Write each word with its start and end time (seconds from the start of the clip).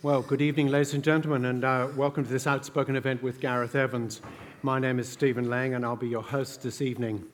Well, 0.00 0.22
good 0.22 0.40
evening, 0.40 0.68
ladies 0.68 0.94
and 0.94 1.02
gentlemen, 1.02 1.44
and 1.46 1.64
uh, 1.64 1.88
welcome 1.96 2.24
to 2.24 2.30
this 2.30 2.46
outspoken 2.46 2.94
event 2.94 3.20
with 3.20 3.40
Gareth 3.40 3.74
Evans. 3.74 4.22
My 4.62 4.78
name 4.78 5.00
is 5.00 5.08
Stephen 5.08 5.50
Lang, 5.50 5.74
and 5.74 5.84
I'll 5.84 5.96
be 5.96 6.06
your 6.06 6.22
host 6.22 6.62
this 6.62 6.80
evening. 6.80 7.24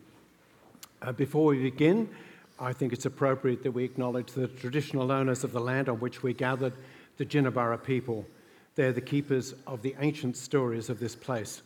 Uh, 1.03 1.13
before 1.13 1.45
we 1.45 1.63
begin, 1.63 2.09
I 2.59 2.73
think 2.73 2.95
it's 2.95 3.05
appropriate 3.05 3.63
that 3.65 3.73
we 3.73 3.85
acknowledge 3.85 4.33
the 4.33 4.49
traditional 4.49 5.13
owners 5.13 5.45
of 5.45 5.53
the 5.53 5.61
land 5.61 5.91
on 5.91 6.01
which 6.01 6.23
we 6.23 6.33
gathered, 6.33 6.73
the 7.19 7.27
Jinibara 7.27 7.85
people. 7.85 8.25
They're 8.77 8.95
the 8.95 9.01
keepers 9.03 9.55
of 9.67 9.83
the 9.83 9.95
ancient 10.01 10.35
stories 10.35 10.89
of 10.89 10.99
this 10.99 11.15
place. 11.15 11.61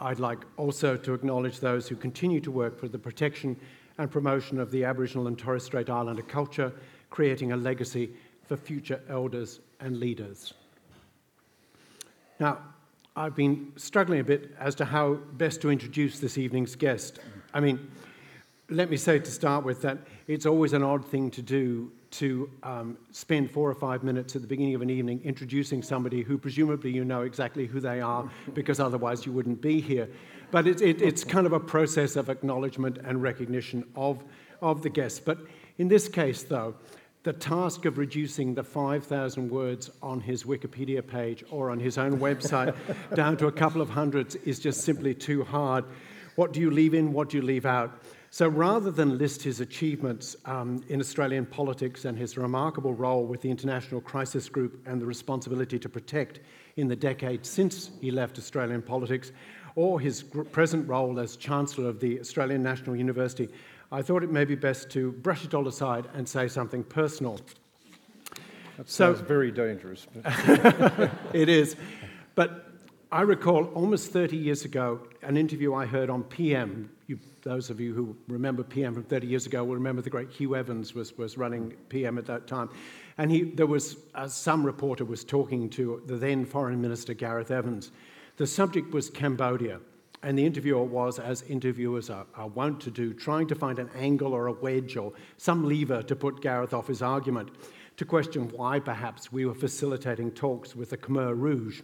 I'd 0.00 0.18
like 0.18 0.40
also 0.56 0.96
to 0.96 1.14
acknowledge 1.14 1.60
those 1.60 1.86
who 1.86 1.94
continue 1.94 2.40
to 2.40 2.50
work 2.50 2.76
for 2.76 2.88
the 2.88 2.98
protection 2.98 3.56
and 3.98 4.10
promotion 4.10 4.58
of 4.58 4.72
the 4.72 4.82
Aboriginal 4.82 5.28
and 5.28 5.38
Torres 5.38 5.62
Strait 5.62 5.88
Islander 5.88 6.22
culture, 6.22 6.72
creating 7.10 7.52
a 7.52 7.56
legacy 7.56 8.10
for 8.46 8.56
future 8.56 9.00
elders 9.08 9.60
and 9.80 9.98
leaders. 9.98 10.54
Now, 12.38 12.58
I've 13.14 13.36
been 13.36 13.72
struggling 13.76 14.20
a 14.20 14.24
bit 14.24 14.54
as 14.58 14.74
to 14.76 14.84
how 14.84 15.14
best 15.34 15.60
to 15.62 15.70
introduce 15.70 16.18
this 16.18 16.38
evening's 16.38 16.74
guest. 16.74 17.18
I 17.52 17.60
mean, 17.60 17.90
let 18.70 18.90
me 18.90 18.96
say 18.96 19.18
to 19.18 19.30
start 19.30 19.64
with 19.64 19.82
that 19.82 19.98
it's 20.26 20.46
always 20.46 20.72
an 20.72 20.82
odd 20.82 21.04
thing 21.04 21.30
to 21.32 21.42
do 21.42 21.92
to 22.12 22.50
um, 22.62 22.96
spend 23.10 23.50
four 23.50 23.70
or 23.70 23.74
five 23.74 24.02
minutes 24.02 24.36
at 24.36 24.42
the 24.42 24.48
beginning 24.48 24.74
of 24.74 24.82
an 24.82 24.90
evening 24.90 25.20
introducing 25.24 25.82
somebody 25.82 26.22
who 26.22 26.36
presumably 26.36 26.90
you 26.90 27.04
know 27.04 27.22
exactly 27.22 27.66
who 27.66 27.80
they 27.80 28.00
are 28.00 28.30
because 28.54 28.80
otherwise 28.80 29.24
you 29.24 29.32
wouldn't 29.32 29.60
be 29.60 29.80
here. 29.80 30.08
But 30.50 30.66
it, 30.66 30.82
it, 30.82 31.00
it's 31.00 31.24
kind 31.24 31.46
of 31.46 31.54
a 31.54 31.60
process 31.60 32.16
of 32.16 32.28
acknowledgement 32.28 32.98
and 33.04 33.22
recognition 33.22 33.84
of, 33.96 34.22
of 34.60 34.82
the 34.82 34.90
guest. 34.90 35.24
But 35.24 35.38
in 35.78 35.88
this 35.88 36.06
case, 36.08 36.42
though, 36.42 36.74
the 37.22 37.32
task 37.32 37.84
of 37.84 37.98
reducing 37.98 38.54
the 38.54 38.64
5,000 38.64 39.50
words 39.50 39.90
on 40.02 40.20
his 40.20 40.42
Wikipedia 40.42 41.06
page 41.06 41.44
or 41.50 41.70
on 41.70 41.78
his 41.78 41.96
own 41.96 42.18
website 42.18 42.74
down 43.14 43.36
to 43.36 43.46
a 43.46 43.52
couple 43.52 43.80
of 43.80 43.88
hundreds 43.88 44.34
is 44.36 44.58
just 44.58 44.80
simply 44.80 45.14
too 45.14 45.44
hard. 45.44 45.84
What 46.34 46.52
do 46.52 46.60
you 46.60 46.70
leave 46.70 46.94
in? 46.94 47.12
What 47.12 47.28
do 47.28 47.36
you 47.36 47.42
leave 47.42 47.66
out? 47.66 48.02
So 48.30 48.48
rather 48.48 48.90
than 48.90 49.18
list 49.18 49.42
his 49.42 49.60
achievements 49.60 50.36
um, 50.46 50.82
in 50.88 51.00
Australian 51.00 51.46
politics 51.46 52.06
and 52.06 52.18
his 52.18 52.38
remarkable 52.38 52.94
role 52.94 53.26
with 53.26 53.42
the 53.42 53.50
International 53.50 54.00
Crisis 54.00 54.48
Group 54.48 54.82
and 54.86 55.00
the 55.00 55.06
responsibility 55.06 55.78
to 55.78 55.88
protect 55.88 56.40
in 56.76 56.88
the 56.88 56.96
decade 56.96 57.44
since 57.44 57.90
he 58.00 58.10
left 58.10 58.38
Australian 58.38 58.80
politics, 58.80 59.32
or 59.74 60.00
his 60.00 60.22
present 60.22 60.88
role 60.88 61.20
as 61.20 61.36
Chancellor 61.36 61.88
of 61.88 62.00
the 62.00 62.18
Australian 62.20 62.62
National 62.62 62.96
University, 62.96 63.48
I 63.92 64.00
thought 64.00 64.24
it 64.24 64.30
may 64.30 64.46
be 64.46 64.54
best 64.54 64.88
to 64.92 65.12
brush 65.12 65.44
it 65.44 65.52
all 65.52 65.68
aside 65.68 66.08
and 66.14 66.26
say 66.26 66.48
something 66.48 66.82
personal. 66.82 67.38
That 68.78 68.88
sounds 68.88 69.18
so, 69.18 69.24
very 69.24 69.50
dangerous. 69.50 70.06
it 71.34 71.50
is. 71.50 71.76
But 72.34 72.72
I 73.12 73.20
recall 73.20 73.66
almost 73.74 74.10
30 74.10 74.38
years 74.38 74.64
ago 74.64 75.06
an 75.20 75.36
interview 75.36 75.74
I 75.74 75.84
heard 75.84 76.08
on 76.08 76.22
PM. 76.24 76.90
You, 77.06 77.18
those 77.42 77.68
of 77.68 77.80
you 77.80 77.92
who 77.92 78.16
remember 78.28 78.62
PM 78.62 78.94
from 78.94 79.04
30 79.04 79.26
years 79.26 79.44
ago 79.44 79.62
will 79.62 79.74
remember 79.74 80.00
the 80.00 80.08
great 80.08 80.30
Hugh 80.30 80.56
Evans 80.56 80.94
was, 80.94 81.18
was 81.18 81.36
running 81.36 81.74
PM 81.90 82.16
at 82.16 82.24
that 82.24 82.46
time. 82.46 82.70
And 83.18 83.30
he, 83.30 83.42
there 83.42 83.66
was 83.66 83.98
uh, 84.14 84.26
some 84.26 84.64
reporter 84.64 85.04
was 85.04 85.22
talking 85.22 85.68
to 85.68 86.02
the 86.06 86.16
then 86.16 86.46
Foreign 86.46 86.80
Minister 86.80 87.12
Gareth 87.12 87.50
Evans. 87.50 87.92
The 88.38 88.46
subject 88.46 88.94
was 88.94 89.10
Cambodia. 89.10 89.80
And 90.22 90.38
the 90.38 90.46
interviewer 90.46 90.84
was, 90.84 91.18
as 91.18 91.42
interviewers 91.42 92.08
are, 92.08 92.26
are 92.36 92.46
wont 92.48 92.80
to 92.82 92.90
do, 92.90 93.12
trying 93.12 93.48
to 93.48 93.54
find 93.54 93.78
an 93.78 93.90
angle 93.96 94.32
or 94.32 94.46
a 94.46 94.52
wedge 94.52 94.96
or 94.96 95.12
some 95.36 95.64
lever 95.64 96.02
to 96.04 96.14
put 96.14 96.40
Gareth 96.40 96.72
off 96.72 96.86
his 96.86 97.02
argument, 97.02 97.50
to 97.96 98.04
question 98.04 98.48
why 98.50 98.78
perhaps 98.78 99.32
we 99.32 99.44
were 99.44 99.54
facilitating 99.54 100.30
talks 100.30 100.76
with 100.76 100.90
the 100.90 100.96
Khmer 100.96 101.36
Rouge. 101.36 101.82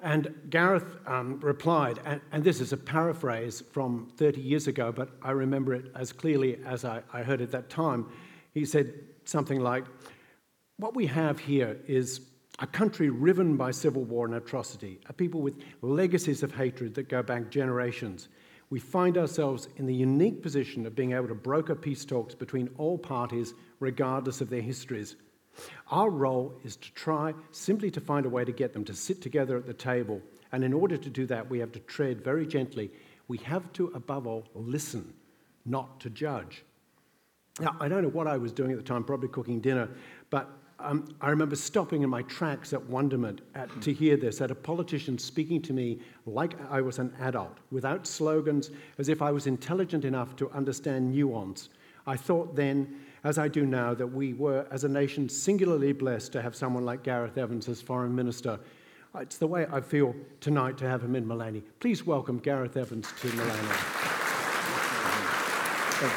And 0.00 0.34
Gareth 0.50 0.96
um, 1.06 1.40
replied, 1.40 2.00
and, 2.04 2.20
and, 2.30 2.44
this 2.44 2.60
is 2.60 2.72
a 2.72 2.76
paraphrase 2.76 3.62
from 3.72 4.08
30 4.16 4.40
years 4.40 4.66
ago, 4.66 4.92
but 4.92 5.08
I 5.22 5.30
remember 5.30 5.72
it 5.72 5.90
as 5.94 6.12
clearly 6.12 6.58
as 6.66 6.84
I, 6.84 7.02
I 7.12 7.22
heard 7.22 7.40
it 7.40 7.50
that 7.52 7.70
time. 7.70 8.06
He 8.52 8.66
said 8.66 8.92
something 9.24 9.60
like, 9.60 9.84
What 10.76 10.94
we 10.94 11.06
have 11.06 11.38
here 11.38 11.78
is 11.86 12.20
a 12.58 12.66
country 12.66 13.10
riven 13.10 13.56
by 13.56 13.70
civil 13.70 14.04
war 14.04 14.26
and 14.26 14.34
atrocity, 14.34 14.98
a 15.08 15.12
people 15.12 15.42
with 15.42 15.54
legacies 15.82 16.42
of 16.42 16.54
hatred 16.54 16.94
that 16.94 17.08
go 17.08 17.22
back 17.22 17.50
generations. 17.50 18.28
We 18.70 18.80
find 18.80 19.16
ourselves 19.16 19.68
in 19.76 19.86
the 19.86 19.94
unique 19.94 20.42
position 20.42 20.86
of 20.86 20.96
being 20.96 21.12
able 21.12 21.28
to 21.28 21.34
broker 21.34 21.74
peace 21.74 22.04
talks 22.04 22.34
between 22.34 22.70
all 22.78 22.98
parties, 22.98 23.54
regardless 23.78 24.40
of 24.40 24.50
their 24.50 24.62
histories. 24.62 25.16
Our 25.90 26.10
role 26.10 26.54
is 26.64 26.76
to 26.76 26.92
try 26.92 27.34
simply 27.50 27.90
to 27.92 28.00
find 28.00 28.26
a 28.26 28.30
way 28.30 28.44
to 28.44 28.52
get 28.52 28.72
them 28.72 28.84
to 28.86 28.94
sit 28.94 29.22
together 29.22 29.56
at 29.56 29.66
the 29.66 29.74
table. 29.74 30.20
And 30.52 30.64
in 30.64 30.72
order 30.72 30.96
to 30.96 31.10
do 31.10 31.26
that, 31.26 31.48
we 31.48 31.58
have 31.60 31.72
to 31.72 31.80
tread 31.80 32.22
very 32.22 32.46
gently. 32.46 32.90
We 33.28 33.38
have 33.38 33.72
to, 33.74 33.88
above 33.94 34.26
all, 34.26 34.46
listen, 34.54 35.14
not 35.64 36.00
to 36.00 36.10
judge. 36.10 36.64
Now, 37.60 37.76
I 37.80 37.88
don't 37.88 38.02
know 38.02 38.10
what 38.10 38.26
I 38.26 38.36
was 38.36 38.52
doing 38.52 38.70
at 38.72 38.76
the 38.76 38.84
time, 38.84 39.02
probably 39.04 39.28
cooking 39.28 39.60
dinner, 39.60 39.88
but 40.30 40.50
um, 40.78 41.14
I 41.20 41.30
remember 41.30 41.56
stopping 41.56 42.02
in 42.02 42.10
my 42.10 42.22
tracks 42.22 42.72
at 42.72 42.84
wonderment 42.84 43.40
at, 43.54 43.80
to 43.82 43.92
hear 43.92 44.16
this, 44.16 44.40
at 44.40 44.50
a 44.50 44.54
politician 44.54 45.18
speaking 45.18 45.62
to 45.62 45.72
me 45.72 46.00
like 46.26 46.54
I 46.70 46.80
was 46.82 46.98
an 46.98 47.14
adult, 47.20 47.58
without 47.70 48.06
slogans, 48.06 48.70
as 48.98 49.08
if 49.08 49.22
I 49.22 49.30
was 49.30 49.46
intelligent 49.46 50.04
enough 50.04 50.36
to 50.36 50.50
understand 50.50 51.12
nuance. 51.12 51.70
I 52.06 52.16
thought 52.16 52.54
then, 52.54 53.00
as 53.24 53.38
I 53.38 53.48
do 53.48 53.64
now, 53.64 53.94
that 53.94 54.06
we 54.06 54.34
were, 54.34 54.66
as 54.70 54.84
a 54.84 54.88
nation, 54.88 55.28
singularly 55.28 55.92
blessed 55.92 56.32
to 56.32 56.42
have 56.42 56.54
someone 56.54 56.84
like 56.84 57.02
Gareth 57.02 57.38
Evans 57.38 57.68
as 57.68 57.80
Foreign 57.80 58.14
Minister. 58.14 58.60
It's 59.18 59.38
the 59.38 59.46
way 59.46 59.66
I 59.72 59.80
feel 59.80 60.14
tonight 60.40 60.76
to 60.78 60.88
have 60.88 61.02
him 61.02 61.16
in 61.16 61.24
Maleny. 61.24 61.62
Please 61.80 62.04
welcome 62.04 62.38
Gareth 62.38 62.76
Evans 62.76 63.08
to 63.22 63.28
Maleny. 63.28 64.26
Thank 65.98 66.12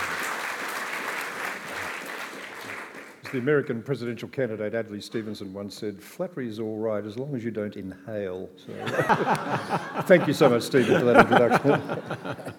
you. 0.00 0.05
As 3.26 3.32
the 3.32 3.38
American 3.38 3.82
presidential 3.82 4.28
candidate 4.28 4.72
Adlai 4.72 5.00
Stevenson 5.00 5.52
once 5.52 5.76
said, 5.76 6.00
flattery 6.00 6.48
is 6.48 6.60
all 6.60 6.76
right 6.76 7.04
as 7.04 7.18
long 7.18 7.34
as 7.34 7.42
you 7.42 7.50
don't 7.50 7.74
inhale. 7.74 8.48
So, 8.54 8.72
thank 10.02 10.28
you 10.28 10.32
so 10.32 10.48
much, 10.48 10.62
Stephen, 10.62 11.00
for 11.00 11.06
that 11.06 11.26
introduction. 11.26 12.54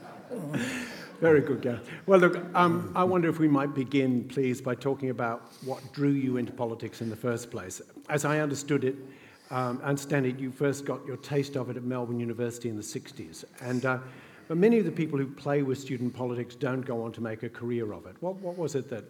Very 1.22 1.40
good, 1.40 1.62
Gareth. 1.62 1.90
Well, 2.06 2.20
look, 2.20 2.44
um, 2.54 2.92
I 2.98 3.06
wonder 3.06 3.30
if 3.30 3.40
we 3.40 3.48
might 3.48 3.74
begin, 3.74 4.26
please, 4.26 4.60
by 4.60 4.76
talking 4.76 5.10
about 5.10 5.54
what 5.64 5.82
drew 5.94 6.12
you 6.12 6.36
into 6.36 6.52
politics 6.52 7.00
in 7.00 7.10
the 7.10 7.16
first 7.16 7.50
place. 7.50 7.82
As 8.10 8.26
I 8.26 8.40
understood 8.40 8.84
it, 8.84 8.98
um, 9.52 9.80
understand 9.82 10.26
it, 10.26 10.38
you 10.38 10.52
first 10.52 10.84
got 10.84 11.06
your 11.06 11.16
taste 11.16 11.56
of 11.56 11.70
it 11.70 11.78
at 11.78 11.84
Melbourne 11.84 12.20
University 12.20 12.68
in 12.68 12.76
the 12.76 12.82
60s. 12.82 13.46
And 13.62 13.86
uh, 13.86 14.00
but 14.48 14.58
many 14.58 14.80
of 14.80 14.86
the 14.86 14.92
people 14.92 15.20
who 15.20 15.28
play 15.28 15.62
with 15.62 15.78
student 15.78 16.14
politics 16.14 16.56
don't 16.56 16.82
go 16.82 17.04
on 17.04 17.12
to 17.14 17.22
make 17.22 17.44
a 17.44 17.50
career 17.50 17.92
of 17.92 18.06
it. 18.06 18.16
What, 18.22 18.36
what 18.36 18.58
was 18.58 18.76
it 18.76 18.90
that, 18.90 19.04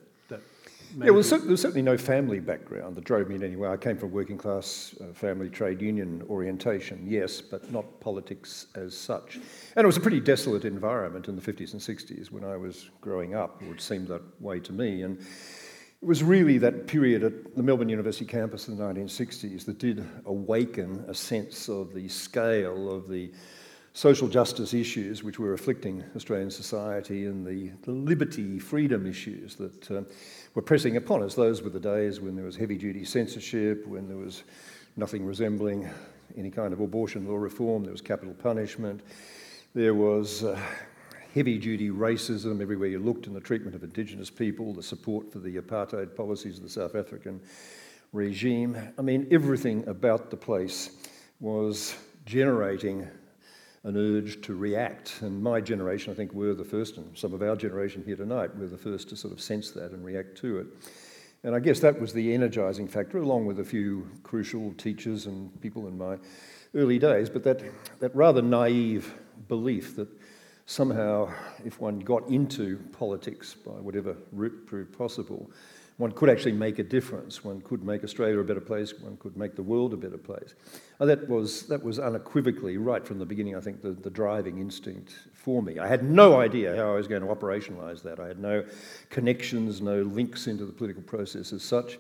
yeah, 0.92 1.12
well, 1.12 1.22
there 1.22 1.40
was 1.40 1.62
certainly 1.62 1.82
no 1.82 1.98
family 1.98 2.40
background 2.40 2.96
that 2.96 3.04
drove 3.04 3.28
me 3.30 3.36
in 3.36 3.44
any 3.44 3.56
way. 3.56 3.70
I 3.70 3.78
came 3.78 3.98
from 3.98 4.12
working 4.12 4.38
class 4.38 4.96
uh, 5.02 5.14
family 5.14 5.50
trade 5.50 5.82
union 5.82 6.24
orientation, 6.30 7.06
yes, 7.08 7.42
but 7.42 7.72
not 7.72 8.00
politics 8.00 8.68
as 8.76 8.96
such. 8.98 9.36
And 9.76 9.84
it 9.84 9.86
was 9.86 9.98
a 9.98 10.02
pretty 10.02 10.20
desolate 10.20 10.66
environment 10.66 11.28
in 11.28 11.36
the 11.36 11.42
50s 11.42 11.74
and 11.74 11.82
60s 11.82 12.32
when 12.32 12.44
I 12.44 12.58
was 12.58 12.90
growing 13.02 13.36
up, 13.36 13.62
it 13.62 13.68
would 13.68 13.82
seem 13.82 14.06
that 14.08 14.22
way 14.42 14.60
to 14.62 14.74
me. 14.74 15.04
And 15.04 15.20
it 15.20 16.08
was 16.08 16.24
really 16.24 16.58
that 16.60 16.88
period 16.88 17.24
at 17.24 17.56
the 17.56 17.64
Melbourne 17.64 17.90
University 17.90 18.26
campus 18.26 18.68
in 18.68 18.78
the 18.78 18.84
1960s 18.84 19.66
that 19.66 19.80
did 19.80 20.08
awaken 20.26 21.04
a 21.08 21.14
sense 21.14 21.70
of 21.70 21.94
the 21.94 22.08
scale 22.08 22.92
of 22.92 23.10
the 23.10 23.32
social 23.98 24.28
justice 24.28 24.76
issues 24.76 25.24
which 25.24 25.40
were 25.40 25.54
afflicting 25.54 26.04
Australian 26.16 26.52
society 26.52 27.26
and 27.26 27.44
the, 27.44 27.72
the 27.82 27.92
liberty, 27.92 28.60
freedom 28.60 29.08
issues 29.08 29.56
that 29.56 29.90
uh, 29.90 30.04
were 30.58 30.64
pressing 30.64 30.98
upon 30.98 31.22
us. 31.22 31.36
Those 31.36 31.62
were 31.62 31.70
the 31.70 31.80
days 31.80 32.20
when 32.20 32.36
there 32.36 32.44
was 32.44 32.56
heavy 32.56 32.80
duty 32.80 33.06
censorship, 33.06 33.86
when 33.86 34.08
there 34.08 34.18
was 34.18 34.44
nothing 34.96 35.24
resembling 35.24 35.88
any 36.36 36.50
kind 36.50 36.74
of 36.74 36.80
abortion 36.80 37.28
law 37.28 37.36
reform, 37.36 37.84
there 37.84 37.92
was 37.92 38.02
capital 38.02 38.34
punishment, 38.34 39.02
there 39.76 39.94
was 39.94 40.44
uh, 40.44 40.60
heavy 41.36 41.60
duty 41.60 41.92
racism 41.92 42.60
everywhere 42.60 42.88
you 42.88 42.98
looked 42.98 43.28
in 43.28 43.36
the 43.36 43.40
treatment 43.40 43.76
of 43.76 43.84
Indigenous 43.84 44.32
people, 44.32 44.74
the 44.74 44.82
support 44.82 45.32
for 45.32 45.38
the 45.38 45.58
apartheid 45.58 46.16
policies 46.16 46.58
of 46.58 46.64
the 46.64 46.70
South 46.70 46.96
African 46.96 47.40
regime. 48.12 48.76
I 48.98 49.04
mean, 49.04 49.28
everything 49.30 49.88
about 49.88 50.32
the 50.32 50.38
place 50.38 50.90
was 51.40 51.96
generating 52.26 53.08
an 53.88 53.96
urge 53.96 54.42
to 54.42 54.54
react. 54.54 55.22
And 55.22 55.42
my 55.42 55.62
generation, 55.62 56.12
I 56.12 56.16
think, 56.16 56.34
were 56.34 56.54
the 56.54 56.66
first, 56.66 56.98
and 56.98 57.18
some 57.18 57.34
of 57.34 57.42
our 57.42 57.56
generation 57.56 58.04
here 58.06 58.18
tonight 58.18 58.54
were 58.58 58.68
the 58.68 58.78
first 58.78 59.08
to 59.10 59.16
sort 59.16 59.32
of 59.32 59.40
sense 59.40 59.72
that 59.72 59.92
and 59.92 60.04
react 60.04 60.38
to 60.40 60.60
it. 60.60 60.68
And 61.44 61.56
I 61.56 61.60
guess 61.60 61.80
that 61.80 62.00
was 62.00 62.12
the 62.12 62.34
energising 62.34 62.90
factor, 62.90 63.20
along 63.20 63.46
with 63.46 63.62
a 63.62 63.64
few 63.64 64.10
crucial 64.24 64.74
teachers 64.74 65.26
and 65.26 65.62
people 65.62 65.88
in 65.88 65.98
my 65.98 66.18
early 66.76 67.00
days. 67.00 67.30
But 67.30 67.44
that, 67.46 67.64
that 68.00 68.14
rather 68.14 68.42
naive 68.42 69.14
belief 69.48 69.96
that 69.96 70.10
somehow, 70.66 71.32
if 71.64 71.80
one 71.80 72.00
got 72.00 72.28
into 72.28 72.78
politics 72.92 73.54
by 73.54 73.72
whatever 73.72 74.18
route 74.34 74.66
proved 74.66 74.98
possible, 74.98 75.50
one 75.98 76.12
could 76.12 76.30
actually 76.30 76.52
make 76.52 76.78
a 76.78 76.84
difference. 76.84 77.44
One 77.44 77.60
could 77.62 77.84
make 77.84 78.04
Australia 78.04 78.40
a 78.40 78.44
better 78.44 78.62
place. 78.62 78.94
One 79.00 79.18
could 79.18 79.36
make 79.36 79.56
the 79.56 79.64
world 79.64 79.94
a 79.94 79.98
better 79.98 80.18
place. 80.18 80.54
And 81.00 81.10
that 81.10 81.28
was, 81.28 81.64
that 81.68 81.84
was 81.84 81.98
unequivocally, 81.98 82.78
right 82.78 83.06
from 83.06 83.18
the 83.18 83.26
beginning, 83.26 83.56
I 83.56 83.62
think, 83.62 83.82
the, 83.82 83.92
the 83.92 84.12
driving 84.12 84.60
instinct 84.60 85.16
for 85.34 85.64
me. 85.64 85.80
I 85.80 85.88
had 85.88 86.04
no 86.04 86.40
idea 86.40 86.76
how 86.76 86.92
I 86.92 86.96
was 86.96 87.08
going 87.08 87.24
to 87.24 87.28
operationalise 87.28 88.04
that. 88.04 88.20
I 88.20 88.28
had 88.28 88.38
no 88.40 88.64
connections, 89.10 89.82
no 89.82 90.04
links 90.04 90.46
into 90.46 90.66
the 90.66 90.72
political 90.72 91.02
process 91.02 91.52
as 91.52 91.64
such. 91.64 91.98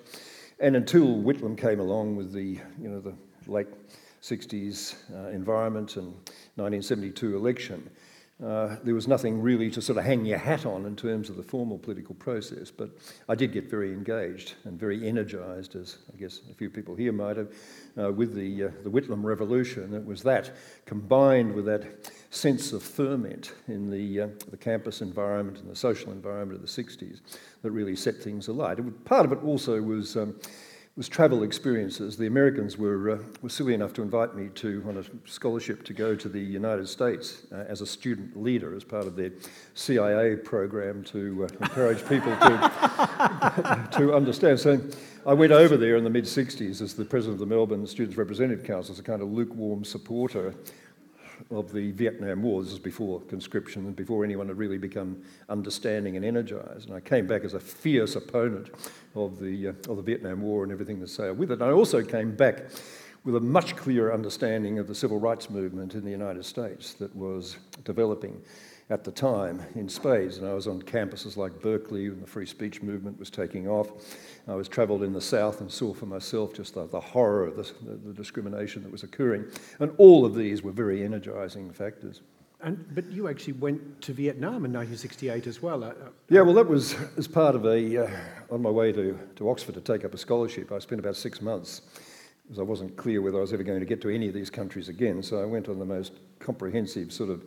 And 0.59 0.75
until 0.75 1.07
Whitlam 1.07 1.57
came 1.57 1.79
along 1.79 2.15
with 2.15 2.31
the, 2.31 2.59
you 2.79 2.89
know, 2.89 2.99
the 2.99 3.15
late 3.47 3.67
60s 4.21 4.95
uh, 5.11 5.29
environment 5.29 5.97
and 5.97 6.13
1972 6.55 7.35
election, 7.35 7.89
uh, 8.43 8.75
there 8.83 8.93
was 8.93 9.07
nothing 9.07 9.41
really 9.41 9.71
to 9.71 9.81
sort 9.81 9.97
of 9.97 10.05
hang 10.05 10.23
your 10.23 10.37
hat 10.37 10.63
on 10.63 10.85
in 10.85 10.95
terms 10.95 11.27
of 11.29 11.37
the 11.37 11.43
formal 11.43 11.79
political 11.79 12.13
process, 12.15 12.69
but 12.69 12.91
I 13.27 13.33
did 13.33 13.51
get 13.51 13.67
very 13.67 13.91
engaged 13.91 14.53
and 14.63 14.79
very 14.79 15.07
energised, 15.07 15.75
as 15.75 15.97
I 16.13 16.17
guess 16.17 16.41
a 16.51 16.53
few 16.53 16.69
people 16.69 16.93
here 16.93 17.11
might 17.11 17.37
have, 17.37 17.51
uh, 17.99 18.11
with 18.11 18.35
the, 18.35 18.65
uh, 18.65 18.69
the 18.83 18.91
Whitlam 18.91 19.23
Revolution. 19.23 19.91
It 19.95 20.05
was 20.05 20.21
that 20.21 20.51
combined 20.85 21.55
with 21.55 21.65
that 21.65 22.11
sense 22.29 22.73
of 22.73 22.83
ferment 22.83 23.53
in 23.67 23.89
the, 23.89 24.21
uh, 24.21 24.27
the 24.51 24.57
campus 24.57 25.01
environment 25.01 25.57
and 25.57 25.71
the 25.71 25.75
social 25.75 26.11
environment 26.11 26.61
of 26.61 26.61
the 26.61 26.83
60s 26.83 27.21
that 27.63 27.71
really 27.71 27.95
set 27.95 28.17
things 28.17 28.49
alight. 28.49 28.77
It, 28.77 29.05
part 29.05 29.25
of 29.25 29.31
it 29.31 29.43
also 29.43 29.81
was. 29.81 30.15
Um, 30.15 30.35
was 30.97 31.07
travel 31.07 31.43
experiences. 31.43 32.17
The 32.17 32.25
Americans 32.25 32.75
were, 32.75 33.11
uh, 33.11 33.17
were 33.43 33.49
silly 33.49 33.75
enough 33.75 33.93
to 33.93 34.01
invite 34.01 34.35
me 34.35 34.49
to 34.55 34.83
on 34.87 34.97
a 34.97 35.29
scholarship 35.29 35.83
to 35.85 35.93
go 35.93 36.15
to 36.15 36.27
the 36.27 36.39
United 36.39 36.89
States 36.89 37.45
uh, 37.51 37.57
as 37.67 37.81
a 37.81 37.85
student 37.85 38.35
leader 38.35 38.75
as 38.75 38.83
part 38.83 39.05
of 39.05 39.15
their 39.15 39.31
CIA 39.75 40.35
program 40.37 41.03
to 41.03 41.45
uh, 41.45 41.63
encourage 41.63 41.99
people 42.09 42.35
to, 42.37 43.87
to 43.91 44.15
understand. 44.15 44.59
So 44.59 44.81
I 45.27 45.33
went 45.33 45.51
over 45.51 45.77
there 45.77 45.97
in 45.97 46.03
the 46.03 46.09
mid 46.09 46.25
60s 46.25 46.81
as 46.81 46.95
the 46.95 47.05
president 47.05 47.35
of 47.35 47.47
the 47.47 47.55
Melbourne 47.55 47.85
Students 47.85 48.17
Representative 48.17 48.65
Council 48.65 48.93
as 48.93 48.99
a 48.99 49.03
kind 49.03 49.21
of 49.21 49.31
lukewarm 49.31 49.83
supporter 49.85 50.55
of 51.51 51.71
the 51.71 51.91
Vietnam 51.91 52.43
War. 52.43 52.63
This 52.63 52.73
is 52.73 52.79
before 52.79 53.21
conscription 53.21 53.85
and 53.85 53.95
before 53.95 54.23
anyone 54.23 54.47
had 54.47 54.57
really 54.57 54.77
become 54.77 55.21
understanding 55.49 56.15
and 56.15 56.25
energised. 56.25 56.87
And 56.87 56.95
I 56.95 56.99
came 56.99 57.27
back 57.27 57.43
as 57.43 57.53
a 57.53 57.59
fierce 57.59 58.15
opponent 58.15 58.69
of 59.15 59.39
the, 59.39 59.69
uh, 59.69 59.73
of 59.89 59.97
the 59.97 60.03
Vietnam 60.03 60.41
War 60.41 60.63
and 60.63 60.71
everything 60.71 60.99
that 60.99 61.09
sailed 61.09 61.37
with 61.37 61.51
it. 61.51 61.55
And 61.55 61.63
I 61.63 61.71
also 61.71 62.03
came 62.03 62.35
back 62.35 62.65
with 63.23 63.35
a 63.35 63.39
much 63.39 63.75
clearer 63.75 64.13
understanding 64.13 64.79
of 64.79 64.87
the 64.87 64.95
civil 64.95 65.19
rights 65.19 65.49
movement 65.49 65.95
in 65.95 66.05
the 66.05 66.11
United 66.11 66.45
States 66.45 66.93
that 66.93 67.13
was 67.15 67.57
developing 67.83 68.41
at 68.89 69.03
the 69.03 69.11
time 69.11 69.61
in 69.75 69.89
spades. 69.89 70.37
And 70.37 70.47
I 70.47 70.53
was 70.53 70.67
on 70.67 70.81
campuses 70.81 71.35
like 71.35 71.61
Berkeley 71.61 72.09
when 72.09 72.21
the 72.21 72.27
free 72.27 72.45
speech 72.45 72.81
movement 72.81 73.19
was 73.19 73.29
taking 73.29 73.67
off. 73.67 73.89
I 74.47 74.55
was 74.55 74.69
travelled 74.69 75.03
in 75.03 75.11
the 75.11 75.21
South 75.21 75.59
and 75.59 75.69
saw 75.69 75.93
for 75.93 76.05
myself 76.05 76.53
just 76.53 76.75
the, 76.75 76.87
the 76.87 76.99
horror 76.99 77.47
of 77.47 77.57
the, 77.57 77.63
the, 77.85 77.95
the, 77.95 78.13
discrimination 78.13 78.83
that 78.83 78.91
was 78.91 79.03
occurring. 79.03 79.45
And 79.79 79.91
all 79.97 80.25
of 80.25 80.35
these 80.35 80.63
were 80.63 80.71
very 80.71 81.03
energising 81.03 81.71
factors. 81.73 82.21
And, 82.61 82.83
but 82.95 83.05
you 83.11 83.27
actually 83.27 83.53
went 83.53 84.01
to 84.03 84.13
Vietnam 84.13 84.65
in 84.65 84.73
1968 84.73 85.47
as 85.47 85.61
well. 85.61 85.83
Uh, 85.83 85.87
uh, 85.87 85.93
yeah, 86.29 86.41
well, 86.41 86.55
that 86.55 86.67
was 86.67 86.95
as 87.17 87.27
part 87.27 87.55
of 87.55 87.65
a, 87.65 88.05
uh, 88.05 88.09
on 88.49 88.61
my 88.61 88.69
way 88.69 88.93
to, 88.93 89.19
to 89.35 89.49
Oxford 89.49 89.75
to 89.75 89.81
take 89.81 90.05
up 90.05 90.13
a 90.13 90.17
scholarship. 90.17 90.71
I 90.71 90.79
spent 90.79 90.99
about 90.99 91.17
six 91.17 91.41
months 91.41 91.81
because 92.43 92.59
I 92.59 92.63
wasn't 92.63 92.95
clear 92.95 93.21
whether 93.21 93.37
I 93.37 93.41
was 93.41 93.51
ever 93.51 93.63
going 93.63 93.81
to 93.81 93.85
get 93.85 94.01
to 94.03 94.09
any 94.09 94.29
of 94.29 94.33
these 94.33 94.49
countries 94.49 94.87
again. 94.87 95.21
So 95.21 95.41
I 95.41 95.45
went 95.45 95.67
on 95.67 95.77
the 95.77 95.85
most 95.85 96.13
comprehensive 96.39 97.11
sort 97.11 97.29
of 97.29 97.43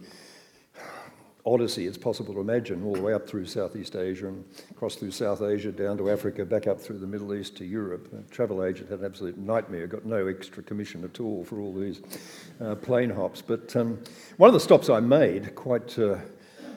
odyssey 1.45 1.87
it's 1.87 1.99
possible 1.99 2.35
to 2.35 2.41
imagine, 2.41 2.85
all 2.85 2.95
the 2.95 3.01
way 3.01 3.13
up 3.13 3.29
through 3.29 3.47
Southeast 3.47 3.97
Asia 3.97 4.29
and 4.29 4.45
across 4.71 4.97
through 4.97 5.11
South 5.11 5.43
Asia, 5.43 5.73
down 5.73 5.97
to 5.99 6.11
Africa, 6.11 6.45
back 6.45 6.67
up 6.67 6.81
through 6.81 6.99
the 6.99 7.07
Middle 7.07 7.35
East 7.35 7.57
to 7.59 7.65
Europe. 7.65 8.13
A 8.13 8.23
travel 8.31 8.65
agent 8.65 8.91
had 8.91 9.01
an 9.01 9.07
absolute 9.07 9.39
nightmare, 9.39 9.87
got 9.87 10.05
no 10.05 10.27
extra 10.27 10.63
commission 10.63 11.05
at 11.05 11.21
all 11.21 11.45
for 11.45 11.61
all 11.61 11.73
these 11.73 12.01
uh, 12.61 12.75
plane 12.75 13.11
hops. 13.11 13.43
But 13.43 13.75
um, 13.77 14.03
one 14.37 14.49
of 14.49 14.55
the 14.55 14.61
stops 14.61 14.89
I 14.89 15.01
made, 15.01 15.55
quite 15.55 15.99
uh, 15.99 16.19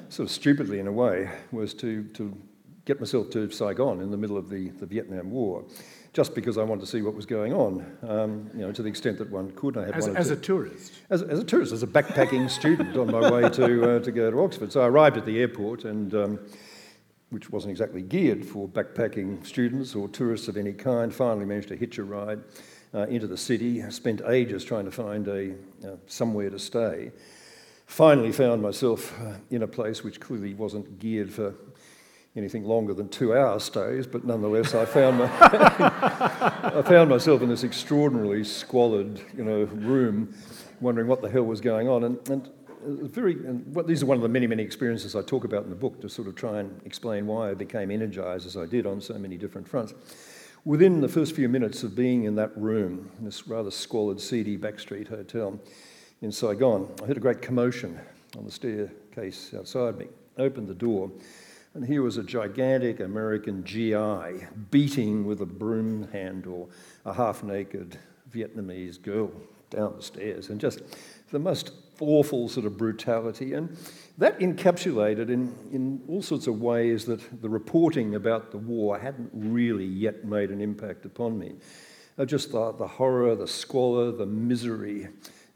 sort 0.10 0.28
of 0.28 0.32
stupidly 0.32 0.80
in 0.80 0.88
a 0.88 0.92
way, 0.92 1.30
was 1.52 1.74
to, 1.76 2.04
to 2.14 2.38
get 2.86 3.00
myself 3.00 3.30
to 3.32 3.50
Saigon 3.50 4.02
in 4.02 4.12
the 4.12 4.18
middle 4.18 4.38
of 4.38 4.50
the, 4.50 4.70
the 4.70 4.86
Vietnam 4.86 5.32
War 5.32 5.66
just 6.14 6.36
because 6.36 6.60
I 6.60 6.64
wanted 6.64 6.82
to 6.82 6.88
see 6.88 7.02
what 7.02 7.16
was 7.16 7.26
going 7.26 7.54
on, 7.54 7.98
um, 8.08 8.50
you 8.54 8.62
know, 8.62 8.72
to 8.72 8.84
the 8.84 8.90
extent 8.90 9.18
that 9.18 9.32
one 9.32 9.52
could. 9.52 9.78
I 9.78 9.86
had 9.86 9.96
as, 9.96 10.08
as 10.08 10.28
to, 10.28 10.34
a 10.34 10.38
tourist? 10.38 10.94
As, 11.10 11.24
as, 11.24 11.40
a 11.40 11.44
tourist, 11.44 11.74
as 11.74 11.82
a 11.82 11.88
backpacking 11.88 12.50
student 12.52 12.96
on 12.96 13.12
my 13.12 13.32
way 13.32 13.50
to, 13.50 13.96
uh, 13.96 14.00
to 14.00 14.12
go 14.12 14.30
to 14.30 14.40
Oxford. 14.42 14.72
So 14.72 14.82
I 14.82 14.88
arrived 14.88 15.18
at 15.18 15.26
the 15.26 15.40
airport, 15.40 15.86
and 15.86 16.14
um, 16.14 16.40
which 17.32 17.50
wasn't 17.50 17.72
exactly 17.72 18.04
geared 18.04 18.46
for 18.46 18.70
backpacking 18.70 19.44
students 19.46 19.96
or 19.96 20.08
tourists 20.08 20.48
of 20.48 20.56
any 20.56 20.72
kind, 20.72 21.14
finally 21.14 21.46
managed 21.46 21.70
to 21.70 21.76
hitch 21.76 21.98
a 21.98 22.04
ride 22.04 22.40
uh, 22.94 23.08
into 23.08 23.26
the 23.26 23.38
city, 23.38 23.82
spent 23.90 24.22
ages 24.28 24.64
trying 24.64 24.86
to 24.86 24.92
find 24.92 25.28
a, 25.28 25.54
uh, 25.84 25.96
somewhere 26.06 26.52
to 26.52 26.60
stay. 26.60 27.12
Finally 27.88 28.32
found 28.32 28.62
myself 28.62 29.20
uh, 29.20 29.34
in 29.50 29.64
a 29.64 29.68
place 29.68 30.04
which 30.04 30.20
clearly 30.20 30.54
wasn't 30.54 31.00
geared 31.00 31.34
for 31.34 31.56
anything 32.36 32.64
longer 32.64 32.94
than 32.94 33.10
two 33.10 33.36
hour 33.36 33.60
stays, 33.60 34.08
but 34.08 34.26
nonetheless, 34.26 34.74
I 34.74 34.86
found, 34.86 35.20
my 35.20 35.26
I 35.42 36.82
found 36.82 37.10
myself 37.10 37.42
in 37.42 37.50
this 37.50 37.64
extraordinarily 37.64 38.44
squalid 38.44 39.22
you 39.38 39.44
know, 39.44 39.64
room, 39.66 40.34
wondering 40.82 41.08
what 41.08 41.22
the 41.22 41.30
hell 41.30 41.44
was 41.44 41.62
going 41.62 41.88
on. 41.88 42.04
And, 42.04 42.30
and 42.30 42.52
very, 43.12 43.34
and 43.34 43.66
what, 43.74 43.88
these 43.88 44.02
are 44.02 44.08
one 44.08 44.18
of 44.18 44.24
the 44.24 44.30
many, 44.30 44.48
many 44.48 44.64
experiences 44.64 45.16
I 45.16 45.22
talk 45.22 45.44
about 45.44 45.64
in 45.64 45.70
the 45.70 45.76
book 45.76 46.02
to 46.02 46.10
sort 46.10 46.28
of 46.28 46.36
try 46.36 46.60
and 46.60 46.82
explain 46.86 47.28
why 47.28 47.52
I 47.52 47.54
became 47.54 47.92
energized 47.92 48.48
as 48.48 48.58
I 48.58 48.66
did 48.66 48.86
on 48.86 49.00
so 49.00 49.14
many 49.14 49.38
different 49.38 49.68
fronts. 49.68 49.94
Within 50.66 51.02
the 51.02 51.10
first 51.10 51.36
few 51.36 51.50
minutes 51.50 51.84
of 51.84 51.96
being 51.96 52.24
in 52.24 52.36
that 52.36 52.56
room, 52.58 53.12
in 53.20 53.26
this 53.26 53.48
rather 53.48 53.70
squalid, 53.70 54.20
seedy 54.20 54.58
backstreet 54.58 55.08
hotel 55.08 55.60
in 56.22 56.32
Saigon, 56.32 56.90
I 57.04 57.06
heard 57.06 57.18
a 57.18 57.20
great 57.20 57.42
commotion 57.42 58.00
on 58.38 58.46
the 58.46 58.52
staircase 58.52 59.54
outside 59.54 59.98
me. 59.98 60.08
I 60.38 60.44
opened 60.44 60.68
the 60.68 60.74
door 60.74 61.12
and 61.74 61.86
here 61.86 62.02
was 62.02 62.18
a 62.18 62.24
gigantic 62.24 63.00
American 63.00 63.64
GI 63.64 64.48
beating 64.70 65.26
with 65.26 65.42
a 65.42 65.46
broom 65.46 66.08
handle 66.12 66.70
a 67.06 67.14
half 67.14 67.44
naked 67.44 67.98
Vietnamese 68.32 69.02
girl 69.02 69.32
down 69.70 69.96
the 69.96 70.04
stairs, 70.04 70.50
and 70.50 70.62
just 70.62 70.82
the 71.32 71.40
most 71.40 71.72
awful 72.00 72.48
sort 72.48 72.66
of 72.66 72.78
brutality. 72.78 73.54
And 73.54 73.76
that 74.18 74.40
encapsulated 74.40 75.30
in, 75.30 75.54
in 75.72 76.02
all 76.08 76.22
sorts 76.22 76.48
of 76.48 76.62
ways 76.62 77.06
that 77.06 77.42
the 77.42 77.50
reporting 77.50 78.16
about 78.16 78.52
the 78.52 78.58
war 78.58 79.00
hadn't 79.00 79.32
really 79.34 79.86
yet 79.86 80.26
made 80.26 80.52
an 80.52 80.62
impact 80.62 81.06
upon 81.06 81.40
me. 81.40 81.54
Uh, 82.18 82.26
just 82.26 82.52
the, 82.52 82.72
the 82.74 82.88
horror, 82.88 83.36
the 83.36 83.48
squalor, 83.48 84.12
the 84.12 84.26
misery 84.26 85.08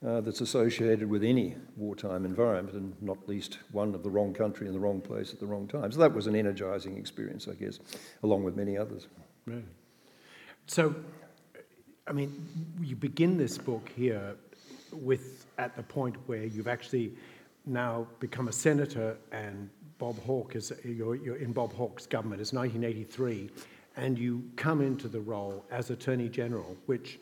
uh, 0.05 0.21
that's 0.21 0.41
associated 0.41 1.09
with 1.09 1.23
any 1.23 1.55
wartime 1.75 2.25
environment, 2.25 2.75
and 2.75 3.01
not 3.01 3.27
least 3.27 3.59
one 3.71 3.95
of 3.95 4.03
the 4.03 4.09
wrong 4.09 4.33
country 4.33 4.67
in 4.67 4.73
the 4.73 4.79
wrong 4.79 5.01
place 5.01 5.33
at 5.33 5.39
the 5.39 5.45
wrong 5.45 5.67
time. 5.67 5.91
So 5.91 5.99
that 5.99 6.13
was 6.13 6.27
an 6.27 6.35
energizing 6.35 6.97
experience, 6.97 7.47
I 7.47 7.53
guess, 7.53 7.79
along 8.23 8.43
with 8.43 8.55
many 8.55 8.77
others. 8.77 9.07
Right. 9.45 9.63
So, 10.67 10.93
I 12.05 12.11
mean, 12.11 12.47
you 12.81 12.95
begin 12.95 13.37
this 13.37 13.57
book 13.57 13.89
here 13.95 14.35
with 14.91 15.45
at 15.57 15.75
the 15.75 15.83
point 15.83 16.15
where 16.27 16.43
you've 16.43 16.67
actually 16.67 17.13
now 17.65 18.07
become 18.19 18.47
a 18.47 18.53
senator 18.53 19.17
and 19.31 19.69
Bob 19.97 20.21
Hawke 20.23 20.55
is 20.55 20.71
you're, 20.83 21.15
you're 21.15 21.37
in 21.37 21.53
Bob 21.53 21.73
Hawke's 21.73 22.05
government. 22.05 22.39
It's 22.39 22.53
1983, 22.53 23.49
and 23.95 24.17
you 24.17 24.43
come 24.55 24.81
into 24.81 25.07
the 25.07 25.19
role 25.19 25.65
as 25.71 25.89
Attorney 25.89 26.29
General, 26.29 26.77
which 26.85 27.19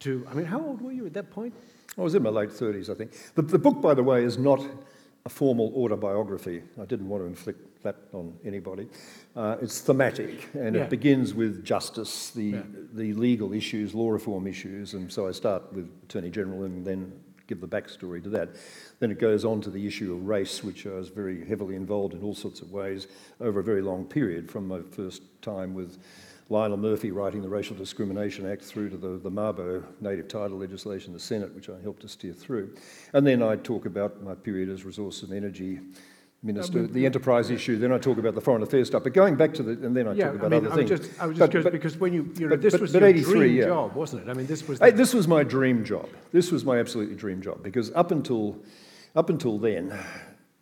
to 0.00 0.26
I 0.30 0.34
mean, 0.34 0.46
how 0.46 0.60
old 0.60 0.80
were 0.80 0.92
you 0.92 1.06
at 1.06 1.12
that 1.14 1.30
point? 1.30 1.52
I 2.00 2.02
was 2.02 2.14
in 2.14 2.22
my 2.22 2.30
late 2.30 2.48
30s, 2.48 2.88
I 2.88 2.94
think. 2.94 3.12
The, 3.34 3.42
the 3.42 3.58
book, 3.58 3.82
by 3.82 3.92
the 3.92 4.02
way, 4.02 4.24
is 4.24 4.38
not 4.38 4.66
a 5.26 5.28
formal 5.28 5.70
autobiography. 5.76 6.62
I 6.80 6.86
didn't 6.86 7.08
want 7.08 7.22
to 7.22 7.26
inflict 7.26 7.82
that 7.82 7.96
on 8.14 8.38
anybody. 8.42 8.88
Uh, 9.36 9.56
it's 9.60 9.80
thematic, 9.80 10.48
and 10.54 10.74
yeah. 10.74 10.82
it 10.82 10.90
begins 10.90 11.34
with 11.34 11.62
justice, 11.62 12.30
the, 12.30 12.42
yeah. 12.42 12.62
the 12.94 13.12
legal 13.12 13.52
issues, 13.52 13.94
law 13.94 14.08
reform 14.08 14.46
issues, 14.46 14.94
and 14.94 15.12
so 15.12 15.28
I 15.28 15.32
start 15.32 15.70
with 15.74 15.90
Attorney 16.04 16.30
General 16.30 16.64
and 16.64 16.86
then 16.86 17.12
give 17.46 17.60
the 17.60 17.68
backstory 17.68 18.22
to 18.22 18.30
that. 18.30 18.48
Then 19.00 19.10
it 19.10 19.18
goes 19.18 19.44
on 19.44 19.60
to 19.62 19.70
the 19.70 19.86
issue 19.86 20.14
of 20.14 20.26
race, 20.26 20.64
which 20.64 20.86
I 20.86 20.92
was 20.92 21.10
very 21.10 21.46
heavily 21.46 21.76
involved 21.76 22.14
in 22.14 22.22
all 22.22 22.34
sorts 22.34 22.62
of 22.62 22.70
ways 22.70 23.08
over 23.40 23.60
a 23.60 23.64
very 23.64 23.82
long 23.82 24.06
period, 24.06 24.50
from 24.50 24.66
my 24.68 24.80
first 24.90 25.20
time 25.42 25.74
with 25.74 25.98
Lionel 26.50 26.76
Murphy 26.76 27.12
writing 27.12 27.42
the 27.42 27.48
Racial 27.48 27.76
Discrimination 27.76 28.50
Act 28.50 28.62
through 28.62 28.90
to 28.90 28.96
the, 28.96 29.18
the 29.18 29.30
Mabo 29.30 29.84
native 30.00 30.26
title 30.26 30.58
legislation 30.58 31.10
in 31.10 31.14
the 31.14 31.20
Senate, 31.20 31.54
which 31.54 31.70
I 31.70 31.80
helped 31.80 32.02
to 32.02 32.08
steer 32.08 32.32
through. 32.32 32.74
And 33.12 33.24
then 33.24 33.40
I 33.42 33.56
talk 33.56 33.86
about 33.86 34.22
my 34.22 34.34
period 34.34 34.68
as 34.68 34.84
Resource 34.84 35.22
and 35.22 35.32
Energy 35.32 35.80
Minister, 36.42 36.86
the 36.86 37.04
enterprise 37.04 37.50
issue, 37.50 37.76
then 37.76 37.92
I 37.92 37.98
talk 37.98 38.16
about 38.16 38.34
the 38.34 38.40
foreign 38.40 38.62
affairs 38.62 38.86
stuff. 38.86 39.02
But 39.02 39.12
going 39.12 39.36
back 39.36 39.52
to 39.54 39.62
the, 39.62 39.72
and 39.72 39.94
then 39.94 40.08
I 40.08 40.14
yeah, 40.14 40.24
talk 40.24 40.34
about 40.36 40.46
I 40.46 40.48
mean, 40.48 40.66
other 40.66 40.72
I 40.72 40.86
things. 40.86 40.88
Just, 40.88 41.20
I 41.20 41.26
was 41.26 41.36
just 41.36 41.52
but, 41.52 41.62
but, 41.64 41.72
because 41.72 41.98
when 41.98 42.14
you, 42.14 42.32
you 42.38 42.46
know, 42.46 42.56
but, 42.56 42.62
this 42.62 42.80
was 42.80 42.94
your 42.94 43.12
dream 43.12 43.56
yeah. 43.56 43.66
job, 43.66 43.94
wasn't 43.94 44.26
it? 44.26 44.30
I 44.30 44.32
mean, 44.32 44.46
this 44.46 44.66
was. 44.66 44.78
The... 44.78 44.90
This 44.90 45.12
was 45.12 45.28
my 45.28 45.44
dream 45.44 45.84
job. 45.84 46.08
This 46.32 46.50
was 46.50 46.64
my 46.64 46.78
absolutely 46.78 47.14
dream 47.14 47.42
job 47.42 47.62
because 47.62 47.92
up 47.92 48.10
until, 48.10 48.56
up 49.14 49.28
until 49.28 49.58
then, 49.58 49.94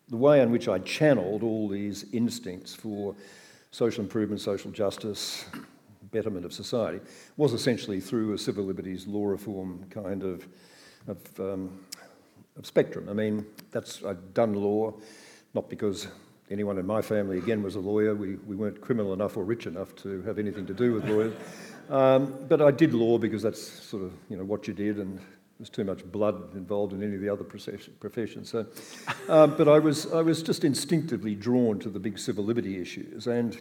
the 0.09 0.17
way 0.17 0.43
in 0.43 0.51
which 0.51 0.67
I 0.67 0.81
channeled 0.81 1.45
all 1.45 1.69
these 1.69 2.07
instincts 2.13 2.75
for 2.75 3.15
social 3.71 4.03
improvement, 4.03 4.41
social 4.41 4.73
justice, 4.73 5.45
betterment 6.11 6.45
of 6.45 6.53
society, 6.53 7.01
was 7.37 7.53
essentially 7.53 8.01
through 8.01 8.33
a 8.33 8.39
civil 8.39 8.65
liberties 8.65 9.07
law 9.07 9.27
reform 9.27 9.85
kind 9.91 10.23
of, 10.23 10.47
of, 11.07 11.41
um, 11.41 11.81
of 12.57 12.67
spectrum. 12.67 13.09
I 13.09 13.13
mean, 13.13 13.47
that's 13.71 14.05
I'd 14.05 14.35
done 14.35 14.55
law, 14.55 14.95
not 15.55 15.69
because 15.69 16.09
anyone 16.51 16.79
in 16.79 16.87
my 16.87 17.03
family 17.03 17.39
again 17.39 17.63
was 17.63 17.75
a 17.75 17.81
lawyer. 17.81 18.15
We, 18.15 18.37
we 18.37 18.57
weren't 18.57 18.81
criminal 18.81 19.13
enough 19.13 19.37
or 19.37 19.45
rich 19.45 19.67
enough 19.67 19.95
to 19.97 20.23
have 20.23 20.39
anything 20.39 20.67
to 20.67 20.75
do 20.75 20.95
with 20.95 21.09
lawyers. 21.09 21.35
Um, 21.91 22.47
but 22.49 22.61
I 22.61 22.71
did 22.71 22.93
law 22.95 23.19
because 23.19 23.43
that's 23.43 23.61
sort 23.61 24.03
of 24.03 24.13
you 24.29 24.37
know 24.37 24.45
what 24.45 24.69
you 24.69 24.75
did, 24.75 24.99
and 24.99 25.21
there's 25.59 25.71
too 25.71 25.85
much 25.85 26.05
blood 26.11 26.55
involved 26.55 26.93
in 26.93 27.03
any 27.03 27.15
of 27.15 27.21
the 27.21 27.29
other 27.29 27.45
professions. 27.45 28.51
So, 28.51 28.67
uh, 29.29 29.47
but 29.47 29.69
I 29.69 29.79
was 29.79 30.13
I 30.13 30.21
was 30.21 30.43
just 30.43 30.65
instinctively 30.65 31.35
drawn 31.35 31.79
to 31.81 31.89
the 31.89 31.99
big 31.99 32.19
civil 32.19 32.45
liberty 32.45 32.81
issues, 32.81 33.27
and 33.27 33.61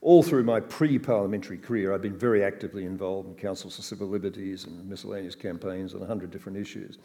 all 0.00 0.22
through 0.22 0.44
my 0.44 0.60
pre-parliamentary 0.60 1.58
career, 1.58 1.92
I've 1.92 2.02
been 2.02 2.18
very 2.18 2.44
actively 2.44 2.84
involved 2.84 3.28
in 3.28 3.34
councils 3.34 3.76
for 3.76 3.82
civil 3.82 4.08
liberties 4.08 4.64
and 4.64 4.88
miscellaneous 4.88 5.34
campaigns 5.34 5.94
on 5.94 6.02
a 6.02 6.06
hundred 6.06 6.30
different 6.30 6.58
issues. 6.58 6.98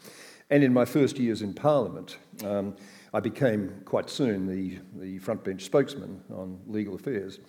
And 0.50 0.62
in 0.62 0.72
my 0.72 0.84
first 0.84 1.18
years 1.18 1.42
in 1.42 1.54
Parliament. 1.54 2.18
Um, 2.44 2.76
I 3.14 3.20
became 3.20 3.82
quite 3.84 4.08
soon 4.08 4.46
the, 4.46 4.78
the 4.98 5.18
front 5.18 5.44
bench 5.44 5.64
spokesman 5.64 6.22
on 6.32 6.58
legal 6.66 6.94
affairs, 6.94 7.40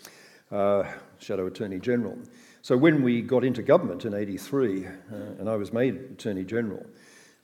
uh, 0.52 0.84
Shadow 1.20 1.48
Attorney 1.48 1.80
General. 1.80 2.18
So 2.62 2.76
when 2.76 3.02
we 3.02 3.22
got 3.22 3.46
into 3.46 3.62
government 3.62 4.04
in 4.04 4.14
83 4.14 4.86
uh, 4.86 4.90
and 5.40 5.50
I 5.50 5.56
was 5.56 5.72
made 5.72 5.96
Attorney 5.96 6.44
General, 6.44 6.86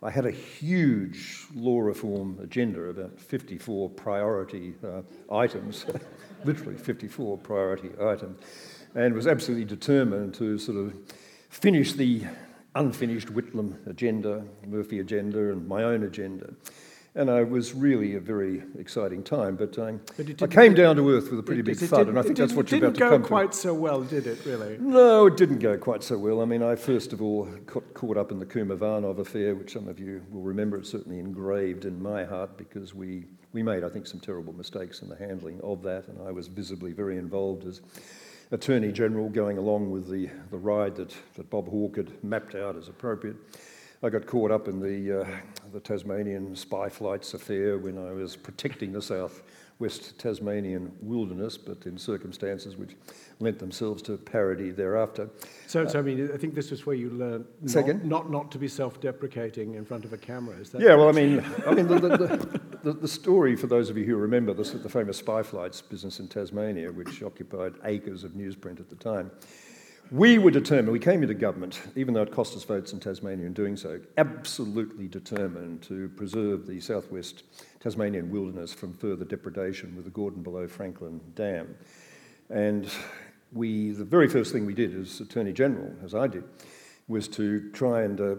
I 0.03 0.09
had 0.09 0.25
a 0.25 0.31
huge 0.31 1.45
law 1.55 1.79
reform 1.79 2.39
agenda, 2.41 2.81
about 2.83 3.19
54 3.19 3.89
priority 3.91 4.75
uh, 4.85 5.01
items, 5.33 5.85
literally 6.45 6.77
54 6.77 7.37
priority 7.39 7.91
items, 8.01 8.39
and 8.95 9.13
was 9.13 9.27
absolutely 9.27 9.65
determined 9.65 10.33
to 10.35 10.57
sort 10.57 10.77
of 10.77 10.93
finish 11.49 11.93
the 11.93 12.23
unfinished 12.75 13.27
Whitlam 13.33 13.85
agenda, 13.87 14.43
Murphy 14.67 14.99
agenda, 14.99 15.51
and 15.51 15.67
my 15.67 15.83
own 15.83 16.03
agenda. 16.03 16.53
And 17.15 17.27
it 17.29 17.49
was 17.49 17.73
really 17.73 18.15
a 18.15 18.19
very 18.19 18.61
exciting 18.77 19.23
time. 19.23 19.55
But, 19.55 19.77
um, 19.79 19.99
but 20.15 20.43
I 20.43 20.47
came 20.47 20.75
down 20.75 20.95
to 20.97 21.09
earth 21.09 21.31
with 21.31 21.39
a 21.39 21.43
pretty 21.43 21.61
it, 21.61 21.65
big 21.65 21.77
thud, 21.77 22.07
and 22.07 22.19
I 22.19 22.21
think 22.21 22.37
that's 22.37 22.53
what 22.53 22.71
you're 22.71 22.79
about 22.79 22.93
to 22.93 22.99
come 22.99 23.07
It 23.07 23.17
didn't 23.17 23.23
go 23.23 23.27
quite 23.27 23.55
so 23.55 23.73
well, 23.73 24.03
did 24.03 24.27
it, 24.27 24.45
really? 24.45 24.77
No, 24.79 25.25
it 25.25 25.35
didn't 25.35 25.57
go 25.59 25.75
quite 25.77 26.03
so 26.03 26.17
well. 26.17 26.41
I 26.41 26.45
mean, 26.45 26.61
I 26.61 26.75
first 26.75 27.11
of 27.11 27.21
all 27.21 27.45
got 27.65 27.93
caught 27.95 28.15
up 28.15 28.31
in 28.31 28.37
the 28.39 28.45
Combe-Ivanov 28.45 29.17
affair, 29.17 29.55
which 29.55 29.73
some 29.73 29.87
of 29.87 29.99
you 29.99 30.21
will 30.29 30.43
remember. 30.43 30.77
It's 30.77 30.91
certainly 30.91 31.19
engraved 31.19 31.85
in 31.85 32.01
my 32.01 32.23
heart 32.23 32.57
because 32.57 32.93
we, 32.93 33.25
we 33.53 33.63
made, 33.63 33.83
I 33.83 33.89
think, 33.89 34.05
some 34.05 34.19
terrible 34.19 34.53
mistakes 34.53 35.01
in 35.01 35.09
the 35.09 35.15
handling 35.15 35.59
of 35.61 35.81
that, 35.83 36.07
and 36.07 36.21
I 36.27 36.31
was 36.31 36.47
visibly 36.47 36.91
very 36.91 37.17
involved 37.17 37.65
as 37.65 37.81
Attorney 38.51 38.91
General 38.91 39.29
going 39.29 39.57
along 39.57 39.91
with 39.91 40.09
the, 40.09 40.29
the 40.51 40.57
ride 40.57 40.95
that, 40.95 41.15
that 41.35 41.49
Bob 41.49 41.67
Hawke 41.67 41.97
had 41.97 42.23
mapped 42.23 42.55
out 42.55 42.75
as 42.75 42.87
appropriate. 42.87 43.35
I 44.01 44.09
got 44.09 44.25
caught 44.25 44.49
up 44.49 44.67
in 44.67 44.79
the, 44.79 45.21
uh, 45.21 45.27
the 45.73 45.79
Tasmanian 45.79 46.55
spy 46.55 46.89
flights 46.89 47.33
affair 47.33 47.77
when 47.77 47.97
I 47.97 48.11
was 48.11 48.35
protecting 48.35 48.91
the 48.91 49.01
south 49.01 49.43
west 49.79 50.19
Tasmanian 50.19 50.91
wilderness, 51.01 51.57
but 51.57 51.85
in 51.85 51.97
circumstances 51.97 52.75
which 52.75 52.97
lent 53.39 53.59
themselves 53.59 54.01
to 54.03 54.17
parody 54.17 54.71
thereafter. 54.71 55.29
So, 55.67 55.87
so 55.87 55.99
I 55.99 56.01
mean, 56.01 56.29
I 56.33 56.37
think 56.37 56.53
this 56.53 56.73
is 56.73 56.85
where 56.85 56.95
you 56.95 57.09
learn 57.09 57.45
not, 57.61 58.05
not, 58.05 58.29
not 58.29 58.51
to 58.51 58.57
be 58.57 58.67
self-deprecating 58.67 59.75
in 59.75 59.85
front 59.85 60.03
of 60.03 60.11
a 60.11 60.17
camera. 60.17 60.57
Is 60.57 60.69
that? 60.71 60.81
Yeah, 60.81 60.95
well, 60.95 61.07
I 61.07 61.13
mean, 61.13 61.43
I 61.65 61.73
mean, 61.73 61.87
the, 61.87 61.99
the, 61.99 62.61
the, 62.83 62.93
the 62.93 63.07
story 63.07 63.55
for 63.55 63.67
those 63.67 63.89
of 63.89 63.97
you 63.97 64.03
who 64.03 64.17
remember 64.17 64.53
this, 64.53 64.71
the 64.71 64.89
famous 64.89 65.17
spy 65.17 65.43
flights 65.43 65.81
business 65.81 66.19
in 66.19 66.27
Tasmania, 66.27 66.91
which 66.91 67.23
occupied 67.23 67.75
acres 67.85 68.25
of 68.25 68.31
newsprint 68.31 68.81
at 68.81 68.89
the 68.89 68.95
time. 68.95 69.31
We 70.11 70.39
were 70.39 70.49
determined, 70.49 70.91
we 70.91 70.97
came 70.97 71.21
into 71.21 71.35
government, 71.35 71.79
even 71.95 72.15
though 72.15 72.23
it 72.23 72.31
cost 72.31 72.55
us 72.55 72.63
votes 72.63 72.93
in 72.93 72.99
Tasmania 72.99 73.45
in 73.45 73.53
doing 73.53 73.77
so, 73.77 73.99
absolutely 74.17 75.07
determined 75.07 75.83
to 75.83 76.09
preserve 76.09 76.65
the 76.65 76.79
southwest 76.79 77.43
Tasmanian 77.79 78.31
wilderness 78.31 78.73
from 78.73 78.95
further 78.95 79.23
depredation 79.23 79.95
with 79.95 80.05
the 80.05 80.11
Gordon 80.11 80.41
below 80.41 80.67
Franklin 80.67 81.21
Dam. 81.35 81.75
And 82.49 82.89
we, 83.53 83.91
the 83.91 84.03
very 84.03 84.27
first 84.27 84.51
thing 84.51 84.65
we 84.65 84.73
did 84.73 84.99
as 84.99 85.21
Attorney 85.21 85.53
General, 85.53 85.93
as 86.03 86.15
I 86.15 86.25
did, 86.25 86.43
was 87.07 87.27
to 87.27 87.69
try 87.69 88.01
and 88.01 88.19
uh, 88.19 88.35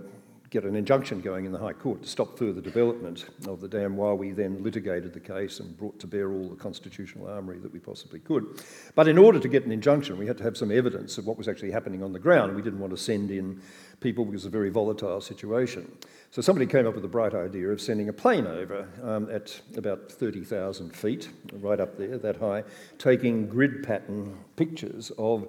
get 0.50 0.64
an 0.64 0.74
injunction 0.74 1.20
going 1.20 1.44
in 1.44 1.52
the 1.52 1.58
High 1.58 1.72
Court 1.72 2.02
to 2.02 2.08
stop 2.08 2.36
further 2.36 2.60
development 2.60 3.26
of 3.46 3.60
the 3.60 3.68
dam 3.68 3.96
while 3.96 4.16
we 4.16 4.32
then 4.32 4.62
litigated 4.64 5.12
the 5.12 5.20
case 5.20 5.60
and 5.60 5.76
brought 5.78 6.00
to 6.00 6.08
bear 6.08 6.32
all 6.32 6.48
the 6.48 6.56
constitutional 6.56 7.28
armoury 7.28 7.58
that 7.60 7.72
we 7.72 7.78
possibly 7.78 8.18
could. 8.18 8.60
But 8.96 9.06
in 9.06 9.16
order 9.16 9.38
to 9.38 9.48
get 9.48 9.64
an 9.64 9.70
injunction, 9.70 10.18
we 10.18 10.26
had 10.26 10.36
to 10.38 10.44
have 10.44 10.56
some 10.56 10.72
evidence 10.72 11.18
of 11.18 11.26
what 11.26 11.38
was 11.38 11.46
actually 11.46 11.70
happening 11.70 12.02
on 12.02 12.12
the 12.12 12.18
ground. 12.18 12.56
We 12.56 12.62
didn't 12.62 12.80
want 12.80 12.90
to 12.90 12.96
send 12.96 13.30
in 13.30 13.62
people 14.00 14.24
because 14.24 14.42
it's 14.42 14.48
a 14.48 14.50
very 14.50 14.70
volatile 14.70 15.20
situation. 15.20 15.90
So 16.32 16.42
somebody 16.42 16.66
came 16.66 16.86
up 16.86 16.94
with 16.94 17.02
the 17.02 17.08
bright 17.08 17.34
idea 17.34 17.68
of 17.68 17.80
sending 17.80 18.08
a 18.08 18.12
plane 18.12 18.46
over 18.46 18.88
um, 19.04 19.30
at 19.30 19.60
about 19.76 20.10
30,000 20.10 20.96
feet, 20.96 21.28
right 21.52 21.78
up 21.78 21.96
there, 21.96 22.18
that 22.18 22.36
high, 22.38 22.64
taking 22.98 23.46
grid 23.46 23.84
pattern 23.84 24.36
pictures 24.56 25.12
of 25.16 25.46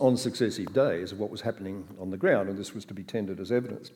on 0.00 0.16
successive 0.16 0.72
days 0.72 1.12
of 1.12 1.18
what 1.18 1.30
was 1.30 1.40
happening 1.40 1.86
on 1.98 2.10
the 2.10 2.16
ground, 2.16 2.48
and 2.48 2.58
this 2.58 2.74
was 2.74 2.84
to 2.86 2.94
be 2.94 3.02
tendered 3.02 3.40
as 3.40 3.50
evidence. 3.50 3.90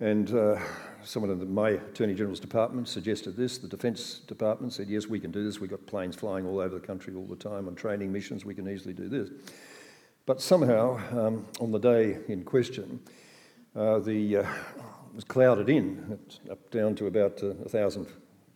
And 0.00 0.34
uh, 0.34 0.58
someone 1.04 1.30
in 1.30 1.38
the, 1.38 1.46
my 1.46 1.70
Attorney 1.70 2.14
General's 2.14 2.40
department 2.40 2.86
suggested 2.88 3.36
this. 3.36 3.56
The 3.58 3.68
Defence 3.68 4.18
Department 4.18 4.72
said, 4.72 4.88
yes, 4.88 5.06
we 5.06 5.18
can 5.18 5.30
do 5.30 5.42
this. 5.42 5.58
We've 5.58 5.70
got 5.70 5.86
planes 5.86 6.16
flying 6.16 6.46
all 6.46 6.58
over 6.58 6.78
the 6.78 6.86
country 6.86 7.14
all 7.14 7.24
the 7.24 7.36
time 7.36 7.66
on 7.66 7.74
training 7.74 8.12
missions. 8.12 8.44
We 8.44 8.54
can 8.54 8.68
easily 8.68 8.92
do 8.92 9.08
this. 9.08 9.30
But 10.26 10.42
somehow, 10.42 11.00
um, 11.18 11.46
on 11.60 11.70
the 11.70 11.78
day 11.78 12.18
in 12.28 12.42
question, 12.42 13.00
uh, 13.74 14.00
the 14.00 14.38
uh, 14.38 14.46
was 15.14 15.24
clouded 15.24 15.70
in, 15.70 16.18
up 16.50 16.70
down 16.70 16.94
to 16.96 17.06
about 17.06 17.42
uh, 17.42 17.54
1,000, 17.54 18.06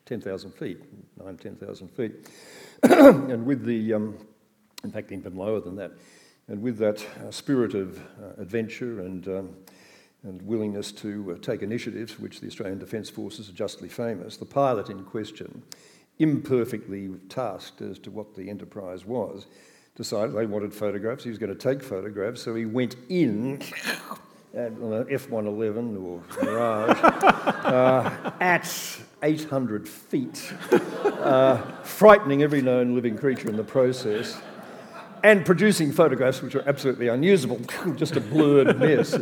10,000 0.04 0.50
feet, 0.52 0.78
9, 1.24 1.36
10,000 1.38 1.88
feet. 1.88 2.12
and 2.82 3.46
with 3.46 3.64
the, 3.64 3.94
um, 3.94 4.18
in 4.84 4.90
fact, 4.90 5.10
even 5.10 5.36
lower 5.36 5.60
than 5.60 5.76
that, 5.76 5.92
and 6.50 6.60
with 6.60 6.76
that 6.78 7.02
spirit 7.30 7.74
of 7.74 7.98
uh, 7.98 8.42
adventure 8.42 9.00
and 9.00 9.26
um, 9.28 9.56
and 10.22 10.42
willingness 10.42 10.92
to 10.92 11.32
uh, 11.32 11.38
take 11.40 11.62
initiatives, 11.62 12.18
which 12.18 12.40
the 12.40 12.46
Australian 12.46 12.78
Defence 12.78 13.08
Forces 13.08 13.48
are 13.48 13.52
justly 13.52 13.88
famous, 13.88 14.36
the 14.36 14.44
pilot 14.44 14.90
in 14.90 15.02
question, 15.04 15.62
imperfectly 16.18 17.08
tasked 17.28 17.80
as 17.80 17.98
to 18.00 18.10
what 18.10 18.34
the 18.34 18.50
enterprise 18.50 19.06
was, 19.06 19.46
decided 19.94 20.34
they 20.34 20.46
wanted 20.46 20.74
photographs. 20.74 21.24
He 21.24 21.30
was 21.30 21.38
going 21.38 21.56
to 21.56 21.58
take 21.58 21.82
photographs, 21.82 22.42
so 22.42 22.54
he 22.54 22.66
went 22.66 22.96
in 23.08 23.62
at 24.54 24.72
an 24.72 25.06
F-111 25.10 26.02
or 26.02 26.22
Mirage 26.44 26.98
uh, 27.64 28.32
at 28.40 28.98
800 29.22 29.88
feet, 29.88 30.52
uh, 30.70 31.56
frightening 31.82 32.42
every 32.42 32.60
known 32.60 32.94
living 32.94 33.16
creature 33.16 33.48
in 33.48 33.56
the 33.56 33.64
process 33.64 34.38
and 35.22 35.44
producing 35.44 35.92
photographs 35.92 36.42
which 36.42 36.54
are 36.54 36.66
absolutely 36.68 37.08
unusable, 37.08 37.58
just 37.96 38.16
a 38.16 38.20
blurred 38.20 38.78
mess. 38.80 39.18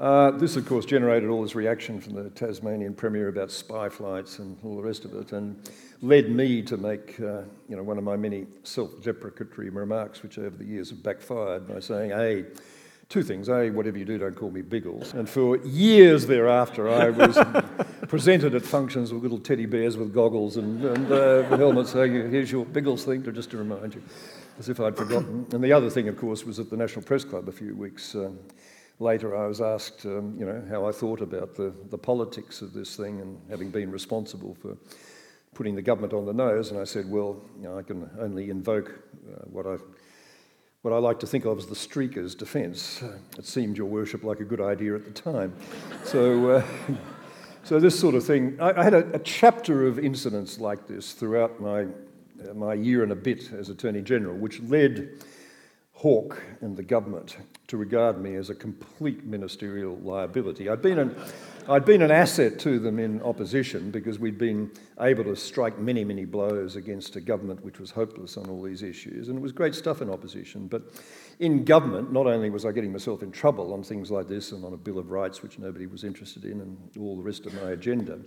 Uh, 0.00 0.32
this, 0.32 0.56
of 0.56 0.66
course, 0.66 0.84
generated 0.84 1.30
all 1.30 1.42
this 1.42 1.54
reaction 1.54 2.00
from 2.00 2.14
the 2.14 2.28
Tasmanian 2.30 2.94
Premier 2.94 3.28
about 3.28 3.50
spy 3.50 3.88
flights 3.88 4.38
and 4.40 4.58
all 4.64 4.76
the 4.76 4.82
rest 4.82 5.04
of 5.04 5.14
it, 5.14 5.32
and 5.32 5.56
led 6.00 6.30
me 6.30 6.60
to 6.62 6.76
make 6.76 7.20
uh, 7.20 7.42
you 7.68 7.76
know, 7.76 7.82
one 7.82 7.98
of 7.98 8.04
my 8.04 8.16
many 8.16 8.46
self 8.64 8.90
deprecatory 9.00 9.70
remarks, 9.70 10.22
which 10.22 10.38
over 10.38 10.56
the 10.56 10.64
years 10.64 10.90
have 10.90 11.02
backfired 11.02 11.68
by 11.68 11.78
saying, 11.78 12.10
A, 12.12 12.44
two 13.08 13.22
things. 13.22 13.48
A, 13.48 13.70
whatever 13.70 13.98
you 13.98 14.04
do, 14.04 14.18
don't 14.18 14.34
call 14.34 14.50
me 14.50 14.62
Biggles. 14.62 15.14
And 15.14 15.28
for 15.28 15.58
years 15.58 16.26
thereafter, 16.26 16.88
I 16.88 17.10
was 17.10 17.38
presented 18.08 18.54
at 18.54 18.62
functions 18.62 19.12
with 19.12 19.22
little 19.22 19.38
teddy 19.38 19.66
bears 19.66 19.96
with 19.96 20.12
goggles 20.12 20.56
and, 20.56 20.84
and 20.84 21.12
uh, 21.12 21.56
helmets 21.56 21.92
saying, 21.92 22.30
here's 22.30 22.50
your 22.50 22.64
Biggles 22.64 23.04
thing, 23.04 23.22
to, 23.22 23.30
just 23.30 23.50
to 23.50 23.58
remind 23.58 23.94
you 23.94 24.02
as 24.58 24.68
if 24.68 24.80
I'd 24.80 24.96
forgotten. 24.96 25.46
And 25.52 25.62
the 25.62 25.72
other 25.72 25.90
thing, 25.90 26.08
of 26.08 26.16
course, 26.16 26.44
was 26.44 26.58
at 26.58 26.70
the 26.70 26.76
National 26.76 27.02
Press 27.02 27.24
Club 27.24 27.48
a 27.48 27.52
few 27.52 27.74
weeks 27.74 28.14
um, 28.14 28.38
later. 28.98 29.36
I 29.36 29.46
was 29.46 29.60
asked, 29.60 30.04
um, 30.04 30.36
you 30.38 30.46
know, 30.46 30.64
how 30.68 30.86
I 30.86 30.92
thought 30.92 31.20
about 31.20 31.54
the, 31.54 31.72
the 31.90 31.98
politics 31.98 32.62
of 32.62 32.72
this 32.72 32.96
thing 32.96 33.20
and 33.20 33.40
having 33.50 33.70
been 33.70 33.90
responsible 33.90 34.54
for 34.60 34.76
putting 35.54 35.74
the 35.74 35.82
government 35.82 36.12
on 36.12 36.26
the 36.26 36.32
nose. 36.32 36.70
And 36.70 36.80
I 36.80 36.84
said, 36.84 37.10
well, 37.10 37.42
you 37.56 37.64
know, 37.64 37.78
I 37.78 37.82
can 37.82 38.08
only 38.18 38.50
invoke 38.50 38.90
uh, 39.28 39.44
what 39.44 39.66
I 39.66 39.76
what 40.82 40.92
I 40.92 40.98
like 40.98 41.20
to 41.20 41.28
think 41.28 41.44
of 41.44 41.58
as 41.58 41.66
the 41.66 41.76
streaker's 41.76 42.34
defence. 42.34 43.04
Uh, 43.04 43.16
it 43.38 43.46
seemed, 43.46 43.78
Your 43.78 43.86
Worship, 43.86 44.24
like 44.24 44.40
a 44.40 44.44
good 44.44 44.60
idea 44.60 44.96
at 44.96 45.04
the 45.04 45.12
time. 45.12 45.54
so, 46.04 46.50
uh, 46.50 46.64
so 47.62 47.78
this 47.78 47.98
sort 47.98 48.16
of 48.16 48.24
thing. 48.26 48.58
I, 48.60 48.80
I 48.80 48.84
had 48.84 48.94
a, 48.94 49.14
a, 49.14 49.20
chapter 49.20 49.86
of 49.86 50.00
incidents 50.00 50.58
like 50.58 50.88
this 50.88 51.12
throughout 51.12 51.60
my 51.60 51.86
my 52.54 52.74
year 52.74 53.02
and 53.02 53.12
a 53.12 53.16
bit 53.16 53.52
as 53.52 53.68
Attorney 53.68 54.02
General, 54.02 54.36
which 54.36 54.60
led 54.62 55.22
Hawke 56.02 56.42
and 56.60 56.76
the 56.76 56.82
government 56.82 57.36
to 57.68 57.76
regard 57.76 58.20
me 58.20 58.34
as 58.34 58.50
a 58.50 58.54
complete 58.54 59.24
ministerial 59.24 59.96
liability. 59.98 60.68
I'd 60.68 60.82
been 60.82 60.98
an, 60.98 61.16
I'd 61.68 61.84
been 61.84 62.02
an 62.02 62.10
asset 62.10 62.58
to 62.60 62.80
them 62.80 62.98
in 62.98 63.22
opposition 63.22 63.92
because 63.92 64.18
we'd 64.18 64.36
been 64.36 64.70
able 65.00 65.22
to 65.24 65.36
strike 65.36 65.78
many, 65.78 66.02
many 66.02 66.24
blows 66.24 66.74
against 66.74 67.14
a 67.14 67.20
government 67.20 67.64
which 67.64 67.78
was 67.78 67.92
hopeless 67.92 68.36
on 68.36 68.48
all 68.50 68.62
these 68.62 68.82
issues. 68.82 69.28
And 69.28 69.38
it 69.38 69.40
was 69.40 69.52
great 69.52 69.76
stuff 69.76 70.02
in 70.02 70.10
opposition. 70.10 70.66
But 70.66 70.82
in 71.38 71.64
government, 71.64 72.12
not 72.12 72.26
only 72.26 72.50
was 72.50 72.64
I 72.64 72.72
getting 72.72 72.90
myself 72.90 73.22
in 73.22 73.30
trouble 73.30 73.72
on 73.72 73.84
things 73.84 74.10
like 74.10 74.26
this 74.26 74.50
and 74.50 74.64
on 74.64 74.72
a 74.72 74.76
Bill 74.76 74.98
of 74.98 75.12
Rights, 75.12 75.40
which 75.40 75.58
nobody 75.58 75.86
was 75.86 76.02
interested 76.02 76.44
in, 76.44 76.60
and 76.60 76.76
all 76.98 77.16
the 77.16 77.22
rest 77.22 77.46
of 77.46 77.54
my 77.62 77.70
agenda, 77.70 78.18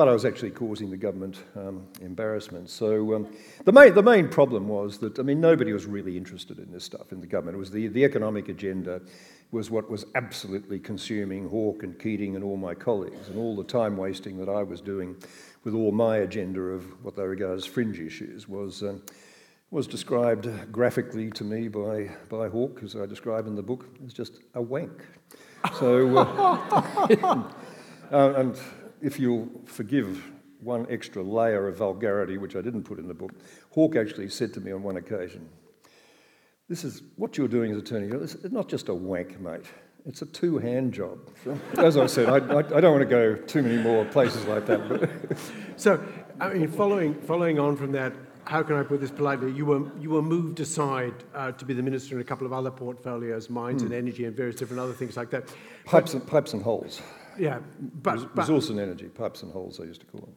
but 0.00 0.08
I 0.08 0.14
was 0.14 0.24
actually 0.24 0.52
causing 0.52 0.88
the 0.88 0.96
government 0.96 1.44
um, 1.54 1.86
embarrassment. 2.00 2.70
So 2.70 3.16
um, 3.16 3.28
the, 3.66 3.72
main, 3.72 3.92
the 3.92 4.02
main 4.02 4.30
problem 4.30 4.66
was 4.66 4.96
that, 5.00 5.18
I 5.18 5.22
mean, 5.22 5.42
nobody 5.42 5.74
was 5.74 5.84
really 5.84 6.16
interested 6.16 6.58
in 6.58 6.72
this 6.72 6.84
stuff 6.84 7.12
in 7.12 7.20
the 7.20 7.26
government. 7.26 7.56
It 7.56 7.58
was 7.58 7.70
the, 7.70 7.86
the 7.88 8.06
economic 8.06 8.48
agenda 8.48 9.02
was 9.50 9.70
what 9.70 9.90
was 9.90 10.06
absolutely 10.14 10.78
consuming 10.78 11.46
Hawke 11.50 11.82
and 11.82 11.98
Keating 11.98 12.34
and 12.34 12.42
all 12.42 12.56
my 12.56 12.72
colleagues, 12.72 13.28
and 13.28 13.36
all 13.36 13.54
the 13.54 13.62
time 13.62 13.98
wasting 13.98 14.38
that 14.38 14.48
I 14.48 14.62
was 14.62 14.80
doing 14.80 15.16
with 15.64 15.74
all 15.74 15.92
my 15.92 16.16
agenda 16.16 16.62
of 16.62 16.82
what 17.04 17.14
they 17.14 17.24
regard 17.24 17.58
as 17.58 17.66
fringe 17.66 18.00
issues 18.00 18.48
was. 18.48 18.82
Um, 18.82 19.02
was 19.70 19.86
described 19.86 20.48
graphically 20.72 21.30
to 21.30 21.44
me 21.44 21.68
by, 21.68 22.10
by 22.28 22.48
Hawke, 22.48 22.80
as 22.82 22.96
I 22.96 23.06
describe 23.06 23.46
in 23.46 23.54
the 23.54 23.62
book, 23.62 23.86
as 24.04 24.12
just 24.12 24.40
a 24.54 24.62
wank. 24.62 25.06
So, 25.78 26.18
uh, 26.18 27.52
and 28.10 28.58
if 29.02 29.18
you'll 29.18 29.48
forgive 29.64 30.22
one 30.60 30.86
extra 30.90 31.22
layer 31.22 31.68
of 31.68 31.78
vulgarity, 31.78 32.38
which 32.38 32.56
I 32.56 32.60
didn't 32.60 32.82
put 32.82 32.98
in 32.98 33.08
the 33.08 33.14
book, 33.14 33.32
Hawke 33.70 33.96
actually 33.96 34.28
said 34.28 34.52
to 34.54 34.60
me 34.60 34.72
on 34.72 34.82
one 34.82 34.96
occasion, 34.96 35.48
This 36.68 36.84
is 36.84 37.02
what 37.16 37.38
you're 37.38 37.48
doing 37.48 37.72
as 37.72 37.78
attorney. 37.78 38.08
It's 38.22 38.36
not 38.50 38.68
just 38.68 38.88
a 38.88 38.94
wank, 38.94 39.40
mate. 39.40 39.66
It's 40.06 40.22
a 40.22 40.26
two 40.26 40.58
hand 40.58 40.92
job. 40.92 41.18
As 41.76 41.96
I 41.96 42.06
said, 42.06 42.28
I, 42.28 42.36
I, 42.36 42.58
I, 42.58 42.80
don't 42.80 42.92
want 42.92 43.02
to 43.02 43.06
go 43.06 43.34
too 43.34 43.62
many 43.62 43.82
more 43.82 44.04
places 44.06 44.44
like 44.46 44.64
that. 44.66 45.38
so, 45.76 46.02
I 46.40 46.54
mean, 46.54 46.68
following, 46.68 47.14
following 47.14 47.58
on 47.58 47.76
from 47.76 47.92
that, 47.92 48.14
how 48.44 48.62
can 48.62 48.76
I 48.76 48.82
put 48.82 49.00
this 49.00 49.10
politely? 49.10 49.52
You 49.52 49.66
were, 49.66 49.92
you 50.00 50.10
were 50.10 50.22
moved 50.22 50.60
aside 50.60 51.14
uh, 51.34 51.52
to 51.52 51.64
be 51.64 51.74
the 51.74 51.82
minister 51.82 52.14
in 52.14 52.20
a 52.20 52.24
couple 52.24 52.46
of 52.46 52.52
other 52.52 52.70
portfolios, 52.70 53.50
mines 53.50 53.82
mm. 53.82 53.86
and 53.86 53.94
energy 53.94 54.24
and 54.24 54.34
various 54.34 54.56
different 54.56 54.80
other 54.80 54.94
things 54.94 55.16
like 55.16 55.30
that. 55.30 55.48
Pipes, 55.84 56.12
but, 56.12 56.14
and, 56.14 56.26
pipes 56.26 56.52
and 56.54 56.62
holes. 56.62 57.02
Yeah, 57.38 57.60
but, 58.02 58.34
but 58.34 58.42
resource 58.42 58.70
and 58.70 58.78
energy, 58.78 59.06
pipes 59.06 59.42
and 59.42 59.52
holes, 59.52 59.80
I 59.80 59.84
used 59.84 60.00
to 60.00 60.06
call 60.06 60.20
them. 60.20 60.34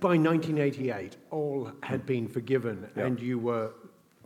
By 0.00 0.18
1988, 0.18 1.16
all 1.30 1.72
had 1.82 2.04
been 2.04 2.28
forgiven, 2.28 2.88
yeah. 2.96 3.06
and 3.06 3.18
you 3.20 3.38
were 3.38 3.72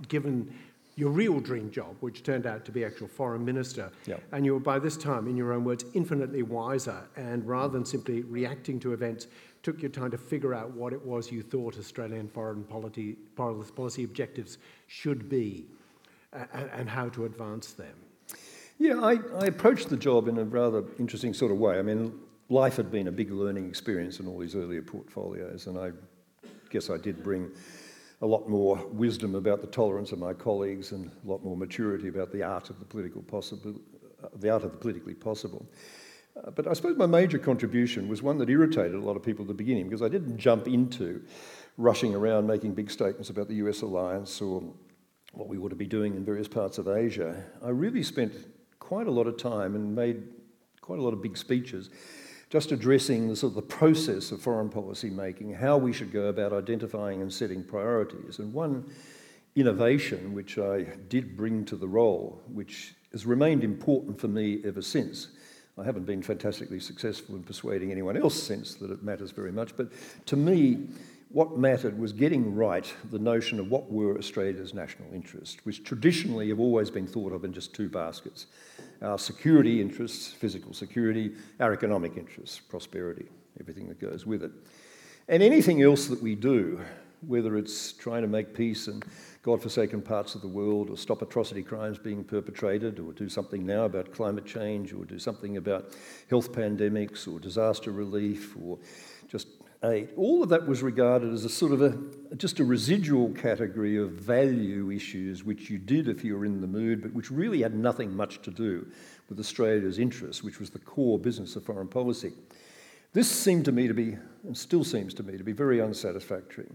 given 0.09 0.53
your 0.97 1.11
real 1.11 1.41
dream 1.41 1.71
job, 1.71 1.97
which 2.01 2.23
turned 2.23 2.47
out 2.47 2.65
to 2.65 2.73
be 2.73 2.85
actual 2.85 3.09
foreign 3.09 3.45
minister. 3.45 3.91
Yeah. 4.07 4.17
And 4.33 4.45
you 4.45 4.55
were, 4.55 4.61
by 4.61 4.79
this 4.79 4.97
time, 4.97 5.27
in 5.27 5.37
your 5.37 5.53
own 5.53 5.65
words, 5.65 5.85
infinitely 5.95 6.43
wiser. 6.43 7.09
And 7.17 7.47
rather 7.47 7.73
than 7.73 7.85
simply 7.85 8.23
reacting 8.23 8.79
to 8.81 8.93
events, 8.93 9.27
took 9.63 9.81
your 9.81 9.91
time 9.91 10.11
to 10.11 10.19
figure 10.19 10.55
out 10.55 10.73
what 10.73 10.93
it 10.93 11.03
was 11.05 11.31
you 11.31 11.43
thought 11.43 11.79
Australian 11.79 12.29
foreign 12.29 12.65
policy, 12.65 13.17
policy 13.37 14.05
objectives 14.05 14.59
should 14.87 15.29
be 15.29 15.67
and, 16.33 16.71
and 16.73 16.91
how 16.91 17.09
to 17.11 17.25
advance 17.25 17.73
them. 17.73 17.95
Yeah, 18.83 18.99
I, 19.01 19.13
I 19.39 19.47
approached 19.47 19.91
the 19.91 19.97
job 19.97 20.27
in 20.27 20.39
a 20.39 20.45
rather 20.45 20.83
interesting 20.99 21.33
sort 21.33 21.53
of 21.53 21.59
way. 21.59 21.79
I 21.79 21.83
mean, 21.83 22.19
life 22.49 22.75
had 22.75 22.91
been 22.91 23.07
a 23.07 23.13
big 23.13 23.31
learning 23.31 23.69
experience 23.69 24.19
in 24.19 24.27
all 24.27 24.37
these 24.37 24.57
earlier 24.57 24.83
portfolios, 24.83 25.69
and 25.69 25.79
I 25.79 25.93
guess 26.69 26.91
I 26.91 26.97
did 26.97 27.23
bring 27.23 27.49
a 28.23 28.27
lot 28.27 28.49
more 28.49 28.85
wisdom 28.91 29.37
about 29.37 29.61
the 29.61 29.69
tolerance 29.69 30.11
of 30.11 30.19
my 30.19 30.33
colleagues 30.33 30.91
and 30.91 31.13
a 31.25 31.31
lot 31.31 31.45
more 31.45 31.57
maturity 31.57 32.09
about 32.09 32.33
the 32.33 32.43
art 32.43 32.71
of 32.71 32.81
the 32.81 32.85
political 32.85 33.23
possible, 33.23 33.81
uh, 34.21 34.27
the 34.41 34.51
art 34.51 34.65
of 34.65 34.73
the 34.73 34.79
politically 34.79 35.15
possible. 35.15 35.65
Uh, 36.37 36.51
but 36.51 36.67
I 36.67 36.73
suppose 36.73 36.97
my 36.97 37.07
major 37.07 37.39
contribution 37.39 38.09
was 38.09 38.21
one 38.21 38.37
that 38.39 38.51
irritated 38.51 38.97
a 38.97 39.01
lot 39.01 39.15
of 39.15 39.23
people 39.23 39.45
at 39.45 39.49
the 39.49 39.55
beginning 39.55 39.85
because 39.85 40.03
I 40.03 40.09
didn't 40.09 40.39
jump 40.39 40.67
into 40.67 41.23
rushing 41.79 42.17
around 42.17 42.49
making 42.49 42.75
big 42.75 42.91
statements 42.91 43.31
about 43.31 43.47
the 43.47 43.55
US 43.67 43.83
alliance 43.83 44.41
or 44.41 44.61
what 45.35 45.47
we 45.47 45.57
ought 45.57 45.69
to 45.69 45.77
be 45.77 45.87
doing 45.87 46.17
in 46.17 46.25
various 46.25 46.49
parts 46.49 46.79
of 46.79 46.89
Asia. 46.89 47.45
I 47.65 47.69
really 47.69 48.03
spent 48.03 48.35
quite 48.83 49.07
a 49.07 49.11
lot 49.11 49.29
of 49.29 49.37
time 49.37 49.77
and 49.77 49.95
made 49.95 50.25
quite 50.81 50.99
a 50.99 51.03
lot 51.03 51.13
of 51.13 51.23
big 51.23 51.37
speeches 51.37 51.89
just 52.51 52.73
addressing 52.73 53.29
the 53.29 53.37
sort 53.37 53.53
of 53.53 53.55
the 53.55 53.63
process 53.63 54.31
of 54.31 54.43
foreign 54.43 54.69
policy 54.69 55.09
making, 55.09 55.55
how 55.55 55.79
we 55.79 55.91
should 55.91 56.13
go 56.13 56.27
about 56.27 56.53
identifying 56.53 57.23
and 57.23 57.33
setting 57.33 57.65
priorities. 57.65 58.41
And 58.41 58.53
one 58.53 58.85
innovation 59.57 60.35
which 60.35 60.59
I 60.59 60.83
did 61.09 61.35
bring 61.35 61.65
to 61.65 61.77
the 61.77 61.89
role, 61.89 62.43
which 62.53 62.95
has 63.13 63.25
remained 63.25 63.65
important 63.65 64.21
for 64.21 64.29
me 64.29 64.61
ever 64.67 64.83
since, 64.83 65.29
I 65.79 65.85
haven't 65.85 66.05
been 66.05 66.21
fantastically 66.21 66.81
successful 66.81 67.37
in 67.37 67.43
persuading 67.43 67.91
anyone 67.91 68.19
else 68.19 68.43
since 68.43 68.75
that 68.75 68.91
it 68.91 69.03
matters 69.03 69.31
very 69.31 69.53
much, 69.53 69.75
but 69.75 69.91
to 70.27 70.37
me, 70.37 70.89
what 71.33 71.57
mattered 71.57 71.99
was 71.99 72.13
getting 72.13 72.55
right 72.55 72.93
the 73.11 73.19
notion 73.19 73.59
of 73.59 73.71
what 73.71 73.91
were 73.91 74.19
Australia's 74.19 74.75
national 74.75 75.13
interests, 75.15 75.57
which 75.65 75.83
traditionally 75.83 76.49
have 76.51 76.61
always 76.61 76.91
been 76.91 77.07
thought 77.07 77.33
of 77.33 77.45
in 77.45 77.53
just 77.53 77.75
two 77.75 77.89
baskets 77.89 78.47
our 79.01 79.19
security 79.19 79.81
interests, 79.81 80.31
physical 80.31 80.73
security, 80.73 81.33
our 81.59 81.73
economic 81.73 82.17
interests, 82.17 82.61
prosperity, 82.61 83.27
everything 83.59 83.89
that 83.89 84.01
goes 84.01 84.25
with 84.25 84.45
it. 84.45 84.53
And 85.29 85.43
anything 85.43 85.83
else 85.83 86.07
that 86.07 86.23
we 86.23 86.37
do, 86.37 86.81
whether 87.27 87.57
it's 87.57 87.93
trying 87.93 88.23
to 88.23 88.29
make 88.29 88.55
peace 88.55 88.87
in 88.87 89.03
God-forsaken 89.43 90.03
parts 90.03 90.37
of 90.37 90.41
the 90.41 90.47
world, 90.49 90.89
or 90.89 90.97
stop 90.97 91.21
atrocity 91.21 91.65
crimes 91.65 91.99
being 91.99 92.23
perpetrated, 92.23 93.01
or 93.01 93.13
do 93.13 93.29
something 93.29 93.67
now 93.67 93.87
about 93.87 94.13
climate 94.13 94.45
change, 94.45 94.93
or 94.93 95.05
do 95.05 95.19
something 95.19 95.57
about 95.57 95.97
health 96.31 96.53
pandemics, 96.53 97.27
or 97.27 97.41
disaster 97.41 97.91
relief, 97.91 98.57
or 98.63 98.79
just 99.27 99.49
aid. 99.85 100.11
All 100.17 100.43
of 100.43 100.49
that 100.51 100.67
was 100.67 100.83
regarded 100.83 101.33
as 101.33 101.45
a 101.45 101.49
sort 101.49 101.73
of 101.73 101.83
a 101.83 101.99
just 102.37 102.61
a 102.61 102.65
residual 102.65 103.31
category 103.31 103.97
of 103.97 104.13
value 104.13 104.91
issues 104.91 105.45
which 105.45 105.69
you 105.69 105.79
did 105.79 106.09
if 106.09 106.25
you 106.25 106.37
were 106.37 106.45
in 106.45 106.61
the 106.61 106.67
mood, 106.67 107.03
but 107.03 107.13
which 107.13 107.31
really 107.31 107.63
had 107.63 107.75
nothing 107.75 108.15
much 108.15 108.41
to 108.43 108.51
do 108.51 108.87
with 109.29 109.39
Australia's 109.39 109.99
interests, 109.99 110.43
which 110.43 110.59
was 110.59 110.71
the 110.71 110.79
core 110.79 111.19
business 111.19 111.57
of 111.57 111.65
foreign 111.65 111.89
policy. 111.89 112.33
This 113.13 113.31
seemed 113.31 113.67
to 113.67 113.73
me 113.73 113.89
to 113.89 113.95
be, 113.95 114.17
and 114.45 114.57
still 114.57 114.85
seems 114.85 115.13
to 115.15 115.23
me 115.23 115.37
to 115.37 115.45
be, 115.45 115.53
very 115.53 115.83
unsatisfactory 115.83 116.71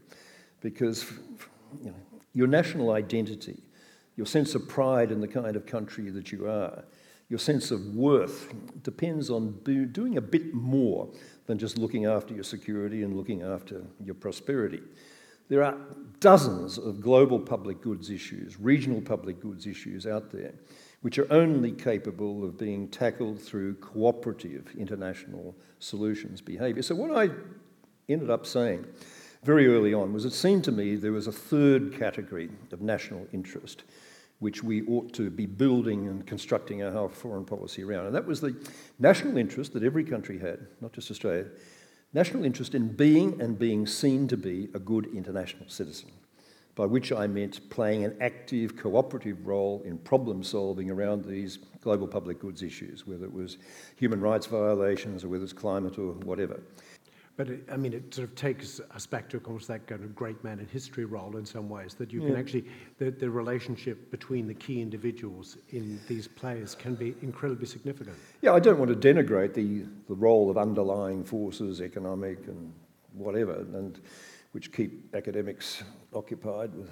because 0.62 1.12
you 1.82 1.90
know, 1.90 1.96
your 2.34 2.48
national 2.48 2.92
identity, 2.92 3.64
your 4.16 4.28
sense 4.28 4.54
of 4.54 4.68
pride 4.68 5.12
in 5.12 5.20
the 5.20 5.28
kind 5.28 5.56
of 5.56 5.66
country 5.66 6.10
that 6.12 6.32
you 6.32 6.48
are, 6.48 6.84
your 7.30 7.40
sense 7.40 7.72
of 7.72 7.86
worth 7.88 8.54
depends 8.84 9.30
on 9.30 9.52
doing 9.92 10.18
a 10.18 10.22
bit 10.22 10.54
more 10.54 11.10
than 11.48 11.58
just 11.58 11.78
looking 11.78 12.06
after 12.06 12.34
your 12.34 12.44
security 12.44 13.04
and 13.04 13.16
looking 13.16 13.42
after 13.42 13.82
your 14.04 14.16
prosperity. 14.16 14.82
There 15.50 15.64
are 15.64 15.78
dozens 16.20 16.78
of 16.78 17.02
global 17.02 17.40
public 17.40 17.82
goods 17.82 18.10
issues, 18.10 18.60
regional 18.60 19.02
public 19.02 19.40
goods 19.40 19.66
issues 19.66 20.06
out 20.06 20.30
there, 20.30 20.54
which 21.02 21.18
are 21.18 21.32
only 21.32 21.72
capable 21.72 22.44
of 22.44 22.58
being 22.58 22.90
tackled 22.90 23.42
through 23.42 23.76
cooperative 23.76 24.76
international 24.78 25.56
solutions 25.80 26.42
behaviour. 26.42 26.82
So, 26.82 26.96
what 26.96 27.12
I 27.12 27.34
ended 28.10 28.30
up 28.30 28.46
saying 28.46 28.86
very 29.44 29.68
early 29.68 29.94
on 29.94 30.12
was 30.12 30.26
it 30.26 30.34
seemed 30.34 30.66
to 30.66 30.72
me 30.72 30.96
there 30.96 31.14
was 31.14 31.28
a 31.28 31.32
third 31.32 31.98
category 31.98 32.50
of 32.74 32.82
national 32.82 33.26
interest 33.32 33.84
which 34.40 34.64
we 34.64 34.84
ought 34.84 35.14
to 35.14 35.30
be 35.30 35.46
building 35.46 36.08
and 36.08 36.26
constructing 36.28 36.84
our 36.84 37.10
foreign 37.10 37.46
policy 37.46 37.84
around. 37.84 38.06
And 38.06 38.16
that 38.16 38.28
was 38.28 38.42
the 38.42 38.56
national 39.00 39.38
interest 39.38 39.74
that 39.74 39.84
every 39.84 40.04
country 40.04 40.38
had, 40.38 40.68
not 40.80 40.94
just 40.94 41.10
Australia, 41.10 41.46
national 42.14 42.46
interest 42.46 42.76
in 42.76 42.94
being 42.94 43.42
and 43.42 43.58
being 43.58 43.88
seen 43.88 44.28
to 44.28 44.38
be 44.38 44.70
a 44.74 44.80
good 44.80 45.08
international 45.16 45.68
citizen, 45.70 46.12
by 46.76 46.86
which 46.86 47.12
I 47.12 47.26
meant 47.26 47.68
playing 47.72 48.04
an 48.04 48.16
active 48.22 48.78
cooperative 48.78 49.48
role 49.48 49.82
in 49.84 49.98
problem 49.98 50.44
solving 50.44 50.92
around 50.92 51.26
these 51.26 51.58
global 51.82 52.08
public 52.08 52.40
goods 52.40 52.62
issues, 52.62 53.08
whether 53.08 53.26
it 53.26 53.34
was 53.34 53.58
human 53.96 54.22
rights 54.22 54.46
violations 54.46 55.24
or 55.24 55.30
whether 55.30 55.44
it's 55.44 55.54
climate 55.54 55.98
or 55.98 56.14
whatever. 56.14 56.62
But 57.38 57.50
it, 57.50 57.70
I 57.72 57.78
mean, 57.78 57.94
it 57.94 58.14
sort 58.14 58.28
of 58.28 58.36
takes 58.36 58.82
us 58.96 59.06
back 59.06 59.30
to, 59.30 59.40
almost 59.46 59.68
that 59.68 59.86
kind 59.86 60.04
of 60.04 60.16
great 60.16 60.44
man 60.44 60.60
in 60.60 60.68
history 60.68 61.06
role 61.06 61.38
in 61.38 61.46
some 61.46 61.70
ways, 61.70 61.94
that 61.94 62.12
you 62.12 62.22
yeah. 62.22 62.30
can 62.30 62.36
actually, 62.36 62.66
the, 62.98 63.12
the 63.12 63.30
relationship 63.30 64.10
between 64.10 64.48
the 64.48 64.56
key 64.56 64.82
individuals 64.82 65.58
in 65.70 66.00
these 66.08 66.28
players 66.28 66.74
can 66.74 66.96
be 66.96 67.16
incredibly 67.22 67.68
significant. 67.68 68.18
Yeah, 68.42 68.54
I 68.54 68.60
don't 68.60 68.80
want 68.80 68.90
to 68.90 69.14
denigrate 69.14 69.54
the, 69.54 69.86
the 70.08 70.16
role 70.16 70.50
of 70.50 70.58
underlying 70.58 71.24
forces, 71.24 71.80
economic 71.80 72.48
and 72.48 72.74
whatever, 73.14 73.58
and 73.74 74.02
which 74.54 74.72
keep 74.72 75.16
academics 75.16 75.84
occupied 76.14 76.72
with 76.74 76.92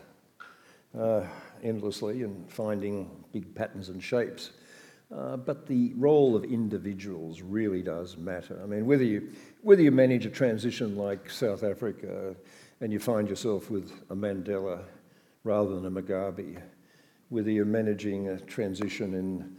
uh, 0.95 1.25
endlessly 1.63 2.21
and 2.21 2.47
finding 2.51 3.09
big 3.33 3.55
patterns 3.55 3.89
and 3.89 4.01
shapes. 4.01 4.51
Uh, 5.15 5.37
but 5.37 5.67
the 5.67 5.93
role 5.95 6.35
of 6.35 6.43
individuals 6.43 7.41
really 7.41 7.83
does 7.83 8.17
matter. 8.17 8.59
I 8.63 8.65
mean, 8.65 8.87
whether 8.87 9.03
you, 9.03 9.31
whether 9.65 9.81
you 9.81 9.89
manage 9.89 10.27
a 10.27 10.29
transition 10.29 10.95
like 10.95 11.27
South 11.27 11.63
Africa 11.63 12.35
and 12.81 12.93
you 12.93 12.99
find 12.99 13.27
yourself 13.27 13.71
with 13.71 13.91
a 14.11 14.15
Mandela 14.15 14.83
rather 15.43 15.73
than 15.73 15.87
a 15.87 15.89
Mugabe, 15.89 16.61
whether 17.29 17.49
you're 17.49 17.65
managing 17.65 18.27
a 18.27 18.39
transition 18.41 19.15
in 19.15 19.57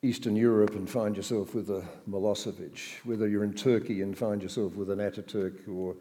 Eastern 0.00 0.36
Europe 0.36 0.70
and 0.70 0.88
find 0.88 1.14
yourself 1.14 1.54
with 1.54 1.68
a 1.68 1.84
Milosevic, 2.08 3.04
whether 3.04 3.28
you're 3.28 3.44
in 3.44 3.52
Turkey 3.52 4.00
and 4.00 4.16
find 4.16 4.42
yourself 4.42 4.74
with 4.74 4.88
an 4.88 5.00
Ataturk 5.00 5.68
or, 5.68 5.96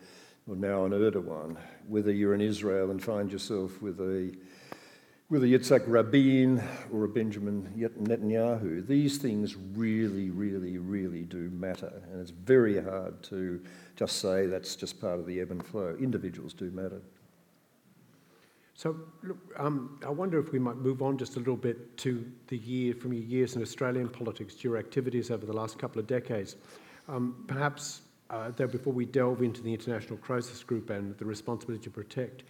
or 0.47 0.55
now 0.55 0.85
an 0.85 0.93
Erdogan, 0.93 1.57
whether 1.89 2.13
you're 2.13 2.35
in 2.35 2.41
Israel 2.41 2.91
and 2.91 3.03
find 3.03 3.29
yourself 3.29 3.81
with 3.81 3.99
a 3.99 4.33
a 5.31 5.47
Yitzhak 5.47 5.83
Rabin 5.87 6.63
or 6.93 7.05
a 7.05 7.09
Benjamin 7.09 7.73
Netanyahu, 7.75 8.85
these 8.85 9.17
things 9.17 9.55
really, 9.55 10.29
really, 10.29 10.77
really 10.77 11.23
do 11.23 11.49
matter. 11.49 11.91
And 12.11 12.21
it's 12.21 12.29
very 12.29 12.81
hard 12.81 13.23
to 13.23 13.59
just 13.95 14.19
say 14.19 14.45
that's 14.45 14.75
just 14.75 15.01
part 15.01 15.19
of 15.19 15.25
the 15.25 15.41
ebb 15.41 15.49
and 15.49 15.65
flow. 15.65 15.95
Individuals 15.99 16.53
do 16.53 16.69
matter. 16.69 17.01
So, 18.75 18.97
look, 19.23 19.37
um, 19.57 19.99
I 20.05 20.09
wonder 20.09 20.37
if 20.37 20.51
we 20.51 20.59
might 20.59 20.75
move 20.75 21.01
on 21.01 21.17
just 21.17 21.37
a 21.37 21.39
little 21.39 21.55
bit 21.55 21.97
to 21.97 22.23
the 22.47 22.57
year 22.57 22.93
from 22.93 23.13
your 23.13 23.23
years 23.23 23.55
in 23.55 23.61
Australian 23.61 24.09
politics, 24.09 24.53
to 24.55 24.67
your 24.67 24.77
activities 24.77 25.31
over 25.31 25.45
the 25.45 25.53
last 25.53 25.79
couple 25.79 25.99
of 25.99 26.07
decades. 26.07 26.57
Um, 27.07 27.45
perhaps, 27.47 28.01
uh, 28.29 28.51
though, 28.55 28.67
before 28.67 28.93
we 28.93 29.05
delve 29.05 29.41
into 29.41 29.61
the 29.61 29.73
International 29.73 30.17
Crisis 30.17 30.61
Group 30.61 30.89
and 30.89 31.17
the 31.17 31.25
responsibility 31.25 31.83
to 31.85 31.89
protect, 31.89 32.43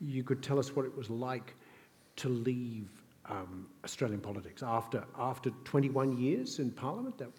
you 0.00 0.24
could 0.24 0.42
tell 0.42 0.58
us 0.58 0.74
what 0.74 0.86
it 0.86 0.96
was 0.96 1.08
like 1.10 1.54
to 2.16 2.28
leave 2.28 2.88
um, 3.28 3.66
Australian 3.84 4.20
politics 4.20 4.62
after 4.62 5.04
after 5.18 5.50
21 5.64 6.16
years 6.16 6.58
in 6.58 6.70
Parliament. 6.70 7.18
That... 7.18 7.30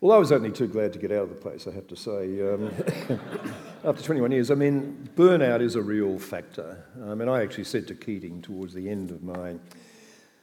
Well, 0.00 0.14
I 0.14 0.18
was 0.18 0.30
only 0.30 0.52
too 0.52 0.66
glad 0.66 0.92
to 0.92 0.98
get 0.98 1.10
out 1.10 1.22
of 1.22 1.28
the 1.30 1.36
place, 1.36 1.66
I 1.66 1.72
have 1.72 1.86
to 1.88 1.96
say. 1.96 2.40
Um, 2.42 2.70
after 3.84 4.02
21 4.02 4.30
years, 4.30 4.50
I 4.50 4.54
mean, 4.54 5.08
burnout 5.16 5.62
is 5.62 5.74
a 5.74 5.82
real 5.82 6.18
factor. 6.18 6.84
I 7.02 7.14
mean, 7.14 7.28
I 7.28 7.42
actually 7.42 7.64
said 7.64 7.88
to 7.88 7.94
Keating 7.94 8.42
towards 8.42 8.74
the 8.74 8.88
end 8.88 9.10
of 9.10 9.22
my 9.22 9.56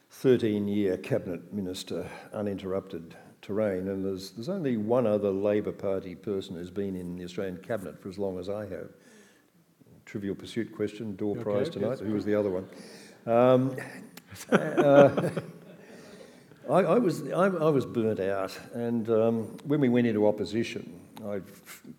13 0.09 0.67
year 0.67 0.97
cabinet 0.97 1.53
minister 1.53 2.09
uninterrupted 2.33 3.15
terrain, 3.41 3.89
and 3.89 4.03
there's, 4.03 4.31
there's 4.31 4.49
only 4.49 4.77
one 4.77 5.05
other 5.05 5.29
Labor 5.29 5.71
Party 5.71 6.15
person 6.15 6.55
who's 6.55 6.71
been 6.71 6.95
in 6.95 7.15
the 7.15 7.23
Australian 7.23 7.57
cabinet 7.57 8.01
for 8.01 8.09
as 8.09 8.17
long 8.17 8.39
as 8.39 8.49
I 8.49 8.61
have. 8.61 8.89
Trivial 10.05 10.35
pursuit 10.35 10.75
question, 10.75 11.15
door 11.15 11.35
okay, 11.35 11.43
prize 11.43 11.69
tonight. 11.69 11.91
Yes. 11.91 11.99
Who 11.99 12.13
was 12.13 12.25
the 12.25 12.35
other 12.35 12.49
one? 12.49 12.67
Um, 13.25 13.75
uh, 14.51 15.09
I, 16.69 16.73
I, 16.73 16.97
was, 16.97 17.29
I, 17.31 17.45
I, 17.45 17.69
was 17.69 17.85
burnt 17.85 18.19
out, 18.19 18.57
and 18.73 19.09
um, 19.09 19.57
when 19.65 19.79
we 19.79 19.89
went 19.89 20.07
into 20.07 20.27
opposition, 20.27 20.99
I 21.25 21.39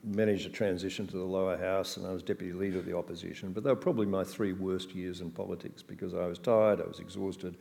managed 0.03 0.47
a 0.47 0.51
transition 0.51 1.07
to 1.07 1.17
the 1.17 1.25
lower 1.25 1.57
house 1.57 1.97
and 1.97 2.07
I 2.07 2.13
was 2.13 2.23
deputy 2.23 2.53
leader 2.53 2.79
of 2.79 2.85
the 2.85 2.97
opposition. 2.97 3.53
But 3.53 3.65
they 3.65 3.71
were 3.71 3.77
probably 3.77 4.07
my 4.07 4.23
three 4.23 4.53
worst 4.53 4.95
years 4.95 5.23
in 5.23 5.31
politics 5.31 5.83
because 5.83 6.15
I 6.15 6.27
was 6.27 6.39
tired, 6.39 6.81
I 6.81 6.87
was 6.87 7.01
exhausted, 7.01 7.57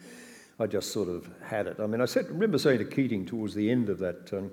I 0.60 0.68
just 0.68 0.92
sort 0.92 1.08
of 1.08 1.30
had 1.42 1.68
it. 1.68 1.80
I 1.80 1.88
mean, 1.88 2.02
I 2.02 2.06
said, 2.06 2.30
remember 2.30 2.58
saying 2.58 2.80
to 2.80 2.86
Keating 2.86 3.26
towards 3.26 3.54
the 3.56 3.70
end 3.70 3.90
of 3.90 4.00
that, 4.00 4.34
um, 4.34 4.52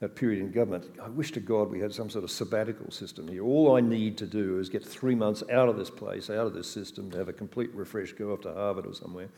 that 0.00 0.16
period 0.16 0.40
in 0.40 0.50
government, 0.50 0.86
I 1.02 1.08
wish 1.08 1.30
to 1.32 1.40
God 1.40 1.70
we 1.70 1.80
had 1.80 1.94
some 1.94 2.10
sort 2.10 2.24
of 2.24 2.30
sabbatical 2.30 2.90
system 2.90 3.28
here. 3.28 3.44
All 3.44 3.76
I 3.76 3.80
need 3.80 4.16
to 4.18 4.26
do 4.26 4.58
is 4.58 4.68
get 4.68 4.84
three 4.84 5.14
months 5.14 5.42
out 5.52 5.68
of 5.68 5.76
this 5.76 5.90
place, 5.90 6.30
out 6.30 6.46
of 6.46 6.54
this 6.54 6.70
system, 6.70 7.10
to 7.10 7.18
have 7.18 7.28
a 7.28 7.32
complete 7.32 7.74
refresh, 7.74 8.12
go 8.12 8.32
off 8.32 8.40
to 8.42 8.52
Harvard 8.52 8.86
or 8.86 8.94
somewhere 8.94 9.28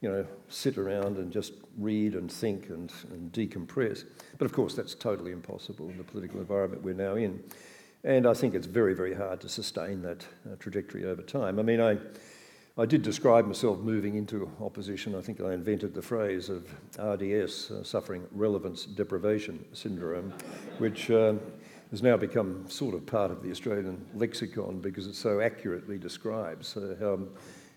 you 0.00 0.10
know, 0.10 0.26
sit 0.48 0.76
around 0.76 1.16
and 1.16 1.32
just 1.32 1.54
read 1.78 2.14
and 2.14 2.30
think 2.30 2.68
and, 2.68 2.92
and 3.10 3.32
decompress. 3.32 4.04
But 4.38 4.44
of 4.44 4.52
course, 4.52 4.74
that's 4.74 4.94
totally 4.94 5.32
impossible 5.32 5.88
in 5.88 5.96
the 5.96 6.04
political 6.04 6.40
environment 6.40 6.82
we're 6.82 6.94
now 6.94 7.14
in. 7.14 7.42
And 8.04 8.26
I 8.26 8.34
think 8.34 8.54
it's 8.54 8.66
very, 8.66 8.94
very 8.94 9.14
hard 9.14 9.40
to 9.40 9.48
sustain 9.48 10.02
that 10.02 10.24
uh, 10.50 10.56
trajectory 10.58 11.06
over 11.06 11.22
time. 11.22 11.58
I 11.58 11.62
mean, 11.62 11.80
I, 11.80 11.96
I 12.78 12.84
did 12.84 13.00
describe 13.00 13.46
myself 13.46 13.78
moving 13.78 14.16
into 14.16 14.50
opposition. 14.60 15.14
I 15.14 15.22
think 15.22 15.40
I 15.40 15.54
invented 15.54 15.94
the 15.94 16.02
phrase 16.02 16.50
of 16.50 16.68
RDS, 16.98 17.70
uh, 17.70 17.82
suffering 17.82 18.26
relevance 18.32 18.84
deprivation 18.84 19.64
syndrome, 19.72 20.34
which 20.76 21.10
uh, 21.10 21.34
has 21.90 22.02
now 22.02 22.18
become 22.18 22.68
sort 22.68 22.94
of 22.94 23.06
part 23.06 23.30
of 23.30 23.42
the 23.42 23.50
Australian 23.50 24.04
lexicon 24.14 24.80
because 24.80 25.06
it 25.06 25.14
so 25.14 25.40
accurately 25.40 25.96
describes 25.96 26.76
uh, 26.76 26.96
how 27.00 27.18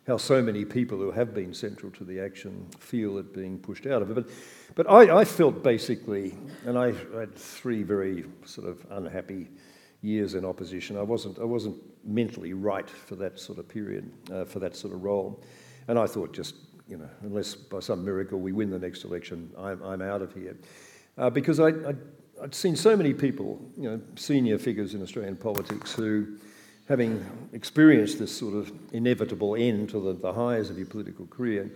how 0.09 0.17
so 0.17 0.41
many 0.41 0.65
people 0.65 0.97
who 0.97 1.11
have 1.11 1.35
been 1.35 1.53
central 1.53 1.91
to 1.91 2.03
the 2.03 2.19
action 2.19 2.65
feel 2.79 3.19
it 3.19 3.31
being 3.31 3.59
pushed 3.59 3.85
out 3.85 4.01
of 4.01 4.09
it. 4.09 4.15
But, 4.15 4.29
but 4.73 4.89
I, 4.89 5.19
I 5.19 5.23
felt 5.23 5.61
basically, 5.61 6.35
and 6.65 6.79
I 6.79 6.93
had 7.15 7.35
three 7.35 7.83
very 7.83 8.25
sort 8.43 8.67
of 8.67 8.83
unhappy 8.89 9.49
years 10.01 10.35
in 10.35 10.45
opposition. 10.45 10.97
I 10.97 11.01
wasn't, 11.01 11.39
I 11.39 11.43
wasn't 11.43 11.77
mentally 12.05 12.53
right 12.53 12.89
for 12.89 13.15
that 13.15 13.39
sort 13.39 13.59
of 13.59 13.67
period, 13.67 14.11
uh, 14.31 14.45
for 14.45 14.59
that 14.59 14.75
sort 14.75 14.93
of 14.93 15.03
role. 15.03 15.43
And 15.87 15.99
I 15.99 16.07
thought 16.07 16.33
just, 16.33 16.55
you 16.87 16.97
know, 16.97 17.09
unless 17.21 17.55
by 17.55 17.79
some 17.79 18.03
miracle 18.05 18.39
we 18.39 18.51
win 18.51 18.69
the 18.69 18.79
next 18.79 19.03
election, 19.03 19.51
I'm, 19.57 19.81
I'm 19.83 20.01
out 20.01 20.21
of 20.21 20.33
here. 20.33 20.55
Uh, 21.17 21.29
because 21.29 21.59
I, 21.59 21.69
I, 21.69 21.93
I'd 22.41 22.55
seen 22.55 22.75
so 22.75 22.95
many 22.95 23.13
people, 23.13 23.61
you 23.77 23.89
know, 23.89 24.01
senior 24.15 24.57
figures 24.57 24.93
in 24.93 25.01
Australian 25.01 25.35
politics 25.35 25.93
who 25.93 26.37
having 26.87 27.23
experienced 27.53 28.17
this 28.17 28.35
sort 28.35 28.55
of 28.55 28.71
inevitable 28.93 29.55
end 29.55 29.89
to 29.89 29.99
the, 29.99 30.13
the 30.13 30.33
highs 30.33 30.69
of 30.69 30.77
your 30.77 30.87
political 30.87 31.27
career, 31.27 31.69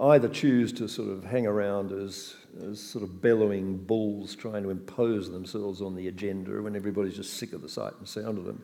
either 0.00 0.28
choose 0.28 0.72
to 0.72 0.88
sort 0.88 1.10
of 1.10 1.24
hang 1.24 1.46
around 1.46 1.92
as, 1.92 2.34
as 2.68 2.80
sort 2.80 3.04
of 3.04 3.20
bellowing 3.20 3.76
bulls 3.76 4.34
trying 4.34 4.62
to 4.62 4.70
impose 4.70 5.30
themselves 5.30 5.82
on 5.82 5.94
the 5.94 6.08
agenda 6.08 6.62
when 6.62 6.74
everybody's 6.74 7.16
just 7.16 7.34
sick 7.34 7.52
of 7.52 7.62
the 7.62 7.68
sight 7.68 7.92
and 7.98 8.08
sound 8.08 8.38
of 8.38 8.44
them, 8.44 8.62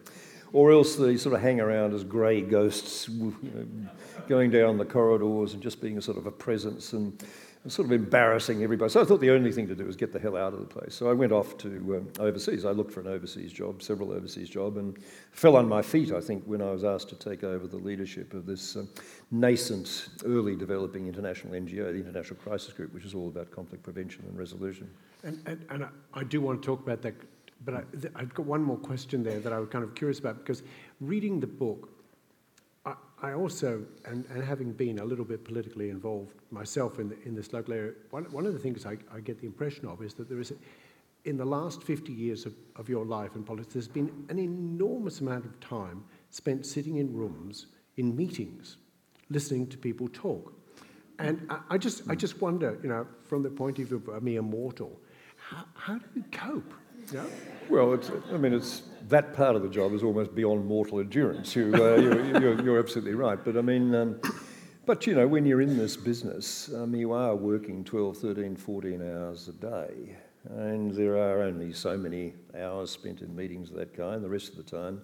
or 0.53 0.73
else 0.73 0.97
they 0.97 1.17
sort 1.17 1.35
of 1.35 1.41
hang 1.41 1.61
around 1.61 1.93
as 1.95 2.03
grey 2.05 2.41
ghosts 2.41 3.09
you 3.09 3.35
know, 3.43 3.91
going 4.27 4.51
down 4.51 4.79
the 4.79 4.85
corridors 4.85 5.53
and 5.53 5.63
just 5.63 5.81
being 5.81 5.99
a 5.99 6.03
sort 6.03 6.17
of 6.17 6.27
a 6.27 6.31
presence 6.31 6.93
and 6.93 7.23
sort 7.71 7.87
of 7.87 7.93
embarrassing 7.93 8.63
everybody. 8.63 8.91
So 8.91 9.01
I 9.01 9.05
thought 9.05 9.21
the 9.21 9.31
only 9.31 9.53
thing 9.53 9.67
to 9.69 9.75
do 9.75 9.85
was 9.85 9.97
get 9.97 10.13
the 10.13 10.19
hell 10.19 10.37
out 10.37 10.53
of 10.53 10.61
the 10.61 10.67
place. 10.67 10.95
So 10.95 11.11
I 11.11 11.13
went 11.13 11.33
off 11.33 11.57
to 11.59 11.69
um, 11.69 12.09
overseas. 12.19 12.65
I 12.65 12.71
looked 12.71 12.93
for 12.93 13.01
an 13.01 13.07
overseas 13.07 13.53
job, 13.53 13.83
several 13.83 14.13
overseas 14.13 14.49
jobs, 14.49 14.77
and 14.77 14.99
fell 15.33 15.57
on 15.57 15.69
my 15.69 15.83
feet, 15.83 16.13
I 16.13 16.21
think, 16.21 16.45
when 16.45 16.63
I 16.63 16.71
was 16.71 16.85
asked 16.85 17.09
to 17.11 17.17
take 17.17 17.45
over 17.45 17.67
the 17.67 17.77
leadership 17.77 18.35
of 18.35 18.47
this 18.47 18.77
um, 18.77 18.89
nascent, 19.31 20.09
early 20.25 20.57
developing 20.57 21.07
international 21.07 21.55
NGO, 21.55 21.93
the 21.93 21.99
International 21.99 22.37
Crisis 22.37 22.73
Group, 22.73 22.93
which 22.95 23.05
is 23.05 23.15
all 23.15 23.29
about 23.29 23.51
conflict 23.51 23.83
prevention 23.83 24.25
and 24.29 24.39
resolution. 24.39 24.91
And, 25.25 25.43
and, 25.47 25.65
and 25.71 25.87
I 26.15 26.25
do 26.25 26.41
want 26.41 26.63
to 26.63 26.67
talk 26.67 26.81
about 26.81 27.03
that, 27.03 27.15
but 27.65 27.75
I, 27.75 27.83
I've 28.15 28.33
got 28.35 28.47
one 28.47 28.63
more 28.63 28.79
question 28.79 29.23
there 29.23 29.41
that 29.41 29.53
I 29.53 29.59
was 29.59 29.69
kind 29.69 29.85
of 29.85 29.95
curious 29.95 30.19
about 30.19 30.39
because 30.39 30.63
reading 31.01 31.41
the 31.41 31.47
book, 31.47 31.91
I 33.21 33.33
also, 33.33 33.85
and, 34.05 34.25
and 34.31 34.45
having 34.45 34.73
been 34.73 35.01
a 35.01 35.05
little 35.05 35.25
bit 35.25 35.45
politically 35.45 35.91
involved 35.91 36.35
myself 36.51 37.01
in, 37.01 37.09
the, 37.09 37.17
in 37.25 37.35
this 37.35 37.53
local 37.53 37.75
area, 37.75 37.93
one, 38.11 38.25
one 38.31 38.47
of 38.47 38.53
the 38.53 38.59
things 38.59 38.87
I, 38.87 38.97
I 39.13 39.21
get 39.21 39.41
the 39.41 39.47
impression 39.47 39.87
of 39.87 40.03
is 40.03 40.15
that 40.15 40.29
there 40.29 40.39
is, 40.39 40.53
a, 40.53 40.55
in 41.25 41.37
the 41.37 41.45
last 41.45 41.83
50 41.83 42.13
years 42.13 42.47
of, 42.47 42.55
of 42.77 42.89
your 42.89 43.05
life 43.05 43.35
in 43.35 43.43
politics, 43.43 43.73
there's 43.75 43.89
been 43.89 44.25
an 44.29 44.39
enormous 44.39 45.21
amount 45.21 45.45
of 45.45 45.59
time 45.59 46.05
spent 46.31 46.65
sitting 46.65 46.97
in 46.97 47.13
rooms, 47.13 47.67
in 47.97 48.15
meetings, 48.15 48.77
listening 49.31 49.67
to 49.67 49.79
people 49.79 50.09
talk. 50.13 50.53
And 51.19 51.45
I, 51.51 51.61
I 51.71 51.79
just, 51.79 52.09
I 52.09 52.15
just 52.15 52.41
wonder, 52.41 52.79
you 52.83 52.89
know, 52.89 53.07
from 53.25 53.43
the 53.43 53.51
point 53.51 53.81
of 53.81 53.89
view 53.89 53.97
of 53.97 54.09
a 54.09 54.21
mere 54.21 54.43
mortal, 54.43 55.01
how, 55.37 55.65
how 55.75 55.95
do 55.99 56.05
you 56.15 56.25
cope? 56.31 56.73
You 57.13 57.19
know? 57.19 57.27
Well, 57.69 57.95
it's, 57.95 58.11
I 58.33 58.37
mean, 58.37 58.53
it's 58.53 58.83
that 59.09 59.35
part 59.35 59.57
of 59.57 59.63
the 59.63 59.69
job 59.69 59.93
is 59.93 60.03
almost 60.03 60.35
beyond 60.35 60.67
mortal 60.67 61.01
endurance. 61.01 61.55
You, 61.55 61.73
uh, 61.75 61.97
you're, 61.97 62.41
you're, 62.41 62.63
you're, 62.63 62.79
absolutely 62.79 63.15
right. 63.15 63.39
But 63.43 63.57
I 63.57 63.61
mean, 63.61 63.95
um, 63.95 64.21
but 64.87 65.07
you 65.07 65.15
know, 65.15 65.27
when 65.27 65.45
you're 65.45 65.61
in 65.61 65.77
this 65.77 65.97
business, 65.97 66.71
um, 66.75 66.95
you 66.95 67.13
are 67.13 67.35
working 67.35 67.85
12, 67.85 68.19
13, 68.19 68.57
14 68.57 69.03
hours 69.03 69.49
a 69.49 69.53
day. 69.53 70.17
And 70.51 70.91
there 70.95 71.17
are 71.17 71.43
only 71.43 71.73
so 71.73 71.97
many 71.97 72.35
hours 72.59 72.91
spent 72.91 73.21
in 73.21 73.35
meetings 73.35 73.71
of 73.71 73.77
that 73.77 73.95
kind. 73.95 74.25
The 74.25 74.29
rest 74.29 74.51
of 74.51 74.57
the 74.57 74.63
time, 74.63 75.03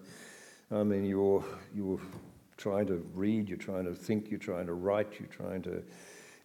I 0.71 0.83
mean, 0.83 1.05
you're, 1.05 1.43
you're 1.75 1.99
trying 2.57 2.87
to 2.87 3.05
read, 3.13 3.47
you're 3.47 3.57
trying 3.57 3.85
to 3.85 3.93
think, 3.93 4.31
you're 4.31 4.39
trying 4.39 4.65
to 4.65 4.73
write, 4.73 5.19
you're 5.19 5.29
trying 5.29 5.61
to 5.63 5.83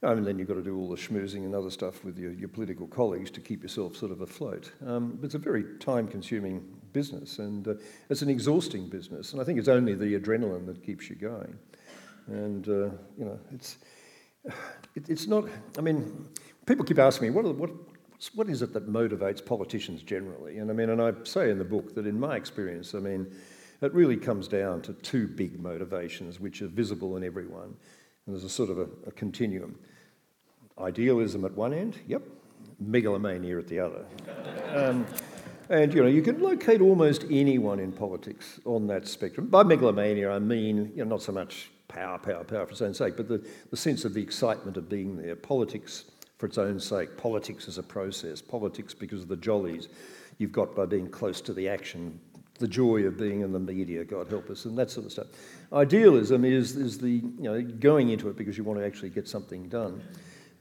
and 0.02 0.26
then 0.26 0.38
you've 0.38 0.48
got 0.48 0.54
to 0.54 0.62
do 0.62 0.76
all 0.78 0.88
the 0.88 0.96
schmoozing 0.96 1.44
and 1.44 1.54
other 1.54 1.70
stuff 1.70 2.04
with 2.04 2.18
your, 2.18 2.32
your 2.32 2.48
political 2.48 2.86
colleagues 2.86 3.30
to 3.32 3.40
keep 3.40 3.62
yourself 3.62 3.96
sort 3.96 4.12
of 4.12 4.22
afloat. 4.22 4.72
Um, 4.86 5.18
it's 5.22 5.34
a 5.34 5.38
very 5.38 5.64
time 5.78 6.08
consuming 6.08 6.64
business 6.92 7.38
and 7.38 7.68
uh, 7.68 7.74
it's 8.08 8.22
an 8.22 8.30
exhausting 8.30 8.88
business. 8.88 9.32
And 9.32 9.42
I 9.42 9.44
think 9.44 9.58
it's 9.58 9.68
only 9.68 9.94
the 9.94 10.18
adrenaline 10.18 10.66
that 10.66 10.82
keeps 10.82 11.10
you 11.10 11.16
going. 11.16 11.58
And, 12.28 12.66
uh, 12.68 12.90
you 13.18 13.24
know, 13.26 13.38
it's, 13.52 13.78
it, 14.94 15.08
it's 15.08 15.26
not, 15.26 15.44
I 15.76 15.82
mean, 15.82 16.28
people 16.64 16.84
keep 16.84 16.98
asking 16.98 17.28
me, 17.28 17.34
what, 17.34 17.44
the, 17.44 17.52
what, 17.52 17.70
what 18.34 18.48
is 18.48 18.62
it 18.62 18.72
that 18.72 18.88
motivates 18.88 19.44
politicians 19.44 20.02
generally? 20.02 20.58
And 20.58 20.70
I 20.70 20.74
mean, 20.74 20.90
and 20.90 21.02
I 21.02 21.12
say 21.24 21.50
in 21.50 21.58
the 21.58 21.64
book 21.64 21.94
that 21.94 22.06
in 22.06 22.18
my 22.18 22.36
experience, 22.36 22.94
I 22.94 23.00
mean, 23.00 23.30
it 23.82 23.92
really 23.94 24.16
comes 24.16 24.48
down 24.48 24.80
to 24.82 24.92
two 24.94 25.26
big 25.26 25.60
motivations 25.60 26.40
which 26.40 26.62
are 26.62 26.68
visible 26.68 27.16
in 27.16 27.24
everyone. 27.24 27.74
And 28.26 28.34
there's 28.34 28.44
a 28.44 28.48
sort 28.48 28.70
of 28.70 28.78
a, 28.78 28.88
a 29.06 29.12
continuum. 29.12 29.78
Idealism 30.80 31.44
at 31.44 31.52
one 31.52 31.72
end, 31.74 31.98
yep, 32.06 32.22
megalomania 32.78 33.58
at 33.58 33.68
the 33.68 33.80
other. 33.80 34.04
Um, 34.74 35.06
and 35.68 35.94
you 35.94 36.02
know, 36.02 36.08
you 36.08 36.22
can 36.22 36.40
locate 36.40 36.80
almost 36.80 37.24
anyone 37.30 37.78
in 37.78 37.92
politics 37.92 38.58
on 38.64 38.86
that 38.88 39.06
spectrum. 39.06 39.46
By 39.46 39.62
megalomania, 39.62 40.30
I 40.30 40.38
mean 40.38 40.92
you 40.96 41.04
know, 41.04 41.10
not 41.10 41.22
so 41.22 41.32
much 41.32 41.70
power, 41.88 42.18
power, 42.18 42.44
power 42.44 42.66
for 42.66 42.72
its 42.72 42.82
own 42.82 42.94
sake, 42.94 43.16
but 43.16 43.28
the, 43.28 43.46
the 43.70 43.76
sense 43.76 44.04
of 44.04 44.14
the 44.14 44.22
excitement 44.22 44.76
of 44.76 44.88
being 44.88 45.16
there. 45.16 45.36
Politics 45.36 46.04
for 46.38 46.46
its 46.46 46.58
own 46.58 46.80
sake, 46.80 47.16
politics 47.16 47.68
as 47.68 47.78
a 47.78 47.82
process, 47.82 48.40
politics 48.40 48.94
because 48.94 49.22
of 49.22 49.28
the 49.28 49.36
jollies 49.36 49.88
you've 50.38 50.52
got 50.52 50.74
by 50.74 50.86
being 50.86 51.08
close 51.08 51.40
to 51.42 51.52
the 51.52 51.68
action, 51.68 52.18
the 52.58 52.66
joy 52.66 53.02
of 53.02 53.18
being 53.18 53.42
in 53.42 53.52
the 53.52 53.58
media, 53.58 54.04
God 54.04 54.28
help 54.28 54.48
us, 54.48 54.64
and 54.64 54.76
that 54.78 54.90
sort 54.90 55.06
of 55.06 55.12
stuff. 55.12 55.26
Idealism 55.72 56.44
is, 56.44 56.76
is 56.76 56.98
the, 56.98 57.10
you 57.10 57.32
know, 57.38 57.60
going 57.60 58.08
into 58.08 58.28
it 58.28 58.36
because 58.36 58.56
you 58.56 58.64
want 58.64 58.78
to 58.80 58.86
actually 58.86 59.10
get 59.10 59.28
something 59.28 59.68
done 59.68 60.02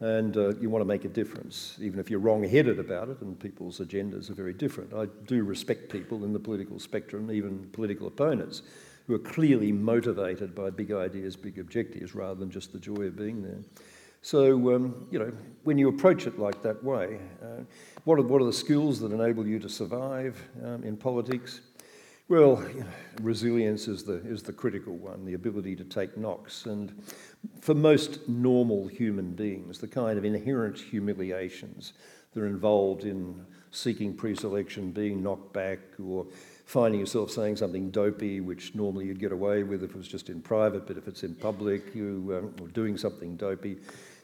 and 0.01 0.37
uh, 0.37 0.55
you 0.55 0.69
want 0.69 0.81
to 0.81 0.87
make 0.87 1.03
a 1.03 1.09
difference, 1.09 1.77
even 1.81 1.99
if 1.99 2.09
you're 2.09 2.19
wrong 2.19 2.43
headed 2.43 2.79
about 2.79 3.09
it 3.09 3.19
and 3.21 3.37
people's 3.39 3.79
agendas 3.79 4.29
are 4.29 4.33
very 4.33 4.53
different. 4.53 4.93
I 4.93 5.07
do 5.25 5.43
respect 5.43 5.91
people 5.91 6.23
in 6.23 6.31
the 6.31 6.39
political 6.39 6.79
spectrum, 6.79 7.29
even 7.31 7.69
political 7.73 8.07
opponents, 8.07 8.61
who 9.07 9.15
are 9.15 9.19
clearly 9.19 9.71
motivated 9.71 10.55
by 10.55 10.69
big 10.69 10.91
ideas, 10.91 11.35
big 11.35 11.59
objectives, 11.59 12.15
rather 12.15 12.39
than 12.39 12.49
just 12.49 12.71
the 12.71 12.79
joy 12.79 13.05
of 13.07 13.17
being 13.17 13.41
there. 13.41 13.59
So, 14.21 14.75
um, 14.75 15.07
you 15.11 15.19
know, 15.19 15.31
when 15.63 15.77
you 15.77 15.89
approach 15.89 16.27
it 16.27 16.37
like 16.37 16.61
that 16.63 16.83
way, 16.83 17.19
uh, 17.41 17.63
what, 18.03 18.19
are, 18.19 18.21
what 18.21 18.41
are 18.41 18.45
the 18.45 18.53
skills 18.53 18.99
that 18.99 19.11
enable 19.11 19.47
you 19.47 19.59
to 19.59 19.69
survive 19.69 20.41
um, 20.63 20.83
in 20.83 20.95
politics? 20.95 21.61
Well, 22.29 22.63
you 22.75 22.81
know, 22.81 22.85
resilience 23.23 23.87
is 23.87 24.03
the, 24.03 24.17
is 24.23 24.43
the 24.43 24.53
critical 24.53 24.95
one, 24.95 25.25
the 25.25 25.33
ability 25.33 25.75
to 25.77 25.83
take 25.83 26.15
knocks. 26.15 26.67
And 26.67 26.93
for 27.59 27.73
most 27.73 28.29
normal 28.29 28.85
human 28.85 29.31
beings, 29.31 29.79
the 29.79 29.87
kind 29.87 30.15
of 30.15 30.23
inherent 30.23 30.77
humiliations 30.77 31.93
that 32.31 32.41
are 32.41 32.45
involved 32.45 33.03
in 33.05 33.43
seeking 33.71 34.13
pre 34.13 34.35
selection, 34.35 34.91
being 34.91 35.23
knocked 35.23 35.53
back, 35.53 35.79
or 36.03 36.27
finding 36.65 36.99
yourself 36.99 37.31
saying 37.31 37.55
something 37.55 37.89
dopey, 37.89 38.41
which 38.41 38.75
normally 38.75 39.07
you'd 39.07 39.19
get 39.19 39.31
away 39.31 39.63
with 39.63 39.83
if 39.83 39.89
it 39.89 39.97
was 39.97 40.07
just 40.07 40.29
in 40.29 40.39
private, 40.39 40.85
but 40.85 40.97
if 40.97 41.07
it's 41.07 41.23
in 41.23 41.33
public, 41.33 41.95
you 41.95 42.53
um, 42.59 42.63
are 42.63 42.69
doing 42.71 42.95
something 42.95 43.37
dopey, 43.37 43.77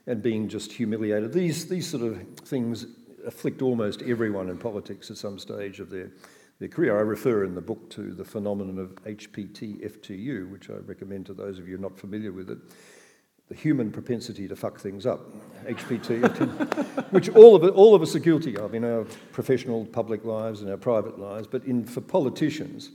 and 0.05 0.21
being 0.21 0.47
just 0.47 0.71
humiliated. 0.71 1.33
These, 1.33 1.67
these 1.67 1.87
sort 1.87 2.03
of 2.03 2.21
things 2.43 2.85
afflict 3.25 3.63
almost 3.63 4.03
everyone 4.03 4.49
in 4.49 4.59
politics 4.59 5.09
at 5.09 5.17
some 5.17 5.39
stage 5.39 5.79
of 5.79 5.89
their 5.89 6.11
their 6.59 6.67
career. 6.67 6.97
I 6.97 7.01
refer 7.01 7.43
in 7.43 7.55
the 7.55 7.61
book 7.61 7.89
to 7.91 8.13
the 8.13 8.25
phenomenon 8.25 8.79
of 8.79 8.95
HPT 9.03 9.85
FTU, 9.85 10.49
which 10.49 10.69
I 10.69 10.75
recommend 10.85 11.25
to 11.27 11.33
those 11.33 11.59
of 11.59 11.67
you 11.67 11.77
not 11.77 11.97
familiar 11.97 12.31
with 12.31 12.49
it. 12.49 12.57
The 13.49 13.55
human 13.55 13.91
propensity 13.91 14.47
to 14.47 14.55
fuck 14.55 14.79
things 14.79 15.05
up, 15.05 15.21
HPT, 15.65 17.11
which 17.11 17.29
all 17.29 17.55
of, 17.55 17.63
it, 17.63 17.73
all 17.73 17.93
of 17.93 18.01
us 18.01 18.15
are 18.15 18.19
guilty 18.19 18.57
of 18.57 18.73
in 18.73 18.83
our 18.83 19.03
professional 19.33 19.85
public 19.85 20.25
lives 20.25 20.61
and 20.61 20.71
our 20.71 20.77
private 20.77 21.19
lives. 21.19 21.45
But 21.45 21.63
in, 21.65 21.85
for 21.85 22.01
politicians, 22.01 22.89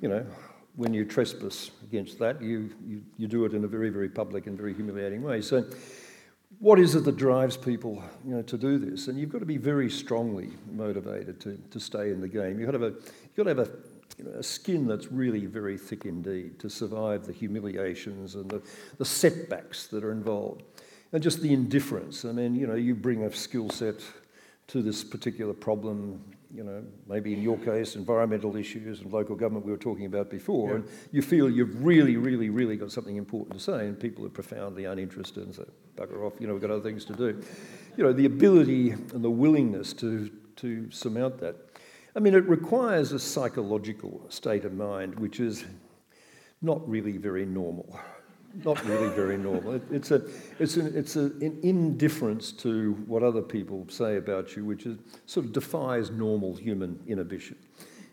you 0.00 0.08
know, 0.08 0.26
when 0.74 0.92
you 0.92 1.04
trespass 1.04 1.70
against 1.84 2.18
that, 2.18 2.42
you, 2.42 2.70
you, 2.84 3.02
you 3.16 3.28
do 3.28 3.44
it 3.44 3.54
in 3.54 3.62
a 3.62 3.68
very, 3.68 3.90
very 3.90 4.08
public 4.08 4.48
and 4.48 4.58
very 4.58 4.74
humiliating 4.74 5.22
way. 5.22 5.40
So 5.40 5.64
what 6.64 6.78
is 6.80 6.94
it 6.94 7.04
that 7.04 7.18
drives 7.18 7.58
people 7.58 8.02
you 8.26 8.34
know, 8.34 8.40
to 8.40 8.56
do 8.56 8.78
this? 8.78 9.08
And 9.08 9.18
you've 9.18 9.28
got 9.28 9.40
to 9.40 9.44
be 9.44 9.58
very 9.58 9.90
strongly 9.90 10.48
motivated 10.72 11.38
to, 11.42 11.60
to 11.70 11.78
stay 11.78 12.10
in 12.10 12.22
the 12.22 12.28
game. 12.28 12.58
You've 12.58 12.72
got 12.72 12.78
to 12.78 12.84
have, 12.84 12.94
a, 12.94 12.96
you've 12.96 13.36
got 13.36 13.42
to 13.42 13.48
have 13.50 13.58
a, 13.58 13.70
you 14.16 14.24
know, 14.24 14.38
a 14.38 14.42
skin 14.42 14.86
that's 14.86 15.12
really 15.12 15.44
very 15.44 15.76
thick 15.76 16.06
indeed 16.06 16.58
to 16.60 16.70
survive 16.70 17.26
the 17.26 17.34
humiliations 17.34 18.34
and 18.34 18.50
the, 18.50 18.62
the 18.96 19.04
setbacks 19.04 19.88
that 19.88 20.02
are 20.02 20.10
involved. 20.10 20.62
And 21.12 21.22
just 21.22 21.42
the 21.42 21.52
indifference. 21.52 22.24
I 22.24 22.32
mean, 22.32 22.54
you 22.54 22.66
know, 22.66 22.76
you 22.76 22.94
bring 22.94 23.24
a 23.24 23.32
skill 23.34 23.68
set 23.68 24.00
to 24.68 24.80
this 24.80 25.04
particular 25.04 25.52
problem, 25.52 26.24
you 26.54 26.62
know, 26.62 26.84
maybe 27.08 27.32
in 27.32 27.42
your 27.42 27.58
case, 27.58 27.96
environmental 27.96 28.56
issues 28.56 29.00
and 29.00 29.12
local 29.12 29.34
government 29.34 29.66
we 29.66 29.72
were 29.72 29.78
talking 29.78 30.06
about 30.06 30.30
before, 30.30 30.68
yeah. 30.68 30.74
and 30.76 30.88
you 31.10 31.20
feel 31.20 31.50
you've 31.50 31.84
really, 31.84 32.16
really, 32.16 32.48
really 32.48 32.76
got 32.76 32.92
something 32.92 33.16
important 33.16 33.58
to 33.58 33.60
say, 33.62 33.86
and 33.86 33.98
people 33.98 34.24
are 34.24 34.30
profoundly 34.30 34.84
uninterested 34.84 35.44
and 35.44 35.54
say, 35.54 35.64
bugger 35.96 36.24
off, 36.24 36.34
you 36.38 36.46
know, 36.46 36.52
we've 36.52 36.62
got 36.62 36.70
other 36.70 36.82
things 36.82 37.04
to 37.06 37.12
do. 37.12 37.42
You 37.96 38.04
know, 38.04 38.12
the 38.12 38.26
ability 38.26 38.90
and 38.90 39.24
the 39.24 39.30
willingness 39.30 39.92
to, 39.94 40.30
to 40.56 40.90
surmount 40.90 41.38
that. 41.38 41.56
I 42.14 42.20
mean, 42.20 42.34
it 42.34 42.48
requires 42.48 43.10
a 43.10 43.18
psychological 43.18 44.24
state 44.28 44.64
of 44.64 44.72
mind 44.72 45.18
which 45.18 45.40
is 45.40 45.64
not 46.62 46.88
really 46.88 47.18
very 47.18 47.44
normal 47.44 47.98
not 48.62 48.84
really 48.84 49.08
very 49.08 49.36
normal. 49.36 49.74
It, 49.74 49.82
it's 49.90 50.10
a, 50.10 50.22
it's, 50.58 50.76
a, 50.76 50.96
it's 50.96 51.16
a, 51.16 51.24
an 51.24 51.58
indifference 51.62 52.52
to 52.52 52.92
what 53.06 53.22
other 53.22 53.42
people 53.42 53.86
say 53.88 54.16
about 54.16 54.56
you, 54.56 54.64
which 54.64 54.86
is, 54.86 54.98
sort 55.26 55.46
of 55.46 55.52
defies 55.52 56.10
normal 56.10 56.54
human 56.54 57.00
inhibition. 57.06 57.56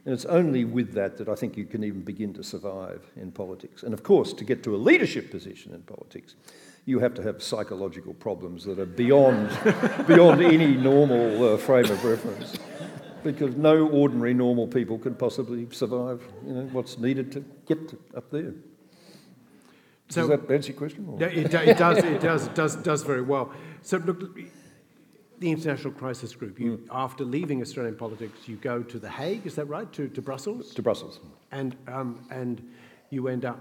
And 0.05 0.13
it's 0.13 0.25
only 0.25 0.65
with 0.65 0.93
that 0.93 1.17
that 1.17 1.29
I 1.29 1.35
think 1.35 1.57
you 1.57 1.65
can 1.65 1.83
even 1.83 2.01
begin 2.01 2.33
to 2.33 2.43
survive 2.43 3.05
in 3.15 3.31
politics. 3.31 3.83
And 3.83 3.93
of 3.93 4.01
course, 4.01 4.33
to 4.33 4.43
get 4.43 4.63
to 4.63 4.75
a 4.75 4.77
leadership 4.77 5.29
position 5.29 5.73
in 5.73 5.81
politics, 5.83 6.35
you 6.85 6.99
have 6.99 7.13
to 7.13 7.21
have 7.21 7.43
psychological 7.43 8.15
problems 8.15 8.63
that 8.65 8.79
are 8.79 8.87
beyond, 8.87 9.49
beyond 10.07 10.41
any 10.41 10.73
normal 10.73 11.53
uh, 11.53 11.57
frame 11.57 11.85
of 11.85 12.03
reference. 12.03 12.57
Because 13.23 13.55
no 13.55 13.87
ordinary 13.89 14.33
normal 14.33 14.65
people 14.65 14.97
can 14.97 15.13
possibly 15.13 15.67
survive 15.69 16.23
you 16.43 16.53
know, 16.53 16.63
what's 16.71 16.97
needed 16.97 17.31
to 17.33 17.45
get 17.67 17.93
up 18.15 18.31
there. 18.31 18.55
So, 20.11 20.27
Does 20.27 20.41
that 20.41 20.51
answer 20.51 20.71
your 20.71 20.77
question? 20.77 21.07
Or? 21.07 21.23
It, 21.23 21.37
it, 21.37 21.77
does, 21.77 21.97
it 21.99 22.21
does, 22.21 22.47
does, 22.49 22.75
does 22.75 23.03
very 23.03 23.21
well. 23.21 23.53
So 23.81 23.97
look, 23.97 24.35
the 25.39 25.51
International 25.51 25.93
Crisis 25.93 26.35
Group, 26.35 26.59
you, 26.59 26.77
mm. 26.77 26.87
after 26.91 27.23
leaving 27.23 27.61
Australian 27.61 27.95
politics, 27.95 28.47
you 28.47 28.57
go 28.57 28.83
to 28.83 28.99
The 28.99 29.09
Hague, 29.09 29.47
is 29.47 29.55
that 29.55 29.65
right, 29.65 29.91
to, 29.93 30.09
to 30.09 30.21
Brussels? 30.21 30.73
To 30.73 30.81
Brussels. 30.81 31.19
And, 31.51 31.77
um, 31.87 32.25
and 32.29 32.61
you 33.09 33.27
end 33.29 33.45
up 33.45 33.59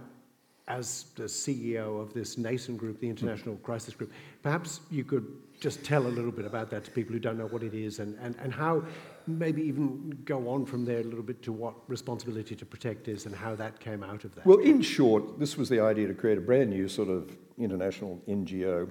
as 0.66 1.06
the 1.16 1.24
CEO 1.24 2.00
of 2.00 2.12
this 2.14 2.36
nascent 2.36 2.78
group, 2.78 3.00
the 3.00 3.08
International 3.08 3.54
mm. 3.54 3.62
Crisis 3.62 3.94
Group. 3.94 4.12
Perhaps 4.42 4.80
you 4.90 5.04
could 5.04 5.26
just 5.60 5.84
tell 5.84 6.06
a 6.06 6.08
little 6.08 6.32
bit 6.32 6.46
about 6.46 6.70
that 6.70 6.84
to 6.84 6.90
people 6.90 7.12
who 7.12 7.18
don't 7.18 7.38
know 7.38 7.46
what 7.46 7.62
it 7.62 7.74
is 7.74 7.98
and, 7.98 8.18
and, 8.20 8.34
and 8.42 8.52
how 8.52 8.82
maybe 9.26 9.62
even 9.62 10.18
go 10.24 10.48
on 10.48 10.64
from 10.64 10.84
there 10.84 11.00
a 11.00 11.04
little 11.04 11.22
bit 11.22 11.42
to 11.42 11.52
what 11.52 11.74
responsibility 11.88 12.56
to 12.56 12.64
protect 12.64 13.08
is 13.08 13.26
and 13.26 13.34
how 13.34 13.54
that 13.54 13.78
came 13.78 14.02
out 14.02 14.24
of 14.24 14.34
that. 14.34 14.46
Well, 14.46 14.58
in 14.58 14.80
short, 14.80 15.38
this 15.38 15.56
was 15.56 15.68
the 15.68 15.80
idea 15.80 16.08
to 16.08 16.14
create 16.14 16.38
a 16.38 16.40
brand 16.40 16.70
new 16.70 16.88
sort 16.88 17.08
of 17.08 17.36
international 17.58 18.22
NGO 18.26 18.90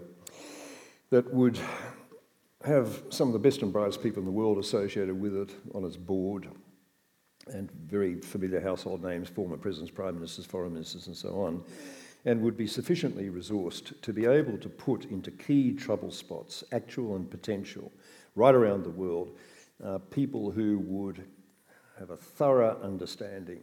that 1.09 1.33
would 1.33 1.59
have 2.63 3.01
some 3.09 3.27
of 3.27 3.33
the 3.33 3.39
best 3.39 3.63
and 3.63 3.73
brightest 3.73 4.03
people 4.03 4.19
in 4.19 4.25
the 4.25 4.31
world 4.31 4.59
associated 4.59 5.19
with 5.19 5.35
it 5.35 5.49
on 5.73 5.83
its 5.83 5.97
board 5.97 6.47
and 7.47 7.71
very 7.71 8.21
familiar 8.21 8.61
household 8.61 9.03
names, 9.03 9.27
former 9.27 9.57
presidents, 9.57 9.91
prime 9.91 10.13
ministers, 10.13 10.45
foreign 10.45 10.73
ministers, 10.73 11.07
and 11.07 11.17
so 11.17 11.41
on 11.41 11.63
and 12.25 12.41
would 12.41 12.57
be 12.57 12.67
sufficiently 12.67 13.29
resourced 13.29 13.99
to 14.01 14.13
be 14.13 14.25
able 14.25 14.57
to 14.57 14.69
put 14.69 15.05
into 15.05 15.31
key 15.31 15.73
trouble 15.73 16.11
spots, 16.11 16.63
actual 16.71 17.15
and 17.15 17.29
potential, 17.29 17.91
right 18.35 18.55
around 18.55 18.83
the 18.83 18.89
world, 18.89 19.37
uh, 19.83 19.97
people 20.11 20.51
who 20.51 20.79
would 20.79 21.23
have 21.97 22.09
a 22.09 22.17
thorough 22.17 22.77
understanding 22.83 23.59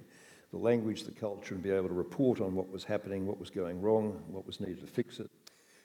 the 0.52 0.56
language, 0.56 1.04
the 1.04 1.12
culture, 1.12 1.54
and 1.54 1.62
be 1.62 1.70
able 1.70 1.88
to 1.88 1.94
report 1.94 2.40
on 2.40 2.54
what 2.54 2.70
was 2.70 2.84
happening, 2.84 3.26
what 3.26 3.38
was 3.38 3.50
going 3.50 3.80
wrong, 3.80 4.22
what 4.28 4.46
was 4.46 4.60
needed 4.60 4.80
to 4.80 4.86
fix 4.86 5.18
it, 5.18 5.30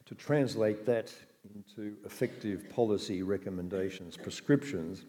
to 0.06 0.16
translate 0.16 0.86
that 0.86 1.12
into 1.56 1.96
effective 2.06 2.70
policy 2.70 3.24
recommendations, 3.24 4.16
prescriptions, 4.16 5.04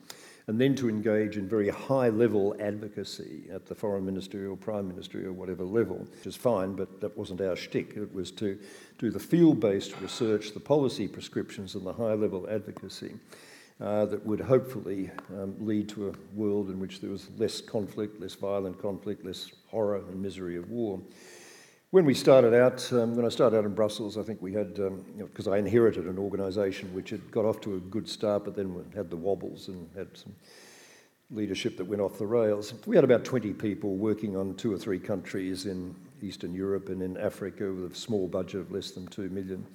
and 0.47 0.61
then 0.61 0.75
to 0.75 0.89
engage 0.89 1.37
in 1.37 1.49
very 1.49 1.69
high 1.69 2.09
level 2.09 2.57
advocacy 2.59 3.45
at 3.53 3.67
the 3.67 3.75
foreign 3.75 4.05
ministry 4.05 4.45
or 4.45 4.57
prime 4.57 4.89
ministry 4.89 5.25
or 5.25 5.33
whatever 5.33 5.65
level, 5.65 6.07
which 6.17 6.27
is 6.27 6.37
fine, 6.37 6.75
but 6.75 7.01
that 7.01 7.17
wasn't 7.17 7.41
our 7.41 7.57
shtick. 7.57 7.97
It 7.97 8.13
was 8.13 8.31
to 8.33 8.59
do 8.99 9.11
the 9.11 9.21
field 9.21 9.61
based 9.61 10.01
research, 10.01 10.53
the 10.53 10.61
policy 10.61 11.07
prescriptions, 11.09 11.75
and 11.75 11.87
the 11.87 11.93
high 11.93 12.15
level 12.15 12.49
advocacy. 12.49 13.15
Uh, 13.81 14.07
that 14.07 14.25
would 14.25 14.39
hopefully 14.39 15.11
um, 15.31 15.57
lead 15.59 15.89
to 15.89 16.09
a 16.09 16.13
world 16.37 16.71
in 16.71 16.79
which 16.79 17.01
there 17.01 17.11
was 17.11 17.31
less 17.37 17.61
conflict, 17.61 18.21
less 18.21 18.35
violent 18.35 18.81
conflict, 18.81 19.25
less 19.25 19.51
horror 19.67 19.97
and 19.97 20.23
misery 20.23 20.57
of 20.57 20.71
war. 20.71 21.01
When 21.93 22.07
we 22.07 22.15
started 22.15 22.55
out, 22.55 22.91
um, 22.95 23.15
when 23.17 23.27
I 23.27 23.29
started 23.29 23.59
out 23.59 23.67
in 23.67 23.75
Brussels, 23.75 24.17
I 24.17 24.23
think 24.23 24.41
we 24.41 24.55
had, 24.55 24.77
because 25.19 25.47
um, 25.47 25.53
I 25.53 25.59
inherited 25.59 26.07
an 26.07 26.17
organisation 26.17 26.91
which 26.95 27.11
had 27.11 27.31
got 27.31 27.45
off 27.45 27.61
to 27.61 27.75
a 27.75 27.81
good 27.81 28.09
start, 28.09 28.47
but 28.47 28.57
then 28.57 28.83
had 28.95 29.11
the 29.11 29.17
wobbles 29.19 29.69
and 29.69 29.91
had 29.95 30.09
some 30.17 30.35
leadership 31.31 31.77
that 31.77 31.85
went 31.85 32.01
off 32.01 32.17
the 32.17 32.25
rails. 32.25 32.73
We 32.87 32.97
had 32.97 33.05
about 33.05 33.27
20 33.27 33.53
people 33.53 33.97
working 33.97 34.39
on 34.39 34.55
two 34.55 34.73
or 34.73 34.79
three 34.79 34.99
countries 34.99 35.67
in 35.67 35.95
Eastern 36.23 36.55
Europe 36.55 36.89
and 36.89 37.03
in 37.03 37.19
Africa 37.19 37.71
with 37.71 37.93
a 37.93 37.95
small 37.95 38.27
budget 38.27 38.63
of 38.63 38.73
less 38.73 38.93
than 38.93 39.07
two 39.09 39.29
million 39.29 39.67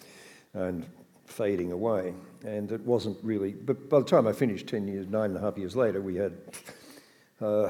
and 0.55 0.87
fading 1.27 1.71
away. 1.71 2.15
And 2.43 2.71
it 2.71 2.81
wasn't 2.81 3.19
really, 3.21 3.51
but 3.51 3.89
by 3.89 3.99
the 3.99 4.05
time 4.05 4.25
I 4.25 4.33
finished 4.33 4.65
10 4.65 4.87
years, 4.87 5.05
nine 5.07 5.29
and 5.29 5.37
a 5.37 5.41
half 5.41 5.55
years 5.55 5.75
later, 5.75 6.01
we 6.01 6.15
had. 6.15 6.33
Uh, 7.39 7.69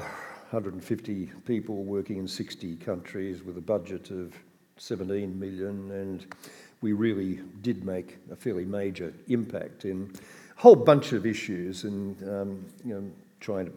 150 0.50 1.30
people 1.44 1.84
working 1.84 2.16
in 2.16 2.26
60 2.26 2.76
countries 2.76 3.42
with 3.42 3.58
a 3.58 3.60
budget 3.60 4.10
of 4.10 4.34
17 4.78 5.38
million, 5.38 5.90
and 5.90 6.26
we 6.80 6.92
really 6.92 7.40
did 7.60 7.84
make 7.84 8.16
a 8.32 8.36
fairly 8.36 8.64
major 8.64 9.12
impact 9.28 9.84
in 9.84 10.10
a 10.56 10.60
whole 10.60 10.74
bunch 10.74 11.12
of 11.12 11.26
issues 11.26 11.84
and 11.84 12.22
um, 12.22 12.64
you 12.82 12.94
know, 12.94 13.10
trying 13.40 13.66
to 13.66 13.72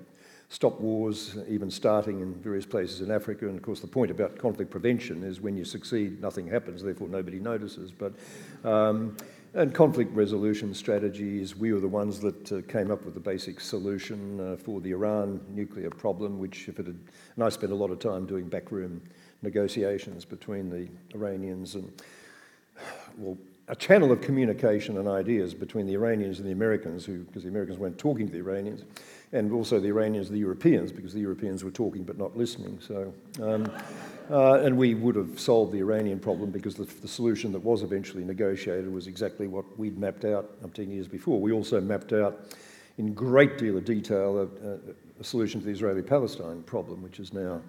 stop 0.48 0.80
wars, 0.80 1.38
even 1.50 1.70
starting 1.70 2.22
in 2.22 2.34
various 2.36 2.66
places 2.66 3.02
in 3.02 3.12
Africa. 3.12 3.48
And 3.48 3.58
of 3.58 3.64
course, 3.64 3.82
the 3.82 3.88
point 3.88 4.10
about 4.10 4.38
conflict 4.38 4.72
prevention 4.72 5.24
is 5.24 5.42
when 5.42 5.58
you 5.58 5.66
succeed, 5.66 6.22
nothing 6.22 6.48
happens, 6.48 6.84
therefore 6.84 7.10
nobody 7.10 7.40
notices. 7.40 7.92
But 7.92 8.14
um, 8.64 9.18
and 9.54 9.74
conflict 9.74 10.14
resolution 10.16 10.74
strategies, 10.74 11.56
we 11.56 11.74
were 11.74 11.80
the 11.80 11.88
ones 11.88 12.20
that 12.22 12.52
uh, 12.52 12.62
came 12.72 12.90
up 12.90 13.04
with 13.04 13.14
the 13.14 13.20
basic 13.20 13.60
solution 13.60 14.40
uh, 14.40 14.56
for 14.56 14.80
the 14.80 14.92
Iran 14.92 15.42
nuclear 15.50 15.90
problem, 15.90 16.40
which 16.40 16.70
if 16.70 16.80
it 16.80 16.88
had, 16.88 16.98
and 17.36 17.44
I 17.44 17.50
spent 17.50 17.72
a 17.74 17.76
lot 17.76 17.92
of 17.92 18.00
time 18.00 18.26
doing 18.26 18.48
backroom 18.48 19.02
negotiations 19.42 20.24
between 20.24 20.70
the 20.70 20.88
Iranians 21.14 21.76
and, 21.76 21.92
well, 23.18 23.38
a 23.68 23.76
channel 23.76 24.12
of 24.12 24.22
communication 24.22 24.98
and 24.98 25.08
ideas 25.08 25.54
between 25.54 25.86
the 25.86 25.94
Iranians 25.94 26.40
and 26.40 26.48
the 26.48 26.54
Americans, 26.54 27.06
who, 27.06 27.20
because 27.20 27.44
the 27.44 27.50
Americans 27.50 27.78
weren't 27.78 27.98
talking 27.98 28.28
to 28.28 28.32
the 28.32 28.40
Iranians, 28.40 28.84
and 29.34 29.52
also 29.52 29.80
the 29.80 29.88
Iranians 29.88 30.30
the 30.30 30.38
Europeans, 30.38 30.92
because 30.92 31.14
the 31.14 31.20
Europeans 31.20 31.64
were 31.64 31.72
talking 31.72 32.04
but 32.04 32.18
not 32.18 32.36
listening. 32.36 32.80
So, 32.82 33.14
um, 33.42 33.72
uh, 34.30 34.62
and 34.62 34.78
we 34.78 34.94
would 34.94 35.16
have 35.16 35.40
solved 35.40 35.72
the 35.72 35.80
Iranian 35.80 36.20
problem 36.20 36.52
because 36.52 36.76
the, 36.76 36.86
the, 36.86 37.08
solution 37.08 37.52
that 37.52 37.60
was 37.60 37.82
eventually 37.82 38.24
negotiated 38.24 38.92
was 38.92 39.08
exactly 39.08 39.48
what 39.48 39.66
we'd 39.78 39.98
mapped 39.98 40.26
out 40.26 40.52
10 40.74 40.90
years 40.90 41.08
before. 41.08 41.40
We 41.40 41.52
also 41.52 41.82
mapped 41.82 42.14
out 42.14 42.56
in 42.98 43.14
great 43.14 43.58
deal 43.58 43.78
of 43.78 43.86
detail 43.86 44.38
a, 44.38 44.68
a, 44.68 44.78
a 45.20 45.24
solution 45.24 45.60
to 45.60 45.66
the 45.66 45.72
Israeli-Palestine 45.72 46.64
problem, 46.64 47.02
which 47.02 47.20
is 47.20 47.34
now 47.34 47.62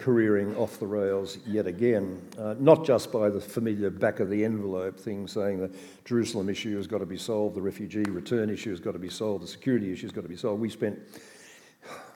careering 0.00 0.56
off 0.56 0.78
the 0.78 0.86
rails 0.86 1.38
yet 1.46 1.66
again, 1.66 2.20
uh, 2.38 2.54
not 2.58 2.84
just 2.84 3.12
by 3.12 3.28
the 3.28 3.40
familiar 3.40 3.90
back 3.90 4.18
of 4.18 4.30
the 4.30 4.44
envelope 4.44 4.98
thing 4.98 5.28
saying 5.28 5.60
the 5.60 5.70
Jerusalem 6.06 6.48
issue 6.48 6.76
has 6.76 6.86
got 6.86 6.98
to 6.98 7.06
be 7.06 7.18
solved, 7.18 7.54
the 7.54 7.60
refugee 7.60 8.04
return 8.04 8.48
issue 8.48 8.70
has 8.70 8.80
got 8.80 8.92
to 8.92 8.98
be 8.98 9.10
solved, 9.10 9.44
the 9.44 9.48
security 9.48 9.92
issue 9.92 10.06
has 10.06 10.12
got 10.12 10.22
to 10.22 10.28
be 10.28 10.36
solved. 10.36 10.60
We 10.60 10.70
spent 10.70 10.98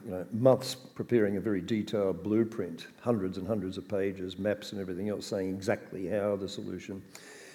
you 0.02 0.10
know, 0.12 0.26
months 0.32 0.74
preparing 0.74 1.36
a 1.36 1.40
very 1.40 1.60
detailed 1.60 2.22
blueprint, 2.22 2.86
hundreds 3.02 3.36
and 3.36 3.46
hundreds 3.46 3.76
of 3.76 3.86
pages, 3.86 4.38
maps 4.38 4.72
and 4.72 4.80
everything 4.80 5.10
else, 5.10 5.26
saying 5.26 5.50
exactly 5.50 6.06
how 6.06 6.36
the 6.36 6.48
solution. 6.48 7.02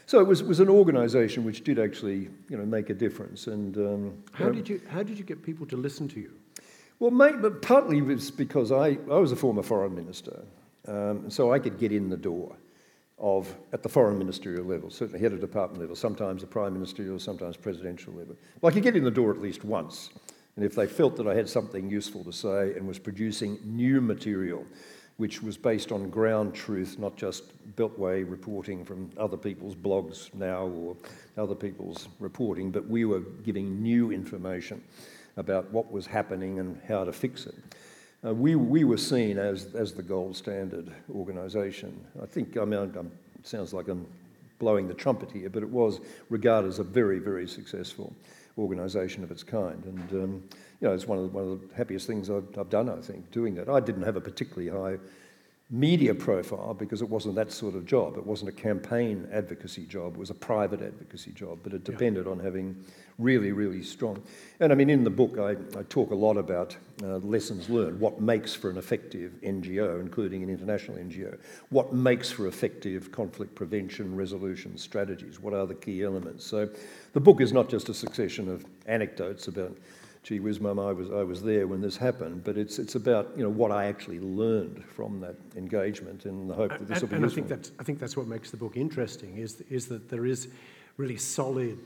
So 0.05 0.19
it 0.19 0.27
was, 0.27 0.43
was 0.43 0.59
an 0.59 0.69
organisation 0.69 1.43
which 1.43 1.63
did 1.63 1.79
actually 1.79 2.29
you 2.49 2.57
know, 2.57 2.65
make 2.65 2.91
a 2.91 2.95
difference. 2.95 3.47
And 3.47 3.77
um, 3.77 4.23
how, 4.33 4.49
did 4.49 4.69
you, 4.69 4.81
how 4.89 5.01
did 5.01 5.17
you 5.17 5.23
get 5.23 5.43
people 5.43 5.65
to 5.67 5.77
listen 5.77 6.07
to 6.09 6.19
you? 6.19 6.38
Well, 6.99 7.12
mate, 7.12 7.41
but 7.41 7.62
partly 7.62 8.01
was 8.01 8.29
because 8.29 8.73
I, 8.73 8.97
I 9.09 9.19
was 9.19 9.31
a 9.31 9.35
former 9.38 9.63
foreign 9.63 9.95
minister, 9.95 10.43
um, 10.85 11.29
so 11.29 11.53
I 11.53 11.57
could 11.57 11.79
get 11.79 11.93
in 11.93 12.09
the 12.09 12.17
door 12.17 12.57
of 13.17 13.55
at 13.71 13.83
the 13.83 13.89
foreign 13.89 14.17
ministerial 14.17 14.65
level, 14.65 14.89
certainly 14.89 15.21
head 15.21 15.31
of 15.31 15.39
department 15.39 15.79
level, 15.79 15.95
sometimes 15.95 16.41
the 16.41 16.47
prime 16.47 16.73
ministerial, 16.73 17.17
sometimes 17.17 17.55
presidential 17.55 18.12
level. 18.12 18.35
Well, 18.59 18.69
I 18.69 18.73
could 18.73 18.83
get 18.83 18.97
in 18.97 19.05
the 19.05 19.12
door 19.12 19.31
at 19.31 19.39
least 19.39 19.63
once, 19.63 20.09
and 20.57 20.65
if 20.65 20.75
they 20.75 20.88
felt 20.88 21.15
that 21.15 21.27
I 21.27 21.35
had 21.35 21.47
something 21.47 21.89
useful 21.89 22.25
to 22.25 22.33
say 22.33 22.73
and 22.73 22.85
was 22.85 22.99
producing 22.99 23.59
new 23.63 24.01
material, 24.01 24.65
which 25.15 25.41
was 25.41 25.55
based 25.55 25.93
on 25.93 26.09
ground 26.09 26.53
truth, 26.53 26.99
not 26.99 27.15
just 27.15 27.43
beltway 27.77 28.29
reporting 28.29 28.83
from 28.83 29.09
other 29.17 29.38
people's 29.38 29.75
blogs 29.75 30.33
now 30.33 30.63
or 30.67 30.97
other 31.38 31.55
people's 31.55 32.09
reporting, 32.19 32.71
but 32.71 32.85
we 32.89 33.05
were 33.05 33.21
giving 33.45 33.81
new 33.81 34.12
information 34.12 34.83
about 35.39 35.71
what 35.71 35.91
was 35.91 36.06
happening 36.06 36.60
and 36.60 36.80
how 36.88 37.04
to 37.04 37.12
fix 37.12 37.45
it. 37.47 37.56
Uh, 38.25 38.34
we, 38.34 38.56
we 38.56 38.84
were 38.84 38.97
seen 38.97 39.38
as, 39.38 39.73
as 39.73 39.93
the 39.93 40.04
gold 40.04 40.36
standard 40.36 40.91
organisation. 41.15 42.06
I 42.21 42.25
think, 42.25 42.58
I 42.58 42.65
mean, 42.65 42.80
it 42.80 43.47
sounds 43.47 43.73
like 43.73 43.88
I'm 43.88 44.06
blowing 44.60 44.89
the 44.89 44.93
trumpet 44.93 45.32
here, 45.32 45.49
but 45.49 45.63
it 45.63 45.69
was 45.69 46.02
regarded 46.30 46.67
as 46.67 46.80
a 46.80 46.84
very, 46.84 47.19
very 47.19 47.47
successful 47.47 48.13
organisation 48.58 49.23
of 49.23 49.32
its 49.32 49.41
kind. 49.41 49.82
And, 49.86 50.12
um, 50.12 50.43
you 50.82 50.88
know, 50.88 50.93
it's 50.93 51.08
one 51.08 51.17
of, 51.17 51.23
the, 51.23 51.30
one 51.30 51.43
of 51.45 51.62
the 51.62 51.75
happiest 51.75 52.08
things 52.08 52.30
I've, 52.30 52.58
I've 52.58 52.69
done, 52.69 52.89
I 52.89 53.02
think, 53.02 53.32
doing 53.32 53.56
that. 53.56 53.69
I 53.69 53.80
didn't 53.80 54.04
have 54.04 54.17
a 54.17 54.21
particularly 54.21 54.69
high 54.69 54.99
media 55.71 56.15
profile 56.15 56.73
because 56.73 57.01
it 57.01 57.10
wasn't 57.10 57.36
that 57.36 57.51
sort 57.51 57.75
of 57.75 57.86
job. 57.86 58.17
It 58.17 58.25
wasn't 58.25 58.49
a 58.49 58.51
campaign 58.51 59.27
advocacy 59.32 59.86
job, 59.86 60.15
it 60.15 60.19
was 60.19 60.32
a 60.32 60.36
private 60.36 60.82
advocacy 60.82 61.32
job, 61.32 61.60
but 61.62 61.73
it 61.73 61.84
depended 61.84 62.25
yeah. 62.25 62.32
on 62.32 62.39
having 62.39 62.84
really, 63.19 63.51
really 63.51 63.84
strong. 63.84 64.23
And 64.60 64.71
I 64.71 64.75
mean, 64.75 64.89
in 64.89 65.03
the 65.03 65.12
book, 65.12 65.38
I, 65.38 65.51
I 65.77 65.84
talk 65.84 66.10
a 66.10 66.15
lot 66.15 66.38
about 66.38 66.75
uh, 67.03 67.17
lessons 67.17 67.69
learned, 67.69 67.99
what 67.99 68.19
makes 68.19 68.55
for 68.55 68.71
an 68.71 68.77
effective 68.77 69.34
NGO, 69.43 70.01
including 70.01 70.41
an 70.41 70.49
international 70.49 70.97
NGO, 70.97 71.38
what 71.69 71.93
makes 71.93 72.32
for 72.32 72.47
effective 72.47 73.12
conflict 73.12 73.53
prevention 73.53 74.15
resolution 74.15 74.75
strategies, 74.75 75.39
what 75.39 75.53
are 75.53 75.67
the 75.67 75.75
key 75.75 76.01
elements. 76.03 76.45
So 76.45 76.67
the 77.13 77.19
book 77.19 77.41
is 77.41 77.53
not 77.53 77.69
just 77.69 77.89
a 77.89 77.93
succession 77.93 78.49
of 78.49 78.65
anecdotes 78.88 79.47
about 79.47 79.77
gee 80.23 80.39
whiz, 80.39 80.60
mum, 80.60 80.79
I 80.79 80.91
was, 80.91 81.10
I 81.10 81.23
was 81.23 81.41
there 81.41 81.67
when 81.67 81.82
this 81.82 81.97
happened. 81.97 82.43
But 82.43 82.58
it's, 82.58 82.79
it's 82.79 82.95
about 82.95 83.32
you 83.36 83.43
know, 83.43 83.49
what 83.49 83.71
I 83.71 83.86
actually 83.86 84.19
learned 84.19 84.84
from 84.84 85.19
that 85.21 85.36
engagement 85.55 86.25
in 86.25 86.47
the 86.47 86.53
hope 86.53 86.71
that 86.71 86.88
this 86.88 87.01
and, 87.01 87.01
will 87.01 87.10
be 87.10 87.15
and 87.15 87.23
useful. 87.23 87.43
I 87.43 87.47
think, 87.47 87.62
that's, 87.62 87.71
I 87.79 87.84
think 87.84 87.99
that's 87.99 88.17
what 88.17 88.27
makes 88.27 88.51
the 88.51 88.58
book 88.58 88.75
interesting, 88.75 89.38
is, 89.38 89.62
is 89.69 89.88
that 89.88 90.10
there 90.10 90.25
is 90.25 90.49
really 90.97 91.17
solid 91.17 91.79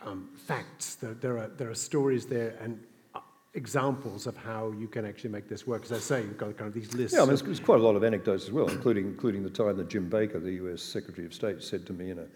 um, 0.00 0.28
facts. 0.46 0.94
There, 0.96 1.14
there, 1.14 1.38
are, 1.38 1.48
there 1.48 1.70
are 1.70 1.74
stories 1.74 2.26
there 2.26 2.56
and 2.62 2.82
uh, 3.14 3.20
examples 3.54 4.26
of 4.26 4.36
how 4.36 4.72
you 4.78 4.88
can 4.88 5.04
actually 5.04 5.30
make 5.30 5.48
this 5.48 5.66
work. 5.66 5.84
As 5.84 5.92
I 5.92 5.98
say, 5.98 6.22
you've 6.22 6.38
got 6.38 6.56
kind 6.56 6.68
of 6.68 6.74
these 6.74 6.94
lists. 6.94 7.14
Yeah, 7.14 7.20
I 7.20 7.22
mean, 7.22 7.28
there's, 7.28 7.42
there's 7.42 7.60
quite 7.60 7.80
a 7.80 7.82
lot 7.82 7.96
of 7.96 8.04
anecdotes 8.04 8.44
as 8.44 8.52
well, 8.52 8.68
including, 8.68 9.06
including 9.06 9.42
the 9.42 9.50
time 9.50 9.76
that 9.76 9.88
Jim 9.88 10.08
Baker, 10.08 10.40
the 10.40 10.52
US 10.52 10.82
Secretary 10.82 11.26
of 11.26 11.34
State, 11.34 11.62
said 11.62 11.86
to 11.86 11.92
me 11.92 12.10
in 12.10 12.18
a 12.18 12.26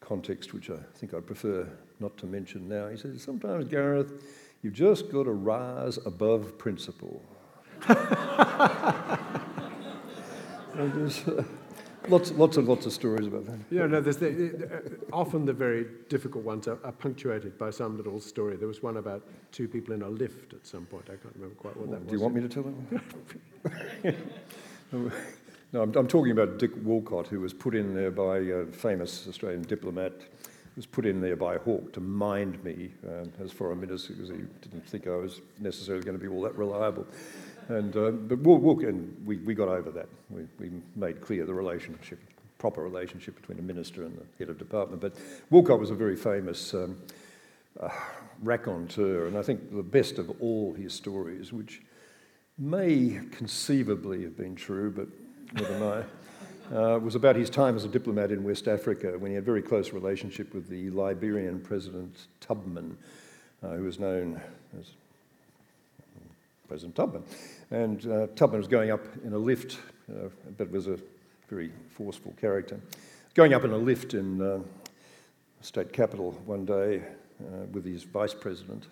context 0.00 0.52
which 0.52 0.70
I 0.70 0.78
think 0.94 1.14
I'd 1.14 1.26
prefer 1.26 1.66
not 2.00 2.16
to 2.18 2.26
mention 2.26 2.68
now. 2.68 2.88
He 2.88 2.96
says, 2.96 3.22
Sometimes, 3.22 3.66
Gareth, 3.68 4.12
you've 4.62 4.74
just 4.74 5.10
got 5.10 5.24
to 5.24 5.32
rise 5.32 5.98
above 6.04 6.58
principle. 6.58 7.22
there's 10.74 11.26
uh, 11.28 11.44
lots, 12.08 12.32
lots 12.32 12.56
and 12.56 12.66
lots 12.66 12.86
of 12.86 12.92
stories 12.92 13.26
about 13.26 13.46
that. 13.46 13.58
Yeah, 13.70 13.86
no, 13.86 14.00
there's 14.00 14.16
the, 14.16 14.82
uh, 15.12 15.16
often 15.16 15.44
the 15.44 15.52
very 15.52 15.86
difficult 16.08 16.44
ones 16.44 16.66
are, 16.68 16.78
are, 16.84 16.92
punctuated 16.92 17.58
by 17.58 17.70
some 17.70 17.96
little 17.96 18.20
story. 18.20 18.56
There 18.56 18.68
was 18.68 18.82
one 18.82 18.96
about 18.96 19.22
two 19.52 19.68
people 19.68 19.94
in 19.94 20.02
a 20.02 20.08
lift 20.08 20.54
at 20.54 20.66
some 20.66 20.86
point. 20.86 21.04
I 21.06 21.16
can't 21.16 21.34
remember 21.34 21.54
quite 21.54 21.76
what 21.76 21.90
that 21.90 22.00
was. 22.00 22.08
Do 22.08 22.16
you 22.16 22.22
want 22.22 22.34
me 22.34 22.40
to 22.40 22.48
tell 22.48 22.64
that 22.64 22.74
one? 24.02 25.12
No, 25.70 25.82
I'm, 25.82 25.94
I'm, 25.96 26.08
talking 26.08 26.32
about 26.32 26.58
Dick 26.58 26.74
Woolcott, 26.82 27.26
who 27.26 27.40
was 27.40 27.52
put 27.52 27.74
in 27.74 27.94
there 27.94 28.10
by 28.10 28.38
a 28.38 28.64
famous 28.64 29.28
Australian 29.28 29.60
diplomat, 29.62 30.12
was 30.78 30.86
put 30.86 31.04
in 31.06 31.20
there 31.20 31.34
by 31.34 31.56
Hawke 31.56 31.92
to 31.92 32.00
mind 32.00 32.62
me 32.62 32.92
um, 33.04 33.32
as 33.42 33.50
foreign 33.50 33.80
minister 33.80 34.12
because 34.12 34.28
he 34.28 34.36
didn't 34.62 34.86
think 34.86 35.08
I 35.08 35.16
was 35.16 35.40
necessarily 35.58 36.04
going 36.04 36.16
to 36.16 36.22
be 36.22 36.28
all 36.32 36.40
that 36.42 36.56
reliable. 36.56 37.04
And, 37.66 37.96
uh, 37.96 38.12
but 38.12 38.40
Woolcott, 38.44 38.88
and 38.88 39.26
we, 39.26 39.38
we 39.38 39.56
got 39.56 39.66
over 39.66 39.90
that. 39.90 40.08
We, 40.30 40.42
we 40.60 40.70
made 40.94 41.20
clear 41.20 41.44
the 41.44 41.52
relationship, 41.52 42.20
proper 42.58 42.80
relationship 42.80 43.34
between 43.34 43.58
a 43.58 43.62
minister 43.62 44.04
and 44.04 44.16
the 44.16 44.24
head 44.38 44.50
of 44.50 44.56
department. 44.56 45.02
But 45.02 45.16
Woolcott 45.50 45.80
was 45.80 45.90
a 45.90 45.96
very 45.96 46.14
famous 46.14 46.72
um, 46.74 46.96
uh, 47.80 47.88
raconteur, 48.44 49.26
and 49.26 49.36
I 49.36 49.42
think 49.42 49.74
the 49.74 49.82
best 49.82 50.18
of 50.18 50.30
all 50.40 50.74
his 50.74 50.94
stories, 50.94 51.52
which 51.52 51.82
may 52.56 53.20
conceivably 53.32 54.22
have 54.22 54.36
been 54.36 54.54
true, 54.54 54.92
but 54.92 55.08
never 55.60 55.76
mind, 55.84 56.04
uh, 56.74 56.98
was 57.02 57.14
about 57.14 57.36
his 57.36 57.48
time 57.48 57.76
as 57.76 57.84
a 57.84 57.88
diplomat 57.88 58.30
in 58.30 58.44
West 58.44 58.68
Africa 58.68 59.18
when 59.18 59.30
he 59.30 59.34
had 59.34 59.42
a 59.42 59.46
very 59.46 59.62
close 59.62 59.92
relationship 59.92 60.52
with 60.54 60.68
the 60.68 60.90
Liberian 60.90 61.60
President 61.60 62.26
Tubman, 62.40 62.96
uh, 63.62 63.70
who 63.70 63.84
was 63.84 63.98
known 63.98 64.40
as 64.78 64.90
President 66.68 66.94
Tubman. 66.94 67.22
And 67.70 68.06
uh, 68.06 68.26
Tubman 68.36 68.58
was 68.58 68.68
going 68.68 68.90
up 68.90 69.00
in 69.24 69.32
a 69.32 69.38
lift, 69.38 69.78
uh, 70.10 70.28
but 70.56 70.70
was 70.70 70.86
a 70.86 70.98
very 71.48 71.72
forceful 71.90 72.34
character. 72.38 72.78
Going 73.34 73.54
up 73.54 73.64
in 73.64 73.70
a 73.70 73.76
lift 73.76 74.14
in 74.14 74.42
uh, 74.42 74.60
state 75.62 75.92
capital 75.92 76.32
one 76.44 76.66
day 76.66 77.02
uh, 77.40 77.64
with 77.72 77.84
his 77.84 78.02
vice 78.02 78.34
president, 78.34 78.86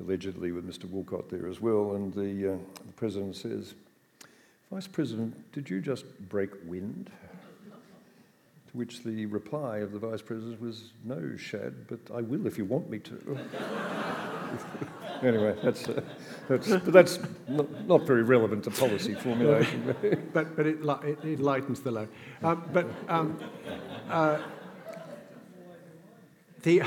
allegedly 0.00 0.50
with 0.50 0.68
Mr. 0.68 0.86
Woolcott 0.86 1.28
there 1.28 1.46
as 1.46 1.60
well, 1.60 1.94
and 1.94 2.12
the, 2.12 2.58
the 2.86 2.92
president 2.96 3.36
says, 3.36 3.74
Vice 4.70 4.86
President, 4.86 5.52
did 5.52 5.70
you 5.70 5.80
just 5.80 6.04
break 6.28 6.50
wind? 6.64 7.10
To 7.70 8.76
which 8.76 9.04
the 9.04 9.26
reply 9.26 9.78
of 9.78 9.92
the 9.92 9.98
Vice 9.98 10.22
President 10.22 10.60
was, 10.60 10.92
No, 11.04 11.36
Shad, 11.36 11.86
but 11.88 12.00
I 12.12 12.20
will 12.20 12.46
if 12.46 12.58
you 12.58 12.64
want 12.64 12.90
me 12.90 12.98
to. 12.98 13.38
anyway, 15.22 15.56
that's, 15.62 15.88
uh, 15.88 16.02
that's, 16.48 16.68
but 16.68 16.92
that's 16.92 17.18
not, 17.48 17.86
not, 17.86 18.06
very 18.06 18.22
relevant 18.22 18.64
to 18.64 18.70
policy 18.70 19.14
formulation. 19.14 19.94
but 20.32 20.56
but 20.56 20.66
it, 20.66 20.78
it, 20.82 21.24
it, 21.24 21.40
lightens 21.40 21.80
the 21.80 21.92
load. 21.92 22.08
Um, 22.42 22.68
but 22.72 22.86
um, 23.08 23.38
uh, 24.10 24.38
the. 26.62 26.82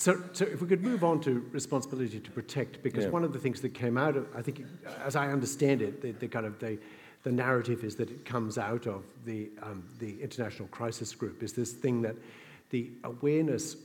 So, 0.00 0.22
so 0.32 0.46
if 0.46 0.62
we 0.62 0.66
could 0.66 0.82
move 0.82 1.04
on 1.04 1.20
to 1.20 1.46
responsibility 1.52 2.20
to 2.20 2.30
protect, 2.30 2.82
because 2.82 3.04
yeah. 3.04 3.10
one 3.10 3.22
of 3.22 3.34
the 3.34 3.38
things 3.38 3.60
that 3.60 3.74
came 3.74 3.98
out 3.98 4.16
of, 4.16 4.26
I 4.34 4.40
think, 4.40 4.64
as 5.04 5.14
I 5.14 5.30
understand 5.30 5.82
it, 5.82 6.00
the, 6.00 6.12
the 6.12 6.26
kind 6.26 6.46
of 6.46 6.58
the, 6.58 6.78
the 7.22 7.30
narrative 7.30 7.84
is 7.84 7.96
that 7.96 8.10
it 8.10 8.24
comes 8.24 8.56
out 8.56 8.86
of 8.86 9.04
the, 9.26 9.50
um, 9.62 9.84
the 9.98 10.18
international 10.22 10.68
crisis 10.68 11.14
group, 11.14 11.42
is 11.42 11.52
this 11.52 11.72
thing 11.72 12.00
that 12.00 12.16
the 12.70 12.90
awareness 13.04 13.76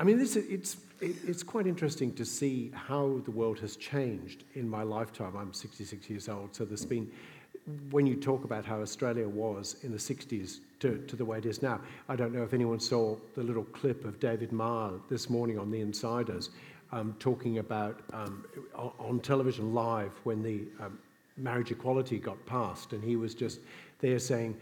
I 0.00 0.04
mean, 0.04 0.18
this, 0.18 0.36
it's, 0.36 0.76
it, 1.00 1.16
it's 1.26 1.42
quite 1.42 1.66
interesting 1.66 2.14
to 2.14 2.24
see 2.24 2.70
how 2.72 3.20
the 3.24 3.32
world 3.32 3.58
has 3.60 3.76
changed 3.76 4.44
in 4.54 4.68
my 4.68 4.84
lifetime. 4.84 5.36
I'm 5.36 5.52
66 5.52 6.08
years 6.08 6.28
old, 6.28 6.54
so 6.54 6.64
there's 6.64 6.84
been, 6.84 7.10
when 7.90 8.06
you 8.06 8.16
talk 8.16 8.44
about 8.44 8.64
how 8.64 8.80
Australia 8.80 9.28
was 9.28 9.76
in 9.82 9.92
the 9.92 9.98
60s 9.98 10.60
to, 10.80 10.98
to 11.06 11.16
the 11.16 11.24
way 11.24 11.38
it 11.38 11.46
is 11.46 11.62
now, 11.62 11.80
I 12.08 12.16
don't 12.16 12.32
know 12.32 12.42
if 12.42 12.54
anyone 12.54 12.80
saw 12.80 13.16
the 13.34 13.42
little 13.42 13.64
clip 13.64 14.04
of 14.04 14.18
David 14.20 14.52
Marr 14.52 14.92
this 15.10 15.28
morning 15.28 15.58
on 15.58 15.70
The 15.70 15.80
Insiders 15.80 16.50
um, 16.92 17.14
talking 17.18 17.58
about 17.58 18.00
um, 18.12 18.44
on 18.98 19.20
television 19.20 19.74
live 19.74 20.12
when 20.24 20.42
the 20.42 20.62
um, 20.80 20.98
marriage 21.36 21.70
equality 21.70 22.18
got 22.18 22.44
passed, 22.46 22.92
and 22.92 23.04
he 23.04 23.16
was 23.16 23.34
just 23.34 23.60
there 24.00 24.18
saying, 24.18 24.56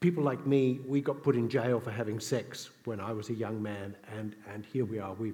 people 0.00 0.22
like 0.22 0.46
me, 0.46 0.80
we 0.86 1.00
got 1.00 1.22
put 1.22 1.34
in 1.34 1.48
jail 1.48 1.80
for 1.80 1.90
having 1.90 2.20
sex 2.20 2.70
when 2.84 3.00
I 3.00 3.12
was 3.12 3.30
a 3.30 3.34
young 3.34 3.62
man, 3.62 3.96
and, 4.16 4.36
and 4.52 4.64
here 4.64 4.84
we 4.84 4.98
are. 4.98 5.14
We, 5.14 5.32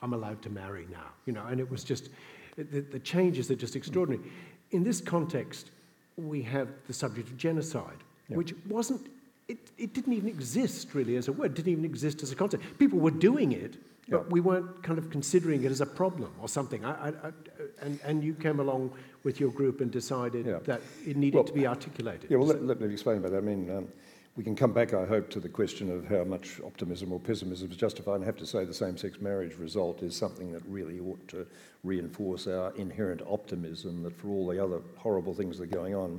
I'm 0.00 0.14
allowed 0.14 0.40
to 0.42 0.50
marry 0.50 0.86
now, 0.90 1.08
you 1.26 1.32
know. 1.32 1.44
And 1.46 1.60
it 1.60 1.70
was 1.70 1.84
just 1.84 2.08
the, 2.56 2.80
the 2.80 2.98
changes 2.98 3.50
are 3.50 3.56
just 3.56 3.76
extraordinary. 3.76 4.30
In 4.70 4.82
this 4.82 5.00
context, 5.00 5.70
we 6.16 6.42
have 6.42 6.68
the 6.86 6.92
subject 6.92 7.28
of 7.28 7.36
genocide, 7.36 7.98
which 8.28 8.54
wasn't. 8.68 9.08
It, 9.48 9.58
it 9.76 9.92
didn't 9.92 10.12
even 10.14 10.28
exist 10.28 10.94
really 10.94 11.16
as 11.16 11.28
a 11.28 11.32
word. 11.32 11.54
Didn't 11.54 11.72
even 11.72 11.84
exist 11.84 12.22
as 12.22 12.32
a 12.32 12.36
concept. 12.36 12.78
People 12.78 13.00
were 13.00 13.10
doing 13.10 13.52
it, 13.52 13.76
but 14.08 14.30
we 14.30 14.40
weren't 14.40 14.82
kind 14.82 14.98
of 14.98 15.10
considering 15.10 15.64
it 15.64 15.70
as 15.70 15.80
a 15.80 15.86
problem 15.86 16.32
or 16.40 16.48
something. 16.48 16.84
I, 16.84 16.90
I, 16.90 17.08
I, 17.08 17.32
and, 17.80 18.00
and 18.04 18.24
you 18.24 18.34
came 18.34 18.60
along 18.60 18.92
with 19.24 19.40
your 19.40 19.50
group 19.50 19.80
and 19.80 19.90
decided 19.90 20.46
yeah. 20.46 20.58
that 20.64 20.80
it 21.06 21.16
needed 21.16 21.36
well, 21.36 21.44
to 21.44 21.52
be 21.52 21.66
articulated. 21.66 22.30
Yeah, 22.30 22.38
well, 22.38 22.48
let, 22.48 22.64
let, 22.64 22.80
me 22.80 22.92
explain 22.92 23.18
about 23.18 23.32
that. 23.32 23.38
I 23.38 23.40
mean, 23.40 23.70
um, 23.70 23.88
we 24.36 24.42
can 24.42 24.56
come 24.56 24.72
back, 24.72 24.94
I 24.94 25.04
hope, 25.04 25.28
to 25.30 25.40
the 25.40 25.48
question 25.48 25.90
of 25.90 26.06
how 26.06 26.24
much 26.24 26.58
optimism 26.64 27.12
or 27.12 27.20
pessimism 27.20 27.70
is 27.70 27.76
justified. 27.76 28.16
And 28.16 28.24
I 28.24 28.26
have 28.26 28.38
to 28.38 28.46
say 28.46 28.64
the 28.64 28.72
same-sex 28.72 29.20
marriage 29.20 29.56
result 29.58 30.02
is 30.02 30.16
something 30.16 30.50
that 30.52 30.62
really 30.66 31.00
ought 31.00 31.26
to 31.28 31.46
reinforce 31.84 32.46
our 32.46 32.74
inherent 32.76 33.20
optimism 33.28 34.02
that 34.04 34.16
for 34.18 34.28
all 34.28 34.46
the 34.46 34.62
other 34.62 34.80
horrible 34.96 35.34
things 35.34 35.58
that 35.58 35.64
are 35.64 35.74
going 35.74 35.94
on, 35.94 36.18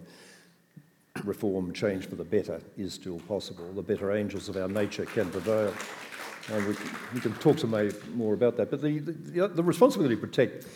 reform, 1.24 1.74
change 1.74 2.08
for 2.08 2.16
the 2.16 2.24
better 2.24 2.62
is 2.78 2.94
still 2.94 3.20
possible. 3.22 3.72
The 3.74 3.82
better 3.82 4.12
angels 4.12 4.48
of 4.48 4.58
our 4.58 4.68
nature 4.68 5.06
can 5.06 5.30
prevail. 5.32 5.74
And 6.52 6.68
we, 6.68 6.76
we 7.16 7.20
can 7.20 7.34
talk 7.36 7.58
some 7.58 7.72
more 8.14 8.34
about 8.34 8.58
that. 8.58 8.70
But 8.70 8.82
the, 8.82 9.00
the, 9.00 9.48
the 9.48 9.64
responsibility 9.64 10.16
to 10.16 10.22
protect 10.22 10.68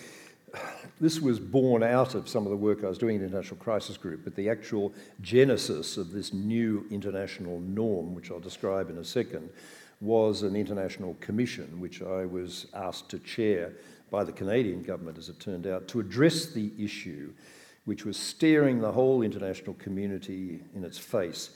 this 1.00 1.20
was 1.20 1.40
born 1.40 1.84
out 1.84 2.16
of 2.16 2.28
some 2.28 2.46
of 2.46 2.50
the 2.50 2.58
work 2.58 2.84
I 2.84 2.90
was 2.90 2.98
doing 2.98 3.16
in 3.16 3.22
the 3.22 3.28
International 3.28 3.58
Crisis 3.58 3.98
Group, 3.98 4.22
but 4.24 4.36
the 4.36 4.50
actual 4.50 4.94
genesis 5.22 5.98
of 5.98 6.12
this 6.12 6.34
new 6.34 6.86
international 6.90 7.60
norm, 7.60 8.16
which 8.16 8.32
I'll 8.32 8.40
describe 8.40 8.90
in 8.90 8.98
a 8.98 9.04
second, 9.04 9.50
was 10.02 10.44
an 10.44 10.56
international 10.56 11.16
commission 11.20 11.80
which 11.80 12.02
I 12.02 12.26
was 12.26 12.68
asked 12.74 13.10
to 13.10 13.20
chair 13.20 13.74
by 14.10 14.24
the 14.24 14.32
Canadian 14.32 14.84
government, 14.84 15.18
as 15.18 15.30
it 15.30 15.40
turned 15.40 15.68
out, 15.68 15.88
to 15.90 16.00
address 16.00 16.48
the 16.48 16.72
issue 16.80 17.34
which 17.86 18.06
was 18.06 18.18
staring 18.18 18.80
the 18.80 18.92
whole 18.92 19.22
international 19.22 19.76
community 19.76 20.62
in 20.76 20.84
its 20.84 20.98
face 20.98 21.52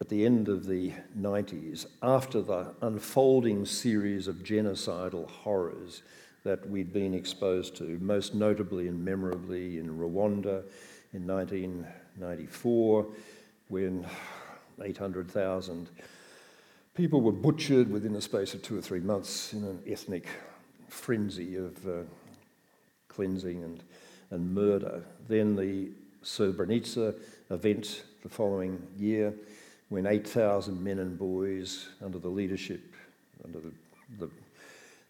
at 0.00 0.08
the 0.08 0.24
end 0.24 0.48
of 0.48 0.66
the 0.66 0.92
90s, 1.18 1.84
after 2.02 2.40
the 2.40 2.74
unfolding 2.80 3.66
series 3.66 4.28
of 4.28 4.36
genocidal 4.36 5.28
horrors 5.28 6.02
that 6.44 6.68
we'd 6.68 6.92
been 6.92 7.14
exposed 7.14 7.76
to, 7.76 7.98
most 8.00 8.34
notably 8.34 8.88
and 8.88 9.04
memorably 9.04 9.78
in 9.78 9.88
Rwanda 9.98 10.62
in 11.12 11.26
1994, 11.26 13.06
when 13.68 14.06
800,000 14.82 15.88
people 16.94 17.20
were 17.20 17.32
butchered 17.32 17.90
within 17.90 18.12
the 18.12 18.20
space 18.20 18.54
of 18.54 18.62
two 18.62 18.78
or 18.78 18.82
three 18.82 19.00
months 19.00 19.52
in 19.52 19.64
an 19.64 19.82
ethnic 19.86 20.26
frenzy 20.88 21.56
of 21.56 21.86
uh, 21.86 22.02
cleansing 23.08 23.62
and, 23.62 23.82
and 24.30 24.54
murder. 24.54 25.02
Then 25.28 25.56
the 25.56 25.90
Srebrenica 26.24 27.14
event 27.50 28.04
the 28.22 28.28
following 28.28 28.86
year, 28.98 29.32
when 29.88 30.06
8,000 30.06 30.82
men 30.82 30.98
and 30.98 31.18
boys, 31.18 31.88
under 32.02 32.18
the 32.18 32.28
leadership, 32.28 32.82
under 33.44 33.60
the, 33.60 33.72
the 34.18 34.30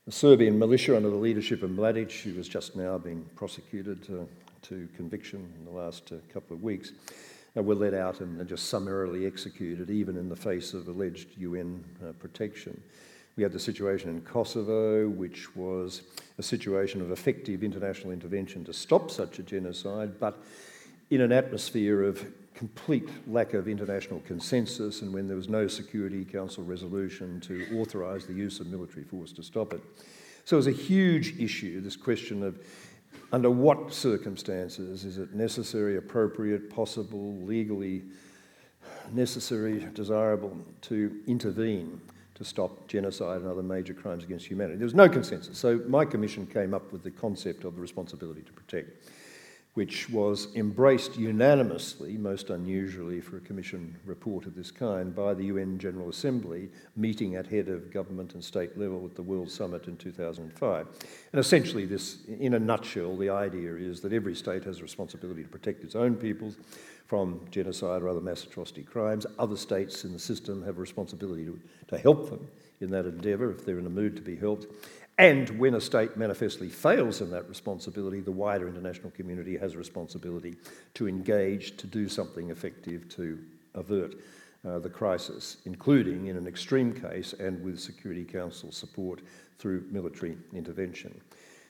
the 0.06 0.12
Serbian 0.12 0.58
militia, 0.58 0.96
under 0.96 1.10
the 1.10 1.16
leadership 1.16 1.62
of 1.62 1.70
Mladic, 1.70 2.22
who 2.22 2.34
was 2.34 2.48
just 2.48 2.74
now 2.74 2.96
being 2.96 3.24
prosecuted 3.34 4.06
uh, 4.10 4.24
to 4.62 4.88
conviction 4.96 5.52
in 5.58 5.64
the 5.64 5.70
last 5.70 6.10
uh, 6.10 6.16
couple 6.32 6.56
of 6.56 6.62
weeks, 6.62 6.92
uh, 7.56 7.62
were 7.62 7.74
let 7.74 7.92
out 7.92 8.20
and 8.20 8.46
just 8.48 8.70
summarily 8.70 9.26
executed, 9.26 9.90
even 9.90 10.16
in 10.16 10.28
the 10.28 10.36
face 10.36 10.72
of 10.72 10.88
alleged 10.88 11.28
UN 11.36 11.84
uh, 12.02 12.12
protection. 12.12 12.80
We 13.36 13.42
had 13.42 13.52
the 13.52 13.60
situation 13.60 14.10
in 14.10 14.22
Kosovo, 14.22 15.08
which 15.08 15.54
was 15.54 16.02
a 16.38 16.42
situation 16.42 17.00
of 17.00 17.10
effective 17.10 17.62
international 17.62 18.12
intervention 18.12 18.64
to 18.64 18.72
stop 18.72 19.10
such 19.10 19.38
a 19.38 19.42
genocide, 19.42 20.18
but 20.18 20.42
in 21.10 21.20
an 21.20 21.32
atmosphere 21.32 22.02
of 22.02 22.24
complete 22.54 23.08
lack 23.26 23.54
of 23.54 23.68
international 23.68 24.20
consensus 24.26 25.02
and 25.02 25.12
when 25.12 25.26
there 25.26 25.36
was 25.36 25.48
no 25.48 25.66
Security 25.66 26.24
Council 26.24 26.64
resolution 26.64 27.40
to 27.40 27.80
authorise 27.80 28.26
the 28.26 28.32
use 28.32 28.60
of 28.60 28.66
military 28.66 29.04
force 29.04 29.32
to 29.32 29.42
stop 29.42 29.72
it. 29.72 29.80
So 30.44 30.56
it 30.56 30.58
was 30.58 30.66
a 30.66 30.72
huge 30.72 31.38
issue, 31.38 31.80
this 31.80 31.96
question 31.96 32.42
of 32.42 32.58
under 33.32 33.50
what 33.50 33.92
circumstances 33.92 35.04
is 35.04 35.18
it 35.18 35.34
necessary, 35.34 35.96
appropriate, 35.96 36.70
possible, 36.70 37.36
legally 37.42 38.02
necessary, 39.12 39.86
desirable 39.94 40.56
to 40.82 41.20
intervene 41.26 42.00
to 42.34 42.44
stop 42.44 42.88
genocide 42.88 43.42
and 43.42 43.50
other 43.50 43.62
major 43.62 43.92
crimes 43.92 44.24
against 44.24 44.46
humanity. 44.46 44.78
There 44.78 44.86
was 44.86 44.94
no 44.94 45.08
consensus. 45.08 45.58
So 45.58 45.80
my 45.86 46.04
commission 46.04 46.46
came 46.46 46.72
up 46.72 46.90
with 46.90 47.02
the 47.02 47.10
concept 47.10 47.64
of 47.64 47.74
the 47.74 47.80
responsibility 47.80 48.42
to 48.42 48.52
protect 48.52 49.06
which 49.74 50.10
was 50.10 50.48
embraced 50.56 51.16
unanimously, 51.16 52.16
most 52.16 52.50
unusually 52.50 53.20
for 53.20 53.36
a 53.36 53.40
Commission 53.40 53.96
report 54.04 54.46
of 54.46 54.56
this 54.56 54.70
kind, 54.70 55.14
by 55.14 55.32
the 55.32 55.44
UN 55.44 55.78
General 55.78 56.08
Assembly, 56.08 56.68
meeting 56.96 57.36
at 57.36 57.46
head 57.46 57.68
of 57.68 57.92
government 57.92 58.34
and 58.34 58.42
state 58.42 58.76
level 58.76 59.04
at 59.04 59.14
the 59.14 59.22
World 59.22 59.50
Summit 59.50 59.86
in 59.86 59.96
2005. 59.96 60.86
And 61.32 61.40
essentially, 61.40 61.86
this, 61.86 62.18
in 62.26 62.54
a 62.54 62.58
nutshell, 62.58 63.16
the 63.16 63.30
idea 63.30 63.74
is 63.76 64.00
that 64.00 64.12
every 64.12 64.34
state 64.34 64.64
has 64.64 64.80
a 64.80 64.82
responsibility 64.82 65.44
to 65.44 65.48
protect 65.48 65.84
its 65.84 65.94
own 65.94 66.16
peoples 66.16 66.56
from 67.06 67.40
genocide 67.50 68.02
or 68.02 68.08
other 68.08 68.20
mass 68.20 68.44
atrocity 68.44 68.82
crimes. 68.82 69.24
Other 69.38 69.56
states 69.56 70.04
in 70.04 70.12
the 70.12 70.18
system 70.18 70.64
have 70.64 70.78
a 70.78 70.80
responsibility 70.80 71.44
to, 71.44 71.60
to 71.88 71.98
help 71.98 72.30
them 72.30 72.46
in 72.80 72.90
that 72.90 73.04
endeavour 73.04 73.50
if 73.50 73.64
they're 73.64 73.78
in 73.78 73.86
a 73.86 73.90
mood 73.90 74.16
to 74.16 74.22
be 74.22 74.36
helped. 74.36 74.66
And 75.20 75.50
when 75.58 75.74
a 75.74 75.82
state 75.82 76.16
manifestly 76.16 76.70
fails 76.70 77.20
in 77.20 77.30
that 77.32 77.46
responsibility, 77.46 78.20
the 78.20 78.32
wider 78.32 78.66
international 78.66 79.10
community 79.10 79.54
has 79.58 79.74
a 79.74 79.76
responsibility 79.76 80.56
to 80.94 81.06
engage, 81.06 81.76
to 81.76 81.86
do 81.86 82.08
something 82.08 82.48
effective 82.48 83.06
to 83.10 83.38
avert 83.74 84.14
uh, 84.66 84.78
the 84.78 84.88
crisis, 84.88 85.58
including 85.66 86.28
in 86.28 86.38
an 86.38 86.46
extreme 86.46 86.94
case 86.94 87.34
and 87.34 87.62
with 87.62 87.78
Security 87.78 88.24
Council 88.24 88.72
support 88.72 89.20
through 89.58 89.84
military 89.90 90.38
intervention. 90.54 91.20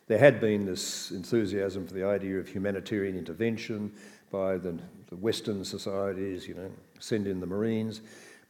There 0.07 0.19
had 0.19 0.41
been 0.41 0.65
this 0.65 1.11
enthusiasm 1.11 1.89
for 1.89 1.95
the 1.95 2.05
idea 2.05 2.39
of 2.39 2.47
humanitarian 2.47 3.19
intervention 3.19 3.93
by 4.31 4.59
the, 4.59 4.79
the 5.09 5.17
Western 5.17 5.65
societies, 5.65 6.47
you 6.47 6.55
know, 6.55 6.71
send 7.01 7.27
in 7.27 7.41
the 7.41 7.47
Marines 7.49 8.01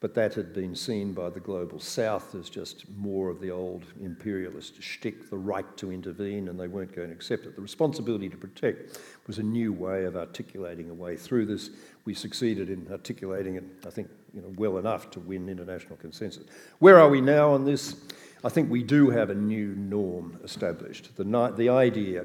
but 0.01 0.15
that 0.15 0.33
had 0.33 0.55
been 0.55 0.75
seen 0.75 1.13
by 1.13 1.29
the 1.29 1.41
global 1.41 1.79
south 1.79 2.35
as 2.35 2.49
just 2.49 2.89
more 2.97 3.29
of 3.29 3.39
the 3.39 3.51
old 3.51 3.85
imperialist 4.01 4.83
shtick, 4.83 5.29
the 5.29 5.37
right 5.37 5.77
to 5.77 5.93
intervene, 5.93 6.49
and 6.49 6.59
they 6.59 6.69
weren't 6.69 6.97
going 6.97 7.09
to 7.09 7.15
accept 7.15 7.45
it. 7.45 7.55
The 7.55 7.61
responsibility 7.61 8.31
to 8.31 8.37
protect 8.37 8.99
was 9.27 9.39
a 9.39 9.43
new 9.43 9.75
way 9.75 10.05
of 10.05 10.17
articulating 10.17 10.89
a 10.89 10.95
way 10.95 11.17
through 11.17 11.47
this. 11.47 11.69
We 12.07 12.15
succeeded 12.15 12.71
in 12.71 12.87
articulating 12.91 13.57
it, 13.57 13.65
I 13.87 13.91
think, 13.91 14.09
you 14.35 14.41
know, 14.41 14.53
well 14.57 14.79
enough 14.79 15.11
to 15.11 15.21
win 15.21 15.51
international 15.51 15.97
consensus. 15.97 16.45
Where 16.79 16.99
are 16.99 17.11
we 17.11 17.21
now 17.21 17.53
on 17.53 17.67
this? 17.67 17.95
I 18.43 18.49
think 18.49 18.71
we 18.71 18.83
do 18.83 19.11
have 19.11 19.29
a 19.29 19.35
new 19.35 19.75
norm 19.75 20.41
established. 20.43 21.15
The, 21.17 21.53
the 21.55 21.69
idea 21.69 22.25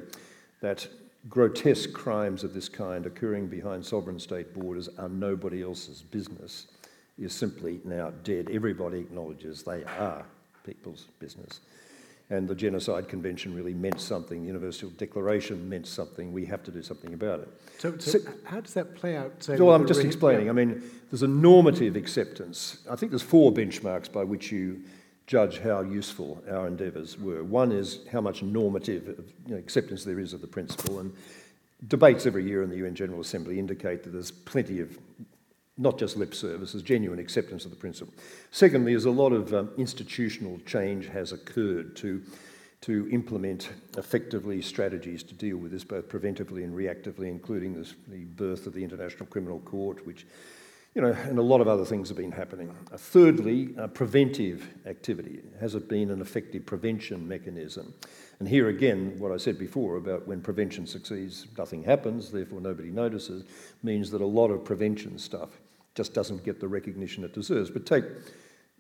that 0.62 0.88
grotesque 1.28 1.92
crimes 1.92 2.46
of 2.46 2.54
this 2.54 2.70
kind 2.70 3.06
occurring 3.06 3.48
behind 3.48 3.86
sovereign 3.86 4.20
state 4.20 4.54
borders 4.54 4.88
are 4.98 5.10
nobody 5.10 5.62
else's 5.62 6.04
business 6.04 6.68
is 7.20 7.34
simply 7.34 7.80
now 7.84 8.12
dead. 8.24 8.50
Everybody 8.52 9.00
acknowledges 9.00 9.64
they 9.64 9.84
are 9.84 10.26
people's 10.66 11.08
business. 11.20 11.62
And 12.32 12.48
the 12.48 12.56
Genocide 12.56 13.08
Convention 13.08 13.54
really 13.54 13.76
meant 13.76 14.02
something. 14.02 14.42
The 14.42 14.48
Universal 14.48 14.90
Declaration 14.92 15.70
meant 15.70 15.86
something. 15.86 16.34
We 16.34 16.44
have 16.46 16.64
to 16.64 16.72
do 16.72 16.82
something 16.82 17.14
about 17.14 17.42
it. 17.42 17.50
So, 17.78 17.98
so, 18.00 18.18
so 18.18 18.20
how 18.46 18.62
does 18.62 18.74
that 18.74 18.96
play 18.96 19.16
out? 19.16 19.44
Say, 19.44 19.58
well, 19.58 19.76
I'm 19.76 19.86
just 19.86 20.04
explaining. 20.04 20.46
Yeah. 20.46 20.52
I 20.52 20.56
mean, 20.56 20.82
there's 21.12 21.22
a 21.22 21.28
normative 21.28 21.96
acceptance. 21.96 22.80
I 22.90 22.96
think 22.96 23.12
there's 23.12 23.22
four 23.22 23.52
benchmarks 23.52 24.12
by 24.12 24.24
which 24.24 24.52
you 24.52 24.82
judge 25.28 25.60
how 25.60 25.82
useful 25.82 26.44
our 26.50 26.68
endeavours 26.68 27.18
were. 27.20 27.44
One 27.44 27.72
is 27.72 28.00
how 28.12 28.22
much 28.22 28.42
normative 28.42 29.08
uh, 29.08 29.22
you 29.48 29.54
know, 29.54 29.58
acceptance 29.58 30.04
there 30.04 30.20
is 30.20 30.34
of 30.34 30.42
the 30.42 30.48
principle, 30.48 31.00
and 31.00 31.14
debates 31.88 32.26
every 32.26 32.44
year 32.44 32.64
in 32.64 32.70
the 32.70 32.78
UN 32.78 32.96
General 32.96 33.22
Assembly 33.22 33.60
indicate 33.60 34.04
that 34.04 34.12
there's 34.12 34.32
plenty 34.32 34.80
of 34.80 34.98
not 35.78 36.00
just 36.00 36.16
lip 36.16 36.34
service, 36.34 36.72
there's 36.72 36.84
genuine 36.84 37.20
acceptance 37.20 37.66
of 37.66 37.72
the 37.72 37.78
principle. 37.78 38.14
Secondly, 38.52 38.94
is 38.94 39.06
a 39.06 39.12
lot 39.12 39.34
of 39.34 39.54
um, 39.54 39.70
institutional 39.78 40.60
change 40.66 41.08
has 41.08 41.34
occurred 41.34 41.96
to, 41.98 42.24
to 42.82 43.10
implement 43.12 43.70
effectively 43.98 44.62
strategies 44.62 45.22
to 45.24 45.34
deal 45.34 45.58
with 45.58 45.72
this, 45.72 45.84
both 45.84 46.08
preventively 46.08 46.64
and 46.64 46.74
reactively, 46.74 47.28
including 47.28 47.74
this, 47.74 47.94
the 48.08 48.24
birth 48.24 48.68
of 48.68 48.74
the 48.74 48.84
International 48.84 49.26
Criminal 49.26 49.60
Court, 49.60 50.06
which 50.06 50.26
you 50.94 51.02
know, 51.02 51.12
and 51.12 51.38
a 51.38 51.42
lot 51.42 51.60
of 51.60 51.68
other 51.68 51.84
things 51.84 52.08
have 52.08 52.18
been 52.18 52.32
happening. 52.32 52.74
Uh, 52.90 52.96
thirdly, 52.96 53.76
uh, 53.78 53.88
preventive 53.88 54.70
activity. 54.86 55.42
Has 55.60 55.76
it 55.76 55.90
been 55.90 56.10
an 56.10 56.22
effective 56.22 56.66
prevention 56.66 57.28
mechanism? 57.28 57.94
And 58.40 58.48
here 58.48 58.70
again, 58.70 59.20
what 59.20 59.34
I 59.34 59.38
said 59.38 59.60
before 59.60 59.98
about 59.98 60.26
when 60.26 60.40
prevention 60.40 60.88
succeeds, 60.88 61.48
nothing 61.58 61.84
happens, 61.84 62.32
therefore 62.32 62.62
nobody 62.62 62.92
notices, 62.92 63.44
means 63.84 64.10
that 64.12 64.22
a 64.22 64.26
lot 64.26 64.52
of 64.52 64.64
prevention 64.64 65.18
stuff 65.20 65.50
just 65.96 66.14
doesn't 66.14 66.44
get 66.44 66.60
the 66.60 66.68
recognition 66.68 67.24
it 67.24 67.34
deserves. 67.34 67.70
But 67.70 67.86
take, 67.86 68.04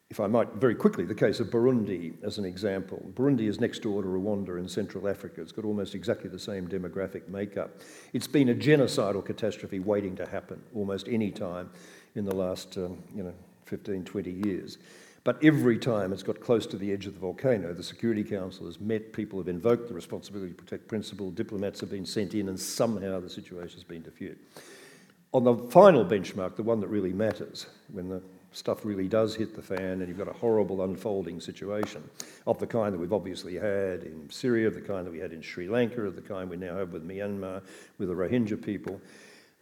if 0.09 0.20
I 0.20 0.28
might 0.28 0.53
very 0.53 0.76
quickly, 0.76 1.05
the 1.05 1.16
case 1.16 1.39
of 1.39 1.47
Burundi 1.47 2.13
as 2.24 2.38
an 2.38 2.45
example. 2.45 3.03
Burundi 3.16 3.47
is 3.47 3.59
next 3.59 3.80
door 3.80 4.01
to 4.03 4.07
Rwanda 4.07 4.59
in 4.59 4.68
Central 4.68 5.07
Africa. 5.07 5.41
It's 5.41 5.51
got 5.51 5.66
almost 5.66 5.95
exactly 5.95 6.30
the 6.30 6.39
same 6.39 6.68
demographic 6.68 7.28
makeup. 7.30 7.82
It's 8.13 8.28
been 8.28 8.49
a 8.49 8.55
genocidal 8.55 9.26
catastrophe 9.26 9.80
waiting 9.80 10.16
to 10.18 10.28
happen 10.28 10.61
almost 10.76 11.07
any 11.07 11.32
time 11.32 11.72
in 12.16 12.26
the 12.26 12.36
last 12.36 12.78
um, 12.78 13.01
you 13.16 13.24
know, 13.24 13.34
15, 13.66 14.03
20 14.03 14.32
years. 14.32 14.78
But 15.24 15.43
every 15.43 15.80
time 15.80 16.13
it's 16.13 16.22
got 16.22 16.39
close 16.39 16.68
to 16.68 16.78
the 16.78 16.91
edge 16.91 17.07
of 17.07 17.16
the 17.16 17.20
volcano, 17.20 17.74
the 17.74 17.82
Security 17.82 18.24
Council 18.24 18.68
has 18.68 18.80
met, 18.80 19.11
people 19.11 19.39
have 19.39 19.47
invoked 19.47 19.88
the 19.88 19.95
responsibility 19.95 20.51
to 20.51 20.55
protect 20.55 20.88
principle, 20.88 21.32
diplomats 21.32 21.80
have 21.80 21.89
been 21.89 22.05
sent 22.05 22.36
in, 22.36 22.47
and 22.47 22.59
somehow 22.59 23.20
the 23.20 23.30
situation 23.30 23.74
has 23.74 23.84
been 23.84 24.03
diffused. 24.03 24.39
On 25.36 25.43
the 25.43 25.53
final 25.53 26.05
benchmark, 26.05 26.55
the 26.55 26.63
one 26.63 26.79
that 26.79 26.88
really 26.88 27.11
matters, 27.11 27.65
when 27.91 28.07
the 28.07 28.21
stuff 28.53 28.86
really 28.86 29.09
does 29.09 29.36
hit 29.36 29.53
the 29.53 29.61
fan 29.61 29.99
and 29.99 30.07
you've 30.07 30.17
got 30.17 30.29
a 30.29 30.33
horrible 30.33 30.83
unfolding 30.83 31.41
situation 31.41 32.01
of 32.47 32.57
the 32.57 32.65
kind 32.65 32.93
that 32.93 32.99
we've 32.99 33.11
obviously 33.11 33.55
had 33.55 34.03
in 34.03 34.29
Syria, 34.29 34.69
the 34.69 34.79
kind 34.79 35.05
that 35.05 35.11
we 35.11 35.19
had 35.19 35.33
in 35.33 35.41
Sri 35.41 35.67
Lanka, 35.67 36.09
the 36.09 36.21
kind 36.21 36.49
we 36.49 36.55
now 36.55 36.77
have 36.77 36.93
with 36.93 37.05
Myanmar, 37.05 37.61
with 37.97 38.07
the 38.07 38.15
Rohingya 38.15 38.63
people, 38.63 39.01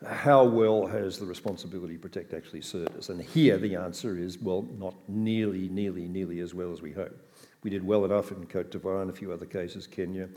how 0.07 0.43
well 0.43 0.85
has 0.85 1.17
the 1.17 1.25
responsibility 1.25 1.97
protect 1.97 2.35
actually 2.35 2.61
served 2.61 2.95
us? 2.95 3.09
And 3.09 3.19
here 3.19 3.57
the 3.57 3.75
answer 3.75 4.15
is, 4.15 4.37
well, 4.37 4.67
not 4.77 4.93
nearly, 5.07 5.69
nearly, 5.69 6.07
nearly 6.07 6.41
as 6.41 6.53
well 6.53 6.71
as 6.71 6.83
we 6.83 6.91
hope. 6.91 7.19
We 7.63 7.71
did 7.71 7.83
well 7.83 8.05
enough 8.05 8.31
in 8.31 8.45
Cote 8.45 8.69
d'Ivoire 8.69 9.01
and 9.01 9.09
a 9.09 9.15
few 9.15 9.31
other 9.31 9.47
cases, 9.47 9.87
Kenya. 9.87 10.29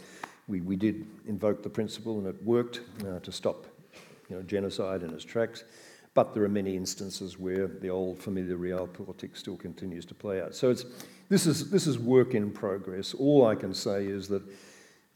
We, 0.48 0.62
we 0.62 0.76
did 0.76 1.06
invoke 1.26 1.62
the 1.62 1.68
principle 1.68 2.16
and 2.16 2.26
it 2.26 2.42
worked 2.42 2.80
uh, 3.06 3.18
to 3.18 3.30
stop 3.30 3.66
you 4.28 4.36
know, 4.36 4.42
genocide 4.42 5.02
in 5.02 5.12
its 5.12 5.24
tracks. 5.24 5.64
But 6.14 6.32
there 6.32 6.44
are 6.44 6.48
many 6.48 6.76
instances 6.76 7.38
where 7.38 7.66
the 7.66 7.90
old 7.90 8.18
familiar 8.18 8.56
realpolitik 8.56 9.36
still 9.36 9.56
continues 9.56 10.06
to 10.06 10.14
play 10.14 10.40
out. 10.40 10.54
So 10.54 10.70
it's, 10.70 10.84
this, 11.28 11.46
is, 11.46 11.70
this 11.70 11.86
is 11.86 11.98
work 11.98 12.34
in 12.34 12.50
progress. 12.50 13.12
All 13.12 13.46
I 13.46 13.54
can 13.54 13.74
say 13.74 14.06
is 14.06 14.28
that 14.28 14.42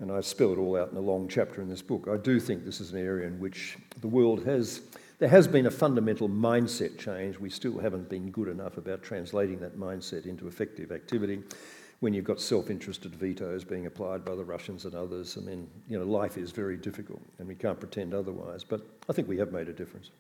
and 0.01 0.11
I 0.11 0.23
spell 0.23 0.53
it 0.53 0.59
all 0.59 0.77
out 0.77 0.91
in 0.91 0.97
a 0.97 1.01
long 1.01 1.29
chapter 1.29 1.61
in 1.61 1.69
this 1.69 1.83
book. 1.83 2.09
I 2.11 2.17
do 2.17 2.41
think 2.41 2.65
this 2.65 2.81
is 2.81 2.93
an 2.93 2.99
area 2.99 3.27
in 3.27 3.39
which 3.39 3.77
the 4.01 4.09
world 4.09 4.45
has, 4.47 4.81
there 5.19 5.29
has 5.29 5.47
been 5.47 5.67
a 5.67 5.71
fundamental 5.71 6.29
mindset 6.29 6.99
change. 6.99 7.39
We 7.39 7.51
still 7.51 7.79
haven't 7.79 8.09
been 8.09 8.31
good 8.31 8.49
enough 8.49 8.79
about 8.79 9.03
translating 9.03 9.61
that 9.61 9.79
mindset 9.79 10.25
into 10.25 10.49
effective 10.49 10.91
activity. 10.91 11.43
When 12.01 12.15
you've 12.15 12.25
got 12.25 12.41
self 12.41 12.71
interested 12.71 13.15
vetoes 13.15 13.63
being 13.63 13.87
applied 13.87 14.25
by 14.25 14.35
the 14.35 14.45
Russians 14.45 14.87
and 14.87 14.95
others, 14.95 15.37
I 15.37 15.41
mean, 15.41 15.69
you 15.89 15.99
know, 15.99 16.05
life 16.05 16.39
is 16.39 16.51
very 16.51 16.77
difficult 16.77 17.21
and 17.39 17.47
we 17.47 17.55
can't 17.55 17.79
pretend 17.79 18.15
otherwise. 18.15 18.65
But 18.65 18.87
I 19.09 19.13
think 19.13 19.29
we 19.29 19.37
have 19.39 19.53
made 19.53 19.69
a 19.69 19.73
difference. 19.73 20.11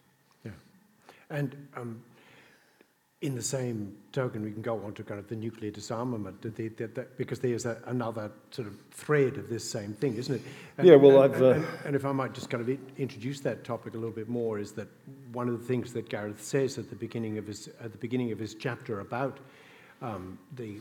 Yeah. 0.44 0.52
And 1.30 1.56
um, 1.74 2.02
in 3.22 3.34
the 3.34 3.42
same 3.42 3.94
token, 4.12 4.42
we 4.42 4.50
can 4.50 4.62
go 4.62 4.82
on 4.82 4.94
to 4.94 5.02
kind 5.02 5.20
of 5.20 5.28
the 5.28 5.36
nuclear 5.36 5.70
disarmament, 5.70 6.40
the, 6.40 6.48
the, 6.48 6.68
the, 6.68 7.06
because 7.18 7.38
there's 7.38 7.66
a, 7.66 7.78
another 7.86 8.30
sort 8.50 8.66
of 8.66 8.78
thread 8.90 9.36
of 9.36 9.50
this 9.50 9.68
same 9.68 9.92
thing, 9.92 10.16
isn't 10.16 10.36
it? 10.36 10.42
And, 10.78 10.86
yeah, 10.86 10.96
well, 10.96 11.22
and, 11.22 11.34
I've. 11.34 11.42
Uh... 11.42 11.50
And, 11.50 11.66
and, 11.84 11.96
if 11.96 12.06
I 12.06 12.12
might 12.12 12.32
just 12.32 12.48
kind 12.48 12.62
of 12.62 12.78
introduce 12.98 13.40
that 13.40 13.62
topic 13.62 13.92
a 13.92 13.98
little 13.98 14.14
bit 14.14 14.28
more, 14.28 14.58
is 14.58 14.72
that 14.72 14.88
one 15.32 15.48
of 15.48 15.60
the 15.60 15.66
things 15.66 15.92
that 15.92 16.08
Gareth 16.08 16.42
says 16.42 16.78
at 16.78 16.88
the 16.88 16.96
beginning 16.96 17.36
of 17.36 17.46
his 17.46 17.68
at 17.82 17.92
the 17.92 17.98
beginning 17.98 18.32
of 18.32 18.38
his 18.38 18.54
chapter 18.54 19.00
about 19.00 19.38
um, 20.00 20.38
the, 20.56 20.76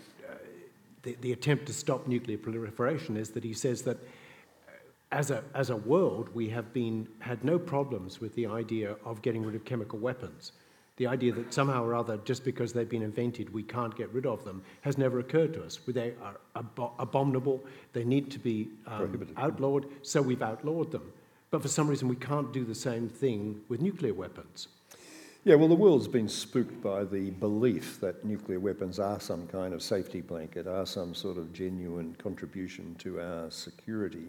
the 1.04 1.16
the 1.22 1.32
attempt 1.32 1.66
to 1.68 1.74
stop 1.74 2.08
nuclear 2.08 2.38
proliferation 2.38 3.18
is 3.18 3.30
that 3.32 3.44
he 3.44 3.54
says 3.54 3.82
that 3.84 3.98
uh, 3.98 4.72
as 5.12 5.32
a, 5.32 5.44
as 5.54 5.70
a 5.70 5.76
world, 5.76 6.30
we 6.34 6.50
have 6.50 6.74
been, 6.74 7.08
had 7.20 7.44
no 7.44 7.58
problems 7.58 8.22
with 8.22 8.36
the 8.36 8.46
idea 8.46 8.96
of 9.06 9.22
getting 9.22 9.44
rid 9.46 9.56
of 9.56 9.66
chemical 9.66 10.00
weapons 10.00 10.52
the 11.00 11.08
idea 11.08 11.32
that 11.32 11.54
somehow 11.54 11.82
or 11.82 11.96
other, 11.96 12.18
just 12.26 12.44
because 12.44 12.74
they've 12.74 12.90
been 12.90 13.02
invented, 13.02 13.52
we 13.54 13.64
can't 13.64 13.96
get 13.96 14.14
rid 14.14 14.26
of 14.26 14.44
them, 14.44 14.62
has 14.82 14.98
never 14.98 15.20
occurred 15.20 15.54
to 15.54 15.64
us. 15.64 15.80
They 15.88 16.14
are 16.22 16.36
ab- 16.58 16.92
abominable, 17.00 17.64
they 17.94 18.04
need 18.04 18.30
to 18.32 18.40
be 18.40 18.68
um, 18.86 19.34
outlawed, 19.38 19.86
so 20.02 20.22
we've 20.22 20.42
outlawed 20.42 20.92
them. 20.92 21.14
But 21.52 21.62
for 21.62 21.70
some 21.70 21.88
reason, 21.88 22.10
we 22.10 22.18
can't 22.18 22.52
do 22.52 22.66
the 22.66 22.76
same 22.76 23.08
thing 23.08 23.62
with 23.70 23.82
nuclear 23.82 24.14
weapons. 24.14 24.68
Yeah, 25.50 25.56
well, 25.56 25.68
the 25.68 25.74
world's 25.74 26.08
been 26.08 26.30
spooked 26.30 26.80
by 26.80 27.06
the 27.06 27.32
belief 27.32 28.00
that 28.02 28.24
nuclear 28.24 28.60
weapons 28.60 29.00
are 29.00 29.20
some 29.20 29.48
kind 29.48 29.74
of 29.74 29.82
safety 29.82 30.22
blanket, 30.22 30.68
are 30.68 30.86
some 30.86 31.16
sort 31.16 31.40
of 31.40 31.52
genuine 31.54 32.16
contribution 32.20 32.94
to 33.00 33.20
our 33.20 33.50
security. 33.50 34.28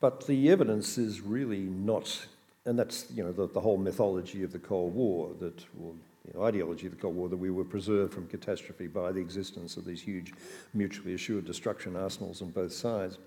But 0.00 0.26
the 0.26 0.48
evidence 0.48 0.96
is 0.96 1.20
really 1.20 1.58
not 1.58 2.26
and 2.64 2.78
that's 2.78 3.04
you 3.14 3.22
know 3.22 3.32
the, 3.32 3.48
the 3.48 3.60
whole 3.60 3.76
mythology 3.76 4.42
of 4.42 4.50
the 4.50 4.58
Cold 4.58 4.94
War 4.94 5.30
that 5.40 5.62
well, 5.74 5.94
know, 6.32 6.44
ideology 6.44 6.86
of 6.86 6.94
the 6.94 7.02
Cold 7.02 7.16
War 7.16 7.28
that 7.28 7.36
we 7.36 7.50
were 7.50 7.62
preserved 7.62 8.14
from 8.14 8.26
catastrophe 8.26 8.86
by 8.86 9.12
the 9.12 9.20
existence 9.20 9.76
of 9.76 9.84
these 9.84 10.00
huge 10.00 10.32
mutually 10.72 11.12
assured 11.12 11.44
destruction 11.44 11.96
arsenals 11.96 12.40
on 12.40 12.48
both 12.48 12.72
sides. 12.72 13.18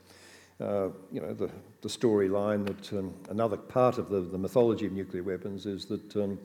Uh, 0.60 0.88
you 1.12 1.22
know 1.22 1.32
the, 1.32 1.52
the 1.84 1.90
storyline 1.90 2.66
that 2.66 2.98
um, 2.98 3.14
another 3.30 3.56
part 3.56 4.00
of 4.00 4.10
the, 4.10 4.22
the 4.22 4.38
mythology 4.40 4.88
of 4.88 4.94
nuclear 4.94 5.22
weapons 5.22 5.68
is 5.68 5.86
that 5.86 6.16
um, 6.16 6.40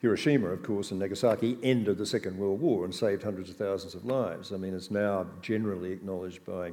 Hiroshima, 0.00 0.48
of 0.48 0.62
course, 0.62 0.90
and 0.90 1.00
Nagasaki 1.00 1.58
ended 1.62 1.98
the 1.98 2.06
Second 2.06 2.38
World 2.38 2.60
War 2.60 2.84
and 2.84 2.94
saved 2.94 3.22
hundreds 3.22 3.50
of 3.50 3.56
thousands 3.56 3.94
of 3.94 4.06
lives. 4.06 4.52
I 4.52 4.56
mean, 4.56 4.74
it's 4.74 4.90
now 4.90 5.26
generally 5.42 5.92
acknowledged 5.92 6.44
by 6.46 6.72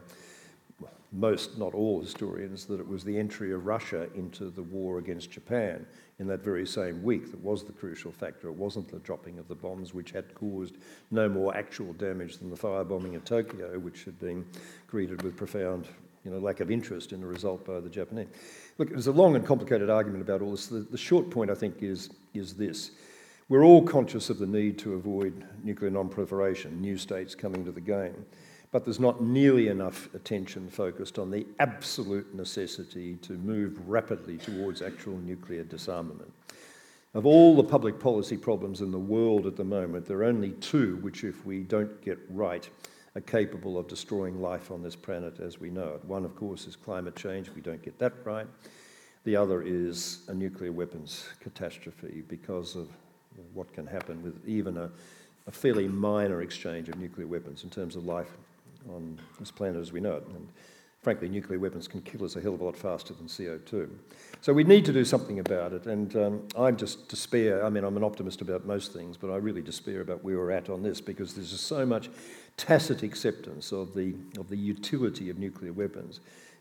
most, 1.11 1.57
not 1.57 1.73
all 1.73 2.01
historians, 2.01 2.65
that 2.65 2.80
it 2.80 2.88
was 2.88 3.03
the 3.03 3.17
entry 3.17 3.53
of 3.53 3.65
Russia 3.65 4.07
into 4.15 4.49
the 4.49 4.61
war 4.61 4.97
against 4.97 5.32
Japan 5.32 5.86
in 6.19 6.28
that 6.28 6.43
very 6.43 6.65
same 6.65 7.03
week 7.03 7.32
that 7.32 7.39
was 7.41 7.63
the 7.63 7.71
crucial 7.71 8.11
factor. 8.11 8.47
It 8.47 8.55
wasn't 8.55 8.89
the 8.89 8.99
dropping 8.99 9.39
of 9.39 9.47
the 9.47 9.55
bombs, 9.55 9.93
which 9.93 10.11
had 10.11 10.34
caused 10.34 10.78
no 11.11 11.28
more 11.28 11.55
actual 11.55 11.93
damage 11.93 12.38
than 12.38 12.49
the 12.49 12.55
firebombing 12.55 13.15
of 13.15 13.25
Tokyo, 13.25 13.78
which 13.80 14.05
had 14.05 14.19
been 14.19 14.45
greeted 14.88 15.21
with 15.21 15.36
profound 15.36 15.88
you 16.23 16.32
know, 16.32 16.39
lack 16.39 16.59
of 16.59 16.71
interest 16.71 17.13
in 17.13 17.21
the 17.21 17.28
result 17.28 17.65
by 17.65 17.80
the 17.80 17.89
Japanese. 17.89 18.28
Look, 18.78 18.89
there's 18.89 19.07
a 19.07 19.11
long 19.11 19.36
and 19.36 19.45
complicated 19.45 19.89
argument 19.89 20.21
about 20.21 20.41
all 20.41 20.51
this. 20.51 20.67
The, 20.67 20.80
the 20.80 20.97
short 20.97 21.30
point, 21.30 21.49
I 21.49 21.55
think, 21.55 21.82
is, 21.82 22.09
is 22.34 22.53
this. 22.53 22.91
We're 23.49 23.63
all 23.63 23.81
conscious 23.81 24.29
of 24.29 24.39
the 24.39 24.47
need 24.47 24.77
to 24.79 24.93
avoid 24.95 25.45
nuclear 25.63 25.89
non-proliferation, 25.89 26.81
new 26.81 26.97
states 26.97 27.33
coming 27.33 27.63
to 27.65 27.71
the 27.71 27.81
game 27.81 28.25
but 28.71 28.83
there's 28.83 28.99
not 28.99 29.21
nearly 29.21 29.69
enough 29.69 30.13
attention 30.13 30.69
focused 30.69 31.17
on 31.17 31.31
the 31.31 31.45
absolute 31.59 32.35
necessity 32.35 33.15
to 33.15 33.33
move 33.33 33.79
rapidly 33.87 34.37
towards 34.37 34.81
actual 34.81 35.17
nuclear 35.17 35.63
disarmament. 35.63 36.31
Of 37.13 37.25
all 37.25 37.55
the 37.55 37.63
public 37.63 37.99
policy 37.99 38.37
problems 38.37 38.81
in 38.81 38.91
the 38.91 38.99
world 38.99 39.47
at 39.47 39.55
the 39.55 39.63
moment, 39.63 40.05
there 40.05 40.17
are 40.17 40.25
only 40.25 40.51
two 40.51 40.97
which, 40.97 41.23
if 41.23 41.45
we 41.45 41.63
don't 41.63 42.01
get 42.01 42.19
right, 42.29 42.69
are 43.15 43.21
capable 43.21 43.79
of 43.79 43.87
destroying 43.87 44.41
life 44.41 44.69
on 44.69 44.83
this 44.83 44.95
planet 44.95 45.39
as 45.39 45.59
we 45.59 45.69
know 45.69 45.93
it. 45.95 46.05
One, 46.05 46.25
of 46.25 46.35
course, 46.35 46.67
is 46.67 46.75
climate 46.75 47.15
change. 47.15 47.49
We 47.49 47.61
don't 47.61 47.81
get 47.81 47.97
that 47.99 48.13
right. 48.25 48.45
The 49.23 49.35
other 49.35 49.63
is 49.63 50.19
a 50.27 50.33
nuclear 50.33 50.71
weapons 50.71 51.27
catastrophe 51.39 52.23
because 52.27 52.75
of 52.75 52.89
what 53.53 53.71
can 53.73 53.88
happen 53.88 54.21
with 54.23 54.35
even 54.47 54.77
a, 54.77 54.89
a 55.47 55.51
fairly 55.51 55.88
minor 55.88 56.41
exchange 56.41 56.89
of 56.89 56.97
nuclear 56.97 57.27
weapons 57.27 57.63
in 57.63 57.69
terms 57.69 57.95
of 57.95 58.05
life 58.05 58.31
on 58.89 59.19
this 59.39 59.51
planet 59.51 59.81
as 59.81 59.91
we 59.91 59.99
know 59.99 60.15
it. 60.15 60.27
And 60.27 60.47
frankly, 61.01 61.29
nuclear 61.29 61.59
weapons 61.59 61.88
can 61.88 62.01
kill 62.01 62.23
us 62.23 62.35
a 62.35 62.41
hell 62.41 62.53
of 62.53 62.61
a 62.61 62.63
lot 62.63 62.77
faster 62.77 63.13
than 63.13 63.27
CO2. 63.27 63.89
So 64.41 64.53
we 64.53 64.63
need 64.63 64.85
to 64.85 64.93
do 64.93 65.05
something 65.05 65.39
about 65.39 65.73
it. 65.73 65.85
And 65.85 66.15
um, 66.15 66.47
I 66.57 66.71
just 66.71 67.07
despair. 67.07 67.65
I 67.65 67.69
mean, 67.69 67.83
I'm 67.83 67.97
an 67.97 68.03
optimist 68.03 68.41
about 68.41 68.65
most 68.65 68.93
things, 68.93 69.17
but 69.17 69.31
I 69.31 69.38
really 69.38 69.61
despair 69.61 70.01
about 70.01 70.23
where 70.23 70.38
we're 70.38 70.51
at 70.51 70.69
on 70.69 70.83
this 70.83 71.01
because 71.01 71.33
there's 71.33 71.51
just 71.51 71.67
so 71.67 71.85
much 71.85 72.09
tacit 72.57 73.03
acceptance 73.03 73.71
of 73.71 73.93
the, 73.93 74.15
of 74.38 74.49
the 74.49 74.57
utility 74.57 75.29
of 75.29 75.38
nuclear 75.38 75.73
weapons 75.73 76.19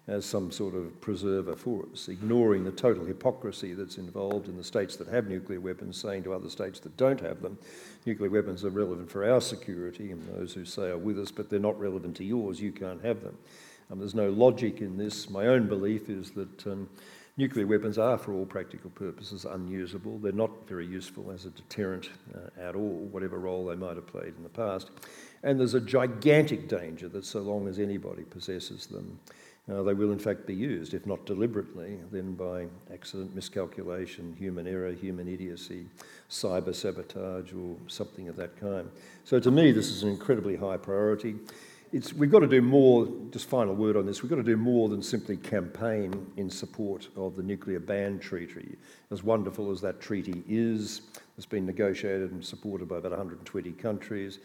as 0.09 0.25
some 0.25 0.53
sort 0.53 0.75
of 0.75 1.01
preserver 1.01 1.57
for 1.57 1.85
us, 1.93 2.09
ignoring 2.09 2.65
the 2.65 2.71
total 2.71 3.05
hypocrisy 3.05 3.75
that's 3.75 3.99
involved 3.99 4.49
in 4.49 4.57
the 4.57 4.63
states 4.63 4.97
that 4.97 5.09
have 5.09 5.27
nuclear 5.27 5.61
weapons 5.61 6.01
saying 6.01 6.23
to 6.23 6.33
other 6.33 6.49
states 6.49 6.79
that 6.81 6.97
don't 6.97 7.21
have 7.21 7.43
them, 7.43 7.59
nuclear 8.05 8.31
weapons 8.31 8.65
are 8.65 8.71
relevant 8.71 9.11
for 9.11 9.29
our 9.29 9.41
security, 9.41 10.13
and 10.13 10.27
those 10.29 10.53
who 10.53 10.65
say 10.65 10.91
are 10.91 10.99
with 10.99 11.19
us, 11.19 11.31
but 11.31 11.51
they're 11.51 11.59
not 11.59 11.79
relevant 11.81 12.17
to 12.17 12.25
yours, 12.25 12.61
you 12.61 12.71
can't 12.71 13.05
have 13.05 13.23
them. 13.23 13.37
Um, 13.91 13.99
there's 13.99 14.15
no 14.15 14.31
logic 14.31 14.81
in 14.81 14.97
this. 14.97 15.29
My 15.29 15.47
own 15.47 15.69
belief 15.69 16.09
is 16.09 16.31
that 16.33 16.67
um, 16.67 16.89
Nuclear 17.39 17.67
weapons 17.67 17.99
are, 17.99 18.17
for 18.17 18.33
all 18.33 18.47
practical 18.47 18.89
purposes, 18.91 19.45
unusable. 19.45 20.19
They're 20.19 20.33
not 20.33 20.67
very 20.67 20.87
useful 20.87 21.31
as 21.31 21.45
a 21.45 21.51
deterrent 21.51 22.09
uh, 22.35 22.49
at 22.59 22.75
all, 22.75 23.09
whatever 23.11 23.39
role 23.39 23.67
they 23.67 23.75
might 23.75 23.97
have 23.97 24.07
played 24.07 24.35
in 24.39 24.43
the 24.43 24.49
past. 24.49 24.91
And 25.43 25.61
there's 25.61 25.75
a 25.75 25.81
gigantic 25.81 26.67
danger 26.67 27.11
that 27.11 27.27
so 27.27 27.43
long 27.43 27.69
as 27.69 27.79
anybody 27.79 28.23
possesses 28.23 28.87
them, 28.87 29.21
uh, 29.73 29.83
they 29.83 29.95
will 29.95 30.12
in 30.12 30.19
fact 30.19 30.47
be 30.47 30.55
used, 30.55 30.95
if 30.95 31.07
not 31.07 31.25
deliberately, 31.27 31.99
then 32.12 32.35
by 32.35 32.67
accident, 32.93 33.35
miscalculation, 33.35 34.35
human 34.39 34.67
error, 34.67 34.93
human 34.93 35.27
idiocy, 35.29 35.87
cyber 36.31 36.75
sabotage, 36.75 37.53
or 37.53 37.77
something 37.87 38.29
of 38.29 38.37
that 38.37 38.59
kind. 38.59 38.89
So 39.25 39.41
to 39.41 39.51
me, 39.51 39.73
this 39.73 39.91
is 39.91 40.03
an 40.03 40.11
incredibly 40.11 40.57
high 40.57 40.77
priority 40.77 41.37
it's, 41.93 42.12
we've 42.12 42.31
got 42.31 42.41
to 42.41 42.47
do 42.47 42.61
more, 42.61 43.09
just 43.31 43.49
final 43.49 43.75
word 43.75 43.97
on 43.97 44.07
this, 44.07 44.23
we've 44.23 44.31
got 44.31 44.37
to 44.37 44.43
do 44.43 44.57
more 44.57 44.89
than 44.89 45.03
simply 45.03 45.37
campaign 45.37 46.27
in 46.37 46.51
support 46.51 47.09
of 47.17 47.37
the 47.37 47.43
nuclear 47.43 47.81
ban 47.81 48.19
treaty. 48.19 48.77
As 49.11 49.23
wonderful 49.23 49.71
as 49.71 49.81
that 49.83 50.01
treaty 50.01 50.43
is, 50.49 51.03
it's 51.37 51.47
been 51.47 51.64
negotiated 51.64 52.33
and 52.33 52.45
supported 52.45 52.89
by 52.89 52.99
about 52.99 53.12
120 53.12 53.73
countries, 53.73 54.41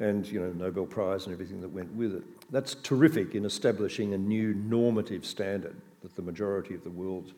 and 0.00 0.26
you 0.26 0.40
know, 0.40 0.52
Nobel 0.52 0.86
Prize 0.86 1.26
and 1.26 1.32
everything 1.32 1.60
that 1.60 1.68
went 1.68 1.92
with 1.94 2.14
it. 2.14 2.22
That's 2.50 2.74
terrific 2.76 3.34
in 3.34 3.44
establishing 3.44 4.14
a 4.14 4.18
new 4.18 4.54
normative 4.54 5.24
standard 5.24 5.76
that 6.02 6.14
the 6.16 6.22
majority 6.22 6.74
of 6.74 6.84
the 6.84 6.90
world's 6.90 7.32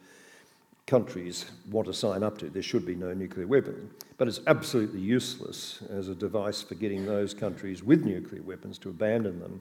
countries 0.87 1.47
want 1.71 1.87
to 1.87 1.93
sign 1.93 2.23
up 2.23 2.39
to. 2.39 2.49
There 2.49 2.63
should 2.63 2.87
be 2.87 2.95
no 2.95 3.13
nuclear 3.13 3.47
weapons. 3.47 3.93
But 4.19 4.29
it's 4.29 4.41
absolutely 4.47 5.01
useless 5.01 5.83
as 5.91 6.09
a 6.09 6.15
device 6.15 6.63
for 6.63 6.77
getting 6.77 7.05
those 7.05 7.35
countries 7.35 7.83
with 7.83 8.05
nuclear 8.05 8.43
weapons 8.43 8.79
to 8.79 8.91
abandon 8.91 9.41
them, 9.41 9.61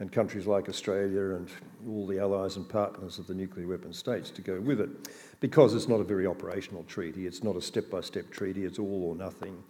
and 0.00 0.10
countries 0.10 0.46
like 0.46 0.68
Australia 0.68 1.36
and 1.36 1.48
all 1.88 2.06
the 2.06 2.18
allies 2.18 2.56
and 2.56 2.68
partners 2.68 3.20
of 3.20 3.28
the 3.28 3.34
nuclear 3.34 3.68
weapon 3.68 3.92
states 3.92 4.28
to 4.30 4.42
go 4.42 4.60
with 4.60 4.80
it, 4.80 4.90
because 5.38 5.74
it's 5.74 5.88
not 5.88 6.00
a 6.00 6.04
very 6.04 6.26
operational 6.26 6.82
treaty. 6.84 7.26
It's 7.26 7.44
not 7.44 7.54
a 7.56 7.62
step 7.62 7.88
by 7.90 8.00
step 8.00 8.28
treaty, 8.30 8.64
it's 8.64 8.80
all 8.80 9.04
or 9.04 9.14
nothing. 9.14 9.62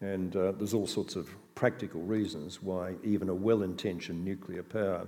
And 0.00 0.36
uh, 0.36 0.52
there's 0.52 0.74
all 0.74 0.86
sorts 0.86 1.16
of 1.16 1.28
practical 1.54 2.02
reasons 2.02 2.62
why 2.62 2.94
even 3.02 3.28
a 3.28 3.34
well 3.34 3.62
intentioned 3.62 4.24
nuclear 4.24 4.62
power 4.62 5.06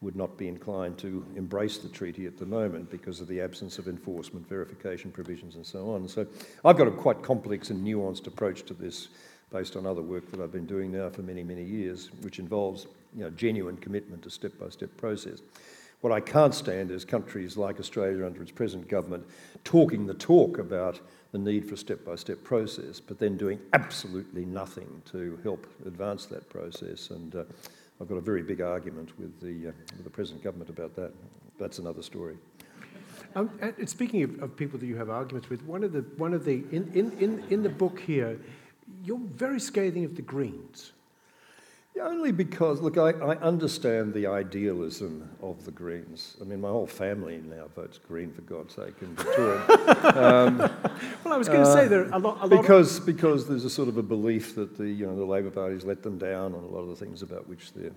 would 0.00 0.14
not 0.14 0.36
be 0.38 0.46
inclined 0.46 0.96
to 0.96 1.26
embrace 1.34 1.78
the 1.78 1.88
treaty 1.88 2.26
at 2.26 2.38
the 2.38 2.46
moment 2.46 2.88
because 2.88 3.20
of 3.20 3.26
the 3.26 3.40
absence 3.40 3.78
of 3.78 3.88
enforcement, 3.88 4.48
verification 4.48 5.10
provisions, 5.10 5.56
and 5.56 5.66
so 5.66 5.90
on. 5.90 6.06
So 6.08 6.24
I've 6.64 6.78
got 6.78 6.86
a 6.86 6.92
quite 6.92 7.22
complex 7.22 7.70
and 7.70 7.84
nuanced 7.84 8.28
approach 8.28 8.62
to 8.66 8.74
this 8.74 9.08
based 9.50 9.74
on 9.76 9.86
other 9.86 10.02
work 10.02 10.30
that 10.30 10.40
I've 10.40 10.52
been 10.52 10.66
doing 10.66 10.92
now 10.92 11.10
for 11.10 11.22
many, 11.22 11.42
many 11.42 11.64
years, 11.64 12.10
which 12.20 12.38
involves 12.38 12.86
you 13.16 13.24
know, 13.24 13.30
genuine 13.30 13.76
commitment 13.78 14.22
to 14.22 14.30
step 14.30 14.52
by 14.60 14.68
step 14.68 14.96
process. 14.96 15.40
What 16.00 16.12
I 16.12 16.20
can't 16.20 16.54
stand 16.54 16.92
is 16.92 17.04
countries 17.04 17.56
like 17.56 17.80
Australia 17.80 18.24
under 18.24 18.40
its 18.40 18.52
present 18.52 18.86
government 18.88 19.26
talking 19.64 20.06
the 20.06 20.14
talk 20.14 20.58
about 20.58 21.00
the 21.32 21.38
need 21.38 21.66
for 21.68 21.74
a 21.74 21.78
step 21.78 22.04
by 22.04 22.14
step 22.14 22.42
process, 22.42 23.00
but 23.00 23.18
then 23.18 23.36
doing 23.36 23.58
absolutely 23.72 24.44
nothing 24.44 25.02
to 25.10 25.38
help 25.42 25.66
advance 25.86 26.26
that 26.26 26.48
process. 26.48 27.10
And 27.10 27.34
uh, 27.34 27.44
I've 28.00 28.08
got 28.08 28.16
a 28.16 28.22
very 28.22 28.42
big 28.42 28.60
argument 28.60 29.18
with 29.18 29.38
the, 29.40 29.68
uh, 29.68 29.72
with 29.96 30.04
the 30.04 30.10
present 30.10 30.42
government 30.42 30.70
about 30.70 30.94
that. 30.96 31.12
That's 31.58 31.78
another 31.78 32.02
story. 32.02 32.36
Um, 33.34 33.50
and 33.60 33.88
speaking 33.88 34.22
of, 34.22 34.42
of, 34.42 34.56
people 34.56 34.78
that 34.78 34.86
you 34.86 34.96
have 34.96 35.10
arguments 35.10 35.50
with, 35.50 35.62
one 35.64 35.84
of 35.84 35.92
the, 35.92 36.00
one 36.16 36.32
of 36.32 36.44
the 36.44 36.64
in, 36.72 36.90
in, 36.94 37.12
in, 37.18 37.44
in 37.50 37.62
the 37.62 37.68
book 37.68 38.00
here, 38.00 38.40
you're 39.04 39.18
very 39.18 39.60
scathing 39.60 40.04
of 40.04 40.16
the 40.16 40.22
Greens. 40.22 40.92
Only 42.00 42.32
because, 42.32 42.80
look, 42.80 42.96
I, 42.98 43.10
I, 43.10 43.36
understand 43.36 44.12
the 44.14 44.26
idealism 44.26 45.28
of 45.42 45.64
the 45.64 45.70
Greens. 45.70 46.36
I 46.40 46.44
mean, 46.44 46.60
my 46.60 46.68
whole 46.68 46.86
family 46.86 47.38
now 47.38 47.66
votes 47.74 47.98
Green, 47.98 48.32
for 48.32 48.42
God's 48.42 48.74
sake, 48.74 48.94
in 49.00 49.14
Victoria. 49.14 49.60
um, 50.14 50.58
well, 51.24 51.34
I 51.34 51.36
was 51.36 51.48
going 51.48 51.64
to 51.64 51.70
uh, 51.70 51.74
say 51.74 51.88
there 51.88 52.04
a 52.10 52.18
lot, 52.18 52.38
a 52.42 52.46
lot 52.46 52.50
because, 52.50 52.98
of... 52.98 53.06
because 53.06 53.48
there's 53.48 53.64
a 53.64 53.70
sort 53.70 53.88
of 53.88 53.96
a 53.96 54.02
belief 54.02 54.54
that 54.54 54.76
the, 54.76 54.88
you 54.88 55.06
know, 55.06 55.16
the 55.16 55.24
Labor 55.24 55.50
Party's 55.50 55.84
let 55.84 56.02
them 56.02 56.18
down 56.18 56.54
on 56.54 56.62
a 56.62 56.68
lot 56.68 56.80
of 56.80 56.88
the 56.88 56.96
things 56.96 57.22
about 57.22 57.48
which 57.48 57.72
they're 57.72 57.92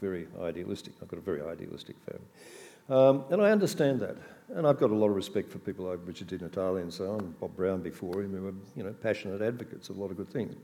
very 0.00 0.26
idealistic. 0.40 0.92
I've 1.02 1.08
got 1.08 1.18
a 1.18 1.22
very 1.22 1.42
idealistic 1.42 1.96
family. 2.00 2.26
Um, 2.88 3.24
and 3.30 3.40
I 3.40 3.50
understand 3.50 4.00
that. 4.00 4.16
And 4.54 4.66
I've 4.66 4.78
got 4.78 4.90
a 4.90 4.94
lot 4.94 5.08
of 5.08 5.16
respect 5.16 5.50
for 5.50 5.58
people 5.58 5.86
like 5.86 5.98
Richard 6.04 6.28
Di 6.28 6.36
Natale 6.36 6.76
and 6.76 6.92
so 6.92 7.12
on, 7.12 7.34
Bob 7.40 7.56
Brown 7.56 7.80
before 7.80 8.22
him, 8.22 8.32
who 8.32 8.42
were 8.42 8.54
you 8.76 8.82
know, 8.82 8.92
passionate 8.92 9.40
advocates 9.40 9.88
of 9.88 9.96
a 9.96 10.00
lot 10.00 10.10
of 10.10 10.18
good 10.18 10.28
things. 10.28 10.54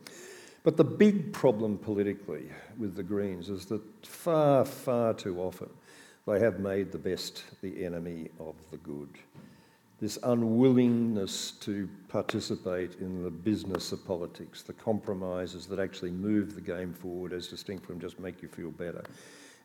But 0.63 0.77
the 0.77 0.85
big 0.85 1.33
problem 1.33 1.79
politically 1.79 2.51
with 2.77 2.95
the 2.95 3.03
Greens 3.03 3.49
is 3.49 3.67
that 3.67 3.83
far, 4.07 4.65
far 4.65 5.15
too 5.15 5.41
often 5.41 5.71
they 6.27 6.39
have 6.39 6.61
made 6.61 6.93
the 6.93 6.99
best 6.99 7.45
the 7.63 7.85
enemy 7.85 8.29
of 8.39 8.55
the 8.71 8.77
good. 8.79 9.09
This 10.01 10.19
unwillingness 10.23 11.53
to 11.63 11.89
participate 12.09 12.97
in 13.01 13.23
the 13.23 13.31
business 13.31 13.93
of 13.93 14.05
politics, 14.07 14.63
the 14.63 14.73
compromises 14.73 15.67
that 15.67 15.79
actually 15.79 16.11
move 16.11 16.55
the 16.55 16.61
game 16.61 16.93
forward 16.93 17.33
as 17.33 17.49
distinct 17.49 17.87
from 17.87 18.01
just 18.01 18.19
make 18.21 18.43
you 18.43 18.49
feel 18.49 18.71
better. 18.71 19.03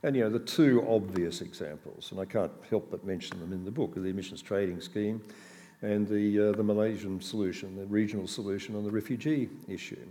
And 0.04 0.16
you 0.16 0.24
know, 0.24 0.30
the 0.30 0.40
two 0.40 0.86
obvious 0.88 1.42
examples, 1.42 2.12
and 2.12 2.20
I 2.20 2.26
can't 2.26 2.52
help 2.70 2.92
but 2.92 3.06
mention 3.06 3.40
them 3.40 3.54
in 3.54 3.66
the 3.66 3.72
book, 3.72 3.98
are 3.98 4.02
the 4.02 4.10
emissions 4.10 4.42
trading 4.42 4.80
scheme 4.82 5.22
and 5.82 6.08
the, 6.08 6.50
uh, 6.50 6.52
the 6.54 6.64
Malaysian 6.64 7.20
solution, 7.22 7.76
the 7.76 7.86
regional 7.86 8.28
solution 8.28 8.76
on 8.76 8.84
the 8.84 8.92
refugee 8.92 9.50
issue. 9.68 10.06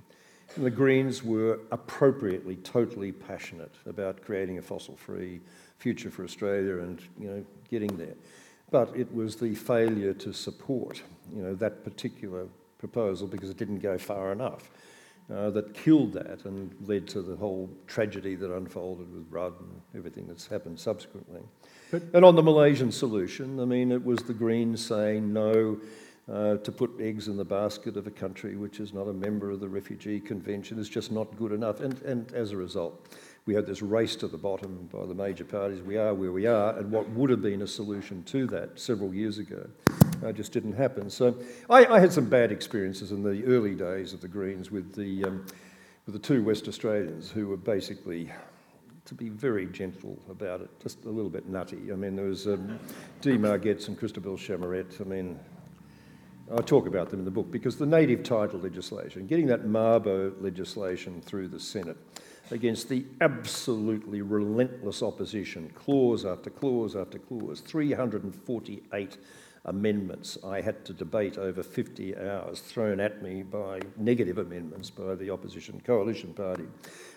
And 0.56 0.64
the 0.64 0.70
Greens 0.70 1.22
were 1.22 1.60
appropriately 1.72 2.56
totally 2.56 3.12
passionate 3.12 3.74
about 3.86 4.22
creating 4.22 4.58
a 4.58 4.62
fossil-free 4.62 5.40
future 5.78 6.10
for 6.10 6.24
Australia 6.24 6.78
and 6.78 7.00
you 7.18 7.28
know 7.28 7.44
getting 7.70 7.96
there. 7.96 8.14
But 8.70 8.96
it 8.96 9.12
was 9.14 9.36
the 9.36 9.54
failure 9.54 10.14
to 10.14 10.32
support 10.32 11.02
you 11.34 11.42
know 11.42 11.54
that 11.54 11.84
particular 11.84 12.46
proposal 12.78 13.26
because 13.26 13.50
it 13.50 13.56
didn't 13.56 13.78
go 13.78 13.98
far 13.98 14.32
enough 14.32 14.70
uh, 15.32 15.50
that 15.50 15.72
killed 15.74 16.12
that 16.12 16.44
and 16.44 16.74
led 16.86 17.08
to 17.08 17.22
the 17.22 17.36
whole 17.36 17.70
tragedy 17.86 18.34
that 18.34 18.54
unfolded 18.54 19.12
with 19.12 19.26
Rudd 19.30 19.54
and 19.58 19.80
everything 19.96 20.26
that's 20.26 20.46
happened 20.46 20.78
subsequently. 20.78 21.40
But, 21.90 22.02
and 22.12 22.24
on 22.24 22.36
the 22.36 22.42
Malaysian 22.42 22.92
solution, 22.92 23.58
I 23.60 23.64
mean, 23.64 23.90
it 23.90 24.04
was 24.04 24.20
the 24.20 24.34
Greens 24.34 24.84
saying 24.84 25.32
no 25.32 25.78
uh, 26.32 26.56
to 26.56 26.72
put 26.72 26.90
eggs 27.00 27.28
in 27.28 27.36
the 27.36 27.44
basket 27.44 27.96
of 27.96 28.06
a 28.06 28.10
country 28.10 28.56
which 28.56 28.80
is 28.80 28.94
not 28.94 29.08
a 29.08 29.12
member 29.12 29.50
of 29.50 29.60
the 29.60 29.68
Refugee 29.68 30.20
Convention 30.20 30.78
is 30.78 30.88
just 30.88 31.12
not 31.12 31.36
good 31.36 31.52
enough. 31.52 31.80
And, 31.80 32.00
and 32.02 32.32
as 32.32 32.52
a 32.52 32.56
result, 32.56 33.08
we 33.46 33.54
had 33.54 33.66
this 33.66 33.82
race 33.82 34.16
to 34.16 34.28
the 34.28 34.38
bottom 34.38 34.88
by 34.90 35.04
the 35.04 35.14
major 35.14 35.44
parties. 35.44 35.82
We 35.82 35.98
are 35.98 36.14
where 36.14 36.32
we 36.32 36.46
are, 36.46 36.78
and 36.78 36.90
what 36.90 37.08
would 37.10 37.28
have 37.28 37.42
been 37.42 37.60
a 37.60 37.66
solution 37.66 38.22
to 38.24 38.46
that 38.48 38.80
several 38.80 39.12
years 39.12 39.36
ago 39.38 39.68
uh, 40.24 40.32
just 40.32 40.52
didn't 40.52 40.72
happen. 40.72 41.10
So 41.10 41.36
I, 41.68 41.84
I, 41.86 42.00
had 42.00 42.10
some 42.10 42.26
bad 42.26 42.50
experiences 42.50 43.12
in 43.12 43.22
the 43.22 43.44
early 43.44 43.74
days 43.74 44.14
of 44.14 44.22
the 44.22 44.28
Greens 44.28 44.70
with 44.70 44.94
the, 44.94 45.24
um, 45.24 45.46
with 46.06 46.14
the 46.14 46.18
two 46.18 46.42
West 46.42 46.68
Australians 46.68 47.30
who 47.30 47.48
were 47.48 47.58
basically 47.58 48.30
to 49.04 49.14
be 49.14 49.28
very 49.28 49.66
gentle 49.66 50.18
about 50.30 50.62
it, 50.62 50.70
just 50.82 51.04
a 51.04 51.10
little 51.10 51.30
bit 51.30 51.46
nutty. 51.46 51.92
I 51.92 51.96
mean, 51.96 52.16
there 52.16 52.24
was 52.24 52.46
um, 52.46 52.78
Dee 53.20 53.36
Margetts 53.36 53.88
and 53.88 53.98
Christabel 53.98 54.38
Chamarette. 54.38 54.98
I 55.02 55.04
mean, 55.04 55.38
I 56.52 56.60
talk 56.60 56.86
about 56.86 57.10
them 57.10 57.20
in 57.20 57.24
the 57.24 57.30
book 57.30 57.50
because 57.50 57.76
the 57.76 57.86
native 57.86 58.22
title 58.22 58.60
legislation, 58.60 59.26
getting 59.26 59.46
that 59.46 59.64
Mabo 59.64 60.32
legislation 60.42 61.22
through 61.22 61.48
the 61.48 61.60
Senate 61.60 61.96
against 62.50 62.90
the 62.90 63.06
absolutely 63.22 64.20
relentless 64.20 65.02
opposition, 65.02 65.70
clause 65.74 66.26
after 66.26 66.50
clause 66.50 66.96
after 66.96 67.18
clause, 67.18 67.60
348 67.60 69.16
amendments 69.64 70.36
I 70.44 70.60
had 70.60 70.84
to 70.84 70.92
debate 70.92 71.38
over 71.38 71.62
50 71.62 72.18
hours, 72.18 72.60
thrown 72.60 73.00
at 73.00 73.22
me 73.22 73.42
by 73.42 73.80
negative 73.96 74.36
amendments 74.36 74.90
by 74.90 75.14
the 75.14 75.30
opposition 75.30 75.80
coalition 75.84 76.34
party. 76.34 76.66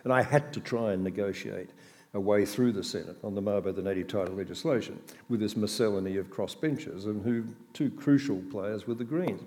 And 0.05 0.13
I 0.13 0.21
had 0.21 0.53
to 0.53 0.61
try 0.61 0.93
and 0.93 1.03
negotiate 1.03 1.71
a 2.17 2.19
way 2.19 2.45
through 2.45 2.71
the 2.71 2.83
Senate 2.83 3.15
on 3.23 3.35
the 3.35 3.41
Mabo, 3.41 3.73
the 3.73 3.81
native 3.81 4.07
title 4.07 4.33
legislation, 4.33 4.99
with 5.29 5.39
this 5.39 5.55
miscellany 5.55 6.17
of 6.17 6.31
crossbenchers, 6.31 7.05
and 7.05 7.23
who 7.23 7.45
two 7.73 7.91
crucial 7.91 8.41
players 8.49 8.87
were 8.87 8.95
the 8.95 9.03
Greens. 9.03 9.43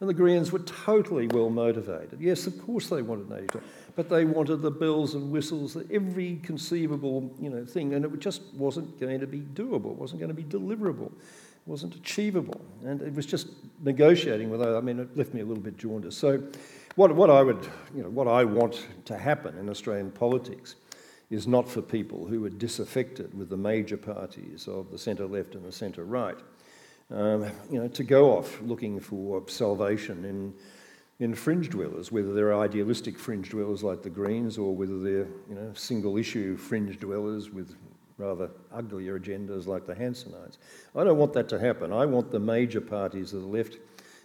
And 0.00 0.08
the 0.08 0.14
Greens 0.14 0.50
were 0.50 0.58
totally 0.60 1.28
well 1.28 1.48
motivated. 1.48 2.20
Yes, 2.20 2.48
of 2.48 2.60
course 2.60 2.88
they 2.88 3.02
wanted 3.02 3.30
native 3.30 3.46
title, 3.48 3.68
but 3.94 4.08
they 4.08 4.24
wanted 4.24 4.62
the 4.62 4.70
bells 4.70 5.14
and 5.14 5.30
whistles, 5.30 5.76
every 5.92 6.40
conceivable 6.42 7.32
you 7.40 7.50
know, 7.50 7.64
thing, 7.64 7.94
and 7.94 8.04
it 8.04 8.18
just 8.18 8.42
wasn't 8.54 8.98
going 8.98 9.20
to 9.20 9.26
be 9.28 9.40
doable, 9.40 9.92
it 9.92 9.98
wasn't 9.98 10.20
going 10.20 10.34
to 10.34 10.34
be 10.34 10.44
deliverable, 10.44 11.06
it 11.06 11.66
wasn't 11.66 11.94
achievable. 11.94 12.60
And 12.84 13.00
it 13.00 13.14
was 13.14 13.26
just 13.26 13.48
negotiating 13.84 14.50
with 14.50 14.60
I 14.60 14.80
mean, 14.80 14.98
it 14.98 15.16
left 15.16 15.34
me 15.34 15.40
a 15.40 15.44
little 15.44 15.62
bit 15.62 15.76
jaundiced. 15.78 16.18
So 16.18 16.42
what, 16.96 17.14
what 17.14 17.30
I 17.30 17.44
would, 17.44 17.64
you 17.94 18.02
know, 18.02 18.10
what 18.10 18.26
I 18.26 18.42
want 18.42 18.88
to 19.04 19.16
happen 19.16 19.56
in 19.56 19.68
Australian 19.68 20.10
politics 20.10 20.74
is 21.30 21.46
not 21.46 21.68
for 21.68 21.82
people 21.82 22.26
who 22.26 22.44
are 22.44 22.50
disaffected 22.50 23.36
with 23.36 23.50
the 23.50 23.56
major 23.56 23.96
parties 23.96 24.66
of 24.66 24.90
the 24.90 24.98
centre 24.98 25.26
left 25.26 25.54
and 25.54 25.64
the 25.64 25.72
centre 25.72 26.04
right. 26.04 26.38
Um, 27.10 27.46
you 27.70 27.80
know, 27.80 27.88
to 27.88 28.04
go 28.04 28.36
off 28.36 28.60
looking 28.62 29.00
for 29.00 29.42
salvation 29.48 30.24
in, 30.24 30.54
in 31.20 31.34
fringe 31.34 31.70
dwellers, 31.70 32.12
whether 32.12 32.32
they're 32.34 32.54
idealistic 32.54 33.18
fringe 33.18 33.50
dwellers 33.50 33.82
like 33.82 34.02
the 34.02 34.10
Greens 34.10 34.58
or 34.58 34.74
whether 34.74 34.98
they're 35.00 35.28
you 35.48 35.54
know, 35.54 35.72
single 35.74 36.16
issue 36.16 36.56
fringe 36.56 36.98
dwellers 36.98 37.50
with 37.50 37.76
rather 38.18 38.50
uglier 38.72 39.18
agendas 39.18 39.66
like 39.66 39.86
the 39.86 39.94
Hansonites. 39.94 40.58
I 40.94 41.04
don't 41.04 41.18
want 41.18 41.32
that 41.34 41.48
to 41.50 41.58
happen. 41.58 41.92
I 41.92 42.04
want 42.04 42.30
the 42.30 42.40
major 42.40 42.80
parties 42.80 43.32
of 43.32 43.42
the 43.42 43.46
left, 43.46 43.78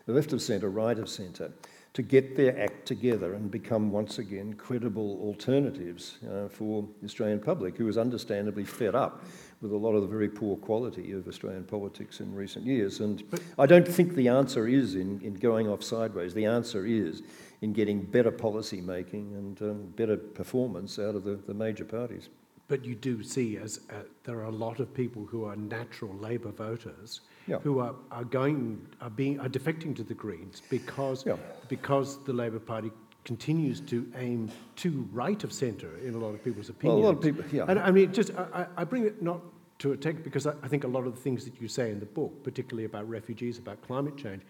the 0.06 0.14
left 0.14 0.34
of 0.34 0.41
centre, 0.41 0.70
right 0.70 0.97
of 0.97 1.08
centre, 1.08 1.51
to 1.94 2.02
get 2.02 2.36
their 2.36 2.60
act 2.60 2.88
together 2.88 3.36
and 3.36 3.52
become 3.52 3.91
once 3.91 4.18
again 4.18 4.54
credible 4.54 5.20
alternatives 5.22 6.18
uh, 6.28 6.48
for 6.48 6.88
the 7.02 7.06
Australian 7.06 7.39
public, 7.39 7.78
who 7.78 7.88
is 7.88 7.98
understandably 7.98 8.64
fed 8.64 8.96
up 8.96 9.24
with 9.62 9.72
a 9.72 9.78
lot 9.78 9.94
of 9.94 10.02
the 10.02 10.08
very 10.08 10.28
poor 10.28 10.58
quality 10.58 11.12
of 11.12 11.28
Australian 11.28 11.64
politics 11.64 12.20
in 12.20 12.34
recent 12.34 12.66
years. 12.66 13.00
And 13.00 13.24
I 13.60 13.68
don't 13.68 13.88
think 13.88 14.16
the 14.16 14.28
answer 14.28 14.68
is 14.68 14.96
in, 14.96 15.22
in 15.22 15.36
going 15.36 15.70
off 15.70 15.84
sideways. 15.84 16.34
The 16.34 16.46
answer 16.46 16.86
is 16.86 17.22
in 17.62 17.74
getting 17.74 18.02
better 18.02 18.32
policy 18.32 18.82
making 18.82 19.34
and 19.36 19.62
um, 19.62 19.84
better 19.96 20.18
performance 20.18 20.98
out 20.98 21.16
of 21.16 21.24
the, 21.24 21.36
the 21.36 21.54
major 21.54 21.86
parties. 21.86 22.30
But 22.68 22.84
you 22.84 22.96
do 22.96 23.22
see 23.22 23.58
as 23.58 23.82
uh, 23.89 24.04
there 24.24 24.39
are 24.39 24.46
a 24.46 24.52
lot 24.52 24.80
of 24.80 24.94
people 24.94 25.26
who 25.26 25.46
are 25.46 25.56
natural 25.56 26.14
Labor 26.16 26.52
voters 26.52 27.22
Yeah. 27.48 27.58
who 27.60 27.80
are, 27.80 27.94
are 28.12 28.24
going 28.24 28.80
are 29.02 29.10
being 29.10 29.39
are 29.39 29.50
defecting 29.50 29.94
to 29.98 30.04
the 30.04 30.14
Greens 30.14 30.62
because 30.70 31.26
Yeah. 31.26 31.36
because 31.68 32.24
the 32.24 32.32
Labor 32.34 32.60
Party 32.60 32.91
continues 33.26 33.80
to 33.82 34.10
aim 34.16 34.50
too 34.76 35.08
right 35.12 35.44
of 35.44 35.52
centre 35.52 35.98
in 36.06 36.14
a 36.14 36.18
lot 36.18 36.34
of 36.34 36.44
people's 36.44 36.72
Well, 36.82 36.98
a 36.98 37.00
lot 37.00 37.16
of 37.16 37.22
people, 37.22 37.44
yeah. 37.52 37.66
And 37.68 37.80
I 37.80 37.91
mean, 37.91 38.14
just 38.14 38.32
I, 38.36 38.46
I 38.78 38.82
I 38.82 38.84
bring 38.86 39.06
it 39.06 39.22
not 39.22 39.41
to 39.80 39.91
attack 39.91 40.24
because 40.24 40.48
I, 40.48 40.54
I 40.64 40.68
think 40.68 40.84
a 40.84 40.88
lot 40.88 41.06
of 41.06 41.16
the 41.16 41.22
things 41.22 41.44
that 41.46 41.60
you 41.62 41.68
say 41.68 41.91
in 41.91 42.00
the 42.00 42.06
book, 42.06 42.44
particularly 42.44 42.86
about 42.86 43.10
refugees, 43.10 43.58
about 43.58 43.82
climate 43.82 44.16
change, 44.18 44.41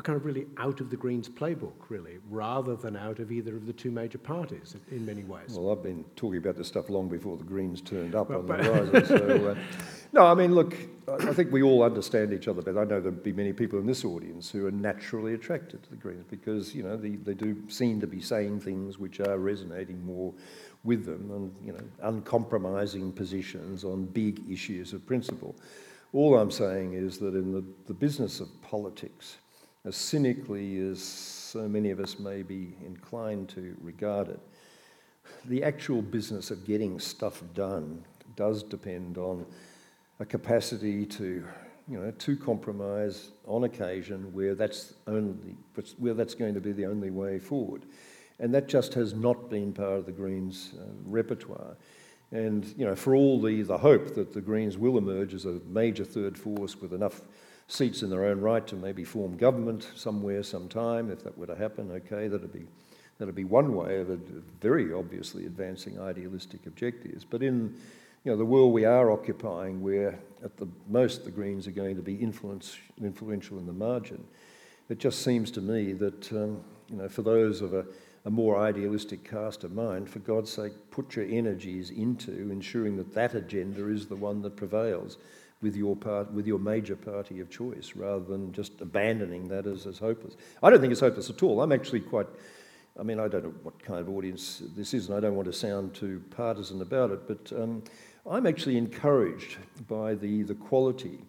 are 0.00 0.02
kind 0.02 0.16
of 0.16 0.24
really 0.24 0.46
out 0.56 0.80
of 0.80 0.88
the 0.88 0.96
Greens 0.96 1.28
playbook, 1.28 1.74
really, 1.90 2.18
rather 2.30 2.74
than 2.74 2.96
out 2.96 3.18
of 3.18 3.30
either 3.30 3.54
of 3.54 3.66
the 3.66 3.72
two 3.72 3.90
major 3.90 4.18
parties 4.18 4.74
in, 4.90 4.96
in 4.96 5.06
many 5.06 5.24
ways. 5.24 5.50
Well, 5.50 5.70
I've 5.70 5.82
been 5.82 6.04
talking 6.16 6.38
about 6.38 6.56
this 6.56 6.68
stuff 6.68 6.88
long 6.88 7.08
before 7.08 7.36
the 7.36 7.44
Greens 7.44 7.82
turned 7.82 8.14
up 8.14 8.30
Well, 8.30 8.40
on 8.40 8.46
the 8.46 8.54
horizon. 8.54 9.06
So, 9.06 9.48
uh, 9.50 9.54
no, 10.12 10.26
I 10.26 10.34
mean, 10.34 10.54
look, 10.54 10.74
I 11.06 11.28
I 11.28 11.34
think 11.34 11.52
we 11.52 11.62
all 11.62 11.82
understand 11.82 12.32
each 12.32 12.48
other, 12.48 12.62
but 12.62 12.78
I 12.78 12.84
know 12.84 13.00
there'll 13.00 13.12
be 13.12 13.32
many 13.32 13.52
people 13.52 13.78
in 13.78 13.86
this 13.86 14.04
audience 14.04 14.50
who 14.50 14.66
are 14.66 14.70
naturally 14.70 15.34
attracted 15.34 15.82
to 15.82 15.90
the 15.90 15.96
Greens 15.96 16.24
because, 16.30 16.74
you 16.74 16.82
know, 16.82 16.96
they, 16.96 17.10
they 17.10 17.34
do 17.34 17.56
seem 17.68 18.00
to 18.00 18.06
be 18.06 18.22
saying 18.22 18.60
things 18.60 18.98
which 18.98 19.20
are 19.20 19.38
resonating 19.38 20.04
more 20.04 20.32
with 20.82 21.04
them 21.04 21.30
and, 21.30 21.54
you 21.62 21.72
know, 21.72 21.84
uncompromising 22.02 23.12
positions 23.12 23.84
on 23.84 24.06
big 24.06 24.40
issues 24.50 24.94
of 24.94 25.06
principle. 25.06 25.54
All 26.14 26.38
I'm 26.38 26.50
saying 26.50 26.94
is 26.94 27.18
that 27.18 27.34
in 27.34 27.52
the, 27.52 27.62
the 27.86 27.94
business 27.94 28.40
of 28.40 28.48
politics, 28.62 29.36
as 29.84 29.96
cynically 29.96 30.78
as 30.78 31.02
so 31.02 31.68
many 31.68 31.90
of 31.90 32.00
us 32.00 32.18
may 32.18 32.42
be 32.42 32.74
inclined 32.84 33.48
to 33.48 33.76
regard 33.80 34.28
it, 34.28 34.40
the 35.46 35.62
actual 35.62 36.02
business 36.02 36.50
of 36.50 36.66
getting 36.66 36.98
stuff 36.98 37.42
done 37.54 38.04
does 38.36 38.62
depend 38.62 39.16
on 39.16 39.46
a 40.18 40.24
capacity 40.24 41.06
to, 41.06 41.44
you 41.88 41.98
know, 41.98 42.10
to 42.10 42.36
compromise 42.36 43.30
on 43.46 43.64
occasion 43.64 44.32
where 44.32 44.54
that's 44.54 44.94
only 45.06 45.56
where 45.98 46.14
that's 46.14 46.34
going 46.34 46.54
to 46.54 46.60
be 46.60 46.72
the 46.72 46.84
only 46.84 47.10
way 47.10 47.38
forward, 47.38 47.86
and 48.38 48.54
that 48.54 48.68
just 48.68 48.92
has 48.94 49.14
not 49.14 49.48
been 49.48 49.72
part 49.72 49.98
of 49.98 50.06
the 50.06 50.12
Greens' 50.12 50.72
uh, 50.78 50.84
repertoire. 51.04 51.76
And 52.32 52.66
you 52.76 52.84
know, 52.84 52.94
for 52.94 53.14
all 53.14 53.40
the, 53.40 53.62
the 53.62 53.78
hope 53.78 54.14
that 54.14 54.32
the 54.32 54.40
Greens 54.40 54.76
will 54.76 54.98
emerge 54.98 55.32
as 55.34 55.46
a 55.46 55.60
major 55.66 56.04
third 56.04 56.38
force 56.38 56.76
with 56.76 56.92
enough 56.92 57.22
seats 57.70 58.02
in 58.02 58.10
their 58.10 58.24
own 58.24 58.40
right 58.40 58.66
to 58.66 58.76
maybe 58.76 59.04
form 59.04 59.36
government 59.36 59.90
somewhere, 59.94 60.42
sometime, 60.42 61.10
if 61.10 61.22
that 61.24 61.36
were 61.38 61.46
to 61.46 61.56
happen, 61.56 61.90
okay, 61.92 62.28
that'd 62.28 62.52
be 62.52 62.66
That'd 63.20 63.34
be 63.34 63.44
one 63.44 63.74
way 63.74 64.00
of 64.00 64.08
very 64.62 64.94
obviously 64.94 65.44
advancing 65.44 66.00
idealistic 66.00 66.66
objectives. 66.66 67.22
But 67.22 67.42
in 67.42 67.74
you 68.24 68.32
know, 68.32 68.36
the 68.36 68.46
world 68.46 68.72
we 68.72 68.86
are 68.86 69.10
occupying, 69.10 69.82
where 69.82 70.18
at 70.42 70.56
the 70.56 70.66
most 70.88 71.26
the 71.26 71.30
Greens 71.30 71.66
are 71.66 71.72
going 71.72 71.96
to 71.96 72.02
be 72.02 72.14
influence, 72.14 72.78
influential 72.98 73.58
in 73.58 73.66
the 73.66 73.74
margin, 73.74 74.24
it 74.88 74.98
just 74.98 75.20
seems 75.20 75.50
to 75.50 75.60
me 75.60 75.92
that 75.92 76.32
um, 76.32 76.64
you 76.88 76.96
know, 76.96 77.10
for 77.10 77.20
those 77.20 77.60
of 77.60 77.74
a, 77.74 77.84
a 78.24 78.30
more 78.30 78.58
idealistic 78.58 79.22
cast 79.22 79.64
of 79.64 79.72
mind, 79.72 80.08
for 80.08 80.20
God's 80.20 80.50
sake, 80.50 80.72
put 80.90 81.14
your 81.14 81.26
energies 81.26 81.90
into 81.90 82.50
ensuring 82.50 82.96
that 82.96 83.12
that 83.12 83.34
agenda 83.34 83.86
is 83.88 84.06
the 84.06 84.16
one 84.16 84.40
that 84.40 84.56
prevails 84.56 85.18
with 85.62 85.76
your 85.76 85.94
part, 85.96 86.32
with 86.32 86.46
your 86.46 86.58
major 86.58 86.96
party 86.96 87.40
of 87.40 87.50
choice, 87.50 87.92
rather 87.94 88.24
than 88.24 88.52
just 88.52 88.80
abandoning 88.80 89.48
that 89.48 89.66
as, 89.66 89.86
as 89.86 89.98
hopeless. 89.98 90.36
I 90.62 90.70
don't 90.70 90.80
think 90.80 90.92
it's 90.92 91.00
hopeless 91.00 91.30
at 91.30 91.42
all. 91.42 91.60
I'm 91.60 91.72
actually 91.72 92.00
quite 92.00 92.26
I 92.98 93.02
mean, 93.02 93.20
I 93.20 93.28
don't 93.28 93.44
know 93.44 93.54
what 93.62 93.82
kind 93.82 94.00
of 94.00 94.08
audience 94.08 94.62
this 94.76 94.92
is, 94.92 95.08
and 95.08 95.16
I 95.16 95.20
don't 95.20 95.34
want 95.34 95.46
to 95.46 95.52
sound 95.52 95.94
too 95.94 96.22
partisan 96.30 96.82
about 96.82 97.10
it, 97.10 97.26
but 97.26 97.52
um, 97.58 97.82
I'm 98.28 98.46
actually 98.46 98.76
encouraged 98.76 99.56
by 99.88 100.14
the, 100.14 100.42
the 100.42 100.54
quality 100.54 101.20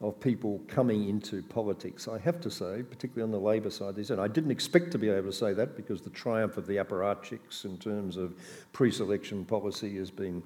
of 0.00 0.18
people 0.18 0.62
coming 0.66 1.08
into 1.08 1.42
politics. 1.42 2.08
I 2.08 2.18
have 2.18 2.40
to 2.40 2.50
say, 2.50 2.82
particularly 2.82 3.22
on 3.22 3.32
the 3.32 3.46
Labor 3.46 3.70
side, 3.70 3.96
they 3.96 4.04
said 4.04 4.18
I 4.18 4.28
didn't 4.28 4.50
expect 4.50 4.92
to 4.92 4.98
be 4.98 5.10
able 5.10 5.30
to 5.30 5.36
say 5.36 5.52
that 5.52 5.76
because 5.76 6.00
the 6.00 6.10
triumph 6.10 6.56
of 6.56 6.66
the 6.66 6.76
apparatchiks 6.76 7.66
in 7.66 7.76
terms 7.76 8.16
of 8.16 8.34
pre-selection 8.72 9.44
policy 9.44 9.96
has 9.98 10.10
been 10.10 10.42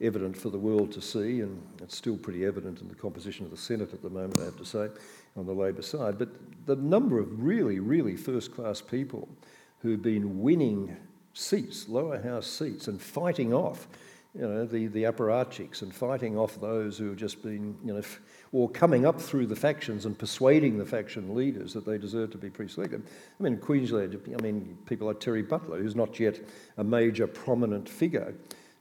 evident 0.00 0.36
for 0.36 0.50
the 0.50 0.58
world 0.58 0.92
to 0.92 1.00
see, 1.00 1.40
and 1.40 1.60
it's 1.82 1.96
still 1.96 2.16
pretty 2.16 2.44
evident 2.44 2.80
in 2.80 2.88
the 2.88 2.94
composition 2.94 3.44
of 3.44 3.50
the 3.50 3.56
Senate 3.56 3.92
at 3.92 4.02
the 4.02 4.10
moment, 4.10 4.38
I 4.40 4.44
have 4.44 4.56
to 4.58 4.64
say, 4.64 4.88
on 5.36 5.46
the 5.46 5.52
Labor 5.52 5.82
side. 5.82 6.18
But 6.18 6.28
the 6.66 6.76
number 6.76 7.18
of 7.18 7.42
really, 7.42 7.80
really 7.80 8.16
first-class 8.16 8.80
people 8.80 9.28
who've 9.80 10.02
been 10.02 10.40
winning 10.40 10.96
seats, 11.32 11.88
lower 11.88 12.20
house 12.20 12.46
seats, 12.46 12.88
and 12.88 13.00
fighting 13.00 13.52
off, 13.52 13.88
you 14.34 14.42
know, 14.42 14.66
the, 14.66 14.86
the 14.88 15.04
apparatchiks 15.04 15.82
and 15.82 15.92
fighting 15.92 16.36
off 16.36 16.60
those 16.60 16.98
who 16.98 17.08
have 17.08 17.16
just 17.16 17.42
been, 17.42 17.76
you 17.84 17.92
know, 17.92 17.98
f- 17.98 18.20
or 18.52 18.68
coming 18.68 19.04
up 19.04 19.20
through 19.20 19.46
the 19.46 19.56
factions 19.56 20.06
and 20.06 20.18
persuading 20.18 20.78
the 20.78 20.84
faction 20.84 21.34
leaders 21.34 21.72
that 21.72 21.84
they 21.84 21.98
deserve 21.98 22.30
to 22.30 22.38
be 22.38 22.50
pre-selected. 22.50 23.02
I 23.38 23.42
mean, 23.42 23.56
Queensland, 23.56 24.20
I 24.38 24.42
mean, 24.42 24.78
people 24.86 25.06
like 25.06 25.18
Terri 25.18 25.48
Butler, 25.48 25.78
who's 25.78 25.96
not 25.96 26.20
yet 26.20 26.38
a 26.76 26.84
major 26.84 27.26
prominent 27.26 27.88
figure, 27.88 28.34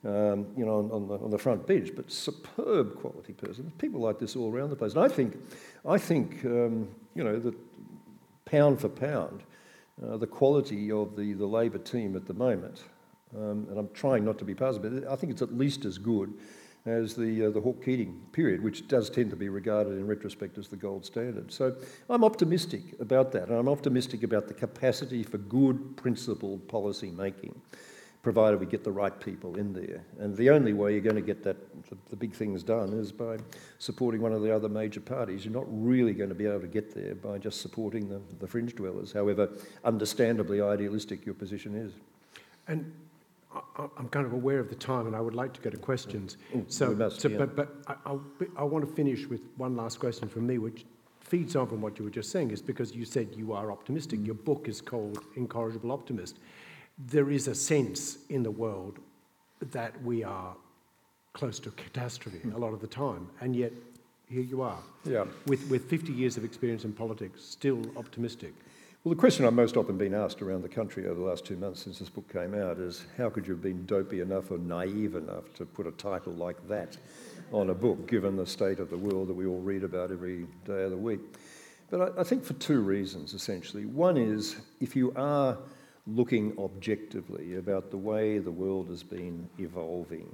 um, 0.08 0.48
you 0.56 0.66
know, 0.66 0.80
on, 0.80 0.92
on, 0.92 1.08
the, 1.08 1.14
on 1.16 1.30
the 1.32 1.38
front 1.38 1.68
bench, 1.68 1.92
but 1.96 2.10
superb 2.10 2.96
quality 2.96 3.34
person. 3.34 3.72
People 3.78 4.00
like 4.00 4.20
this 4.20 4.36
all 4.36 4.52
around 4.52 4.70
the 4.70 4.76
place. 4.76 4.94
And 4.94 5.04
I 5.04 5.10
think, 5.10 5.38
I 5.86 5.98
think, 5.98 6.46
um, 6.46 6.88
you 7.14 7.24
know, 7.24 7.38
that 7.40 7.56
pound 8.46 8.80
for 8.80 8.90
pound, 8.90 9.44
uh, 10.02 10.16
the 10.16 10.28
quality 10.28 10.92
of 10.92 11.16
the, 11.18 11.34
the 11.34 11.46
Labor 11.46 11.80
team 11.80 12.16
at 12.16 12.26
the 12.26 12.34
moment, 12.34 12.84
um, 13.36 13.68
and 13.70 13.78
I'm 13.78 13.90
trying 13.94 14.24
not 14.24 14.38
to 14.40 14.46
be 14.46 14.56
partisan, 14.56 15.02
but 15.02 15.12
I 15.12 15.16
think 15.18 15.34
it's 15.34 15.42
at 15.42 15.58
least 15.58 15.84
as 15.84 15.98
good 15.98 16.34
as 16.86 17.14
the, 17.14 17.48
uh, 17.48 17.50
the 17.50 17.60
Hawke 17.60 17.84
Keating 17.84 18.22
period, 18.32 18.64
which 18.64 18.88
does 18.88 19.10
tend 19.10 19.30
to 19.32 19.36
be 19.36 19.50
regarded 19.50 19.94
in 19.94 20.08
retrospect 20.08 20.58
as 20.58 20.70
the 20.70 20.78
gold 20.78 21.06
standard. 21.06 21.52
So 21.52 21.76
I'm 22.10 22.24
optimistic 22.24 22.82
about 23.02 23.34
that, 23.34 23.50
and 23.50 23.58
I'm 23.58 23.68
optimistic 23.68 24.24
about 24.24 24.48
the 24.48 24.54
capacity 24.54 25.24
for 25.24 25.38
good 25.38 25.98
principled 25.98 26.66
policy 26.70 27.12
making, 27.12 27.60
provided 28.22 28.60
we 28.60 28.66
get 28.66 28.84
the 28.84 28.92
right 28.92 29.18
people 29.20 29.56
in 29.58 29.74
there. 29.74 30.04
And 30.20 30.36
the 30.36 30.50
only 30.50 30.74
way 30.74 30.92
you're 30.92 31.02
going 31.02 31.16
to 31.16 31.22
get 31.22 31.44
that, 31.44 31.58
the, 31.90 31.98
the 32.10 32.16
big 32.16 32.34
things 32.34 32.64
done 32.64 32.94
is 32.94 33.12
by 33.12 33.38
supporting 33.80 34.22
one 34.22 34.34
of 34.34 34.42
the 34.42 34.54
other 34.54 34.68
major 34.68 35.00
parties. 35.00 35.46
You're 35.46 35.54
not 35.54 35.66
really 35.70 36.14
going 36.14 36.30
to 36.30 36.36
be 36.36 36.46
able 36.46 36.62
to 36.62 36.68
get 36.68 36.94
there 36.94 37.16
by 37.16 37.38
just 37.38 37.62
supporting 37.62 38.10
the, 38.10 38.20
the 38.40 38.48
fringe 38.48 38.76
dwellers, 38.76 39.12
however 39.14 39.50
understandably 39.86 40.62
idealistic 40.62 41.26
your 41.26 41.36
position 41.36 41.76
is. 41.76 41.94
And 42.68 42.92
I'm 43.98 44.10
kind 44.10 44.26
of 44.26 44.34
aware 44.34 44.60
of 44.60 44.70
the 44.70 44.76
time, 44.76 45.08
and 45.08 45.16
I 45.16 45.22
would 45.22 45.34
like 45.36 45.54
to 45.54 45.62
go 45.62 45.70
to 45.70 45.78
questions. 45.78 46.38
Oh, 46.54 46.66
So, 46.68 46.94
must, 46.94 47.22
so 47.22 47.30
yeah. 47.30 47.38
but, 47.38 47.56
but 47.56 47.76
I, 47.88 48.18
I 48.58 48.64
want 48.64 48.88
to 48.88 48.94
finish 48.94 49.26
with 49.28 49.42
one 49.58 49.76
last 49.76 50.00
question 50.00 50.28
from 50.28 50.46
me, 50.46 50.58
which 50.58 50.86
feeds 51.22 51.56
on 51.56 51.68
from 51.68 51.82
what 51.82 51.98
you 51.98 52.06
were 52.06 52.12
just 52.12 52.32
saying, 52.32 52.52
is 52.52 52.62
because 52.62 52.94
you 52.96 53.06
said 53.06 53.30
you 53.36 53.54
are 53.54 53.72
optimistic. 53.72 54.20
Mm. 54.20 54.26
Your 54.28 54.36
book 54.36 54.68
is 54.68 54.82
called 54.82 55.20
Incorrigible 55.36 55.92
Optimist. 55.92 56.40
There 56.98 57.30
is 57.30 57.48
a 57.48 57.56
sense 57.56 58.18
in 58.30 58.44
the 58.44 58.52
world 58.52 59.00
that 59.72 60.02
we 60.04 60.24
are 60.24 60.56
close 61.34 61.60
to 61.60 61.72
catastrophe 61.72 62.42
a 62.56 62.58
lot 62.58 62.74
of 62.74 62.82
the 62.82 62.88
time, 62.88 63.28
and 63.42 63.56
yet 63.56 63.72
here 64.30 64.42
you 64.42 64.62
are, 64.62 64.80
Yeah. 65.06 65.26
with, 65.46 65.70
with 65.70 65.86
50 65.90 66.12
years 66.12 66.38
of 66.38 66.44
experience 66.44 66.84
in 66.84 66.94
politics, 66.94 67.44
still 67.44 67.82
optimistic. 67.96 68.54
Well, 69.04 69.14
the 69.14 69.20
question 69.20 69.46
I've 69.46 69.54
most 69.54 69.78
often 69.78 69.98
been 69.98 70.14
asked 70.16 70.42
around 70.42 70.64
the 70.64 70.70
country 70.70 71.06
over 71.06 71.20
the 71.20 71.26
last 71.26 71.46
two 71.46 71.56
months 71.56 71.84
since 71.84 72.00
this 72.00 72.10
book 72.10 72.28
came 72.34 72.54
out 72.56 72.78
is 72.80 73.06
how 73.18 73.30
could 73.30 73.48
you 73.48 73.54
have 73.54 73.62
been 73.62 73.86
dopey 73.86 74.20
enough 74.20 74.52
or 74.52 74.58
naive 74.58 75.16
enough 75.16 75.54
to 75.54 75.66
put 75.66 75.86
a 75.88 75.92
title 75.92 76.34
like 76.34 76.68
that 76.68 76.98
on 77.54 77.70
a 77.70 77.74
book, 77.76 78.08
given 78.10 78.36
the 78.36 78.46
state 78.46 78.80
of 78.80 78.90
the 78.90 78.98
world 78.98 79.28
that 79.30 79.34
we 79.36 79.46
all 79.46 79.62
read 79.62 79.84
about 79.84 80.12
every 80.12 80.48
day 80.66 80.84
of 80.84 80.90
the 80.92 80.98
week? 80.98 81.22
But 81.90 82.18
I, 82.18 82.22
I 82.22 82.24
think 82.24 82.44
for 82.44 82.54
two 82.56 82.82
reasons, 82.82 83.34
essentially. 83.34 83.86
One 83.86 84.18
is 84.18 84.58
if 84.82 84.96
you 84.96 85.14
are 85.16 85.58
looking 86.08 86.58
objectively 86.58 87.56
about 87.56 87.92
the 87.92 87.98
way 87.98 88.38
the 88.40 88.52
world 88.52 88.88
has 88.88 89.04
been 89.04 89.50
evolving, 89.60 90.34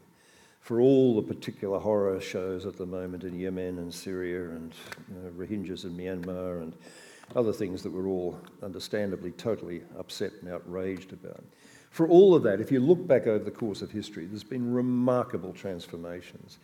for 0.62 0.80
all 0.80 1.16
the 1.16 1.34
particular 1.34 1.80
horror 1.80 2.22
shows 2.22 2.66
at 2.66 2.78
the 2.78 2.86
moment 2.86 3.24
in 3.24 3.38
Yemen 3.38 3.80
and 3.80 3.94
Syria 3.94 4.52
and 4.52 4.74
Rohingyas 5.36 5.84
in 5.84 5.98
Myanmar 5.98 6.62
and 6.62 6.74
other 7.36 7.52
things 7.54 7.82
that 7.84 7.92
we're 7.92 8.08
all 8.08 8.40
understandably 8.62 9.32
totally 9.32 9.82
upset 9.98 10.32
and 10.42 10.52
outraged 10.52 11.12
about. 11.12 11.44
For 11.90 12.08
all 12.08 12.34
of 12.34 12.44
that, 12.44 12.60
if 12.60 12.72
you 12.72 12.80
look 12.80 13.06
back 13.08 13.28
over 13.28 13.44
the 13.44 13.52
course 13.52 13.82
of 13.82 13.92
history, 13.92 14.26
there's 14.26 14.44
been 14.44 14.74
remarkable 14.74 15.54
transformations 15.54 16.60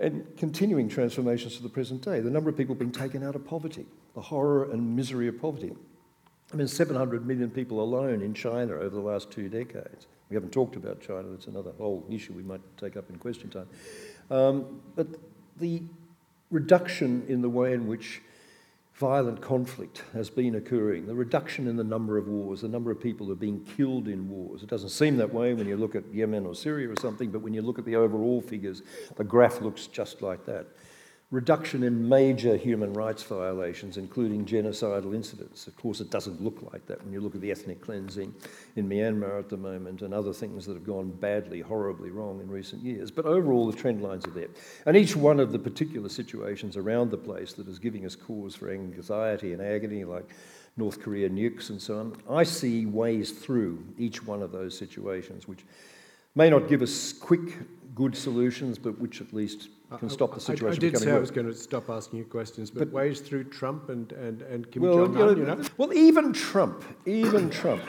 and 0.00 0.24
continuing 0.36 0.88
transformations 0.88 1.56
to 1.56 1.62
the 1.62 1.68
present 1.68 2.02
day. 2.02 2.20
The 2.20 2.30
number 2.30 2.50
of 2.50 2.56
people 2.56 2.74
being 2.74 2.92
taken 2.92 3.24
out 3.24 3.34
of 3.34 3.44
poverty, 3.44 3.86
the 4.14 4.20
horror 4.20 4.70
and 4.70 4.96
misery 4.96 5.28
of 5.28 5.40
poverty. 5.40 5.72
I 6.52 6.56
mean, 6.56 6.68
700 6.68 7.26
million 7.26 7.50
people 7.50 7.82
alone 7.82 8.22
in 8.22 8.32
China 8.32 8.74
over 8.74 8.90
the 8.90 9.00
last 9.00 9.30
two 9.30 9.48
decades. 9.48 10.06
We 10.30 10.34
haven't 10.34 10.52
talked 10.52 10.76
about 10.76 11.00
China, 11.00 11.24
that's 11.30 11.46
another 11.46 11.72
whole 11.78 12.06
issue 12.10 12.32
we 12.32 12.42
might 12.42 12.60
take 12.76 12.96
up 12.96 13.08
in 13.10 13.16
question 13.16 13.50
time. 13.50 13.68
Um, 14.30 14.80
but 14.94 15.08
the 15.58 15.82
reduction 16.50 17.24
in 17.28 17.42
the 17.42 17.48
way 17.48 17.72
in 17.72 17.86
which 17.86 18.22
violent 18.94 19.40
conflict 19.40 20.02
has 20.12 20.28
been 20.28 20.56
occurring, 20.56 21.06
the 21.06 21.14
reduction 21.14 21.68
in 21.68 21.76
the 21.76 21.84
number 21.84 22.18
of 22.18 22.26
wars, 22.26 22.62
the 22.62 22.68
number 22.68 22.90
of 22.90 23.00
people 23.00 23.26
who 23.26 23.32
are 23.32 23.36
being 23.36 23.64
killed 23.76 24.08
in 24.08 24.28
wars. 24.28 24.62
It 24.62 24.68
doesn't 24.68 24.88
seem 24.88 25.16
that 25.18 25.32
way 25.32 25.54
when 25.54 25.68
you 25.68 25.76
look 25.76 25.94
at 25.94 26.02
Yemen 26.12 26.44
or 26.44 26.54
Syria 26.54 26.90
or 26.90 26.96
something, 27.00 27.30
but 27.30 27.40
when 27.40 27.54
you 27.54 27.62
look 27.62 27.78
at 27.78 27.84
the 27.84 27.94
overall 27.94 28.40
figures, 28.40 28.82
the 29.16 29.24
graph 29.24 29.60
looks 29.60 29.86
just 29.86 30.20
like 30.20 30.44
that 30.46 30.66
reduction 31.30 31.82
in 31.82 32.08
major 32.08 32.56
human 32.56 32.90
rights 32.94 33.22
violations, 33.22 33.98
including 33.98 34.46
genocidal 34.46 35.14
incidents. 35.14 35.66
Of 35.66 35.76
course, 35.76 36.00
it 36.00 36.10
doesn't 36.10 36.42
look 36.42 36.72
like 36.72 36.86
that 36.86 37.04
when 37.04 37.12
you 37.12 37.20
look 37.20 37.34
at 37.34 37.42
the 37.42 37.50
ethnic 37.50 37.82
cleansing 37.82 38.34
in 38.76 38.88
Myanmar 38.88 39.38
at 39.38 39.50
the 39.50 39.58
moment 39.58 40.00
and 40.00 40.14
other 40.14 40.32
things 40.32 40.64
that 40.64 40.72
have 40.72 40.86
gone 40.86 41.10
badly, 41.10 41.60
horribly 41.60 42.10
wrong 42.10 42.40
in 42.40 42.48
recent 42.48 42.82
years. 42.82 43.10
But 43.10 43.26
overall, 43.26 43.70
the 43.70 43.76
trend 43.76 44.02
lines 44.02 44.26
are 44.26 44.30
there. 44.30 44.48
And 44.86 44.96
each 44.96 45.14
one 45.14 45.38
of 45.38 45.52
the 45.52 45.58
particular 45.58 46.08
situations 46.08 46.78
around 46.78 47.10
the 47.10 47.18
place 47.18 47.52
that 47.54 47.68
is 47.68 47.78
giving 47.78 48.06
us 48.06 48.16
cause 48.16 48.54
for 48.54 48.70
anxiety 48.70 49.52
and 49.52 49.60
agony, 49.60 50.04
like 50.04 50.30
North 50.78 50.98
Korea 51.02 51.28
nukes 51.28 51.68
and 51.68 51.82
so 51.82 51.98
on, 51.98 52.16
I 52.30 52.44
see 52.44 52.86
ways 52.86 53.32
through 53.32 53.84
each 53.98 54.24
one 54.24 54.42
of 54.42 54.50
those 54.50 54.78
situations, 54.78 55.46
which 55.46 55.66
may 56.34 56.48
not 56.48 56.68
give 56.68 56.80
us 56.80 57.12
quick, 57.12 57.58
good 57.94 58.16
solutions, 58.16 58.78
but 58.78 58.98
which 58.98 59.20
at 59.20 59.34
least 59.34 59.68
can 59.96 60.10
stop 60.10 60.34
the 60.34 60.40
situation. 60.40 60.66
I, 60.68 60.72
I 60.72 60.90
did 60.90 60.98
say 60.98 61.06
worse. 61.06 61.16
I 61.16 61.20
was 61.20 61.30
going 61.30 61.46
to 61.46 61.54
stop 61.54 61.88
asking 61.88 62.18
you 62.18 62.24
questions, 62.26 62.70
but, 62.70 62.80
but 62.80 62.88
ways 62.90 63.20
through 63.20 63.44
Trump 63.44 63.88
and, 63.88 64.12
and, 64.12 64.42
and 64.42 64.70
Kim 64.70 64.82
well, 64.82 65.06
Jong 65.06 65.16
Un, 65.16 65.36
you 65.38 65.44
know, 65.44 65.54
you 65.54 65.62
know? 65.62 65.68
Well, 65.78 65.94
even 65.94 66.32
Trump, 66.34 66.84
even 67.06 67.48
Trump, 67.48 67.82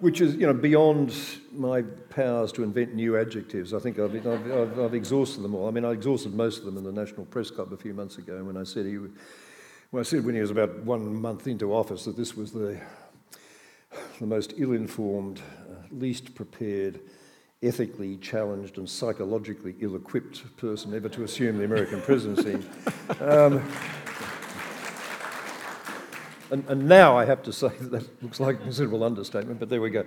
which 0.00 0.22
is 0.22 0.34
you 0.36 0.46
know 0.46 0.54
beyond 0.54 1.14
my 1.52 1.82
powers 1.82 2.52
to 2.52 2.62
invent 2.62 2.94
new 2.94 3.18
adjectives. 3.18 3.74
I 3.74 3.80
think 3.80 3.98
I've, 3.98 4.14
I've, 4.26 4.50
I've, 4.50 4.78
I've, 4.78 4.94
exhausted 4.94 5.42
them 5.42 5.54
all. 5.54 5.68
I 5.68 5.70
mean, 5.70 5.84
I 5.84 5.90
exhausted 5.90 6.32
most 6.32 6.60
of 6.60 6.64
them 6.64 6.78
in 6.78 6.84
the 6.84 6.92
National 6.92 7.26
Press 7.26 7.50
Club 7.50 7.72
a 7.72 7.76
few 7.76 7.92
months 7.92 8.16
ago 8.16 8.42
when 8.44 8.56
I 8.56 8.64
said 8.64 8.86
he, 8.86 8.96
when 8.96 10.00
I 10.00 10.02
said 10.02 10.24
when 10.24 10.34
he 10.34 10.40
was 10.40 10.50
about 10.50 10.78
one 10.84 11.14
month 11.20 11.46
into 11.46 11.74
office 11.74 12.06
that 12.06 12.16
this 12.16 12.34
was 12.34 12.52
the 12.52 12.80
the 14.20 14.26
most 14.26 14.54
ill-informed, 14.56 15.40
uh, 15.40 15.74
least 15.90 16.34
prepared 16.34 17.00
ethically 17.62 18.16
challenged 18.16 18.78
and 18.78 18.88
psychologically 18.88 19.74
ill 19.80 19.96
equipped 19.96 20.56
person 20.56 20.94
ever 20.94 21.08
to 21.08 21.22
assume 21.22 21.58
the 21.58 21.64
American 21.64 22.00
presidency. 22.02 22.66
Um, 23.20 23.62
and, 26.50 26.64
and, 26.68 26.86
now 26.86 27.16
I 27.16 27.24
have 27.24 27.42
to 27.44 27.52
say 27.52 27.68
that, 27.68 27.90
that 27.90 28.22
looks 28.22 28.40
like 28.40 28.56
a 28.56 28.62
considerable 28.62 29.04
understatement, 29.04 29.58
but 29.58 29.68
there 29.68 29.80
we 29.80 29.90
go. 29.90 30.04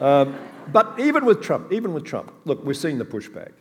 Um, 0.00 0.38
but 0.70 0.98
even 1.00 1.24
with 1.24 1.42
Trump, 1.42 1.72
even 1.72 1.92
with 1.92 2.04
Trump, 2.04 2.32
look, 2.44 2.64
we're 2.64 2.74
seeing 2.74 2.98
the 2.98 3.04
pushback. 3.04 3.52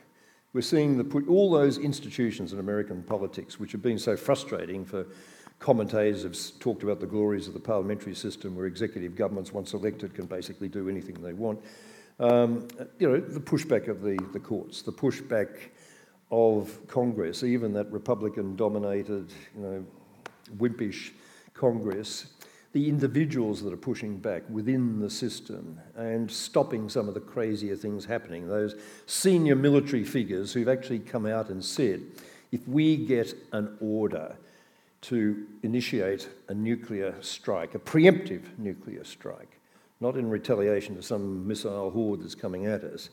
We're 0.53 0.61
seeing 0.61 0.97
the 0.97 1.25
all 1.29 1.51
those 1.51 1.77
institutions 1.77 2.53
in 2.53 2.59
American 2.59 3.03
politics, 3.03 3.59
which 3.59 3.71
have 3.73 3.81
been 3.81 3.99
so 3.99 4.15
frustrating 4.15 4.85
for 4.85 5.05
commentators, 5.59 6.23
have 6.23 6.59
talked 6.59 6.83
about 6.83 6.99
the 6.99 7.05
glories 7.05 7.47
of 7.47 7.53
the 7.53 7.59
parliamentary 7.59 8.15
system, 8.15 8.55
where 8.55 8.65
executive 8.65 9.15
governments, 9.15 9.51
once 9.51 9.73
elected, 9.73 10.13
can 10.13 10.25
basically 10.25 10.67
do 10.67 10.89
anything 10.89 11.15
they 11.21 11.33
want. 11.33 11.59
Um, 12.19 12.67
you 12.99 13.09
know, 13.09 13.19
the 13.19 13.39
pushback 13.39 13.87
of 13.87 14.01
the, 14.01 14.17
the 14.33 14.39
courts, 14.39 14.81
the 14.81 14.91
pushback 14.91 15.49
of 16.31 16.79
Congress, 16.87 17.43
even 17.43 17.73
that 17.73 17.91
Republican 17.91 18.55
dominated, 18.55 19.31
you 19.55 19.61
know, 19.61 19.85
wimpish 20.57 21.11
Congress, 21.53 22.27
the 22.73 22.89
individuals 22.89 23.61
that 23.63 23.71
are 23.71 23.77
pushing 23.77 24.17
back 24.17 24.43
within 24.49 24.99
the 24.99 25.09
system 25.09 25.79
and 25.95 26.29
stopping 26.29 26.89
some 26.89 27.07
of 27.07 27.13
the 27.13 27.19
crazier 27.19 27.75
things 27.75 28.05
happening, 28.05 28.47
those 28.47 28.75
senior 29.05 29.55
military 29.55 30.03
figures 30.03 30.53
who've 30.53 30.67
actually 30.67 30.99
come 30.99 31.25
out 31.25 31.49
and 31.49 31.63
said, 31.63 32.01
if 32.51 32.67
we 32.67 32.97
get 32.97 33.33
an 33.51 33.77
order 33.79 34.35
to 35.01 35.45
initiate 35.63 36.29
a 36.49 36.53
nuclear 36.53 37.15
strike, 37.21 37.75
a 37.75 37.79
preemptive 37.79 38.43
nuclear 38.57 39.03
strike, 39.03 39.56
not 39.99 40.15
in 40.15 40.29
retaliation 40.29 40.95
to 40.95 41.01
some 41.01 41.47
missile 41.47 41.89
horde 41.91 42.21
that's 42.21 42.35
coming 42.35 42.65
at 42.65 42.83
us. 42.83 43.09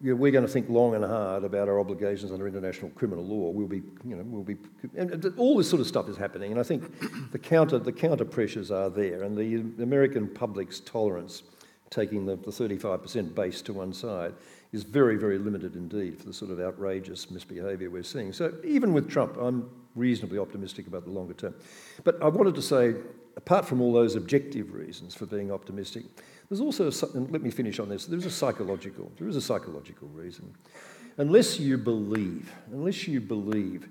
We're 0.00 0.32
going 0.32 0.44
to 0.44 0.50
think 0.50 0.68
long 0.68 0.96
and 0.96 1.04
hard 1.04 1.44
about 1.44 1.68
our 1.68 1.78
obligations 1.78 2.32
under 2.32 2.48
international 2.48 2.90
criminal 2.90 3.24
law. 3.24 3.50
We'll 3.50 3.68
be, 3.68 3.82
you 4.04 4.16
know, 4.16 4.24
we'll 4.26 4.42
be, 4.42 4.56
and 4.96 5.32
all 5.38 5.56
this 5.56 5.70
sort 5.70 5.80
of 5.80 5.86
stuff 5.86 6.08
is 6.08 6.16
happening. 6.16 6.50
And 6.50 6.58
I 6.58 6.64
think 6.64 7.30
the 7.30 7.38
counter, 7.38 7.78
the 7.78 7.92
counter 7.92 8.24
pressures 8.24 8.72
are 8.72 8.90
there, 8.90 9.22
and 9.22 9.36
the 9.36 9.82
American 9.82 10.26
public's 10.26 10.80
tolerance, 10.80 11.44
taking 11.88 12.26
the, 12.26 12.34
the 12.34 12.50
35% 12.50 13.32
base 13.32 13.62
to 13.62 13.72
one 13.72 13.92
side, 13.92 14.34
is 14.72 14.82
very, 14.82 15.16
very 15.16 15.38
limited 15.38 15.76
indeed 15.76 16.18
for 16.18 16.24
the 16.24 16.32
sort 16.32 16.50
of 16.50 16.58
outrageous 16.58 17.30
misbehaviour 17.30 17.88
we're 17.88 18.02
seeing. 18.02 18.32
So 18.32 18.54
even 18.64 18.92
with 18.92 19.08
Trump, 19.08 19.36
I'm 19.36 19.70
reasonably 19.94 20.38
optimistic 20.38 20.88
about 20.88 21.04
the 21.04 21.10
longer 21.10 21.34
term. 21.34 21.54
But 22.02 22.20
I 22.20 22.28
wanted 22.28 22.56
to 22.56 22.62
say 22.62 22.94
apart 23.36 23.64
from 23.64 23.80
all 23.80 23.92
those 23.92 24.14
objective 24.14 24.74
reasons 24.74 25.14
for 25.14 25.26
being 25.26 25.50
optimistic, 25.50 26.04
there's 26.48 26.60
also, 26.60 26.90
a, 26.90 27.16
and 27.16 27.30
let 27.30 27.42
me 27.42 27.50
finish 27.50 27.78
on 27.78 27.88
this, 27.88 28.06
there's 28.06 28.26
a 28.26 28.30
psychological, 28.30 29.10
there 29.18 29.28
is 29.28 29.36
a 29.36 29.40
psychological 29.40 30.08
reason. 30.08 30.54
Unless 31.18 31.60
you 31.60 31.78
believe, 31.78 32.52
unless 32.70 33.06
you 33.06 33.20
believe 33.20 33.88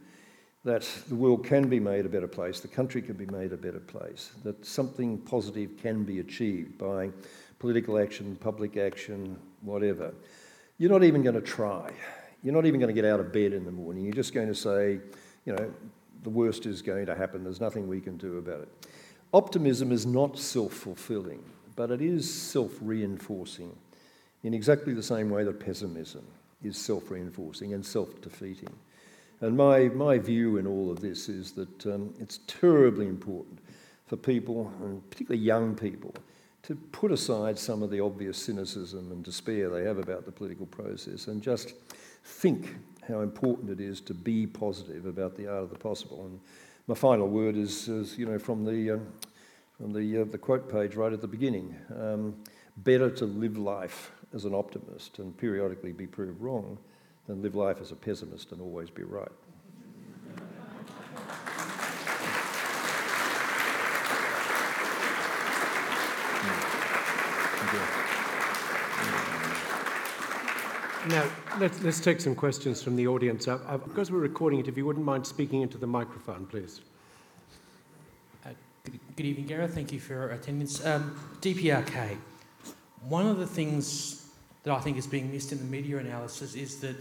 that 0.63 0.87
the 1.07 1.15
world 1.15 1.45
can 1.45 1.67
be 1.67 1.79
made 1.79 2.05
a 2.05 2.09
better 2.09 2.27
place, 2.27 2.59
the 2.59 2.67
country 2.67 3.01
can 3.01 3.15
be 3.15 3.25
made 3.27 3.51
a 3.51 3.57
better 3.57 3.79
place, 3.79 4.31
that 4.43 4.63
something 4.65 5.17
positive 5.19 5.77
can 5.77 6.03
be 6.03 6.19
achieved 6.19 6.77
by 6.77 7.09
political 7.57 7.97
action, 7.97 8.35
public 8.35 8.77
action, 8.77 9.37
whatever, 9.61 10.13
you're 10.77 10.91
not 10.91 11.03
even 11.03 11.21
going 11.21 11.35
to 11.35 11.41
try. 11.41 11.91
You're 12.43 12.53
not 12.53 12.65
even 12.65 12.79
going 12.79 12.93
to 12.93 12.99
get 12.99 13.09
out 13.09 13.19
of 13.19 13.31
bed 13.31 13.53
in 13.53 13.65
the 13.65 13.71
morning. 13.71 14.03
You're 14.03 14.15
just 14.15 14.33
going 14.33 14.47
to 14.47 14.55
say, 14.55 14.99
you 15.45 15.53
know, 15.53 15.71
the 16.23 16.29
worst 16.29 16.65
is 16.65 16.81
going 16.81 17.05
to 17.05 17.15
happen. 17.15 17.43
There's 17.43 17.61
nothing 17.61 17.87
we 17.87 17.99
can 18.01 18.17
do 18.17 18.39
about 18.39 18.61
it. 18.61 18.87
Optimism 19.33 19.91
is 19.91 20.05
not 20.05 20.37
self 20.37 20.73
fulfilling, 20.73 21.43
but 21.75 21.91
it 21.91 22.01
is 22.01 22.31
self 22.31 22.77
reinforcing 22.81 23.75
in 24.43 24.53
exactly 24.53 24.93
the 24.93 25.03
same 25.03 25.29
way 25.29 25.43
that 25.43 25.59
pessimism 25.59 26.25
is 26.63 26.77
self 26.77 27.09
reinforcing 27.09 27.73
and 27.73 27.85
self 27.85 28.21
defeating. 28.21 28.73
And 29.39 29.57
my, 29.57 29.89
my 29.89 30.19
view 30.19 30.57
in 30.57 30.67
all 30.67 30.91
of 30.91 30.99
this 30.99 31.27
is 31.27 31.51
that 31.53 31.85
um, 31.87 32.13
it's 32.19 32.39
terribly 32.45 33.07
important 33.07 33.59
for 34.05 34.15
people, 34.15 34.71
and 34.81 35.09
particularly 35.09 35.43
young 35.43 35.75
people, 35.75 36.13
to 36.63 36.75
put 36.75 37.11
aside 37.11 37.57
some 37.57 37.81
of 37.81 37.89
the 37.89 37.99
obvious 37.99 38.37
cynicism 38.37 39.11
and 39.11 39.23
despair 39.23 39.69
they 39.69 39.83
have 39.83 39.97
about 39.97 40.25
the 40.25 40.31
political 40.31 40.67
process 40.67 41.27
and 41.27 41.41
just 41.41 41.73
think 42.23 42.75
how 43.07 43.21
important 43.21 43.69
it 43.71 43.79
is 43.79 43.99
to 44.01 44.13
be 44.13 44.45
positive 44.45 45.07
about 45.07 45.35
the 45.35 45.47
art 45.47 45.63
of 45.63 45.69
the 45.71 45.77
possible. 45.77 46.25
And 46.25 46.39
my 46.87 46.95
final 46.95 47.27
word 47.27 47.55
is, 47.55 47.87
is 47.87 48.17
you 48.17 48.25
know, 48.25 48.39
from 48.39 48.65
the, 48.65 48.91
um, 48.91 49.07
from 49.77 49.93
the, 49.93 50.21
uh, 50.21 50.25
the 50.25 50.37
quote 50.37 50.71
page 50.71 50.95
right 50.95 51.13
at 51.13 51.21
the 51.21 51.27
beginning. 51.27 51.75
Um, 51.95 52.35
better 52.77 53.09
to 53.09 53.25
live 53.25 53.57
life 53.57 54.11
as 54.33 54.45
an 54.45 54.53
optimist 54.53 55.19
and 55.19 55.37
periodically 55.37 55.91
be 55.91 56.07
proved 56.07 56.41
wrong 56.41 56.77
than 57.27 57.41
live 57.41 57.55
life 57.55 57.77
as 57.81 57.91
a 57.91 57.95
pessimist 57.95 58.51
and 58.51 58.61
always 58.61 58.89
be 58.89 59.03
right. 59.03 59.31
Now, 71.11 71.29
let's, 71.59 71.83
let's 71.83 71.99
take 71.99 72.21
some 72.21 72.35
questions 72.35 72.81
from 72.81 72.95
the 72.95 73.05
audience. 73.05 73.45
I've, 73.49 73.59
I've, 73.67 73.83
because 73.83 74.09
we're 74.09 74.19
recording 74.19 74.59
it, 74.59 74.69
if 74.69 74.77
you 74.77 74.85
wouldn't 74.85 75.05
mind 75.05 75.27
speaking 75.27 75.61
into 75.61 75.77
the 75.77 75.85
microphone, 75.85 76.45
please. 76.45 76.79
Uh, 78.45 78.51
good, 78.85 78.97
good, 79.17 79.25
evening, 79.25 79.45
Gareth. 79.45 79.73
Thank 79.73 79.91
you 79.91 79.99
for 79.99 80.13
your 80.13 80.29
attendance. 80.29 80.85
Um, 80.85 81.19
DPRK. 81.41 82.15
One 83.09 83.27
of 83.27 83.39
the 83.39 83.45
things 83.45 84.25
that 84.63 84.73
I 84.73 84.79
think 84.79 84.95
is 84.95 85.05
being 85.05 85.29
missed 85.29 85.51
in 85.51 85.57
the 85.57 85.65
media 85.65 85.97
analysis 85.97 86.55
is 86.55 86.79
that 86.79 86.95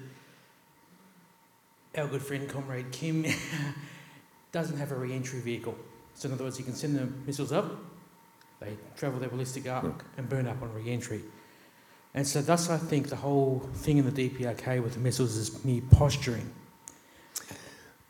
our 1.96 2.08
good 2.08 2.22
friend, 2.22 2.48
Comrade 2.48 2.90
Kim, 2.90 3.24
doesn't 4.50 4.76
have 4.76 4.90
a 4.90 4.96
re 4.96 5.12
entry 5.12 5.38
vehicle. 5.38 5.76
So, 6.14 6.26
in 6.26 6.34
other 6.34 6.42
words, 6.42 6.58
you 6.58 6.64
can 6.64 6.74
send 6.74 6.96
the 6.96 7.06
missiles 7.26 7.52
up, 7.52 7.70
they 8.58 8.76
travel 8.96 9.20
their 9.20 9.28
ballistic 9.28 9.68
arc, 9.68 10.04
and 10.16 10.28
burn 10.28 10.48
up 10.48 10.60
on 10.62 10.74
re 10.74 10.90
entry. 10.90 11.22
And 12.14 12.26
so, 12.26 12.42
thus, 12.42 12.68
I 12.70 12.76
think 12.76 13.08
the 13.08 13.16
whole 13.16 13.60
thing 13.74 13.98
in 13.98 14.12
the 14.12 14.28
DPRK 14.30 14.82
with 14.82 14.94
the 14.94 15.00
missiles 15.00 15.36
is 15.36 15.64
mere 15.64 15.82
posturing. 15.92 16.50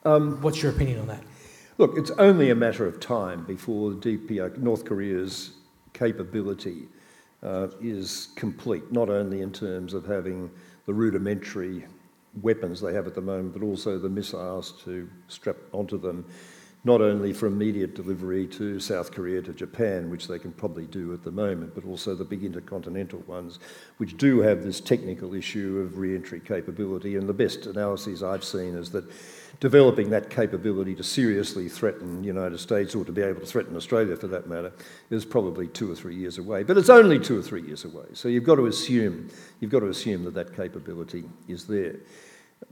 Um, 0.05 0.41
What's 0.41 0.63
your 0.63 0.73
opinion 0.73 1.01
on 1.01 1.07
that? 1.09 1.23
Look, 1.77 1.97
it's 1.97 2.11
only 2.13 2.51
a 2.51 2.55
matter 2.55 2.87
of 2.87 3.01
time 3.01 3.45
before 3.45 3.93
DPR, 3.93 4.57
North 4.59 4.85
Korea's 4.85 5.53
capability 5.93 6.89
uh, 7.43 7.69
is 7.81 8.29
complete, 8.37 8.91
not 8.91 9.09
only 9.09 9.43
in 9.43 9.53
terms 9.53 9.95
of 9.95 10.07
having 10.07 10.51
the 10.87 10.95
rudimentary 10.95 11.85
weapons 12.43 12.81
they 12.81 12.93
have 12.95 13.07
at 13.07 13.15
the 13.15 13.21
moment, 13.21 13.53
but 13.53 13.63
also 13.63 13.99
the 13.99 14.09
missiles 14.09 14.73
to 14.85 15.09
strap 15.29 15.57
onto 15.73 15.99
them, 15.99 16.25
not 16.83 17.03
only 17.03 17.33
for 17.33 17.47
immediate 17.47 17.95
delivery 17.95 18.47
to 18.47 18.81
South 18.81 19.13
Korea, 19.13 19.43
to 19.43 19.53
Japan, 19.53 20.11
which 20.11 20.27
they 20.27 20.39
can 20.39 20.53
probably 20.53 20.87
do 20.87 21.13
at 21.13 21.23
the 21.23 21.31
moment, 21.31 21.75
but 21.75 21.85
also 21.85 22.15
the 22.15 22.25
big 22.25 22.43
intercontinental 22.43 23.21
ones, 23.27 23.59
which 23.99 24.17
do 24.17 24.41
have 24.41 24.63
this 24.63 24.81
technical 24.81 25.35
issue 25.35 25.79
of 25.79 25.99
re 25.99 26.15
entry 26.15 26.41
capability. 26.41 27.17
And 27.17 27.29
the 27.29 27.35
best 27.35 27.67
analyses 27.67 28.23
I've 28.23 28.45
seen 28.45 28.77
is 28.77 28.91
that 28.93 29.05
developing 29.61 30.09
that 30.09 30.31
capability 30.31 30.95
to 30.95 31.05
seriously 31.05 31.69
threaten 31.69 32.23
the 32.23 32.27
United 32.27 32.59
States 32.59 32.95
or 32.95 33.05
to 33.05 33.13
be 33.13 33.21
able 33.21 33.41
to 33.41 33.47
threaten 33.47 33.77
Australia 33.77 34.17
for 34.17 34.29
that 34.29 34.49
matter 34.49 34.73
is 35.11 35.27
probably 35.27 35.69
two 35.69 35.91
or 35.93 35.95
three 35.95 36.17
years 36.17 36.39
away. 36.39 36.63
But 36.63 36.79
it's 36.79 36.89
only 36.89 37.19
two 37.19 37.39
or 37.39 37.43
three 37.43 37.63
years 37.63 37.85
away. 37.85 38.07
So 38.15 38.29
you've 38.29 38.45
got 38.45 38.55
to 38.55 38.67
assume, 38.67 39.29
you've 39.61 39.71
got 39.71 39.81
to 39.81 39.89
assume 39.89 40.25
that 40.25 40.35
that 40.35 40.57
capability 40.57 41.25
is 41.47 41.67
there. 41.67 41.97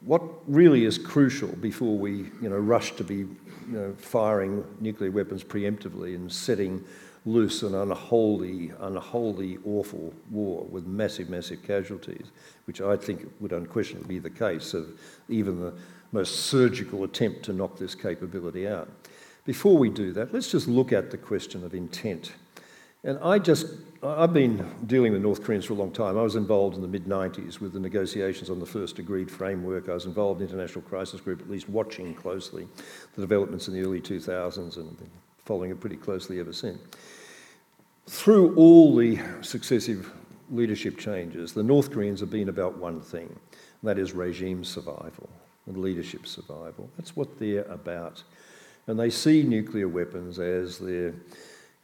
What 0.02 0.22
really 0.46 0.84
is 0.84 0.98
crucial 0.98 1.48
before 1.56 1.96
we 1.98 2.30
you 2.42 2.48
know, 2.48 2.56
rush 2.56 2.92
to 2.96 3.04
be 3.04 3.16
you 3.16 3.28
know, 3.68 3.94
firing 3.98 4.64
nuclear 4.80 5.10
weapons 5.10 5.44
preemptively 5.44 6.14
and 6.14 6.30
setting 6.30 6.84
loose 7.26 7.62
an 7.62 7.74
unholy, 7.74 8.72
unholy, 8.80 9.58
awful 9.64 10.14
war 10.30 10.64
with 10.64 10.86
massive, 10.86 11.28
massive 11.28 11.62
casualties, 11.62 12.26
which 12.66 12.80
I 12.80 12.96
think 12.96 13.30
would 13.40 13.52
unquestionably 13.52 14.08
be 14.08 14.18
the 14.18 14.30
case 14.30 14.72
of 14.72 14.98
even 15.28 15.60
the 15.60 15.74
most 16.12 16.46
surgical 16.46 17.04
attempt 17.04 17.42
to 17.44 17.52
knock 17.52 17.76
this 17.76 17.94
capability 17.94 18.66
out. 18.66 18.88
Before 19.44 19.76
we 19.76 19.90
do 19.90 20.12
that, 20.12 20.32
let's 20.32 20.50
just 20.50 20.68
look 20.68 20.92
at 20.92 21.10
the 21.10 21.18
question 21.18 21.64
of 21.64 21.74
intent. 21.74 22.32
And 23.04 23.18
I 23.20 23.38
just, 23.38 23.66
I've 24.02 24.32
been 24.32 24.68
dealing 24.86 25.12
with 25.12 25.22
North 25.22 25.44
Koreans 25.44 25.64
for 25.64 25.74
a 25.74 25.76
long 25.76 25.92
time. 25.92 26.18
I 26.18 26.22
was 26.22 26.34
involved 26.34 26.74
in 26.74 26.82
the 26.82 26.88
mid 26.88 27.04
90s 27.04 27.60
with 27.60 27.72
the 27.72 27.80
negotiations 27.80 28.50
on 28.50 28.58
the 28.58 28.66
first 28.66 28.98
agreed 28.98 29.30
framework. 29.30 29.88
I 29.88 29.94
was 29.94 30.06
involved 30.06 30.40
in 30.40 30.48
International 30.48 30.82
Crisis 30.82 31.20
Group, 31.20 31.40
at 31.40 31.48
least 31.48 31.68
watching 31.68 32.14
closely 32.14 32.66
the 33.14 33.20
developments 33.20 33.68
in 33.68 33.74
the 33.74 33.82
early 33.82 34.00
2000s 34.00 34.76
and 34.76 34.96
following 35.44 35.70
it 35.70 35.80
pretty 35.80 35.96
closely 35.96 36.40
ever 36.40 36.52
since. 36.52 36.78
Through 38.08 38.54
all 38.56 38.96
the 38.96 39.20
successive 39.42 40.12
leadership 40.50 40.98
changes, 40.98 41.52
the 41.52 41.62
North 41.62 41.92
Koreans 41.92 42.20
have 42.20 42.30
been 42.30 42.48
about 42.48 42.78
one 42.78 43.00
thing, 43.00 43.28
and 43.28 43.88
that 43.88 43.98
is 43.98 44.12
regime 44.12 44.64
survival 44.64 45.28
and 45.66 45.76
leadership 45.76 46.26
survival. 46.26 46.90
That's 46.96 47.14
what 47.14 47.38
they're 47.38 47.64
about. 47.64 48.24
And 48.86 48.98
they 48.98 49.10
see 49.10 49.42
nuclear 49.42 49.86
weapons 49.86 50.38
as 50.38 50.78
their 50.78 51.14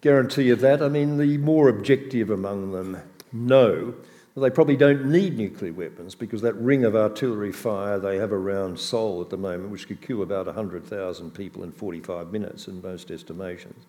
guarantee 0.05 0.51
of 0.51 0.61
that. 0.61 0.83
I 0.83 0.89
mean, 0.91 1.17
the 1.17 1.39
more 1.39 1.71
objective 1.71 2.29
among 2.29 2.73
them 2.73 3.01
know 3.33 3.95
that 4.35 4.41
they 4.41 4.51
probably 4.51 4.77
don't 4.77 5.07
need 5.07 5.39
nuclear 5.39 5.73
weapons 5.73 6.15
because 6.15 6.43
that 6.43 6.53
ring 6.57 6.85
of 6.85 6.95
artillery 6.95 7.51
fire 7.51 7.99
they 7.99 8.19
have 8.19 8.31
around 8.31 8.79
Seoul 8.79 9.23
at 9.23 9.31
the 9.31 9.39
moment, 9.39 9.71
which 9.71 9.89
could 9.89 10.03
kill 10.03 10.23
about 10.23 10.45
100,000 10.45 11.31
people 11.31 11.63
in 11.65 11.73
45 11.73 12.31
minutes 12.31 12.69
in 12.69 12.83
most 12.83 13.11
estimations, 13.11 13.87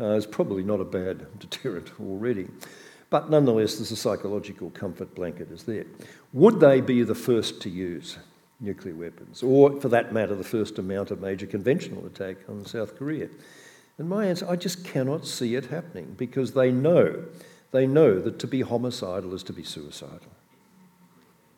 uh, 0.00 0.12
is 0.12 0.24
probably 0.24 0.62
not 0.62 0.80
a 0.80 0.84
bad 0.84 1.26
deterrent 1.38 1.90
already. 2.00 2.48
But 3.10 3.28
nonetheless, 3.28 3.76
there's 3.76 3.92
a 3.92 3.96
psychological 3.96 4.70
comfort 4.70 5.14
blanket 5.14 5.50
is 5.50 5.64
there. 5.64 5.84
Would 6.32 6.60
they 6.60 6.80
be 6.80 7.02
the 7.02 7.14
first 7.14 7.60
to 7.60 7.68
use 7.68 8.16
nuclear 8.58 8.94
weapons, 8.94 9.42
or 9.42 9.78
for 9.82 9.90
that 9.90 10.14
matter, 10.14 10.34
the 10.34 10.44
first 10.44 10.76
to 10.76 10.82
mount 10.82 11.10
a 11.10 11.16
major 11.16 11.46
conventional 11.46 12.06
attack 12.06 12.36
on 12.48 12.64
South 12.64 12.96
Korea? 12.96 13.28
And 13.98 14.08
my 14.08 14.26
answer, 14.26 14.48
I 14.48 14.56
just 14.56 14.84
cannot 14.84 15.26
see 15.26 15.54
it 15.54 15.66
happening 15.66 16.14
because 16.16 16.52
they 16.52 16.70
know, 16.70 17.24
they 17.70 17.86
know 17.86 18.20
that 18.20 18.38
to 18.40 18.46
be 18.46 18.62
homicidal 18.62 19.34
is 19.34 19.42
to 19.44 19.52
be 19.52 19.62
suicidal. 19.62 20.20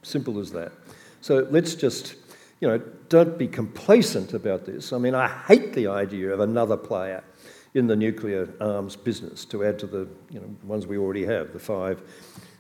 Simple 0.02 0.38
as 0.38 0.52
that. 0.52 0.72
So 1.20 1.46
let's 1.50 1.74
just, 1.74 2.16
you 2.60 2.68
know, 2.68 2.78
don't 3.08 3.38
be 3.38 3.48
complacent 3.48 4.34
about 4.34 4.66
this. 4.66 4.92
I 4.92 4.98
mean, 4.98 5.14
I 5.14 5.28
hate 5.28 5.72
the 5.72 5.86
idea 5.86 6.32
of 6.32 6.40
another 6.40 6.76
player 6.76 7.24
in 7.72 7.86
the 7.86 7.96
nuclear 7.96 8.48
arms 8.60 8.94
business 8.96 9.44
to 9.46 9.64
add 9.64 9.78
to 9.80 9.86
the 9.86 10.08
you 10.30 10.40
know, 10.40 10.56
ones 10.62 10.86
we 10.86 10.98
already 10.98 11.24
have, 11.24 11.52
the 11.52 11.58
five 11.58 12.00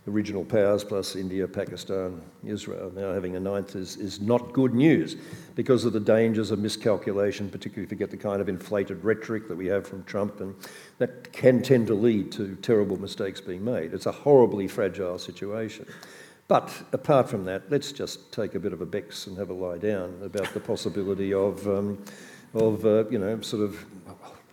the 0.04 0.10
regional 0.10 0.44
powers 0.44 0.84
plus 0.84 1.16
India, 1.16 1.48
Pakistan, 1.48 2.20
Israel 2.44 2.92
now 2.94 3.12
having 3.12 3.36
a 3.36 3.40
ninth 3.40 3.74
is, 3.74 3.96
is 3.96 4.20
not 4.20 4.52
good 4.52 4.74
news 4.74 5.16
because 5.54 5.86
of 5.86 5.94
the 5.94 6.00
dangers 6.00 6.50
of 6.50 6.58
miscalculation, 6.58 7.48
particularly 7.48 7.84
if 7.84 7.90
you 7.90 7.96
get 7.96 8.10
the 8.10 8.16
kind 8.16 8.42
of 8.42 8.48
inflated 8.48 9.02
rhetoric 9.02 9.48
that 9.48 9.56
we 9.56 9.66
have 9.66 9.86
from 9.86 10.04
Trump, 10.04 10.40
and 10.40 10.54
that 10.98 11.32
can 11.32 11.62
tend 11.62 11.86
to 11.86 11.94
lead 11.94 12.30
to 12.32 12.54
terrible 12.56 13.00
mistakes 13.00 13.40
being 13.40 13.64
made. 13.64 13.94
It's 13.94 14.06
a 14.06 14.12
horribly 14.12 14.68
fragile 14.68 15.18
situation. 15.18 15.86
But 16.48 16.70
apart 16.92 17.30
from 17.30 17.46
that, 17.46 17.70
let's 17.70 17.90
just 17.90 18.30
take 18.30 18.54
a 18.54 18.60
bit 18.60 18.74
of 18.74 18.82
a 18.82 18.86
bex 18.86 19.26
and 19.26 19.38
have 19.38 19.48
a 19.48 19.54
lie 19.54 19.78
down 19.78 20.20
about 20.22 20.52
the 20.52 20.60
possibility 20.60 21.32
of, 21.32 21.66
um, 21.66 22.04
of 22.52 22.84
uh, 22.84 23.08
you 23.08 23.18
know, 23.18 23.40
sort 23.40 23.62
of 23.62 23.82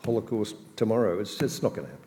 Holocaust 0.05 0.55
tomorrow. 0.77 1.19
It's 1.19 1.35
just 1.35 1.61
not 1.61 1.73
going 1.73 1.87
to 1.87 1.91
happen. 1.91 2.00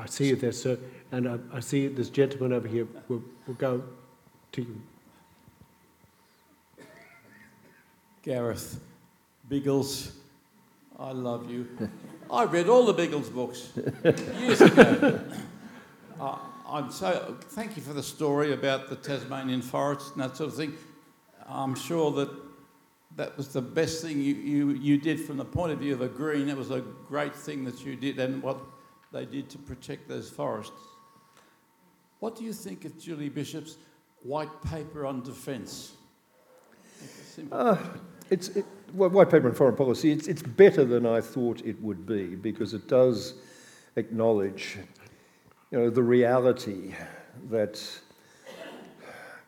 I, 0.00 0.02
I 0.02 0.06
see 0.06 0.28
you 0.28 0.36
there, 0.36 0.52
sir. 0.52 0.78
And 1.12 1.28
I, 1.28 1.38
I 1.52 1.60
see 1.60 1.88
this 1.88 2.08
gentleman 2.08 2.52
over 2.52 2.68
here. 2.68 2.86
We'll, 3.08 3.22
we'll 3.46 3.56
go 3.56 3.82
to 4.52 4.62
you. 4.62 4.80
Gareth, 8.22 8.80
Biggles, 9.48 10.12
I 10.98 11.12
love 11.12 11.50
you. 11.50 11.68
I 12.30 12.44
read 12.44 12.68
all 12.68 12.84
the 12.84 12.92
Biggles 12.92 13.28
books 13.28 13.70
years 14.38 14.60
ago. 14.60 15.20
uh, 16.20 16.38
I'm 16.68 16.92
so 16.92 17.36
thank 17.40 17.76
you 17.76 17.82
for 17.82 17.94
the 17.94 18.02
story 18.02 18.52
about 18.52 18.88
the 18.88 18.96
Tasmanian 18.96 19.62
forest 19.62 20.12
and 20.12 20.22
that 20.22 20.36
sort 20.36 20.50
of 20.50 20.56
thing. 20.56 20.74
I'm 21.48 21.74
sure 21.74 22.12
that 22.12 22.30
that 23.16 23.36
was 23.36 23.48
the 23.48 23.62
best 23.62 24.02
thing 24.02 24.20
you, 24.20 24.34
you, 24.34 24.70
you 24.70 24.98
did 24.98 25.18
from 25.18 25.38
the 25.38 25.44
point 25.44 25.72
of 25.72 25.78
view 25.80 25.94
of 25.94 26.02
a 26.02 26.08
green. 26.08 26.48
It 26.48 26.56
was 26.56 26.70
a 26.70 26.80
great 27.08 27.34
thing 27.34 27.64
that 27.64 27.84
you 27.84 27.96
did, 27.96 28.20
and 28.20 28.40
what 28.42 28.58
they 29.12 29.24
did 29.24 29.48
to 29.50 29.58
protect 29.58 30.08
those 30.08 30.30
forests. 30.30 30.72
What 32.20 32.36
do 32.36 32.44
you 32.44 32.52
think 32.52 32.84
of 32.84 32.98
Julie 32.98 33.28
Bishop's 33.28 33.76
white 34.22 34.50
paper 34.62 35.06
on 35.06 35.22
defence? 35.22 35.92
Uh, 37.50 37.76
it's 38.28 38.48
it, 38.48 38.64
white 38.92 39.30
paper 39.30 39.48
on 39.48 39.54
foreign 39.54 39.76
policy. 39.76 40.12
It's, 40.12 40.28
it's 40.28 40.42
better 40.42 40.84
than 40.84 41.06
I 41.06 41.20
thought 41.20 41.62
it 41.64 41.80
would 41.82 42.06
be 42.06 42.34
because 42.34 42.74
it 42.74 42.88
does 42.88 43.34
acknowledge, 43.96 44.78
you 45.70 45.78
know, 45.78 45.90
the 45.90 46.02
reality 46.02 46.94
that 47.50 47.82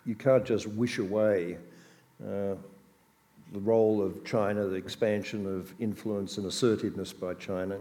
you 0.04 0.14
can't 0.14 0.44
just 0.44 0.66
wish 0.66 0.98
away 0.98 1.58
uh, 2.22 2.54
the 3.52 3.60
role 3.60 4.02
of 4.02 4.24
China, 4.24 4.66
the 4.66 4.76
expansion 4.76 5.46
of 5.46 5.74
influence 5.78 6.38
and 6.38 6.46
assertiveness 6.46 7.12
by 7.12 7.34
China. 7.34 7.78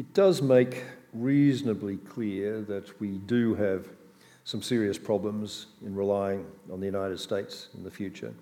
It 0.00 0.14
does 0.14 0.40
make 0.40 0.84
reasonably 1.12 1.98
clear 1.98 2.62
that 2.62 2.98
we 3.02 3.18
do 3.18 3.54
have 3.56 3.86
some 4.44 4.62
serious 4.62 4.96
problems 4.96 5.66
in 5.84 5.94
relying 5.94 6.46
on 6.72 6.80
the 6.80 6.86
United 6.86 7.20
States 7.20 7.68
in 7.76 7.84
the 7.84 7.90
future. 7.90 8.32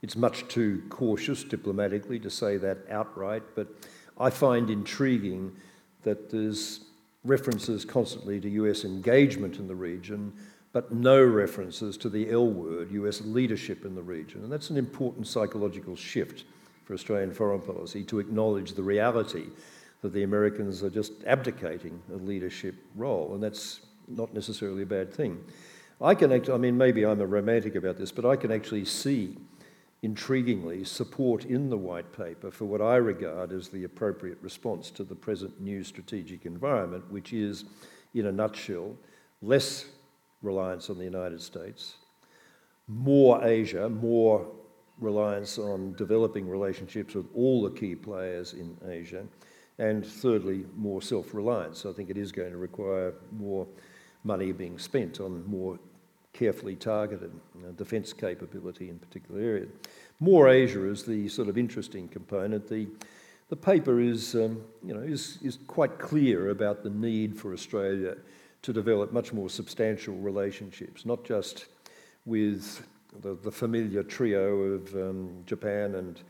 It's 0.00 0.16
much 0.16 0.48
too 0.48 0.82
cautious 0.88 1.44
diplomatically 1.44 2.18
to 2.20 2.30
say 2.30 2.56
that 2.56 2.78
outright, 2.88 3.42
but 3.54 3.68
I 4.18 4.30
find 4.30 4.70
intriguing 4.70 5.54
that 6.02 6.30
there's 6.30 6.80
references 7.24 7.84
constantly 7.84 8.40
to 8.40 8.48
US 8.48 8.86
engagement 8.86 9.58
in 9.58 9.68
the 9.68 9.74
region, 9.74 10.32
but 10.72 10.94
no 10.94 11.22
references 11.22 11.98
to 11.98 12.08
the 12.08 12.30
L 12.30 12.46
word, 12.46 12.90
US 12.90 13.20
leadership 13.20 13.84
in 13.84 13.94
the 13.94 14.02
region. 14.02 14.44
And 14.44 14.50
that's 14.50 14.70
an 14.70 14.78
important 14.78 15.26
psychological 15.26 15.94
shift 15.94 16.44
for 16.86 16.94
Australian 16.94 17.34
foreign 17.34 17.60
policy 17.60 18.02
to 18.04 18.18
acknowledge 18.18 18.72
the 18.72 18.82
reality 18.82 19.48
that 20.02 20.12
the 20.12 20.24
Americans 20.24 20.82
are 20.82 20.90
just 20.90 21.12
abdicating 21.26 22.02
a 22.12 22.16
leadership 22.16 22.74
role, 22.94 23.34
and 23.34 23.42
that's 23.42 23.80
not 24.08 24.34
necessarily 24.34 24.82
a 24.82 24.86
bad 24.86 25.12
thing. 25.12 25.42
I 26.00 26.14
can 26.14 26.32
actually, 26.32 26.54
I 26.54 26.58
mean, 26.58 26.76
maybe 26.76 27.06
I'm 27.06 27.20
a 27.20 27.26
romantic 27.26 27.76
about 27.76 27.96
this, 27.96 28.10
but 28.10 28.24
I 28.24 28.34
can 28.34 28.50
actually 28.50 28.84
see, 28.84 29.38
intriguingly, 30.02 30.84
support 30.84 31.44
in 31.44 31.70
the 31.70 31.76
white 31.76 32.12
paper 32.12 32.50
for 32.50 32.64
what 32.64 32.82
I 32.82 32.96
regard 32.96 33.52
as 33.52 33.68
the 33.68 33.84
appropriate 33.84 34.38
response 34.42 34.90
to 34.92 35.04
the 35.04 35.14
present 35.14 35.60
new 35.60 35.84
strategic 35.84 36.44
environment, 36.44 37.10
which 37.10 37.32
is, 37.32 37.64
in 38.12 38.26
a 38.26 38.32
nutshell, 38.32 38.96
less 39.40 39.86
reliance 40.42 40.90
on 40.90 40.98
the 40.98 41.04
United 41.04 41.40
States, 41.40 41.94
more 42.88 43.44
Asia, 43.44 43.88
more 43.88 44.44
reliance 44.98 45.58
on 45.58 45.94
developing 45.94 46.48
relationships 46.48 47.14
with 47.14 47.26
all 47.34 47.62
the 47.62 47.70
key 47.70 47.94
players 47.94 48.54
in 48.54 48.76
Asia, 48.88 49.24
and 49.82 50.06
thirdly, 50.06 50.64
more 50.76 51.02
self 51.02 51.34
reliance. 51.34 51.84
I 51.84 51.92
think 51.92 52.08
it 52.08 52.16
is 52.16 52.30
going 52.30 52.52
to 52.52 52.56
require 52.56 53.14
more 53.32 53.66
money 54.22 54.52
being 54.52 54.78
spent 54.78 55.18
on 55.18 55.44
more 55.46 55.78
carefully 56.32 56.76
targeted 56.76 57.32
know, 57.60 57.72
defence 57.72 58.12
capability 58.12 58.88
in 58.88 58.98
particular 58.98 59.40
areas. 59.40 59.68
More 60.20 60.48
Asia 60.48 60.88
is 60.88 61.02
the 61.02 61.28
sort 61.28 61.48
of 61.48 61.58
interesting 61.58 62.06
component. 62.06 62.68
The, 62.68 62.86
the 63.48 63.56
paper 63.56 64.00
is, 64.00 64.36
um, 64.36 64.62
you 64.84 64.94
know, 64.94 65.00
is, 65.00 65.38
is 65.42 65.58
quite 65.66 65.98
clear 65.98 66.50
about 66.50 66.84
the 66.84 66.90
need 66.90 67.36
for 67.36 67.52
Australia 67.52 68.16
to 68.62 68.72
develop 68.72 69.12
much 69.12 69.32
more 69.32 69.50
substantial 69.50 70.14
relationships, 70.14 71.04
not 71.04 71.24
just 71.24 71.66
with 72.24 72.86
the, 73.20 73.34
the 73.42 73.50
familiar 73.50 74.04
trio 74.04 74.58
of 74.60 74.94
um, 74.94 75.42
Japan 75.44 75.96
and, 75.96 76.22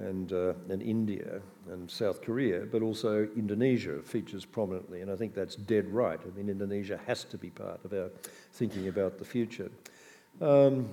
and, 0.00 0.32
uh, 0.32 0.54
and 0.70 0.82
India 0.82 1.40
and 1.70 1.90
South 1.90 2.22
Korea, 2.22 2.60
but 2.60 2.82
also 2.82 3.28
Indonesia 3.36 4.00
features 4.02 4.44
prominently. 4.44 5.02
And 5.02 5.10
I 5.10 5.16
think 5.16 5.34
that's 5.34 5.56
dead 5.56 5.88
right. 5.88 6.18
I 6.20 6.36
mean, 6.36 6.48
Indonesia 6.48 6.98
has 7.06 7.24
to 7.24 7.38
be 7.38 7.50
part 7.50 7.80
of 7.84 7.92
our 7.92 8.10
thinking 8.52 8.88
about 8.88 9.18
the 9.18 9.24
future. 9.24 9.70
Um, 10.40 10.88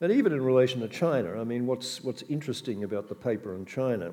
and 0.00 0.12
even 0.12 0.32
in 0.32 0.42
relation 0.42 0.80
to 0.80 0.88
China, 0.88 1.40
I 1.40 1.44
mean, 1.44 1.66
what's, 1.66 2.02
what's 2.02 2.22
interesting 2.22 2.84
about 2.84 3.08
the 3.08 3.14
paper 3.14 3.54
on 3.54 3.66
China 3.66 4.12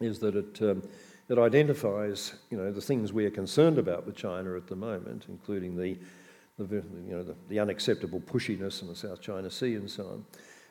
is 0.00 0.18
that 0.20 0.36
it, 0.36 0.62
um, 0.62 0.82
it 1.28 1.38
identifies, 1.38 2.34
you 2.50 2.56
know, 2.56 2.70
the 2.70 2.80
things 2.80 3.12
we 3.12 3.24
are 3.24 3.30
concerned 3.30 3.78
about 3.78 4.06
with 4.06 4.16
China 4.16 4.56
at 4.56 4.66
the 4.66 4.76
moment, 4.76 5.26
including 5.28 5.76
the, 5.76 5.96
the, 6.58 6.76
you 7.06 7.16
know, 7.16 7.22
the, 7.22 7.34
the 7.48 7.58
unacceptable 7.58 8.20
pushiness 8.20 8.82
in 8.82 8.88
the 8.88 8.96
South 8.96 9.20
China 9.20 9.50
Sea 9.50 9.74
and 9.74 9.90
so 9.90 10.06
on. 10.06 10.24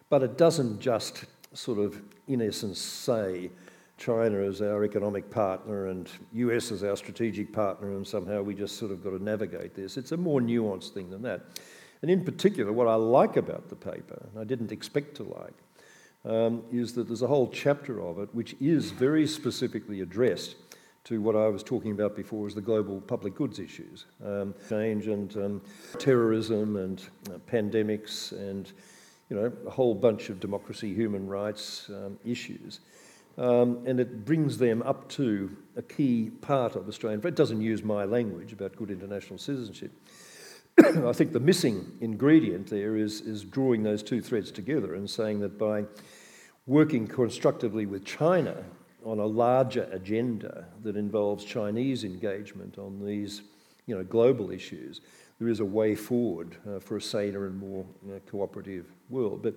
But 0.09 0.23
it 0.23 0.37
doesn't 0.37 0.79
just 0.79 1.25
sort 1.53 1.79
of, 1.79 2.01
in 2.27 2.41
essence, 2.41 2.79
say 2.79 3.49
China 3.97 4.39
is 4.39 4.61
our 4.61 4.83
economic 4.83 5.29
partner 5.29 5.87
and 5.87 6.09
US 6.33 6.71
is 6.71 6.83
our 6.83 6.95
strategic 6.95 7.51
partner, 7.51 7.91
and 7.91 8.07
somehow 8.07 8.41
we 8.41 8.53
just 8.53 8.77
sort 8.77 8.91
of 8.91 9.03
got 9.03 9.11
to 9.11 9.23
navigate 9.23 9.75
this. 9.75 9.97
It's 9.97 10.11
a 10.11 10.17
more 10.17 10.39
nuanced 10.39 10.93
thing 10.93 11.09
than 11.09 11.21
that. 11.23 11.41
And 12.01 12.09
in 12.09 12.23
particular, 12.23 12.71
what 12.71 12.87
I 12.87 12.95
like 12.95 13.35
about 13.35 13.67
the 13.69 13.75
paper, 13.75 14.27
and 14.31 14.39
I 14.39 14.45
didn't 14.45 14.71
expect 14.71 15.15
to 15.15 15.23
like, 15.23 15.53
um, 16.25 16.63
is 16.71 16.93
that 16.93 17.07
there's 17.07 17.21
a 17.21 17.27
whole 17.27 17.49
chapter 17.49 18.01
of 18.01 18.19
it 18.19 18.29
which 18.33 18.55
is 18.59 18.91
very 18.91 19.27
specifically 19.27 20.01
addressed 20.01 20.55
to 21.05 21.21
what 21.21 21.35
I 21.35 21.47
was 21.47 21.63
talking 21.63 21.91
about 21.91 22.15
before 22.15 22.45
as 22.45 22.53
the 22.53 22.61
global 22.61 23.01
public 23.01 23.35
goods 23.35 23.59
issues, 23.59 24.05
um, 24.23 24.53
change 24.67 25.07
and 25.07 25.35
um, 25.37 25.61
terrorism 25.97 26.75
and 26.75 27.01
uh, 27.29 27.37
pandemics 27.49 28.31
and 28.33 28.71
you 29.29 29.35
know 29.35 29.51
a 29.65 29.69
whole 29.69 29.95
bunch 29.95 30.29
of 30.29 30.39
democracy, 30.39 30.93
human 30.93 31.27
rights 31.27 31.89
um, 31.89 32.17
issues. 32.25 32.79
Um, 33.37 33.83
and 33.85 34.01
it 34.01 34.25
brings 34.25 34.57
them 34.57 34.81
up 34.81 35.07
to 35.09 35.55
a 35.77 35.81
key 35.81 36.29
part 36.41 36.75
of 36.75 36.89
Australian. 36.89 37.25
It 37.25 37.35
doesn't 37.35 37.61
use 37.61 37.83
my 37.83 38.03
language 38.03 38.51
about 38.51 38.75
good 38.75 38.91
international 38.91 39.39
citizenship, 39.39 39.91
I 41.05 41.13
think 41.13 41.33
the 41.33 41.39
missing 41.39 41.91
ingredient 42.01 42.67
there 42.69 42.95
is, 42.95 43.21
is 43.21 43.43
drawing 43.43 43.83
those 43.83 44.03
two 44.03 44.21
threads 44.21 44.51
together 44.51 44.95
and 44.95 45.09
saying 45.09 45.39
that 45.41 45.57
by 45.57 45.85
working 46.67 47.07
constructively 47.07 47.85
with 47.85 48.05
China 48.05 48.63
on 49.03 49.19
a 49.19 49.25
larger 49.25 49.89
agenda 49.91 50.65
that 50.83 50.95
involves 50.95 51.43
Chinese 51.43 52.03
engagement 52.03 52.77
on 52.77 53.03
these 53.05 53.41
you 53.87 53.95
know, 53.95 54.03
global 54.03 54.51
issues, 54.51 55.01
there 55.39 55.49
is 55.49 55.59
a 55.59 55.65
way 55.65 55.95
forward 55.95 56.55
uh, 56.67 56.79
for 56.79 56.97
a 56.97 57.01
saner 57.01 57.47
and 57.47 57.57
more 57.57 57.85
you 58.05 58.13
know, 58.13 58.19
cooperative 58.29 58.85
world. 59.09 59.43
But 59.43 59.55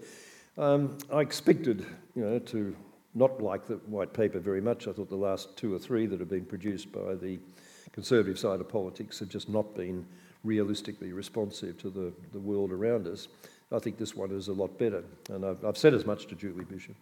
um, 0.62 0.98
I 1.12 1.20
expected 1.20 1.86
you 2.14 2.24
know, 2.24 2.38
to 2.38 2.74
not 3.14 3.42
like 3.42 3.66
the 3.66 3.76
white 3.86 4.12
paper 4.12 4.38
very 4.38 4.61
much. 4.61 4.88
I 4.88 4.92
thought 4.92 5.09
the 5.09 5.16
last 5.16 5.57
two 5.57 5.74
or 5.74 5.78
three 5.78 6.07
that 6.07 6.20
have 6.20 6.30
been 6.30 6.44
produced 6.44 6.92
by 6.92 7.14
the 7.14 7.38
conservative 7.92 8.38
side 8.38 8.61
of 8.61 8.68
politics 8.68 9.18
have 9.18 9.28
just 9.28 9.48
not 9.48 9.74
been 9.74 10.07
realistically 10.44 11.12
responsive 11.12 11.78
to 11.78 11.90
the, 11.90 12.12
the 12.32 12.40
world 12.40 12.72
around 12.72 13.07
us. 13.07 13.28
I 13.70 13.78
think 13.78 13.96
this 13.98 14.14
one 14.14 14.30
is 14.30 14.48
a 14.48 14.53
lot 14.53 14.78
better. 14.78 15.05
And 15.30 15.44
I've, 15.44 15.64
I've 15.64 15.78
said 15.78 15.94
as 15.94 16.05
much 16.05 16.26
to 16.26 16.34
Julie 16.34 16.64
Bishop. 16.64 16.94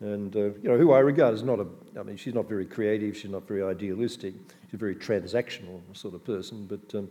And, 0.00 0.34
uh, 0.36 0.40
you 0.40 0.68
know, 0.68 0.76
who 0.76 0.92
I 0.92 0.98
regard 0.98 1.34
as 1.34 1.42
not 1.42 1.58
a, 1.58 1.66
I 1.98 2.02
mean, 2.02 2.16
she's 2.16 2.34
not 2.34 2.48
very 2.48 2.66
creative, 2.66 3.16
she's 3.16 3.30
not 3.30 3.48
very 3.48 3.62
idealistic, 3.62 4.34
she's 4.66 4.74
a 4.74 4.76
very 4.76 4.94
transactional 4.94 5.80
sort 5.94 6.14
of 6.14 6.22
person, 6.24 6.66
but, 6.66 6.98
um, 6.98 7.08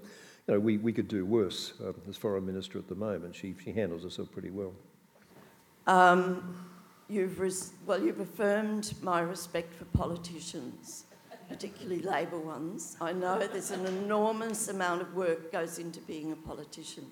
you 0.48 0.54
know, 0.54 0.60
we, 0.60 0.78
we 0.78 0.94
could 0.94 1.08
do 1.08 1.26
worse 1.26 1.74
uh, 1.84 1.94
as 2.08 2.18
foreign 2.18 2.46
minister 2.46 2.78
at 2.78 2.88
the 2.88 2.96
moment. 2.96 3.36
She, 3.36 3.56
she 3.64 3.72
handles 3.72 4.04
herself 4.04 4.32
pretty 4.32 4.52
well. 4.52 4.74
Um, 5.88 6.68
you've 7.08 7.40
res- 7.40 7.74
well, 7.86 8.02
you've 8.02 8.20
affirmed 8.20 8.94
my 9.02 9.22
respect 9.22 9.74
for 9.74 9.86
politicians 9.86 11.06
particularly 11.48 12.02
Labor 12.02 12.40
ones. 12.40 12.98
I 13.00 13.14
know 13.14 13.40
there's 13.40 13.72
an 13.72 13.86
enormous 13.86 14.68
amount 14.68 15.02
of 15.02 15.16
work 15.16 15.52
goes 15.52 15.80
into 15.80 16.00
being 16.02 16.32
a 16.32 16.36
politician. 16.36 17.06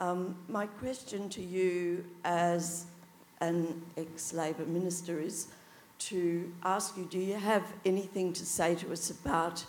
Um, 0.00 0.36
my 0.48 0.66
question 0.66 1.28
to 1.30 1.42
you 1.42 2.04
as 2.24 2.86
an 3.40 3.82
ex-Labor 3.96 4.66
minister 4.66 5.20
is 5.20 5.48
to 5.98 6.52
ask 6.64 6.96
you, 6.96 7.04
do 7.04 7.18
you 7.18 7.34
have 7.34 7.64
anything 7.84 8.32
to 8.32 8.46
say 8.46 8.74
to 8.76 8.92
us 8.92 9.10
about 9.10 9.64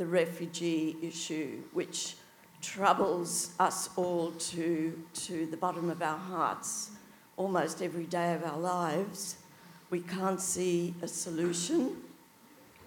the 0.00 0.06
refugee 0.06 0.96
issue, 1.02 1.58
which 1.74 2.16
troubles 2.62 3.50
us 3.60 3.90
all 3.96 4.30
to, 4.30 4.98
to 5.12 5.44
the 5.44 5.58
bottom 5.58 5.90
of 5.90 6.00
our 6.00 6.16
hearts 6.16 6.92
almost 7.36 7.82
every 7.82 8.06
day 8.06 8.32
of 8.32 8.42
our 8.42 8.56
lives? 8.56 9.36
We 9.90 10.00
can't 10.00 10.40
see 10.40 10.94
a 11.02 11.06
solution. 11.06 11.98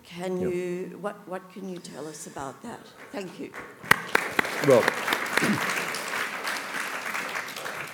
Can 0.03 0.41
yep. 0.41 0.53
you, 0.53 0.97
what, 1.01 1.27
what 1.27 1.53
can 1.53 1.69
you 1.69 1.77
tell 1.77 2.07
us 2.07 2.25
about 2.25 2.59
that? 2.63 2.79
Thank 3.11 3.39
you. 3.39 3.51
Well, 4.67 4.81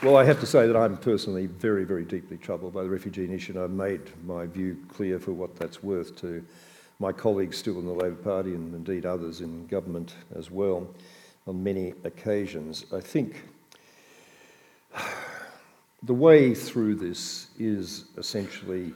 well, 0.01 0.15
I 0.15 0.23
have 0.23 0.39
to 0.39 0.45
say 0.45 0.65
that 0.65 0.77
I'm 0.77 0.95
personally 0.95 1.47
very, 1.47 1.83
very 1.83 2.05
deeply 2.05 2.37
troubled 2.37 2.73
by 2.73 2.83
the 2.83 2.89
refugee 2.89 3.29
issue, 3.33 3.51
and 3.51 3.61
I've 3.61 3.69
made 3.69 3.99
my 4.25 4.45
view 4.45 4.77
clear 4.87 5.19
for 5.19 5.33
what 5.33 5.57
that's 5.57 5.83
worth 5.83 6.15
to 6.21 6.41
my 6.99 7.13
colleagues 7.13 7.57
still 7.57 7.79
in 7.79 7.85
the 7.85 7.93
Labor 7.93 8.15
Party 8.15 8.53
and 8.53 8.75
indeed 8.75 9.05
others 9.05 9.39
in 9.39 9.65
government 9.67 10.15
as 10.35 10.51
well 10.51 10.87
on 11.47 11.63
many 11.63 11.93
occasions. 12.03 12.85
I 12.93 12.99
think 12.99 13.43
the 16.03 16.13
way 16.13 16.53
through 16.53 16.95
this 16.95 17.47
is 17.57 18.05
essentially 18.17 18.93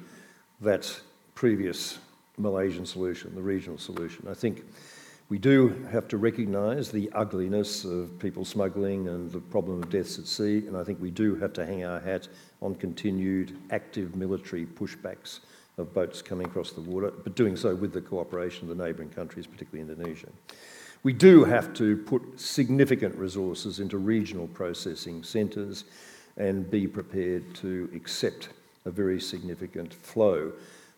that 0.60 1.00
previous 1.34 2.00
Malaysian 2.38 2.86
solution, 2.86 3.34
the 3.36 3.42
regional 3.42 3.78
solution. 3.78 4.28
I 4.30 4.34
think 4.34 4.66
we 5.30 5.38
do 5.38 5.70
have 5.90 6.08
to 6.10 6.18
recognise 6.18 6.92
the 6.92 7.10
ugliness 7.14 7.86
of 7.86 8.20
people 8.20 8.44
smuggling 8.44 9.08
and 9.08 9.32
the 9.32 9.40
problem 9.40 9.82
of 9.82 9.90
deaths 9.90 10.20
at 10.20 10.28
sea, 10.28 10.68
and 10.68 10.76
I 10.76 10.84
think 10.84 11.02
we 11.02 11.10
do 11.10 11.36
have 11.36 11.54
to 11.54 11.66
hang 11.66 11.86
our 11.86 12.02
hat 12.02 12.28
on 12.62 12.76
continued 12.76 13.58
active 13.72 14.16
military 14.16 14.66
pushbacks 14.66 15.40
of 15.78 15.94
boats 15.94 16.22
coming 16.22 16.48
across 16.48 16.72
the 16.72 16.82
water, 16.82 17.12
but 17.24 17.36
doing 17.36 17.56
so 17.56 17.74
with 17.74 17.94
the 17.94 18.02
cooperation 18.02 18.70
of 18.70 18.78
the 18.78 18.84
neighbouring 18.84 19.10
countries, 19.10 19.48
particularly 19.48 19.90
Indonesia. 19.90 20.30
We 21.04 21.14
do 21.14 21.44
have 21.44 21.74
to 21.76 21.98
put 21.98 22.40
significant 22.40 23.16
resources 23.16 23.80
into 23.80 23.98
regional 23.98 24.48
processing 24.48 25.24
centres 25.24 25.86
and 26.38 26.70
be 26.70 26.88
prepared 26.88 27.54
to 27.56 27.90
accept 27.94 28.50
a 28.86 28.92
very 28.92 29.20
significant 29.20 29.94
flow 29.94 30.54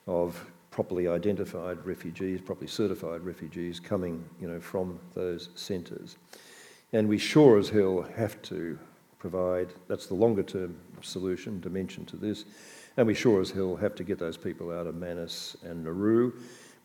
of 0.07 0.45
properly 0.71 1.07
identified 1.07 1.83
refugees, 1.85 2.41
properly 2.41 2.67
certified 2.67 3.21
refugees 3.21 3.79
coming 3.79 4.23
you 4.41 4.47
know, 4.47 4.59
from 4.59 4.99
those 5.13 5.49
centres. 5.55 6.17
And 6.93 7.07
we 7.07 7.17
sure 7.17 7.57
as 7.57 7.69
hell 7.69 8.05
have 8.15 8.41
to 8.43 8.77
provide, 9.17 9.73
that's 9.87 10.07
the 10.07 10.13
longer 10.13 10.43
term 10.43 10.75
solution, 11.01 11.59
dimension 11.61 12.05
to 12.05 12.17
this, 12.17 12.45
and 12.97 13.07
we 13.07 13.13
sure 13.13 13.41
as 13.41 13.51
hell 13.51 13.75
have 13.75 13.95
to 13.95 14.03
get 14.03 14.19
those 14.19 14.37
people 14.37 14.71
out 14.71 14.87
of 14.87 14.95
Manus 14.95 15.57
and 15.63 15.83
Nauru. 15.83 16.33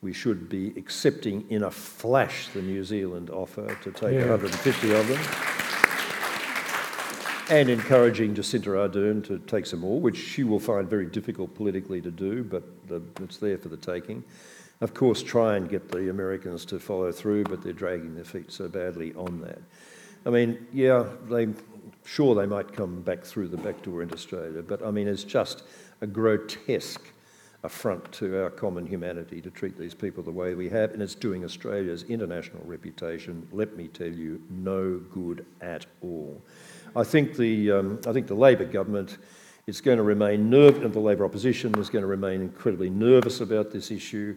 We 0.02 0.12
should 0.12 0.48
be 0.48 0.68
accepting 0.76 1.44
in 1.50 1.64
a 1.64 1.70
flash 1.70 2.48
the 2.48 2.62
New 2.62 2.84
Zealand 2.84 3.30
offer 3.30 3.74
to 3.82 3.92
take 3.92 4.14
yeah. 4.14 4.30
150 4.30 4.94
of 4.94 5.08
them 5.08 5.50
and 7.50 7.68
encouraging 7.68 8.32
Jacinda 8.32 8.88
Ardern 8.88 9.24
to 9.26 9.38
take 9.40 9.66
some 9.66 9.80
more, 9.80 10.00
which 10.00 10.16
she 10.16 10.44
will 10.44 10.60
find 10.60 10.88
very 10.88 11.06
difficult 11.06 11.52
politically 11.54 12.00
to 12.00 12.10
do, 12.10 12.44
but 12.44 12.62
the, 12.88 13.02
it's 13.20 13.38
there 13.38 13.58
for 13.58 13.68
the 13.68 13.76
taking. 13.76 14.22
Of 14.80 14.94
course, 14.94 15.20
try 15.22 15.56
and 15.56 15.68
get 15.68 15.90
the 15.90 16.10
Americans 16.10 16.64
to 16.66 16.78
follow 16.78 17.10
through, 17.10 17.44
but 17.44 17.60
they're 17.62 17.72
dragging 17.72 18.14
their 18.14 18.24
feet 18.24 18.52
so 18.52 18.68
badly 18.68 19.12
on 19.14 19.40
that. 19.40 19.58
I 20.24 20.30
mean, 20.30 20.64
yeah, 20.72 21.04
they 21.28 21.48
sure 22.04 22.36
they 22.36 22.46
might 22.46 22.72
come 22.72 23.02
back 23.02 23.24
through 23.24 23.48
the 23.48 23.56
back 23.56 23.82
door 23.82 24.02
into 24.02 24.14
Australia, 24.14 24.62
but 24.62 24.84
I 24.86 24.92
mean, 24.92 25.08
it's 25.08 25.24
just 25.24 25.64
a 26.00 26.06
grotesque 26.06 27.12
affront 27.62 28.10
to 28.12 28.42
our 28.42 28.50
common 28.50 28.86
humanity 28.86 29.40
to 29.42 29.50
treat 29.50 29.76
these 29.76 29.94
people 29.94 30.22
the 30.22 30.30
way 30.30 30.54
we 30.54 30.68
have, 30.68 30.92
and 30.92 31.02
it's 31.02 31.14
doing 31.14 31.44
Australia's 31.44 32.04
international 32.04 32.62
reputation, 32.64 33.46
let 33.52 33.76
me 33.76 33.86
tell 33.88 34.08
you, 34.08 34.40
no 34.48 34.98
good 35.12 35.44
at 35.60 35.84
all. 36.00 36.42
I 36.96 37.04
think 37.04 37.36
the, 37.36 37.70
um, 37.70 38.00
I 38.06 38.12
think 38.12 38.26
the 38.26 38.34
Labor 38.34 38.64
government 38.64 39.18
is 39.66 39.80
going 39.82 39.98
to 39.98 40.02
remain 40.02 40.48
nervous, 40.48 40.82
and 40.82 40.92
the 40.92 41.00
Labor 41.00 41.24
opposition 41.24 41.78
is 41.78 41.90
going 41.90 42.02
to 42.02 42.08
remain 42.08 42.40
incredibly 42.40 42.88
nervous 42.88 43.40
about 43.40 43.70
this 43.70 43.90
issue. 43.90 44.36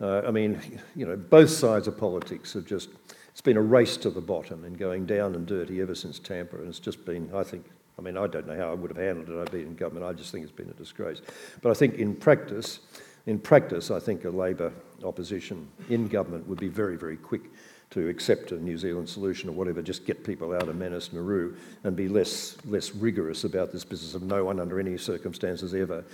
Uh, 0.00 0.22
I 0.26 0.30
mean, 0.32 0.60
you 0.96 1.06
know, 1.06 1.16
both 1.16 1.50
sides 1.50 1.86
of 1.86 1.96
politics 1.96 2.52
have 2.54 2.66
just, 2.66 2.90
it's 3.36 3.42
been 3.42 3.58
a 3.58 3.60
race 3.60 3.98
to 3.98 4.08
the 4.08 4.22
bottom 4.22 4.64
and 4.64 4.78
going 4.78 5.04
down 5.04 5.34
and 5.34 5.46
dirty 5.46 5.82
ever 5.82 5.94
since 5.94 6.18
Tampa, 6.18 6.56
and 6.56 6.68
it's 6.68 6.78
just 6.78 7.04
been, 7.04 7.28
I 7.34 7.42
think, 7.42 7.66
I 7.98 8.00
mean, 8.00 8.16
I 8.16 8.26
don't 8.28 8.46
know 8.46 8.56
how 8.56 8.70
I 8.70 8.72
would 8.72 8.90
have 8.90 8.96
handled 8.96 9.28
it. 9.28 9.32
If 9.32 9.38
I've 9.38 9.52
been 9.52 9.66
in 9.66 9.74
government. 9.74 10.06
I 10.06 10.14
just 10.14 10.32
think 10.32 10.42
it's 10.42 10.50
been 10.50 10.70
a 10.70 10.72
disgrace. 10.72 11.20
But 11.60 11.68
I 11.70 11.74
think 11.74 11.96
in 11.96 12.16
practice, 12.16 12.80
In 13.26 13.40
practice, 13.40 13.90
I 13.90 13.98
think 13.98 14.24
a 14.24 14.30
Labor 14.30 14.72
opposition 15.02 15.68
in 15.90 16.06
government 16.06 16.46
would 16.46 16.60
be 16.60 16.68
very, 16.68 16.96
very 16.96 17.16
quick 17.16 17.42
to 17.90 18.08
accept 18.08 18.52
a 18.52 18.56
New 18.56 18.78
Zealand 18.78 19.08
solution 19.08 19.48
or 19.48 19.52
whatever, 19.52 19.82
just 19.82 20.06
get 20.06 20.24
people 20.24 20.52
out 20.52 20.68
of 20.68 20.76
Manus 20.76 21.12
Nauru 21.12 21.56
and 21.84 21.96
be 21.96 22.08
less, 22.08 22.56
less 22.64 22.94
rigorous 22.94 23.44
about 23.44 23.72
this 23.72 23.84
business 23.84 24.14
of 24.14 24.22
no 24.22 24.44
one 24.44 24.60
under 24.60 24.80
any 24.80 24.96
circumstances 24.96 25.74
ever 25.74 26.04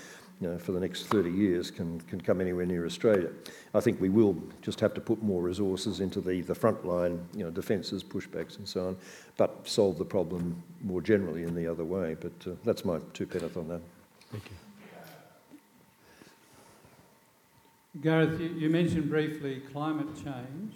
you 0.42 0.48
know, 0.48 0.58
for 0.58 0.72
the 0.72 0.80
next 0.80 1.04
30 1.04 1.30
years 1.30 1.70
can, 1.70 2.00
can 2.02 2.20
come 2.20 2.40
anywhere 2.40 2.66
near 2.66 2.84
Australia. 2.84 3.30
I 3.74 3.80
think 3.80 4.00
we 4.00 4.08
will 4.08 4.36
just 4.60 4.80
have 4.80 4.92
to 4.94 5.00
put 5.00 5.22
more 5.22 5.40
resources 5.40 6.00
into 6.00 6.20
the, 6.20 6.40
the 6.40 6.54
front 6.54 6.84
line, 6.84 7.24
you 7.32 7.44
know, 7.44 7.50
defences, 7.50 8.02
pushbacks 8.02 8.58
and 8.58 8.68
so 8.68 8.88
on, 8.88 8.96
but 9.36 9.68
solve 9.68 9.98
the 9.98 10.04
problem 10.04 10.60
more 10.82 11.00
generally 11.00 11.44
in 11.44 11.54
the 11.54 11.68
other 11.68 11.84
way. 11.84 12.16
But 12.20 12.32
uh, 12.44 12.56
that's 12.64 12.84
my 12.84 12.98
two 13.14 13.24
penneth 13.24 13.56
on 13.56 13.68
that. 13.68 13.80
Thank 14.32 14.50
you. 14.50 14.56
Gareth, 18.02 18.40
you, 18.40 18.48
you 18.48 18.68
mentioned 18.68 19.08
briefly 19.08 19.62
climate 19.72 20.12
change. 20.16 20.74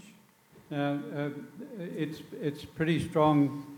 Now, 0.71 1.01
uh, 1.17 1.31
it's, 1.81 2.23
it's 2.41 2.65
pretty 2.65 3.09
strong 3.09 3.76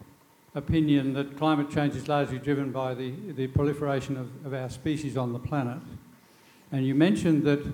opinion 0.54 1.12
that 1.14 1.36
climate 1.36 1.70
change 1.70 1.94
is 1.94 2.08
largely 2.08 2.38
driven 2.38 2.72
by 2.72 2.94
the, 2.94 3.12
the 3.32 3.46
proliferation 3.46 4.16
of, 4.16 4.46
of 4.46 4.54
our 4.54 4.68
species 4.70 5.16
on 5.16 5.32
the 5.32 5.38
planet. 5.38 5.78
And 6.72 6.86
you 6.86 6.94
mentioned 6.94 7.44
that 7.44 7.64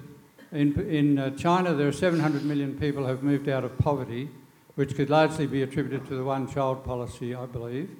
in, 0.52 0.78
in 0.88 1.18
uh, 1.18 1.30
China 1.30 1.74
there 1.74 1.88
are 1.88 1.92
700 1.92 2.44
million 2.44 2.78
people 2.78 3.02
who 3.02 3.08
have 3.08 3.22
moved 3.22 3.48
out 3.48 3.64
of 3.64 3.76
poverty, 3.78 4.28
which 4.74 4.94
could 4.94 5.10
largely 5.10 5.46
be 5.46 5.62
attributed 5.62 6.06
to 6.08 6.14
the 6.14 6.24
one 6.24 6.52
child 6.52 6.84
policy, 6.84 7.34
I 7.34 7.46
believe. 7.46 7.90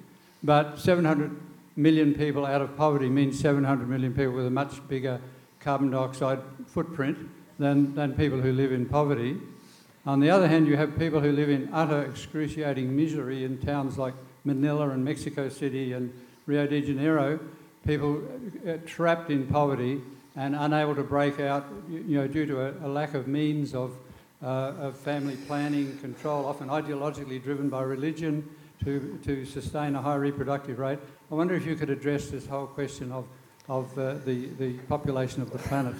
But 0.43 0.77
700 0.79 1.35
million 1.75 2.13
people 2.13 2.45
out 2.45 2.61
of 2.61 2.77
poverty 2.77 3.09
means 3.09 3.39
700 3.39 3.89
million 3.89 4.13
people 4.13 4.33
with 4.33 4.45
a 4.45 4.51
much 4.51 4.85
bigger 4.87 5.19
carbon 5.59 5.91
dioxide 5.91 6.39
footprint 6.67 7.17
than, 7.59 7.95
than 7.95 8.13
people 8.13 8.39
who 8.39 8.53
live 8.53 8.71
in 8.71 8.85
poverty. 8.85 9.37
On 10.05 10.19
the 10.19 10.29
other 10.29 10.47
hand, 10.47 10.67
you 10.67 10.77
have 10.77 10.97
people 10.99 11.19
who 11.19 11.31
live 11.31 11.49
in 11.49 11.69
utter 11.73 12.03
excruciating 12.03 12.95
misery 12.95 13.43
in 13.43 13.57
towns 13.57 13.97
like 13.97 14.13
Manila 14.45 14.89
and 14.89 15.03
Mexico 15.03 15.49
City 15.49 15.93
and 15.93 16.13
Rio 16.45 16.67
de 16.67 16.81
Janeiro, 16.81 17.39
people 17.85 18.21
uh, 18.67 18.77
trapped 18.85 19.29
in 19.31 19.47
poverty 19.47 20.01
and 20.35 20.55
unable 20.55 20.95
to 20.95 21.03
break 21.03 21.39
out, 21.39 21.65
you 21.89 22.17
know, 22.17 22.27
due 22.27 22.45
to 22.45 22.61
a, 22.61 22.87
a 22.87 22.89
lack 22.89 23.13
of 23.13 23.27
means 23.27 23.73
of, 23.73 23.95
uh, 24.43 24.73
of 24.79 24.97
family 24.97 25.35
planning, 25.47 25.97
control, 25.97 26.45
often 26.45 26.67
ideologically 26.67 27.41
driven 27.41 27.69
by 27.69 27.81
religion 27.81 28.47
to, 28.83 29.19
to 29.23 29.45
sustain 29.45 29.95
a 29.95 30.01
high 30.01 30.15
reproductive 30.15 30.77
rate. 30.77 30.99
I 31.31 31.35
wonder 31.35 31.55
if 31.55 31.65
you 31.65 31.75
could 31.75 31.89
address 31.89 32.27
this 32.27 32.45
whole 32.45 32.67
question 32.67 33.11
of, 33.11 33.25
of 33.67 33.97
uh, 33.97 34.15
the, 34.25 34.47
the 34.59 34.73
population 34.89 35.41
of 35.41 35.51
the 35.51 35.57
planet. 35.57 35.95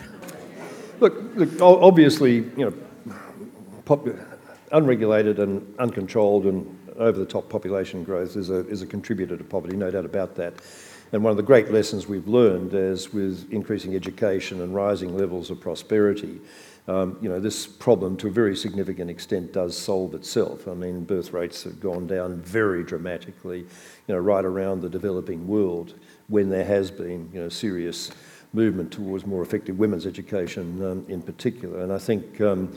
Look, 0.99 1.15
look 1.35 1.61
obviously, 1.61 2.35
you 2.57 2.73
know, 3.87 4.13
unregulated 4.71 5.39
and 5.39 5.73
uncontrolled 5.79 6.45
and 6.45 6.77
over 6.97 7.19
the 7.19 7.25
top 7.25 7.49
population 7.49 8.03
growth 8.03 8.35
is 8.35 8.49
a, 8.49 8.67
is 8.67 8.81
a 8.81 8.87
contributor 8.87 9.37
to 9.37 9.43
poverty, 9.43 9.75
no 9.75 9.91
doubt 9.91 10.05
about 10.05 10.35
that. 10.35 10.53
And 11.11 11.23
one 11.23 11.31
of 11.31 11.37
the 11.37 11.43
great 11.43 11.71
lessons 11.71 12.07
we've 12.07 12.27
learned 12.27 12.73
is 12.73 13.13
with 13.13 13.51
increasing 13.51 13.95
education 13.95 14.61
and 14.61 14.73
rising 14.73 15.15
levels 15.15 15.49
of 15.49 15.61
prosperity, 15.61 16.41
um, 16.87 17.17
you 17.21 17.29
know, 17.29 17.39
this 17.39 17.65
problem 17.65 18.15
to 18.17 18.27
a 18.27 18.31
very 18.31 18.55
significant 18.55 19.09
extent 19.09 19.53
does 19.53 19.77
solve 19.77 20.13
itself. 20.13 20.67
I 20.67 20.73
mean, 20.73 21.03
birth 21.03 21.33
rates 21.33 21.63
have 21.63 21.79
gone 21.79 22.05
down 22.05 22.37
very 22.41 22.83
dramatically, 22.83 23.59
you 23.59 23.67
know, 24.07 24.17
right 24.17 24.45
around 24.45 24.81
the 24.81 24.89
developing 24.89 25.47
world 25.47 25.95
when 26.27 26.49
there 26.49 26.65
has 26.65 26.91
been, 26.91 27.29
you 27.33 27.41
know, 27.41 27.49
serious 27.49 28.11
movement 28.53 28.91
towards 28.91 29.25
more 29.25 29.41
effective 29.41 29.79
women's 29.79 30.05
education 30.05 30.83
um, 30.83 31.05
in 31.07 31.21
particular. 31.21 31.81
And 31.81 31.91
I 31.91 31.97
think, 31.97 32.39
um, 32.41 32.71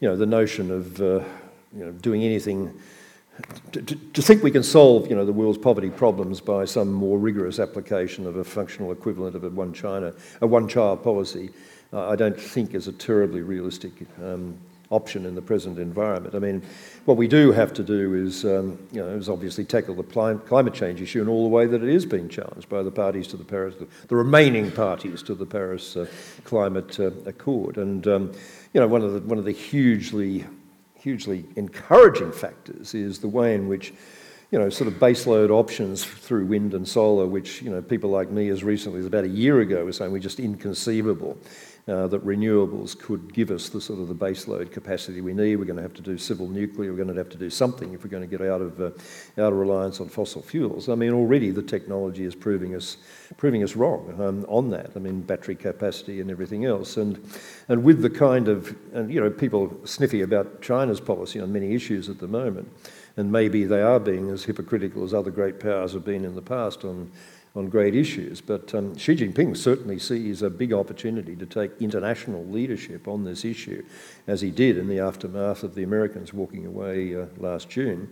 you 0.00 0.08
know, 0.08 0.16
the 0.16 0.26
notion 0.26 0.70
of, 0.70 1.00
uh, 1.00 1.24
you 1.74 1.84
know, 1.84 1.92
doing 1.92 2.22
anything 2.22 2.72
to, 3.72 3.82
to, 3.82 4.22
think 4.22 4.42
we 4.42 4.50
can 4.50 4.62
solve 4.62 5.08
you 5.08 5.16
know, 5.16 5.24
the 5.24 5.32
world's 5.32 5.58
poverty 5.58 5.90
problems 5.90 6.40
by 6.40 6.64
some 6.64 6.92
more 6.92 7.18
rigorous 7.18 7.58
application 7.58 8.26
of 8.26 8.36
a 8.36 8.44
functional 8.44 8.92
equivalent 8.92 9.34
of 9.34 9.44
a 9.44 9.50
one 9.50 9.72
China, 9.72 10.12
a 10.40 10.46
one 10.46 10.68
child 10.68 11.02
policy, 11.02 11.50
uh, 11.92 12.08
I 12.08 12.16
don't 12.16 12.38
think 12.38 12.74
is 12.74 12.88
a 12.88 12.92
terribly 12.92 13.42
realistic 13.42 13.92
um, 14.22 14.56
option 14.90 15.26
in 15.26 15.34
the 15.34 15.42
present 15.42 15.78
environment. 15.78 16.34
I 16.34 16.38
mean, 16.38 16.62
what 17.04 17.16
we 17.16 17.26
do 17.26 17.50
have 17.52 17.72
to 17.74 17.82
do 17.82 18.14
is, 18.14 18.44
um, 18.44 18.78
you 18.92 19.02
know, 19.02 19.08
is 19.08 19.28
obviously 19.28 19.64
tackle 19.64 19.94
the 19.94 20.02
climate 20.02 20.74
change 20.74 21.00
issue 21.00 21.22
in 21.22 21.28
all 21.28 21.42
the 21.42 21.48
way 21.48 21.66
that 21.66 21.82
it 21.82 21.88
is 21.88 22.06
being 22.06 22.28
challenged 22.28 22.68
by 22.68 22.82
the 22.82 22.90
parties 22.90 23.26
to 23.28 23.36
the 23.36 23.44
Paris, 23.44 23.74
the, 23.76 23.88
the 24.08 24.16
remaining 24.16 24.70
parties 24.70 25.22
to 25.24 25.34
the 25.34 25.46
Paris 25.46 25.96
uh, 25.96 26.06
Climate 26.44 27.00
uh, 27.00 27.10
Accord. 27.26 27.78
And, 27.78 28.06
um, 28.06 28.32
you 28.72 28.80
know, 28.80 28.86
one 28.86 29.02
of 29.02 29.12
the, 29.12 29.20
one 29.20 29.38
of 29.38 29.44
the 29.44 29.52
hugely 29.52 30.44
hugely 31.04 31.44
encouraging 31.56 32.32
factors 32.32 32.94
is 32.94 33.18
the 33.18 33.28
way 33.28 33.54
in 33.54 33.68
which, 33.68 33.92
you 34.50 34.58
know, 34.58 34.70
sort 34.70 34.88
of 34.88 34.94
baseload 34.94 35.50
options 35.50 36.02
through 36.02 36.46
wind 36.46 36.72
and 36.72 36.88
solar, 36.88 37.26
which, 37.26 37.60
you 37.60 37.68
know, 37.68 37.82
people 37.82 38.08
like 38.08 38.30
me 38.30 38.48
as 38.48 38.64
recently 38.64 39.00
as 39.00 39.04
about 39.04 39.24
a 39.24 39.28
year 39.28 39.60
ago 39.60 39.84
were 39.84 39.92
saying 39.92 40.10
were 40.12 40.18
just 40.18 40.40
inconceivable. 40.40 41.36
Uh, 41.86 42.06
that 42.06 42.24
renewables 42.24 42.98
could 42.98 43.34
give 43.34 43.50
us 43.50 43.68
the 43.68 43.78
sort 43.78 44.00
of 44.00 44.08
the 44.08 44.14
baseload 44.14 44.72
capacity 44.72 45.20
we 45.20 45.34
need. 45.34 45.56
We're 45.56 45.66
going 45.66 45.76
to 45.76 45.82
have 45.82 45.92
to 45.92 46.00
do 46.00 46.16
civil 46.16 46.48
nuclear. 46.48 46.90
We're 46.90 47.04
going 47.04 47.14
to 47.14 47.20
have 47.20 47.28
to 47.28 47.36
do 47.36 47.50
something 47.50 47.92
if 47.92 48.02
we're 48.02 48.08
going 48.08 48.22
to 48.22 48.38
get 48.38 48.40
out 48.40 48.62
of 48.62 48.80
uh, 48.80 48.86
out 49.36 49.52
of 49.52 49.58
reliance 49.58 50.00
on 50.00 50.08
fossil 50.08 50.40
fuels. 50.40 50.88
I 50.88 50.94
mean, 50.94 51.12
already 51.12 51.50
the 51.50 51.62
technology 51.62 52.24
is 52.24 52.34
proving 52.34 52.74
us 52.74 52.96
proving 53.36 53.62
us 53.62 53.76
wrong 53.76 54.18
um, 54.18 54.46
on 54.48 54.70
that. 54.70 54.92
I 54.96 54.98
mean, 54.98 55.20
battery 55.20 55.56
capacity 55.56 56.22
and 56.22 56.30
everything 56.30 56.64
else. 56.64 56.96
And 56.96 57.22
and 57.68 57.84
with 57.84 58.00
the 58.00 58.08
kind 58.08 58.48
of 58.48 58.74
and 58.94 59.12
you 59.12 59.20
know 59.20 59.28
people 59.28 59.78
sniffy 59.84 60.22
about 60.22 60.62
China's 60.62 61.02
policy 61.02 61.38
on 61.38 61.52
many 61.52 61.74
issues 61.74 62.08
at 62.08 62.18
the 62.18 62.28
moment, 62.28 62.66
and 63.18 63.30
maybe 63.30 63.64
they 63.66 63.82
are 63.82 64.00
being 64.00 64.30
as 64.30 64.44
hypocritical 64.44 65.04
as 65.04 65.12
other 65.12 65.30
great 65.30 65.60
powers 65.60 65.92
have 65.92 66.04
been 66.06 66.24
in 66.24 66.34
the 66.34 66.40
past 66.40 66.82
on 66.82 67.12
on 67.54 67.68
great 67.68 67.94
issues. 67.94 68.40
But 68.40 68.74
um, 68.74 68.96
Xi 68.96 69.16
Jinping 69.16 69.56
certainly 69.56 69.98
sees 69.98 70.42
a 70.42 70.50
big 70.50 70.72
opportunity 70.72 71.36
to 71.36 71.46
take 71.46 71.70
international 71.80 72.44
leadership 72.46 73.06
on 73.06 73.24
this 73.24 73.44
issue, 73.44 73.84
as 74.26 74.40
he 74.40 74.50
did 74.50 74.76
in 74.76 74.88
the 74.88 74.98
aftermath 74.98 75.62
of 75.62 75.74
the 75.74 75.82
Americans 75.82 76.32
walking 76.32 76.66
away 76.66 77.14
uh, 77.14 77.26
last 77.38 77.68
June. 77.68 78.10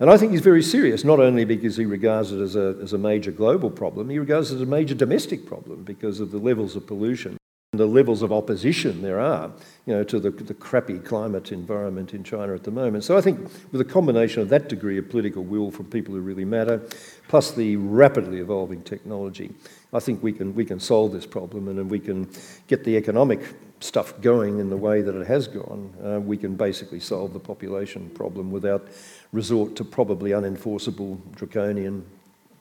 And 0.00 0.10
I 0.10 0.16
think 0.16 0.32
he's 0.32 0.40
very 0.40 0.62
serious, 0.62 1.04
not 1.04 1.20
only 1.20 1.44
because 1.44 1.76
he 1.76 1.84
regards 1.84 2.32
it 2.32 2.40
as 2.40 2.56
a, 2.56 2.78
as 2.82 2.94
a 2.94 2.98
major 2.98 3.30
global 3.30 3.70
problem, 3.70 4.08
he 4.08 4.18
regards 4.18 4.50
it 4.50 4.56
as 4.56 4.62
a 4.62 4.66
major 4.66 4.94
domestic 4.94 5.46
problem 5.46 5.84
because 5.84 6.20
of 6.20 6.30
the 6.30 6.38
levels 6.38 6.74
of 6.74 6.86
pollution 6.86 7.39
the 7.72 7.86
levels 7.86 8.22
of 8.22 8.32
opposition 8.32 9.00
there 9.00 9.20
are, 9.20 9.48
you 9.86 9.94
know, 9.94 10.02
to 10.02 10.18
the, 10.18 10.30
the 10.30 10.54
crappy 10.54 10.98
climate 10.98 11.52
environment 11.52 12.12
in 12.12 12.24
China 12.24 12.52
at 12.52 12.64
the 12.64 12.70
moment. 12.72 13.04
So 13.04 13.16
I 13.16 13.20
think 13.20 13.48
with 13.70 13.80
a 13.80 13.84
combination 13.84 14.42
of 14.42 14.48
that 14.48 14.68
degree 14.68 14.98
of 14.98 15.08
political 15.08 15.44
will 15.44 15.70
from 15.70 15.86
people 15.86 16.12
who 16.12 16.20
really 16.20 16.44
matter, 16.44 16.82
plus 17.28 17.52
the 17.52 17.76
rapidly 17.76 18.38
evolving 18.38 18.82
technology, 18.82 19.54
I 19.92 20.00
think 20.00 20.20
we 20.20 20.32
can 20.32 20.52
we 20.52 20.64
can 20.64 20.80
solve 20.80 21.12
this 21.12 21.26
problem, 21.26 21.68
and 21.68 21.88
we 21.88 22.00
can 22.00 22.28
get 22.66 22.82
the 22.82 22.96
economic 22.96 23.40
stuff 23.78 24.20
going 24.20 24.58
in 24.58 24.68
the 24.68 24.76
way 24.76 25.00
that 25.00 25.14
it 25.14 25.28
has 25.28 25.46
gone. 25.46 25.94
Uh, 26.04 26.18
we 26.18 26.36
can 26.36 26.56
basically 26.56 26.98
solve 26.98 27.32
the 27.32 27.38
population 27.38 28.10
problem 28.10 28.50
without 28.50 28.88
resort 29.32 29.76
to 29.76 29.84
probably 29.84 30.32
unenforceable 30.32 31.18
draconian 31.36 32.04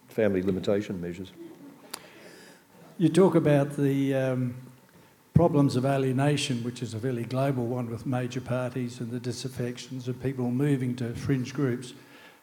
family 0.07 0.43
limitation 0.43 1.01
measures. 1.01 1.31
You 2.99 3.09
talk 3.09 3.35
about 3.35 3.75
the 3.75 4.13
um, 4.13 4.55
problems 5.39 5.77
of 5.77 5.85
alienation, 5.85 6.61
which 6.65 6.81
is 6.83 6.93
a 6.93 6.99
fairly 6.99 7.23
global 7.23 7.65
one 7.65 7.89
with 7.89 8.05
major 8.05 8.41
parties 8.41 8.99
and 8.99 9.09
the 9.09 9.21
disaffections 9.21 10.09
of 10.09 10.21
people 10.21 10.51
moving 10.51 10.93
to 10.93 11.13
fringe 11.13 11.53
groups. 11.53 11.93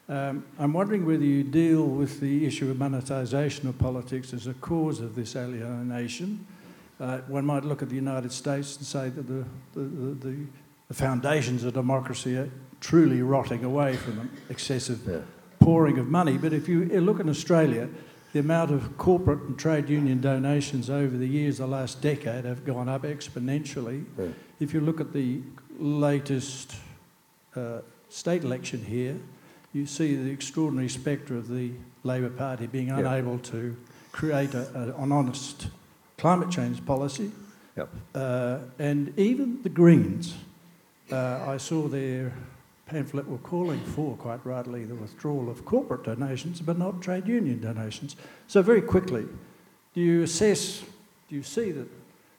Um, 0.09 0.43
I'm 0.57 0.73
wondering 0.73 1.05
whether 1.05 1.23
you 1.23 1.43
deal 1.43 1.83
with 1.83 2.19
the 2.19 2.43
issue 2.47 2.71
of 2.71 2.77
monetisation 2.77 3.69
of 3.69 3.77
politics 3.77 4.33
as 4.33 4.47
a 4.47 4.55
cause 4.55 4.99
of 4.99 5.13
this 5.13 5.35
alienation. 5.35 6.43
Uh, 6.99 7.19
one 7.27 7.45
might 7.45 7.63
look 7.63 7.83
at 7.83 7.89
the 7.89 7.95
United 7.95 8.31
States 8.31 8.75
and 8.77 8.85
say 8.87 9.09
that 9.09 9.27
the, 9.27 9.45
the, 9.75 9.81
the, 10.27 10.37
the 10.87 10.93
foundations 10.95 11.63
of 11.65 11.75
democracy 11.75 12.35
are 12.35 12.49
truly 12.79 13.21
rotting 13.21 13.63
away 13.63 13.95
from 13.95 14.27
excessive 14.49 15.01
yeah. 15.07 15.19
pouring 15.59 15.99
of 15.99 16.07
money. 16.07 16.35
But 16.39 16.51
if 16.51 16.67
you 16.67 16.85
look 16.85 17.19
in 17.19 17.29
Australia, 17.29 17.89
the 18.33 18.39
amount 18.39 18.71
of 18.71 18.97
corporate 18.97 19.41
and 19.41 19.57
trade 19.57 19.89
union 19.89 20.21
donations 20.21 20.89
over 20.89 21.17
the 21.17 21.27
years, 21.27 21.57
the 21.57 21.67
last 21.67 22.01
decade, 22.01 22.45
have 22.45 22.65
gone 22.65 22.89
up 22.89 23.03
exponentially. 23.03 24.05
Yeah. 24.17 24.27
If 24.59 24.73
you 24.73 24.81
look 24.81 24.99
at 24.99 25.13
the 25.13 25.41
latest 25.79 26.75
uh, 27.55 27.79
state 28.09 28.43
election 28.43 28.83
here, 28.83 29.17
you 29.73 29.85
see 29.85 30.15
the 30.15 30.31
extraordinary 30.31 30.89
spectre 30.89 31.35
of 31.35 31.47
the 31.47 31.71
Labor 32.03 32.29
Party 32.29 32.67
being 32.67 32.87
yeah. 32.87 32.99
unable 32.99 33.39
to 33.39 33.75
create 34.11 34.53
a, 34.53 34.67
a, 34.73 35.03
an 35.03 35.11
honest 35.11 35.67
climate 36.17 36.49
change 36.49 36.85
policy. 36.85 37.31
Yep. 37.75 37.89
Uh, 38.15 38.57
and 38.79 39.17
even 39.19 39.61
the 39.61 39.69
Greens, 39.69 40.33
uh, 41.11 41.45
I 41.47 41.57
saw 41.57 41.87
their 41.87 42.33
pamphlet 42.87 43.27
were 43.27 43.37
calling 43.39 43.79
for, 43.81 44.15
quite 44.15 44.43
rightly, 44.45 44.85
the 44.85 44.95
withdrawal 44.95 45.49
of 45.49 45.65
corporate 45.65 46.03
donations, 46.03 46.61
but 46.61 46.77
not 46.77 47.01
trade 47.01 47.27
union 47.27 47.59
donations. 47.59 48.15
So, 48.47 48.61
very 48.61 48.81
quickly, 48.81 49.25
do 49.93 50.01
you 50.01 50.23
assess, 50.23 50.83
do 51.29 51.35
you 51.35 51.43
see 51.43 51.71
that 51.71 51.87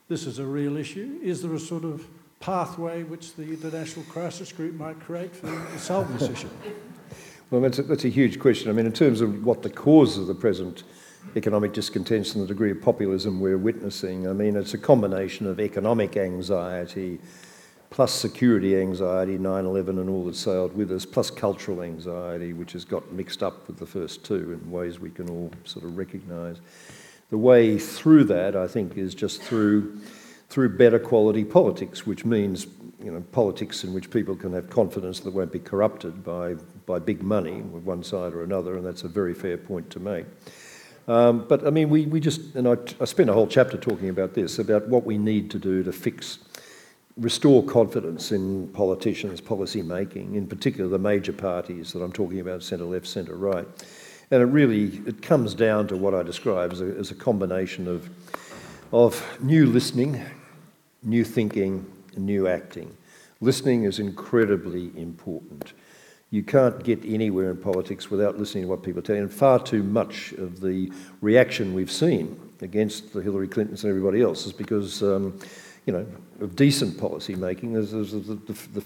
this 0.07 0.25
is 0.25 0.39
a 0.39 0.45
real 0.45 0.75
issue? 0.75 1.19
Is 1.21 1.41
there 1.41 1.53
a 1.53 1.59
sort 1.59 1.83
of 1.83 2.07
pathway 2.39 3.03
which 3.03 3.35
the 3.35 3.43
International 3.43 4.05
Crisis 4.05 4.51
Group 4.51 4.75
might 4.75 4.99
create 4.99 5.35
for 5.35 5.51
solving 5.77 6.17
this 6.17 6.29
issue? 6.29 6.49
Well, 7.51 7.61
that's 7.61 7.79
a, 7.79 7.83
that's 7.83 8.05
a 8.05 8.09
huge 8.09 8.39
question. 8.39 8.69
I 8.69 8.73
mean, 8.73 8.85
in 8.85 8.93
terms 8.93 9.21
of 9.21 9.45
what 9.45 9.61
the 9.61 9.69
cause 9.69 10.17
of 10.17 10.27
the 10.27 10.35
present 10.35 10.83
economic 11.35 11.73
discontent 11.73 12.33
and 12.33 12.43
the 12.43 12.47
degree 12.47 12.71
of 12.71 12.81
populism 12.81 13.39
we're 13.39 13.57
witnessing, 13.57 14.27
I 14.27 14.33
mean, 14.33 14.55
it's 14.55 14.73
a 14.73 14.77
combination 14.77 15.47
of 15.47 15.59
economic 15.59 16.15
anxiety, 16.17 17.19
plus 17.89 18.13
security 18.13 18.77
anxiety, 18.77 19.37
9 19.37 19.65
11 19.65 19.97
and 19.97 20.09
all 20.09 20.25
that 20.25 20.35
sailed 20.35 20.75
with 20.75 20.91
us, 20.91 21.05
plus 21.05 21.31
cultural 21.31 21.81
anxiety, 21.81 22.53
which 22.53 22.73
has 22.73 22.85
got 22.85 23.11
mixed 23.11 23.41
up 23.41 23.67
with 23.67 23.77
the 23.77 23.85
first 23.85 24.23
two 24.23 24.53
in 24.53 24.71
ways 24.71 24.99
we 24.99 25.09
can 25.09 25.29
all 25.29 25.51
sort 25.63 25.85
of 25.85 25.97
recognise. 25.97 26.57
The 27.29 27.37
way 27.37 27.77
through 27.77 28.25
that, 28.25 28.55
I 28.55 28.67
think, 28.67 28.97
is 28.97 29.15
just 29.15 29.41
through, 29.41 29.99
through 30.49 30.77
better 30.77 30.99
quality 30.99 31.43
politics, 31.43 32.05
which 32.05 32.25
means 32.25 32.67
you 33.03 33.11
know, 33.11 33.21
politics 33.31 33.83
in 33.83 33.93
which 33.93 34.09
people 34.11 34.35
can 34.35 34.53
have 34.53 34.69
confidence 34.69 35.19
that 35.21 35.31
won't 35.31 35.51
be 35.51 35.59
corrupted 35.59 36.23
by, 36.23 36.55
by 36.85 36.99
big 36.99 37.23
money 37.23 37.61
with 37.61 37.83
one 37.83 38.03
side 38.03 38.33
or 38.33 38.43
another, 38.43 38.77
and 38.77 38.85
that's 38.85 39.03
a 39.03 39.07
very 39.07 39.33
fair 39.33 39.57
point 39.57 39.89
to 39.91 39.99
make. 39.99 40.25
Um, 41.07 41.45
but 41.47 41.65
I 41.65 41.71
mean, 41.71 41.89
we, 41.89 42.05
we 42.05 42.19
just, 42.19 42.53
and 42.55 42.67
I, 42.67 42.77
I 43.01 43.05
spent 43.05 43.31
a 43.31 43.33
whole 43.33 43.47
chapter 43.47 43.77
talking 43.77 44.09
about 44.09 44.35
this, 44.35 44.59
about 44.59 44.87
what 44.87 45.05
we 45.05 45.17
need 45.17 45.49
to 45.51 45.59
do 45.59 45.81
to 45.83 45.91
fix 45.91 46.39
restore 47.19 47.63
confidence 47.63 48.31
in 48.31 48.67
politicians' 48.69 49.41
policy 49.41 49.81
making, 49.81 50.35
in 50.35 50.47
particular 50.47 50.89
the 50.89 50.99
major 50.99 51.33
parties 51.33 51.93
that 51.93 52.01
I'm 52.01 52.13
talking 52.13 52.39
about, 52.39 52.63
centre 52.63 52.85
left, 52.85 53.07
centre 53.07 53.35
right. 53.35 53.67
And 54.31 54.41
it 54.41 54.45
really 54.45 55.01
it 55.05 55.21
comes 55.21 55.53
down 55.53 55.87
to 55.87 55.97
what 55.97 56.13
I 56.13 56.23
describe 56.23 56.71
as 56.71 56.81
a, 56.81 56.85
as 56.97 57.11
a 57.11 57.15
combination 57.15 57.87
of, 57.87 58.09
of 58.93 59.25
new 59.41 59.65
listening, 59.65 60.23
new 61.03 61.23
thinking, 61.23 61.85
new 62.15 62.47
acting. 62.47 62.95
Listening 63.41 63.83
is 63.83 63.99
incredibly 63.99 64.91
important. 64.95 65.73
You 66.31 66.43
can't 66.43 66.83
get 66.83 67.03
anywhere 67.03 67.49
in 67.49 67.57
politics 67.57 68.11
without 68.11 68.37
listening 68.37 68.65
to 68.65 68.69
what 68.69 68.83
people 68.83 69.01
tell 69.01 69.15
you. 69.15 69.23
And 69.23 69.33
far 69.33 69.57
too 69.57 69.81
much 69.81 70.31
of 70.33 70.61
the 70.61 70.91
reaction 71.21 71.73
we've 71.73 71.91
seen 71.91 72.39
against 72.61 73.13
the 73.13 73.21
Hillary 73.21 73.47
Clintons 73.47 73.83
and 73.83 73.89
everybody 73.89 74.21
else 74.21 74.45
is 74.45 74.53
because 74.53 75.01
um, 75.01 75.39
you 75.85 75.93
know, 75.93 76.05
of 76.41 76.55
decent 76.55 76.97
policy 76.97 77.35
making. 77.35 77.73
There's 77.73 77.91
the, 77.91 77.97
the, 77.99 78.35
the, 78.73 78.83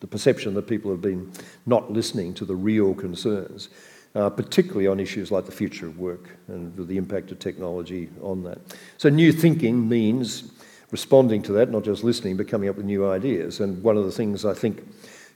the, 0.00 0.06
perception 0.06 0.54
that 0.54 0.66
people 0.66 0.90
have 0.90 1.02
been 1.02 1.30
not 1.66 1.92
listening 1.92 2.34
to 2.34 2.44
the 2.44 2.56
real 2.56 2.94
concerns, 2.94 3.68
uh, 4.14 4.30
particularly 4.30 4.86
on 4.86 4.98
issues 4.98 5.30
like 5.30 5.46
the 5.46 5.52
future 5.52 5.86
of 5.86 5.98
work 5.98 6.36
and 6.48 6.76
the 6.76 6.96
impact 6.96 7.30
of 7.32 7.38
technology 7.38 8.08
on 8.22 8.42
that. 8.44 8.58
So, 8.98 9.08
new 9.08 9.32
thinking 9.32 9.88
means 9.88 10.50
responding 10.90 11.42
to 11.42 11.52
that, 11.52 11.70
not 11.70 11.84
just 11.84 12.02
listening, 12.02 12.36
but 12.36 12.48
coming 12.48 12.68
up 12.68 12.76
with 12.76 12.86
new 12.86 13.08
ideas. 13.08 13.60
And 13.60 13.82
one 13.82 13.96
of 13.96 14.04
the 14.04 14.12
things 14.12 14.44
I 14.44 14.54
think, 14.54 14.82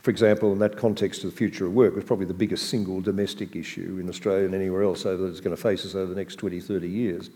for 0.02 0.10
example, 0.10 0.52
in 0.52 0.58
that 0.58 0.76
context 0.76 1.24
of 1.24 1.30
the 1.30 1.36
future 1.36 1.66
of 1.66 1.72
work, 1.72 1.94
was 1.94 2.04
probably 2.04 2.26
the 2.26 2.34
biggest 2.34 2.68
single 2.68 3.00
domestic 3.00 3.54
issue 3.54 3.98
in 4.00 4.08
Australia 4.08 4.46
and 4.46 4.54
anywhere 4.54 4.82
else 4.82 5.06
over 5.06 5.26
that's 5.28 5.40
going 5.40 5.54
to 5.54 5.62
face 5.62 5.84
us 5.84 5.94
over 5.94 6.06
the 6.06 6.18
next 6.18 6.36
20, 6.36 6.60
30 6.60 6.88
years. 6.88 7.30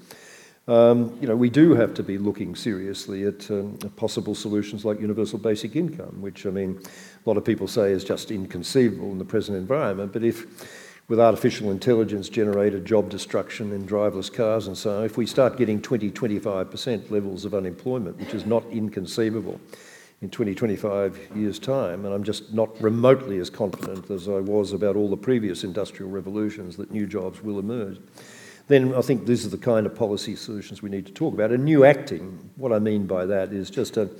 Um, 0.68 1.16
you 1.18 1.26
know, 1.26 1.34
we 1.34 1.48
do 1.48 1.74
have 1.74 1.94
to 1.94 2.02
be 2.02 2.18
looking 2.18 2.54
seriously 2.54 3.24
at 3.24 3.50
um, 3.50 3.78
possible 3.96 4.34
solutions 4.34 4.84
like 4.84 5.00
universal 5.00 5.38
basic 5.38 5.74
income, 5.74 6.20
which 6.20 6.44
I 6.44 6.50
mean, 6.50 6.78
a 6.84 7.28
lot 7.28 7.38
of 7.38 7.44
people 7.44 7.66
say 7.66 7.90
is 7.90 8.04
just 8.04 8.30
inconceivable 8.30 9.10
in 9.10 9.16
the 9.16 9.24
present 9.24 9.56
environment. 9.56 10.12
But 10.12 10.24
if, 10.24 10.44
with 11.08 11.18
artificial 11.18 11.70
intelligence 11.70 12.28
generated 12.28 12.84
job 12.84 13.08
destruction 13.08 13.72
in 13.72 13.86
driverless 13.86 14.30
cars 14.30 14.66
and 14.66 14.76
so 14.76 14.98
on, 14.98 15.04
if 15.06 15.16
we 15.16 15.24
start 15.24 15.56
getting 15.56 15.80
20, 15.80 16.10
25% 16.10 17.10
levels 17.10 17.46
of 17.46 17.54
unemployment, 17.54 18.18
which 18.18 18.34
is 18.34 18.44
not 18.44 18.62
inconceivable 18.66 19.58
in 20.20 20.28
20, 20.28 20.54
25 20.54 21.30
years' 21.34 21.58
time, 21.58 22.04
and 22.04 22.12
I'm 22.12 22.24
just 22.24 22.52
not 22.52 22.78
remotely 22.82 23.38
as 23.38 23.48
confident 23.48 24.10
as 24.10 24.28
I 24.28 24.40
was 24.40 24.74
about 24.74 24.96
all 24.96 25.08
the 25.08 25.16
previous 25.16 25.64
industrial 25.64 26.10
revolutions 26.10 26.76
that 26.76 26.90
new 26.90 27.06
jobs 27.06 27.42
will 27.42 27.58
emerge 27.58 27.98
then 28.68 28.94
I 28.94 29.00
think 29.00 29.26
these 29.26 29.44
are 29.44 29.50
the 29.50 29.58
kind 29.58 29.86
of 29.86 29.94
policy 29.94 30.36
solutions 30.36 30.82
we 30.82 30.90
need 30.90 31.06
to 31.06 31.12
talk 31.12 31.34
about. 31.34 31.50
And 31.50 31.64
new 31.64 31.84
acting, 31.84 32.50
what 32.56 32.72
I 32.72 32.78
mean 32.78 33.06
by 33.06 33.26
that 33.26 33.52
is 33.52 33.70
just 33.70 33.96
a, 33.96 34.10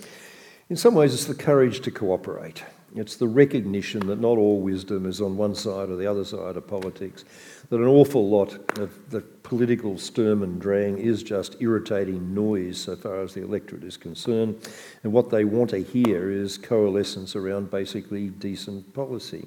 in 0.70 0.76
some 0.76 0.94
ways, 0.94 1.14
it's 1.14 1.26
the 1.26 1.34
courage 1.34 1.80
to 1.82 1.90
cooperate. 1.90 2.64
It's 2.96 3.16
the 3.16 3.28
recognition 3.28 4.06
that 4.06 4.18
not 4.18 4.38
all 4.38 4.60
wisdom 4.60 5.04
is 5.04 5.20
on 5.20 5.36
one 5.36 5.54
side 5.54 5.90
or 5.90 5.96
the 5.96 6.06
other 6.06 6.24
side 6.24 6.56
of 6.56 6.66
politics, 6.66 7.26
that 7.68 7.76
an 7.76 7.86
awful 7.86 8.28
lot 8.30 8.54
of 8.78 9.10
the 9.10 9.20
political 9.20 9.98
sturm 9.98 10.42
and 10.42 10.58
drang 10.58 10.96
is 10.96 11.22
just 11.22 11.56
irritating 11.60 12.34
noise 12.34 12.78
so 12.78 12.96
far 12.96 13.20
as 13.20 13.34
the 13.34 13.42
electorate 13.42 13.84
is 13.84 13.98
concerned. 13.98 14.56
And 15.02 15.12
what 15.12 15.28
they 15.28 15.44
want 15.44 15.70
to 15.70 15.82
hear 15.82 16.30
is 16.30 16.56
coalescence 16.56 17.36
around 17.36 17.70
basically 17.70 18.28
decent 18.28 18.94
policy. 18.94 19.46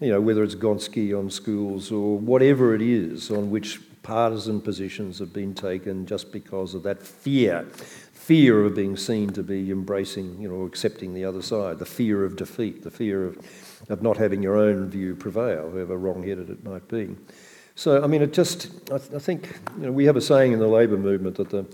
You 0.00 0.12
know, 0.12 0.20
whether 0.20 0.44
it's 0.44 0.54
Gonski 0.54 1.18
on 1.18 1.28
schools 1.28 1.90
or 1.90 2.16
whatever 2.16 2.76
it 2.76 2.82
is 2.82 3.32
on 3.32 3.50
which 3.50 3.80
partisan 4.08 4.58
positions 4.58 5.18
have 5.18 5.34
been 5.34 5.52
taken 5.52 6.06
just 6.06 6.32
because 6.32 6.72
of 6.72 6.82
that 6.82 7.02
fear 7.02 7.66
fear 8.28 8.64
of 8.64 8.74
being 8.74 8.94
seen 8.94 9.30
to 9.30 9.42
be 9.42 9.70
embracing, 9.70 10.38
you 10.38 10.48
know, 10.48 10.64
accepting 10.64 11.14
the 11.14 11.24
other 11.24 11.40
side, 11.40 11.78
the 11.78 11.86
fear 11.86 12.24
of 12.24 12.36
defeat, 12.36 12.82
the 12.82 12.90
fear 12.90 13.24
of, 13.24 13.38
of 13.88 14.02
not 14.02 14.18
having 14.18 14.42
your 14.42 14.56
own 14.56 14.90
view 14.90 15.14
prevail, 15.14 15.70
however 15.70 15.96
wrong-headed 15.96 16.50
it 16.50 16.62
might 16.62 16.86
be. 16.88 17.16
So, 17.74 18.02
I 18.04 18.06
mean, 18.06 18.20
it 18.20 18.34
just, 18.34 18.66
I, 18.92 18.98
th- 18.98 19.14
I 19.14 19.18
think, 19.18 19.58
you 19.78 19.86
know, 19.86 19.92
we 19.92 20.04
have 20.04 20.16
a 20.16 20.20
saying 20.20 20.52
in 20.52 20.58
the 20.58 20.66
labour 20.66 20.98
movement 20.98 21.36
that 21.36 21.48
the, 21.48 21.64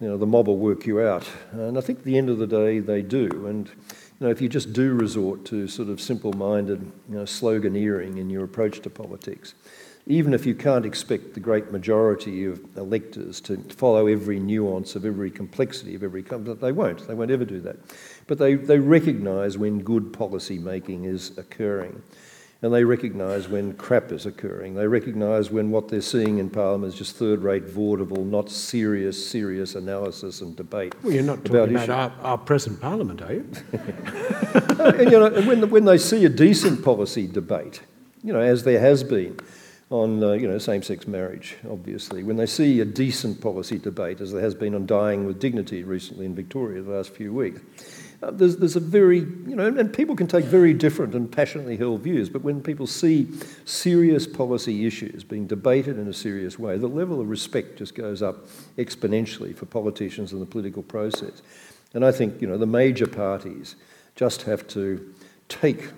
you 0.00 0.08
know, 0.08 0.18
the 0.18 0.26
mob 0.26 0.46
will 0.46 0.58
work 0.58 0.84
you 0.84 1.00
out. 1.00 1.26
And 1.52 1.78
I 1.78 1.80
think 1.80 2.00
at 2.00 2.04
the 2.04 2.18
end 2.18 2.28
of 2.28 2.36
the 2.36 2.46
day, 2.46 2.80
they 2.80 3.00
do. 3.00 3.46
And, 3.46 3.66
you 3.68 4.26
know, 4.26 4.28
if 4.28 4.42
you 4.42 4.48
just 4.50 4.74
do 4.74 4.92
resort 4.92 5.46
to 5.46 5.66
sort 5.68 5.88
of 5.88 6.02
simple-minded, 6.02 6.80
you 7.08 7.16
know, 7.16 7.22
sloganeering 7.22 8.18
in 8.18 8.28
your 8.28 8.44
approach 8.44 8.80
to 8.80 8.90
politics, 8.90 9.54
even 10.06 10.34
if 10.34 10.44
you 10.44 10.54
can't 10.54 10.84
expect 10.84 11.32
the 11.32 11.40
great 11.40 11.72
majority 11.72 12.44
of 12.44 12.60
electors 12.76 13.40
to 13.40 13.56
follow 13.56 14.06
every 14.06 14.38
nuance 14.38 14.96
of 14.96 15.06
every 15.06 15.30
complexity 15.30 15.94
of 15.94 16.02
every 16.02 16.22
company, 16.22 16.54
they 16.56 16.72
won't. 16.72 17.06
They 17.08 17.14
won't 17.14 17.30
ever 17.30 17.46
do 17.46 17.60
that. 17.62 17.76
But 18.26 18.38
they, 18.38 18.54
they 18.54 18.78
recognise 18.78 19.56
when 19.56 19.78
good 19.80 20.12
policy 20.12 20.58
making 20.58 21.04
is 21.06 21.36
occurring. 21.38 22.02
And 22.60 22.72
they 22.72 22.84
recognise 22.84 23.48
when 23.48 23.74
crap 23.74 24.10
is 24.10 24.24
occurring. 24.24 24.74
They 24.74 24.86
recognise 24.86 25.50
when 25.50 25.70
what 25.70 25.88
they're 25.88 26.00
seeing 26.00 26.38
in 26.38 26.48
Parliament 26.48 26.94
is 26.94 26.98
just 26.98 27.16
third 27.16 27.42
rate, 27.42 27.64
vaudeville, 27.64 28.24
not 28.24 28.50
serious, 28.50 29.26
serious 29.26 29.74
analysis 29.74 30.40
and 30.40 30.56
debate. 30.56 30.94
Well, 31.02 31.12
you're 31.12 31.22
not 31.22 31.44
talking 31.44 31.74
about, 31.74 31.84
about 31.84 32.12
our, 32.20 32.26
our, 32.26 32.38
present 32.38 32.80
Parliament, 32.80 33.20
are 33.20 33.34
you? 33.34 33.50
and, 33.72 35.10
you 35.10 35.18
know, 35.18 35.30
when, 35.42 35.68
when 35.68 35.84
they 35.84 35.98
see 35.98 36.24
a 36.24 36.30
decent 36.30 36.82
policy 36.82 37.26
debate, 37.26 37.82
you 38.22 38.32
know, 38.32 38.40
as 38.40 38.64
there 38.64 38.80
has 38.80 39.02
been, 39.02 39.38
on 39.90 40.22
uh, 40.22 40.32
you 40.32 40.48
know, 40.48 40.58
same-sex 40.58 41.06
marriage, 41.06 41.56
obviously. 41.70 42.22
When 42.22 42.36
they 42.36 42.46
see 42.46 42.80
a 42.80 42.84
decent 42.84 43.40
policy 43.40 43.78
debate, 43.78 44.20
as 44.20 44.32
there 44.32 44.40
has 44.40 44.54
been 44.54 44.74
on 44.74 44.86
dying 44.86 45.26
with 45.26 45.38
dignity 45.38 45.84
recently 45.84 46.26
in 46.26 46.34
Victoria 46.34 46.82
the 46.82 46.92
last 46.92 47.10
few 47.10 47.32
weeks, 47.32 47.60
uh, 48.22 48.30
there's, 48.30 48.56
there's 48.56 48.76
a 48.76 48.80
very, 48.80 49.18
you 49.18 49.54
know, 49.54 49.66
and 49.66 49.92
people 49.92 50.16
can 50.16 50.26
take 50.26 50.46
very 50.46 50.72
different 50.72 51.14
and 51.14 51.30
passionately 51.30 51.76
held 51.76 52.00
views, 52.00 52.30
but 52.30 52.42
when 52.42 52.62
people 52.62 52.86
see 52.86 53.28
serious 53.66 54.26
policy 54.26 54.86
issues 54.86 55.22
being 55.22 55.46
debated 55.46 55.98
in 55.98 56.08
a 56.08 56.14
serious 56.14 56.58
way, 56.58 56.78
the 56.78 56.88
level 56.88 57.20
of 57.20 57.28
respect 57.28 57.76
just 57.76 57.94
goes 57.94 58.22
up 58.22 58.46
exponentially 58.78 59.54
for 59.54 59.66
politicians 59.66 60.32
and 60.32 60.40
the 60.40 60.46
political 60.46 60.82
process. 60.82 61.42
And 61.92 62.04
I 62.04 62.10
think, 62.10 62.40
you 62.40 62.48
know, 62.48 62.56
the 62.56 62.66
major 62.66 63.06
parties 63.06 63.76
just 64.16 64.42
have 64.42 64.66
to 64.68 65.14
take 65.48 65.88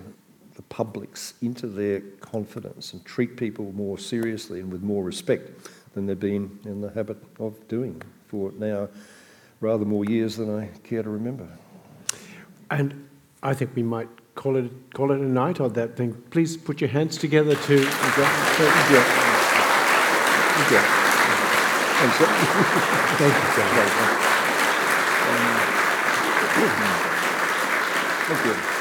publics 0.69 1.35
into 1.43 1.67
their 1.67 2.01
confidence 2.21 2.93
and 2.93 3.05
treat 3.05 3.37
people 3.37 3.73
more 3.73 3.99
seriously 3.99 4.61
and 4.61 4.73
with 4.73 4.83
more 4.83 5.05
respect 5.05 5.69
than 5.95 6.07
they've 6.07 6.19
been 6.21 6.59
in 6.65 6.81
the 6.81 6.91
habit 6.91 7.17
of 7.39 7.67
doing 7.69 8.03
for 8.27 8.53
now 8.59 8.89
rather 9.61 9.85
more 9.85 10.05
years 10.05 10.37
than 10.37 10.55
I 10.55 10.69
care 10.85 11.03
to 11.03 11.09
remember. 11.09 11.49
And 12.71 13.09
I 13.43 13.55
think 13.55 13.75
we 13.75 13.83
might 13.83 14.09
call 14.35 14.57
it 14.57 14.71
call 14.93 15.13
it 15.13 15.21
a 15.21 15.25
night 15.25 15.61
on 15.61 15.73
that 15.75 15.97
thing. 15.97 16.15
Please 16.31 16.57
put 16.57 16.81
your 16.81 16.91
hands 16.91 17.17
together 17.17 17.55
to. 17.55 17.79
Thank 17.79 18.17
you. 18.91 19.01
Thank 28.29 28.45
you. 28.45 28.76